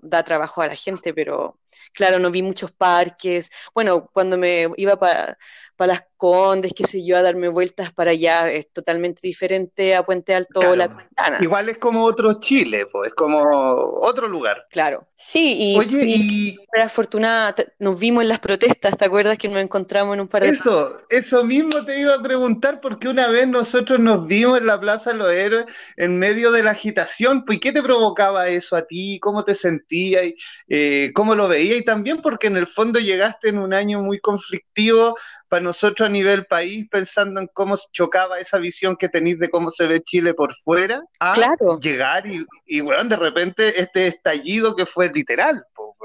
da 0.00 0.22
trabajo 0.22 0.62
a 0.62 0.66
la 0.66 0.74
gente, 0.76 1.14
pero 1.14 1.58
claro, 1.94 2.18
no 2.18 2.30
vi 2.30 2.42
muchos 2.42 2.72
parques. 2.72 3.50
Bueno, 3.74 4.08
cuando 4.12 4.36
me 4.38 4.68
iba 4.76 4.96
para 4.98 5.36
pa 5.80 5.86
las 5.86 6.04
Condes, 6.18 6.74
qué 6.76 6.86
sé 6.86 7.02
yo, 7.02 7.16
a 7.16 7.22
darme 7.22 7.48
vueltas 7.48 7.90
para 7.92 8.10
allá, 8.10 8.52
es 8.52 8.70
totalmente 8.70 9.22
diferente 9.22 9.96
a 9.96 10.02
Puente 10.02 10.34
Alto 10.34 10.60
claro. 10.60 10.72
o 10.72 10.76
La 10.76 10.88
Pintana. 10.88 11.38
Igual 11.40 11.70
es 11.70 11.78
como 11.78 12.04
otro 12.04 12.38
Chile, 12.40 12.84
pues, 12.92 13.08
es 13.08 13.14
como 13.14 13.40
otro 13.40 14.28
lugar. 14.28 14.66
Claro, 14.70 15.08
sí, 15.14 15.56
y, 15.58 15.78
Oye, 15.78 16.04
y... 16.04 16.50
y 16.50 16.80
afortunada, 16.82 17.54
nos 17.78 17.98
vimos 17.98 18.22
en 18.22 18.28
las 18.28 18.40
protestas, 18.40 18.98
¿te 18.98 19.06
acuerdas 19.06 19.38
que 19.38 19.48
nos 19.48 19.62
encontramos 19.62 20.14
en 20.14 20.20
un 20.20 20.28
par 20.28 20.42
de... 20.42 20.50
Eso, 20.50 20.98
eso 21.08 21.42
mismo 21.42 21.86
te 21.86 21.98
iba 21.98 22.14
a 22.14 22.22
preguntar, 22.22 22.82
porque 22.82 23.08
una 23.08 23.28
vez 23.28 23.48
nosotros 23.48 23.98
nos 23.98 24.26
vimos 24.26 24.58
en 24.58 24.66
la 24.66 24.78
Plaza 24.78 25.12
de 25.12 25.16
los 25.16 25.32
Héroes 25.32 25.64
en 25.96 26.18
medio 26.18 26.52
de 26.52 26.62
la 26.62 26.72
agitación, 26.72 27.46
pues, 27.46 27.56
¿y 27.56 27.60
qué 27.60 27.72
te 27.72 27.82
provocaba 27.82 28.46
eso 28.48 28.76
a 28.76 28.82
ti? 28.82 29.18
¿Cómo 29.22 29.42
te 29.42 29.54
sentías? 29.54 30.24
Eh, 30.68 31.12
¿Cómo 31.14 31.34
lo 31.34 31.48
veías? 31.48 31.78
Y 31.78 31.84
también 31.86 32.20
porque 32.20 32.48
en 32.48 32.58
el 32.58 32.66
fondo 32.66 32.98
llegaste 32.98 33.48
en 33.48 33.56
un 33.56 33.72
año 33.72 34.02
muy 34.02 34.20
conflictivo 34.20 35.16
para 35.50 35.64
nosotros 35.64 36.08
a 36.08 36.12
nivel 36.12 36.46
país, 36.46 36.86
pensando 36.88 37.40
en 37.40 37.48
cómo 37.52 37.76
chocaba 37.92 38.38
esa 38.38 38.58
visión 38.58 38.96
que 38.96 39.08
tenéis 39.08 39.40
de 39.40 39.50
cómo 39.50 39.72
se 39.72 39.86
ve 39.88 40.00
Chile 40.00 40.32
por 40.32 40.54
fuera, 40.54 41.02
a 41.18 41.32
claro. 41.32 41.80
llegar 41.80 42.24
y, 42.26 42.46
y, 42.66 42.80
bueno, 42.80 43.04
de 43.04 43.16
repente 43.16 43.80
este 43.80 44.06
estallido 44.06 44.76
que 44.76 44.86
fue 44.86 45.10
literal, 45.12 45.62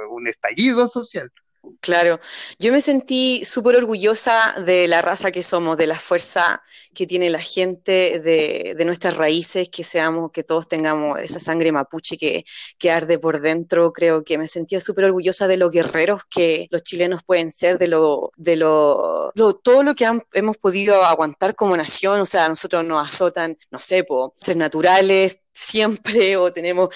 un 0.10 0.28
estallido 0.28 0.88
social. 0.88 1.32
Claro, 1.82 2.20
yo 2.60 2.72
me 2.72 2.82
sentí 2.82 3.46
súper 3.46 3.76
orgullosa 3.76 4.56
de 4.66 4.88
la 4.88 5.02
raza 5.02 5.32
que 5.32 5.44
somos, 5.44 5.78
de 5.78 5.88
la 5.88 5.98
fuerza 6.00 6.62
que 6.94 7.08
tiene 7.08 7.30
la 7.30 7.40
gente, 7.40 8.20
de, 8.20 8.74
de 8.78 8.86
nuestras 8.86 9.18
raíces, 9.18 9.70
que 9.70 9.84
seamos, 9.84 10.32
que 10.32 10.44
todos 10.44 10.68
tengamos 10.68 11.20
esa 11.22 11.40
sangre 11.40 11.72
mapuche 11.72 12.18
que, 12.18 12.44
que 12.80 12.92
arde 12.92 13.20
por 13.20 13.40
dentro. 13.42 13.94
Creo 13.94 14.24
que 14.24 14.38
me 14.38 14.48
sentía 14.48 14.80
súper 14.80 15.06
orgullosa 15.06 15.48
de 15.48 15.58
los 15.58 15.72
guerreros 15.72 16.24
que 16.30 16.68
los 16.72 16.84
chilenos 16.84 17.22
pueden 17.24 17.52
ser, 17.52 17.78
de 17.78 17.88
lo, 17.88 18.32
de 18.36 18.56
lo, 18.58 19.32
todo 19.64 19.84
lo 19.84 19.96
que 19.96 20.06
han- 20.06 20.24
hemos 20.34 20.58
podido 20.58 21.04
aguantar 21.06 21.56
como 21.56 21.78
nación. 21.78 22.20
O 22.20 22.26
sea, 22.26 22.46
a 22.46 22.50
nosotros 22.50 22.84
nos 22.86 23.08
azotan, 23.08 23.58
no 23.72 23.80
sé, 23.80 24.04
po, 24.04 24.34
tres 24.40 24.58
naturales 24.58 25.40
siempre, 25.56 26.36
o 26.38 26.52
tenemos, 26.52 26.90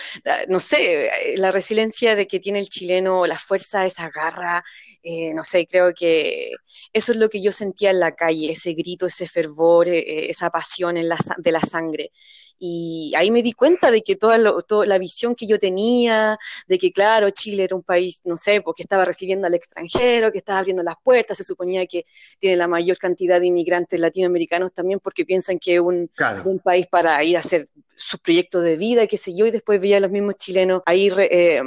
no 0.49 0.59
sé, 0.59 1.05
eh, 1.07 1.37
la 1.37 1.51
resiliencia 1.51 2.15
de 2.15 2.27
que 2.27 2.39
tiene 2.39 2.59
el 2.59 2.67
chileno, 2.69 3.25
la 3.25 3.39
fuerza, 3.39 3.85
esa 3.85 4.09
garra, 4.09 4.63
eh, 5.03 5.33
no 5.33 5.43
sé, 5.43 5.65
creo 5.67 5.93
que 5.93 6.51
eso 6.93 7.11
es 7.13 7.17
lo 7.17 7.29
que 7.29 7.41
yo 7.41 7.51
sentía 7.51 7.91
en 7.91 7.99
la 7.99 8.15
calle, 8.15 8.51
ese 8.51 8.73
grito, 8.73 9.05
ese 9.07 9.27
fervor, 9.27 9.87
eh, 9.89 10.29
esa 10.29 10.49
pasión 10.49 10.97
en 10.97 11.07
la, 11.09 11.17
de 11.37 11.51
la 11.51 11.61
sangre. 11.61 12.11
Y 12.59 13.13
ahí 13.15 13.31
me 13.31 13.41
di 13.41 13.53
cuenta 13.53 13.89
de 13.89 14.01
que 14.01 14.15
toda, 14.17 14.37
lo- 14.37 14.61
toda 14.61 14.85
la 14.85 14.97
visión 14.97 15.33
que 15.35 15.47
yo 15.47 15.57
tenía, 15.59 16.37
de 16.67 16.77
que 16.77 16.91
claro, 16.91 17.29
Chile 17.31 17.63
era 17.63 17.75
un 17.75 17.83
país, 17.83 18.21
no 18.25 18.35
sé, 18.37 18.61
porque 18.61 18.83
estaba 18.83 19.05
recibiendo 19.05 19.47
al 19.47 19.53
extranjero, 19.53 20.31
que 20.31 20.37
estaba 20.39 20.59
abriendo 20.59 20.83
las 20.83 20.95
puertas, 21.03 21.37
se 21.37 21.43
suponía 21.45 21.85
que 21.87 22.05
tiene 22.39 22.57
la 22.57 22.67
mayor 22.67 22.97
cantidad 22.97 23.39
de 23.39 23.47
inmigrantes 23.47 23.99
latinoamericanos 23.99 24.73
también 24.73 24.99
porque 24.99 25.25
piensan 25.25 25.57
que 25.59 25.75
es 25.75 25.79
un, 25.79 26.09
Claro. 26.15 26.43
un 26.45 26.59
país 26.59 26.85
para 26.87 27.23
ir 27.23 27.37
a 27.37 27.39
hacer 27.39 27.69
sus 27.95 28.19
proyectos 28.19 28.63
de 28.63 28.75
vida, 28.75 29.07
qué 29.07 29.17
sé 29.17 29.33
yo, 29.35 29.45
y 29.45 29.51
después 29.51 29.81
veía 29.81 29.97
a 29.97 29.99
los 30.01 30.11
mismos 30.11 30.35
chilenos 30.35 30.81
ahí, 30.85 31.09
re- 31.09 31.29
eh, 31.31 31.61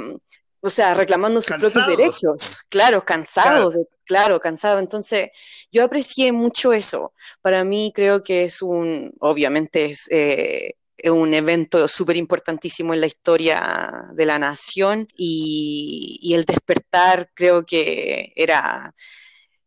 o 0.61 0.69
sea, 0.69 0.93
reclamando 0.93 1.41
sus 1.41 1.57
propios 1.57 1.85
derechos, 1.87 2.61
claro, 2.69 3.01
cansados, 3.03 3.73
de- 3.73 3.87
claro, 4.05 4.39
cansados. 4.39 4.81
Entonces, 4.81 5.29
yo 5.71 5.83
aprecié 5.83 6.31
mucho 6.31 6.71
eso. 6.71 7.13
Para 7.41 7.63
mí 7.65 7.91
creo 7.93 8.23
que 8.23 8.45
es 8.45 8.61
un, 8.61 9.11
obviamente 9.19 9.85
es 9.85 10.07
eh, 10.11 10.75
un 11.11 11.33
evento 11.33 11.87
súper 11.87 12.17
importantísimo 12.17 12.93
en 12.93 13.01
la 13.01 13.07
historia 13.07 14.07
de 14.13 14.25
la 14.25 14.39
nación 14.39 15.07
y, 15.17 16.19
y 16.21 16.33
el 16.33 16.45
despertar 16.45 17.29
creo 17.33 17.65
que 17.65 18.31
era 18.35 18.93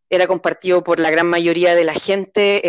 era 0.08 0.26
compartido 0.26 0.82
por 0.84 1.00
la 1.00 1.10
gran 1.10 1.26
mayoría 1.28 1.74
de 1.74 1.84
la 1.84 1.94
gente, 1.94 2.60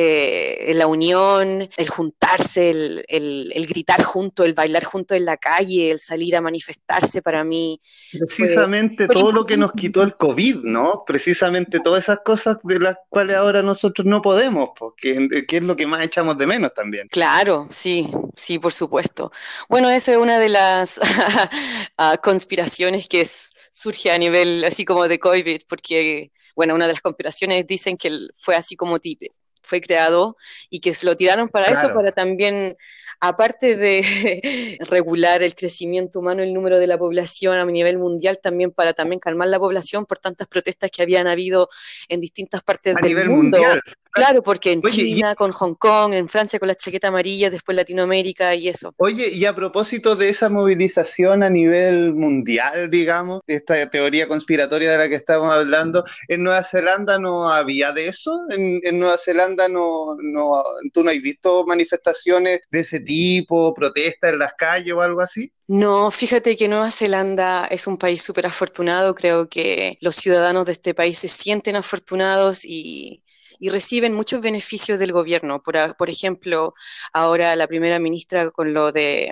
eh, 0.70 0.74
la 0.74 0.88
unión, 0.88 1.70
el 1.78 1.90
juntarse, 1.90 2.70
el, 2.72 3.06
el- 3.08 3.52
el 3.56 3.68
gritar 3.68 4.04
junto, 4.04 4.44
el 4.44 4.54
bailar 4.54 4.84
junto 4.84 5.16
en 5.16 5.26
la 5.26 5.38
calle, 5.38 5.92
el 5.92 6.00
salir 6.00 6.36
a 6.36 6.42
manifestarse 6.42 7.22
para 7.22 7.44
mí. 7.44 7.80
Precisamente 8.12 9.06
fue 9.06 9.16
todo 9.16 9.32
lo 9.32 9.46
que 9.46 9.58
nos 9.58 9.74
quitó 9.74 10.02
el 10.02 10.16
COVID, 10.16 10.64
¿no? 10.64 11.04
Precisamente 11.06 11.80
todas 11.80 12.04
esas 12.04 12.20
cosas 12.24 12.58
de 12.64 12.80
las 12.80 12.96
cuales 13.10 13.36
ahora 13.36 13.62
nosotros 13.62 14.06
no 14.08 14.22
podemos, 14.22 14.70
porque 14.78 15.28
que 15.48 15.58
es 15.58 15.64
lo 15.64 15.76
que 15.76 15.88
más 15.88 16.04
echamos 16.06 16.38
de 16.38 16.48
menos 16.48 16.74
también. 16.74 17.08
Claro, 17.10 17.68
sí, 17.70 18.10
sí, 18.36 18.60
por 18.60 18.72
supuesto. 18.74 19.32
Bueno, 19.70 19.90
esa 19.90 20.12
es 20.14 20.18
una 20.18 20.40
de 20.40 20.50
las 20.50 21.00
ah, 21.98 22.18
conspiraciones 22.22 23.08
que 23.08 23.22
es- 23.22 23.54
surge 23.72 24.10
a 24.12 24.18
nivel 24.18 24.64
así 24.66 24.86
como 24.86 25.08
de 25.08 25.20
COVID, 25.20 25.62
porque, 25.70 26.32
bueno, 26.58 26.74
una 26.74 26.88
de 26.88 26.94
las 26.94 27.02
conspiraciones 27.02 27.68
dicen 27.68 27.98
que 27.98 28.10
fue 28.34 28.56
así 28.56 28.76
como 28.76 28.98
tipo, 28.98 29.28
fue 29.62 29.80
creado 29.80 30.36
y 30.72 30.80
que 30.80 30.92
se 30.92 31.06
lo 31.06 31.16
tiraron 31.16 31.50
para 31.50 31.68
eso, 31.68 31.94
para 31.94 32.12
también, 32.14 32.76
aparte 33.20 33.76
de 33.76 34.02
regular 34.90 35.44
el 35.44 35.56
crecimiento 35.56 36.20
humano, 36.20 36.44
el 36.44 36.54
número 36.54 36.80
de 36.80 36.88
la 36.88 36.98
población 36.98 37.58
a 37.58 37.66
nivel 37.66 37.98
mundial, 37.98 38.40
también 38.42 38.72
para 38.72 38.94
también 38.94 39.20
calmar 39.20 39.48
la 39.48 39.60
población 39.60 40.06
por 40.06 40.18
tantas 40.20 40.48
protestas 40.48 40.92
que 40.92 41.04
habían 41.04 41.28
habido 41.28 41.70
en 42.10 42.22
distintas 42.22 42.64
partes 42.64 42.96
A 42.96 43.00
del 43.00 43.10
nivel 43.10 43.30
mundo. 43.30 43.58
mundial. 43.58 43.82
Claro, 44.10 44.42
porque 44.42 44.72
en 44.72 44.82
Oye, 44.84 45.04
y- 45.04 45.16
China 45.16 45.36
con 45.36 45.52
Hong 45.52 45.76
Kong, 45.76 46.14
en 46.14 46.28
Francia 46.28 46.58
con 46.58 46.68
la 46.68 46.74
chaqueta 46.74 47.10
amarilla, 47.10 47.52
después 47.52 47.76
Latinoamérica 47.76 48.56
y 48.56 48.68
eso. 48.68 48.92
Oye, 48.98 49.30
y 49.30 49.46
a 49.46 49.54
propósito 49.54 50.16
de 50.16 50.30
esa 50.30 50.50
movilización 50.50 51.44
a 51.44 51.52
nivel 51.52 52.14
mundial, 52.16 52.90
digamos, 52.90 53.42
esta 53.46 53.88
teoría 53.92 54.28
conspiratoria 54.28 54.92
de 54.92 54.98
la 54.98 55.08
que 55.10 55.16
estamos 55.16 55.52
hablando, 55.52 56.04
¿en 56.28 56.42
Nueva 56.42 56.64
Zelanda 56.64 57.20
no 57.20 57.50
había 57.52 57.92
de 57.92 58.08
eso? 58.08 58.32
¿En, 58.50 58.80
en 58.84 58.98
Nueva 58.98 59.20
Zelanda 59.20 59.68
no, 59.70 60.16
no, 60.20 60.64
tú 60.94 61.04
no 61.04 61.12
has 61.12 61.22
visto 61.22 61.64
manifestaciones 61.68 62.62
de 62.72 62.80
ese 62.80 63.00
tipo, 63.08 63.74
protestas 63.74 64.34
en 64.34 64.40
las 64.40 64.54
calles 64.54 64.94
o 64.94 65.02
algo 65.02 65.22
así? 65.22 65.52
No, 65.68 66.12
fíjate 66.12 66.56
que 66.56 66.68
Nueva 66.68 66.92
Zelanda 66.92 67.66
es 67.66 67.88
un 67.88 67.98
país 67.98 68.22
súper 68.22 68.46
afortunado. 68.46 69.16
Creo 69.16 69.50
que 69.50 69.98
los 70.02 70.16
ciudadanos 70.16 70.66
de 70.66 70.74
este 70.74 70.94
país 70.94 71.18
se 71.18 71.28
sienten 71.28 71.76
afortunados 71.76 72.64
y, 72.66 73.24
reciben 73.60 74.14
muchos 74.14 74.40
beneficios 74.42 75.00
del 75.00 75.12
gobierno. 75.12 75.64
Por 75.64 76.10
ejemplo, 76.10 76.76
ahora 77.12 77.56
la 77.56 77.68
primera 77.68 77.98
ministra 77.98 78.52
con 78.52 78.72
lo 78.72 78.92
de 78.92 79.32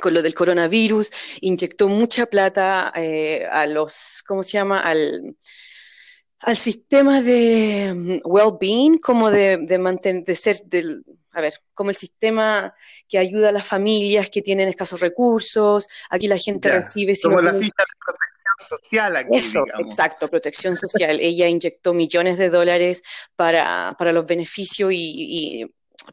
con 0.00 0.14
lo 0.14 0.22
del 0.22 0.34
coronavirus, 0.34 1.10
inyectó 1.40 1.88
mucha 1.88 2.26
plata 2.26 2.92
eh, 2.94 3.46
a 3.50 3.66
los, 3.66 4.22
¿cómo 4.26 4.42
se 4.44 4.52
llama? 4.52 4.80
Al, 4.80 5.36
al 6.40 6.56
sistema 6.56 7.20
de 7.22 7.92
mm, 7.94 8.20
well-being, 8.24 8.98
como 8.98 9.30
de, 9.30 9.58
de 9.58 9.78
mantener, 9.78 10.24
de 10.24 10.34
ser 10.36 10.56
del, 10.66 11.04
a 11.32 11.40
ver, 11.40 11.52
como 11.74 11.90
el 11.90 11.96
sistema 11.96 12.74
que 13.08 13.18
ayuda 13.18 13.48
a 13.50 13.52
las 13.52 13.66
familias 13.66 14.30
que 14.30 14.42
tienen 14.42 14.68
escasos 14.68 15.00
recursos. 15.00 15.86
Aquí 16.10 16.28
la 16.28 16.38
gente 16.38 16.68
Ya, 16.68 16.70
recibe, 16.70 17.18
como 17.20 17.40
la 17.40 17.54
ficha 17.54 17.82
de 17.82 17.94
protección 18.04 18.56
social 18.80 19.16
aquí, 19.16 19.38
eso, 19.38 19.60
digamos. 19.64 19.76
exacto, 19.76 20.28
protección 20.28 20.76
social. 20.76 21.18
Ella 21.20 21.48
inyectó 21.48 21.92
millones 21.94 22.38
de 22.38 22.50
dólares 22.50 23.02
para, 23.36 23.94
para 23.98 24.12
los 24.12 24.26
beneficios 24.26 24.92
y, 24.92 25.62
y 25.62 25.66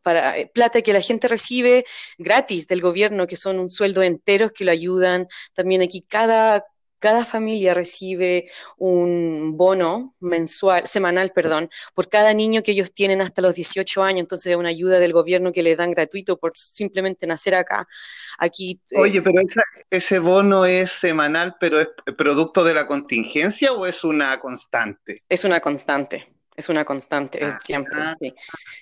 para 0.03 0.37
eh, 0.37 0.51
plata 0.53 0.81
que 0.81 0.93
la 0.93 1.01
gente 1.01 1.27
recibe 1.27 1.85
gratis 2.17 2.67
del 2.67 2.81
gobierno, 2.81 3.27
que 3.27 3.37
son 3.37 3.59
un 3.59 3.71
sueldo 3.71 4.03
enteros 4.03 4.51
que 4.51 4.65
lo 4.65 4.71
ayudan. 4.71 5.27
También 5.53 5.81
aquí 5.81 6.01
cada, 6.01 6.65
cada 7.05 7.23
familia 7.23 7.75
recibe 7.75 8.49
un 8.77 9.55
bono 9.55 10.15
mensual, 10.19 10.87
semanal, 10.87 11.31
perdón, 11.33 11.69
por 11.93 12.09
cada 12.09 12.33
niño 12.33 12.63
que 12.63 12.71
ellos 12.71 12.91
tienen 12.95 13.21
hasta 13.21 13.43
los 13.43 13.53
18 13.53 14.01
años. 14.03 14.21
Entonces 14.21 14.47
es 14.51 14.57
una 14.57 14.69
ayuda 14.69 14.97
del 14.97 15.13
gobierno 15.13 15.51
que 15.51 15.61
les 15.61 15.77
dan 15.77 15.91
gratuito 15.91 16.37
por 16.37 16.51
simplemente 16.55 17.27
nacer 17.27 17.53
acá. 17.53 17.87
Aquí 18.39 18.81
eh, 18.89 18.99
Oye, 18.99 19.21
pero 19.21 19.39
esa- 19.39 19.61
ese 19.91 20.17
bono 20.17 20.65
es 20.65 20.91
semanal, 20.91 21.55
pero 21.59 21.79
es 21.79 21.89
producto 22.17 22.63
de 22.63 22.73
la 22.73 22.87
contingencia 22.87 23.71
o 23.73 23.85
es 23.85 24.03
una 24.03 24.39
constante? 24.39 25.21
Es 25.29 25.43
una 25.45 25.59
constante, 25.59 26.27
es 26.57 26.69
una 26.69 26.85
constante, 26.85 27.37
Ah, 27.43 27.49
es 27.49 27.61
siempre, 27.61 27.99
sí. 28.19 28.33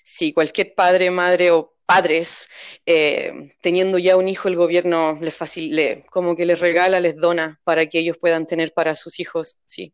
Sí, 0.04 0.32
cualquier 0.32 0.74
padre, 0.76 1.12
madre 1.12 1.52
o 1.52 1.73
padres, 1.86 2.50
eh, 2.86 3.52
teniendo 3.62 3.98
ya 3.98 4.18
un 4.18 4.28
hijo, 4.28 4.48
el 4.48 4.56
gobierno 4.56 5.18
les 5.22 5.40
facil- 5.40 5.72
le- 5.72 6.04
como 6.10 6.36
que 6.36 6.46
les 6.46 6.60
regala, 6.62 7.00
les 7.00 7.18
dona 7.18 7.60
para 7.64 7.86
que 7.88 8.00
ellos 8.00 8.18
puedan 8.20 8.46
tener 8.46 8.74
para 8.74 8.96
sus 8.96 9.20
hijos, 9.20 9.60
sí. 9.66 9.94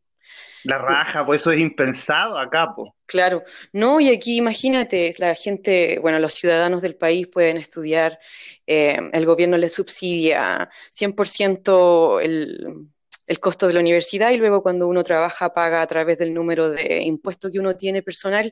La 0.63 0.75
raja, 0.77 1.25
pues 1.25 1.41
eso 1.41 1.51
es 1.51 1.59
impensado 1.59 2.37
acá, 2.37 2.73
pues. 2.75 2.91
Claro, 3.05 3.43
no, 3.73 3.99
y 3.99 4.09
aquí 4.09 4.37
imagínate, 4.37 5.11
la 5.17 5.33
gente, 5.33 5.97
bueno, 5.99 6.19
los 6.19 6.33
ciudadanos 6.33 6.81
del 6.81 6.95
país 6.95 7.27
pueden 7.27 7.57
estudiar, 7.57 8.19
eh, 8.67 8.99
el 9.13 9.25
gobierno 9.25 9.57
les 9.57 9.73
subsidia 9.73 10.69
100% 10.91 12.19
el, 12.19 12.87
el 13.29 13.39
costo 13.39 13.67
de 13.67 13.73
la 13.73 13.79
universidad 13.79 14.31
y 14.31 14.37
luego 14.37 14.63
cuando 14.63 14.87
uno 14.87 15.03
trabaja 15.03 15.53
paga 15.53 15.83
a 15.83 15.87
través 15.87 16.17
del 16.17 16.33
número 16.33 16.71
de 16.71 17.03
impuestos 17.03 17.51
que 17.51 17.59
uno 17.59 17.77
tiene 17.77 18.01
personal, 18.01 18.51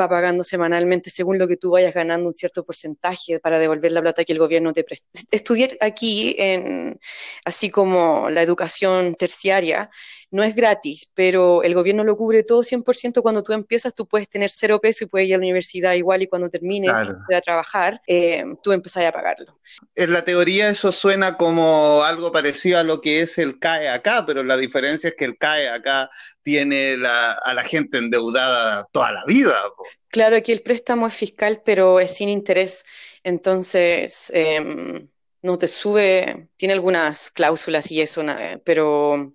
va 0.00 0.08
pagando 0.08 0.44
semanalmente 0.44 1.10
según 1.10 1.36
lo 1.36 1.48
que 1.48 1.56
tú 1.56 1.72
vayas 1.72 1.92
ganando 1.92 2.28
un 2.28 2.32
cierto 2.32 2.64
porcentaje 2.64 3.40
para 3.40 3.58
devolver 3.58 3.90
la 3.90 4.00
plata 4.00 4.24
que 4.24 4.32
el 4.32 4.38
gobierno 4.38 4.72
te 4.72 4.84
presta. 4.84 5.08
Estudiar 5.32 5.76
aquí, 5.80 6.36
en, 6.38 7.00
así 7.44 7.70
como 7.70 8.30
la 8.30 8.42
educación 8.42 9.16
terciaria, 9.16 9.90
no 10.34 10.42
es 10.42 10.54
gratis, 10.56 11.10
pero 11.14 11.62
el 11.62 11.74
gobierno 11.74 12.02
lo 12.02 12.16
cubre 12.16 12.42
todo 12.42 12.62
100%. 12.64 13.22
Cuando 13.22 13.44
tú 13.44 13.52
empiezas, 13.52 13.94
tú 13.94 14.06
puedes 14.06 14.28
tener 14.28 14.50
cero 14.50 14.80
peso 14.80 15.04
y 15.04 15.06
puedes 15.06 15.28
ir 15.28 15.34
a 15.34 15.38
la 15.38 15.42
universidad 15.42 15.94
igual 15.94 16.22
y 16.22 16.26
cuando 16.26 16.50
termines 16.50 16.92
Claro. 16.92 17.16
a 17.32 17.40
trabajar, 17.40 18.00
eh, 18.08 18.44
tú 18.62 18.72
empezás 18.72 19.04
a 19.04 19.12
pagarlo. 19.12 19.58
En 19.94 20.12
la 20.12 20.24
teoría 20.24 20.68
eso 20.70 20.90
suena 20.90 21.36
como 21.36 22.02
algo 22.02 22.32
parecido 22.32 22.80
a 22.80 22.82
lo 22.82 23.00
que 23.00 23.20
es 23.20 23.38
el 23.38 23.58
CAE 23.60 23.88
acá, 23.88 24.24
pero 24.26 24.42
la 24.42 24.56
diferencia 24.56 25.08
es 25.10 25.14
que 25.16 25.24
el 25.24 25.38
CAE 25.38 25.68
acá 25.68 26.10
tiene 26.42 26.96
la- 26.96 27.32
a 27.34 27.54
la 27.54 27.62
gente 27.64 27.98
endeudada 27.98 28.88
toda 28.92 29.12
la 29.12 29.24
vida. 29.26 29.54
po. 29.76 29.84
Claro, 30.08 30.36
aquí 30.36 30.50
el 30.52 30.62
préstamo 30.62 31.06
es 31.06 31.14
fiscal, 31.14 31.62
pero 31.64 32.00
es 32.00 32.16
sin 32.16 32.28
interés, 32.28 32.84
entonces 33.22 34.30
em, 34.34 35.08
no 35.42 35.58
te 35.58 35.68
sube, 35.68 36.48
tiene 36.56 36.74
algunas 36.74 37.30
cláusulas 37.30 37.90
y 37.90 38.00
eso, 38.00 38.22
pero 38.64 39.32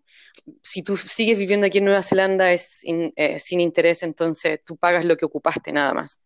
si 0.62 0.84
tú 0.84 0.98
sigues 0.98 1.38
viviendo 1.38 1.66
aquí 1.68 1.78
en 1.80 1.86
Nueva 1.86 2.04
Zelanda 2.04 2.52
es 2.52 2.84
in- 2.84 3.12
eh, 3.16 3.40
sin 3.40 3.60
interés, 3.60 4.04
entonces 4.04 4.64
tú 4.66 4.78
pagas 4.78 5.06
lo 5.06 5.18
que 5.18 5.26
ocupaste 5.26 5.72
nada 5.72 5.94
más. 5.94 6.22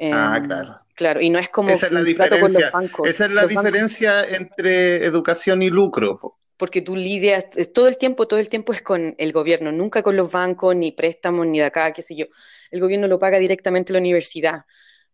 Ah, 0.00 0.36
Em, 0.38 0.46
claro. 0.46 0.80
Claro, 0.96 1.20
y 1.20 1.28
no 1.30 1.38
es 1.40 1.48
como 1.48 1.70
Esa 1.70 1.86
es 1.86 1.92
la 1.92 1.98
con 2.00 2.04
los 2.04 2.06
diferencia. 2.06 2.70
bancos. 2.72 3.08
Esa 3.08 3.24
es 3.24 3.30
la 3.32 3.42
Los 3.42 3.52
bancos- 3.52 3.64
diferencia 3.64 4.24
entre 4.24 5.04
educación 5.04 5.62
y 5.62 5.70
lucro. 5.70 6.18
po. 6.20 6.38
porque 6.56 6.80
tú 6.82 6.94
lidias 6.94 7.50
todo 7.74 7.88
el 7.88 7.98
tiempo, 7.98 8.28
todo 8.28 8.38
el 8.38 8.48
tiempo 8.48 8.72
es 8.72 8.80
con 8.80 9.16
el 9.18 9.32
gobierno, 9.32 9.72
nunca 9.72 10.04
con 10.04 10.16
los 10.16 10.30
bancos, 10.30 10.74
ni 10.76 10.92
préstamos, 10.92 11.46
ni 11.48 11.58
de 11.58 11.64
acá, 11.64 11.92
qué 11.92 12.00
sé 12.00 12.14
yo. 12.14 12.26
El 12.70 12.80
gobierno 12.80 13.08
lo 13.08 13.18
paga 13.18 13.40
directamente 13.40 13.92
la 13.92 13.98
universidad. 13.98 14.60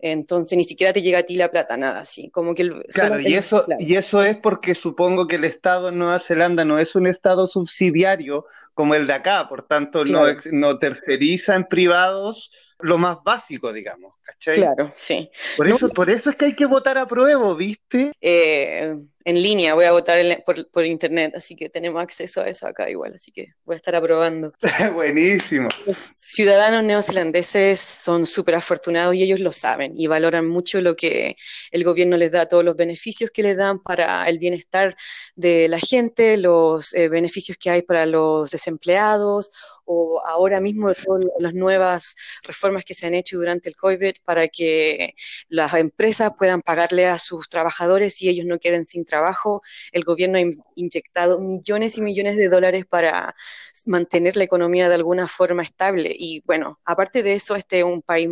Entonces 0.02 0.56
ni 0.56 0.64
siquiera 0.64 0.93
te 0.93 1.02
llega 1.02 1.18
a 1.20 1.22
ti 1.24 1.36
la 1.36 1.51
plata, 1.51 1.77
nada 1.77 2.01
así. 2.01 2.31
Como 2.31 2.55
que 2.55 2.62
el, 2.62 2.82
Claro, 2.93 3.20
y 3.20 3.35
eso, 3.35 3.64
claro. 3.64 3.82
y 3.82 3.97
eso 3.97 4.22
es 4.22 4.36
porque 4.36 4.74
supongo 4.74 5.27
que 5.27 5.36
el 5.36 5.44
Estado 5.44 5.89
en 5.90 5.98
Nueva 5.98 6.18
Zelanda 6.18 6.64
no 6.64 6.78
es 6.78 6.94
un 6.94 7.06
Estado 7.06 7.47
subsidiario 7.47 8.47
como 8.74 8.94
el 8.94 9.06
de 9.06 9.12
acá, 9.14 9.48
por 9.48 9.66
tanto 9.66 10.05
no, 10.05 10.22
Claro. 10.22 10.40
no 10.52 10.78
terceriza 10.78 11.55
en 11.55 11.64
privados 11.66 12.51
lo 12.82 12.98
más 12.98 13.19
básico, 13.24 13.73
digamos, 13.73 14.15
¿cachai? 14.23 14.55
Claro, 14.57 14.90
sí. 14.94 15.31
Por 15.57 15.69
No, 15.69 15.77
eso, 15.77 15.89
por 15.90 16.11
eso 16.11 16.31
es 16.31 16.36
que 16.36 16.47
hay 16.47 16.57
que 16.57 16.66
votar 16.66 16.98
a 16.98 17.07
prueba, 17.07 17.55
¿viste? 17.55 18.12
eh, 18.20 18.94
en 19.24 19.43
línea, 19.43 19.74
voy 19.74 19.85
a 19.85 19.93
votar 19.93 20.19
en- 20.19 20.43
por, 20.47 20.70
por 20.70 20.85
internet, 20.86 21.35
así 21.36 21.55
que 21.55 21.69
tenemos 21.69 22.02
acceso 22.02 22.40
a 22.40 22.47
eso 22.47 22.66
acá 22.66 22.89
igual, 22.89 23.12
así 23.15 23.31
que 23.32 23.48
voy 23.65 23.74
a 23.74 23.77
estar 23.77 23.94
aprobando. 23.94 24.52
Buenísimo. 24.94 25.69
Ciudadanos 26.11 26.85
neozelandeses 26.85 27.78
son 27.78 28.27
súper 28.27 28.55
afortunados 28.57 29.15
y 29.15 29.23
ellos 29.23 29.40
lo 29.40 29.52
saben 29.52 29.93
y 29.97 30.07
valoran 30.07 30.47
mucho 30.48 30.81
lo 30.81 30.97
que 30.97 31.36
el 31.70 31.85
gobierno 31.85 32.16
les 32.16 32.32
da, 32.32 32.47
todos 32.47 32.65
los 32.65 32.77
beneficios 32.77 33.31
que 33.31 33.43
les 33.43 33.57
dan 33.57 33.78
para 33.82 34.28
el 34.28 34.39
bienestar 34.39 34.97
de 35.36 35.69
la 35.69 35.78
gente, 35.78 36.36
los 36.36 36.94
eh, 36.94 37.09
beneficios 37.09 37.59
que 37.59 37.70
hay 37.70 37.82
para 37.82 38.07
los 38.07 38.51
desempleados 38.51 39.52
o 39.93 40.21
ahora 40.25 40.61
mismo 40.61 40.93
todas 40.95 41.25
las 41.39 41.55
nuevas 41.55 42.15
reformas 42.45 42.85
que 42.85 42.95
se 42.95 43.07
han 43.07 43.15
hecho 43.15 43.37
durante 43.39 43.69
el 43.69 43.75
COVID 43.75 44.15
para 44.25 44.47
que 44.49 45.15
las 45.49 45.75
empresas 45.75 46.33
puedan 46.39 46.62
pagarle 46.62 47.07
a 47.07 47.19
sus 47.19 47.49
trabajadores 47.49 48.23
y 48.23 48.29
ellos 48.29 48.47
no 48.47 48.59
queden 48.59 48.87
sin 48.87 49.05
trabajo. 49.05 49.62
El 49.93 50.05
gobierno 50.05 50.39
ha 50.39 50.41
in- 50.43 50.55
inyectado 50.77 51.41
millones 51.41 51.99
y 51.99 52.03
millones 52.03 52.37
de 52.37 52.49
dólares 52.49 52.85
para 52.89 53.35
mantener 53.87 54.37
la 54.37 54.45
economía 54.45 54.89
de 54.89 54.95
alguna 54.95 55.27
forma 55.29 55.62
estable. 55.62 56.15
Y 56.17 56.43
bueno, 56.47 56.81
aparte 56.85 57.23
de 57.23 57.35
eso, 57.35 57.57
este 57.57 57.79
es 57.81 57.85
un 57.85 58.03
país 58.03 58.29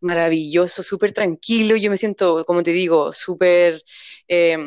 maravilloso, 0.00 0.82
súper 0.82 1.12
tranquilo. 1.12 1.76
Yo 1.76 1.90
me 1.90 1.96
siento, 1.96 2.44
como 2.44 2.62
te 2.62 2.72
digo, 2.72 3.12
súper, 3.12 3.80
eh, 4.28 4.58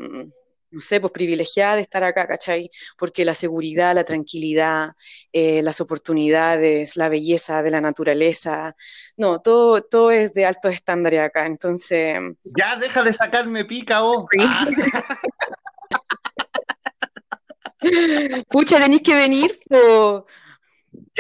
no 0.76 0.82
sé, 0.82 1.00
pues 1.00 1.14
privilegiada 1.14 1.78
de 1.78 1.82
estar 1.84 2.04
acá, 2.04 2.28
¿cachai? 2.28 2.70
Porque 2.98 3.24
la 3.24 3.34
seguridad, 3.34 3.96
la 3.96 4.04
tranquilidad, 4.04 4.92
eh, 5.32 5.64
las 5.64 5.80
oportunidades, 5.80 6.98
la 6.98 7.08
belleza 7.08 7.64
de 7.64 7.72
la 7.72 7.80
naturaleza, 7.80 8.76
no, 9.16 9.40
todo, 9.40 9.82
todo 9.82 10.12
es 10.12 10.34
de 10.34 10.46
altos 10.46 10.74
estándares 10.74 11.22
acá. 11.22 11.46
Entonces, 11.46 12.20
Ya, 12.44 12.76
deja 12.76 13.04
de 13.04 13.14
sacarme 13.14 13.64
pica, 13.64 14.02
vos. 14.02 14.26
Ah, 14.42 14.68
pucha, 18.50 18.78
tenéis 18.78 19.02
que 19.02 19.16
venir, 19.16 19.52
po. 19.70 20.26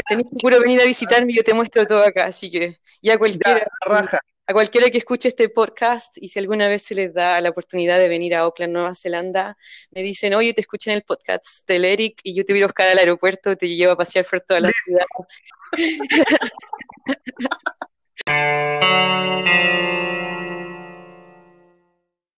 Tenéis 0.09 0.27
que 0.37 0.59
venir 0.59 0.81
a 0.81 0.85
visitarme 0.85 1.31
y 1.31 1.35
yo 1.37 1.43
te 1.43 1.53
muestro 1.53 1.87
todo 1.87 2.03
acá, 2.03 2.25
así 2.25 2.51
que 2.51 2.77
ya 3.01 3.17
cualquiera, 3.17 3.59
ya, 3.59 3.67
raja 3.85 4.19
a 4.47 4.53
cualquiera 4.53 4.89
que 4.89 4.99
escuche 4.99 5.29
este 5.29 5.49
podcast 5.49 6.17
y 6.17 6.29
si 6.29 6.39
alguna 6.39 6.67
vez 6.67 6.83
se 6.83 6.95
les 6.95 7.13
da 7.13 7.41
la 7.41 7.49
oportunidad 7.49 7.97
de 7.97 8.09
venir 8.09 8.35
a 8.35 8.41
Auckland, 8.41 8.73
Nueva 8.73 8.93
Zelanda, 8.93 9.57
me 9.91 10.03
dicen, 10.03 10.35
oye, 10.35 10.53
te 10.53 10.61
escuché 10.61 10.91
en 10.91 10.97
el 10.97 11.03
podcast 11.03 11.67
del 11.67 11.85
Eric 11.85 12.19
y 12.23 12.35
yo 12.35 12.45
te 12.45 12.53
voy 12.53 12.61
a 12.61 12.67
buscar 12.67 12.87
al 12.87 12.99
aeropuerto, 12.99 13.55
te 13.55 13.67
llevo 13.67 13.93
a 13.93 13.97
pasear 13.97 14.25
por 14.29 14.41
toda 14.41 14.59
la 14.59 14.71
ciudad. 14.85 15.05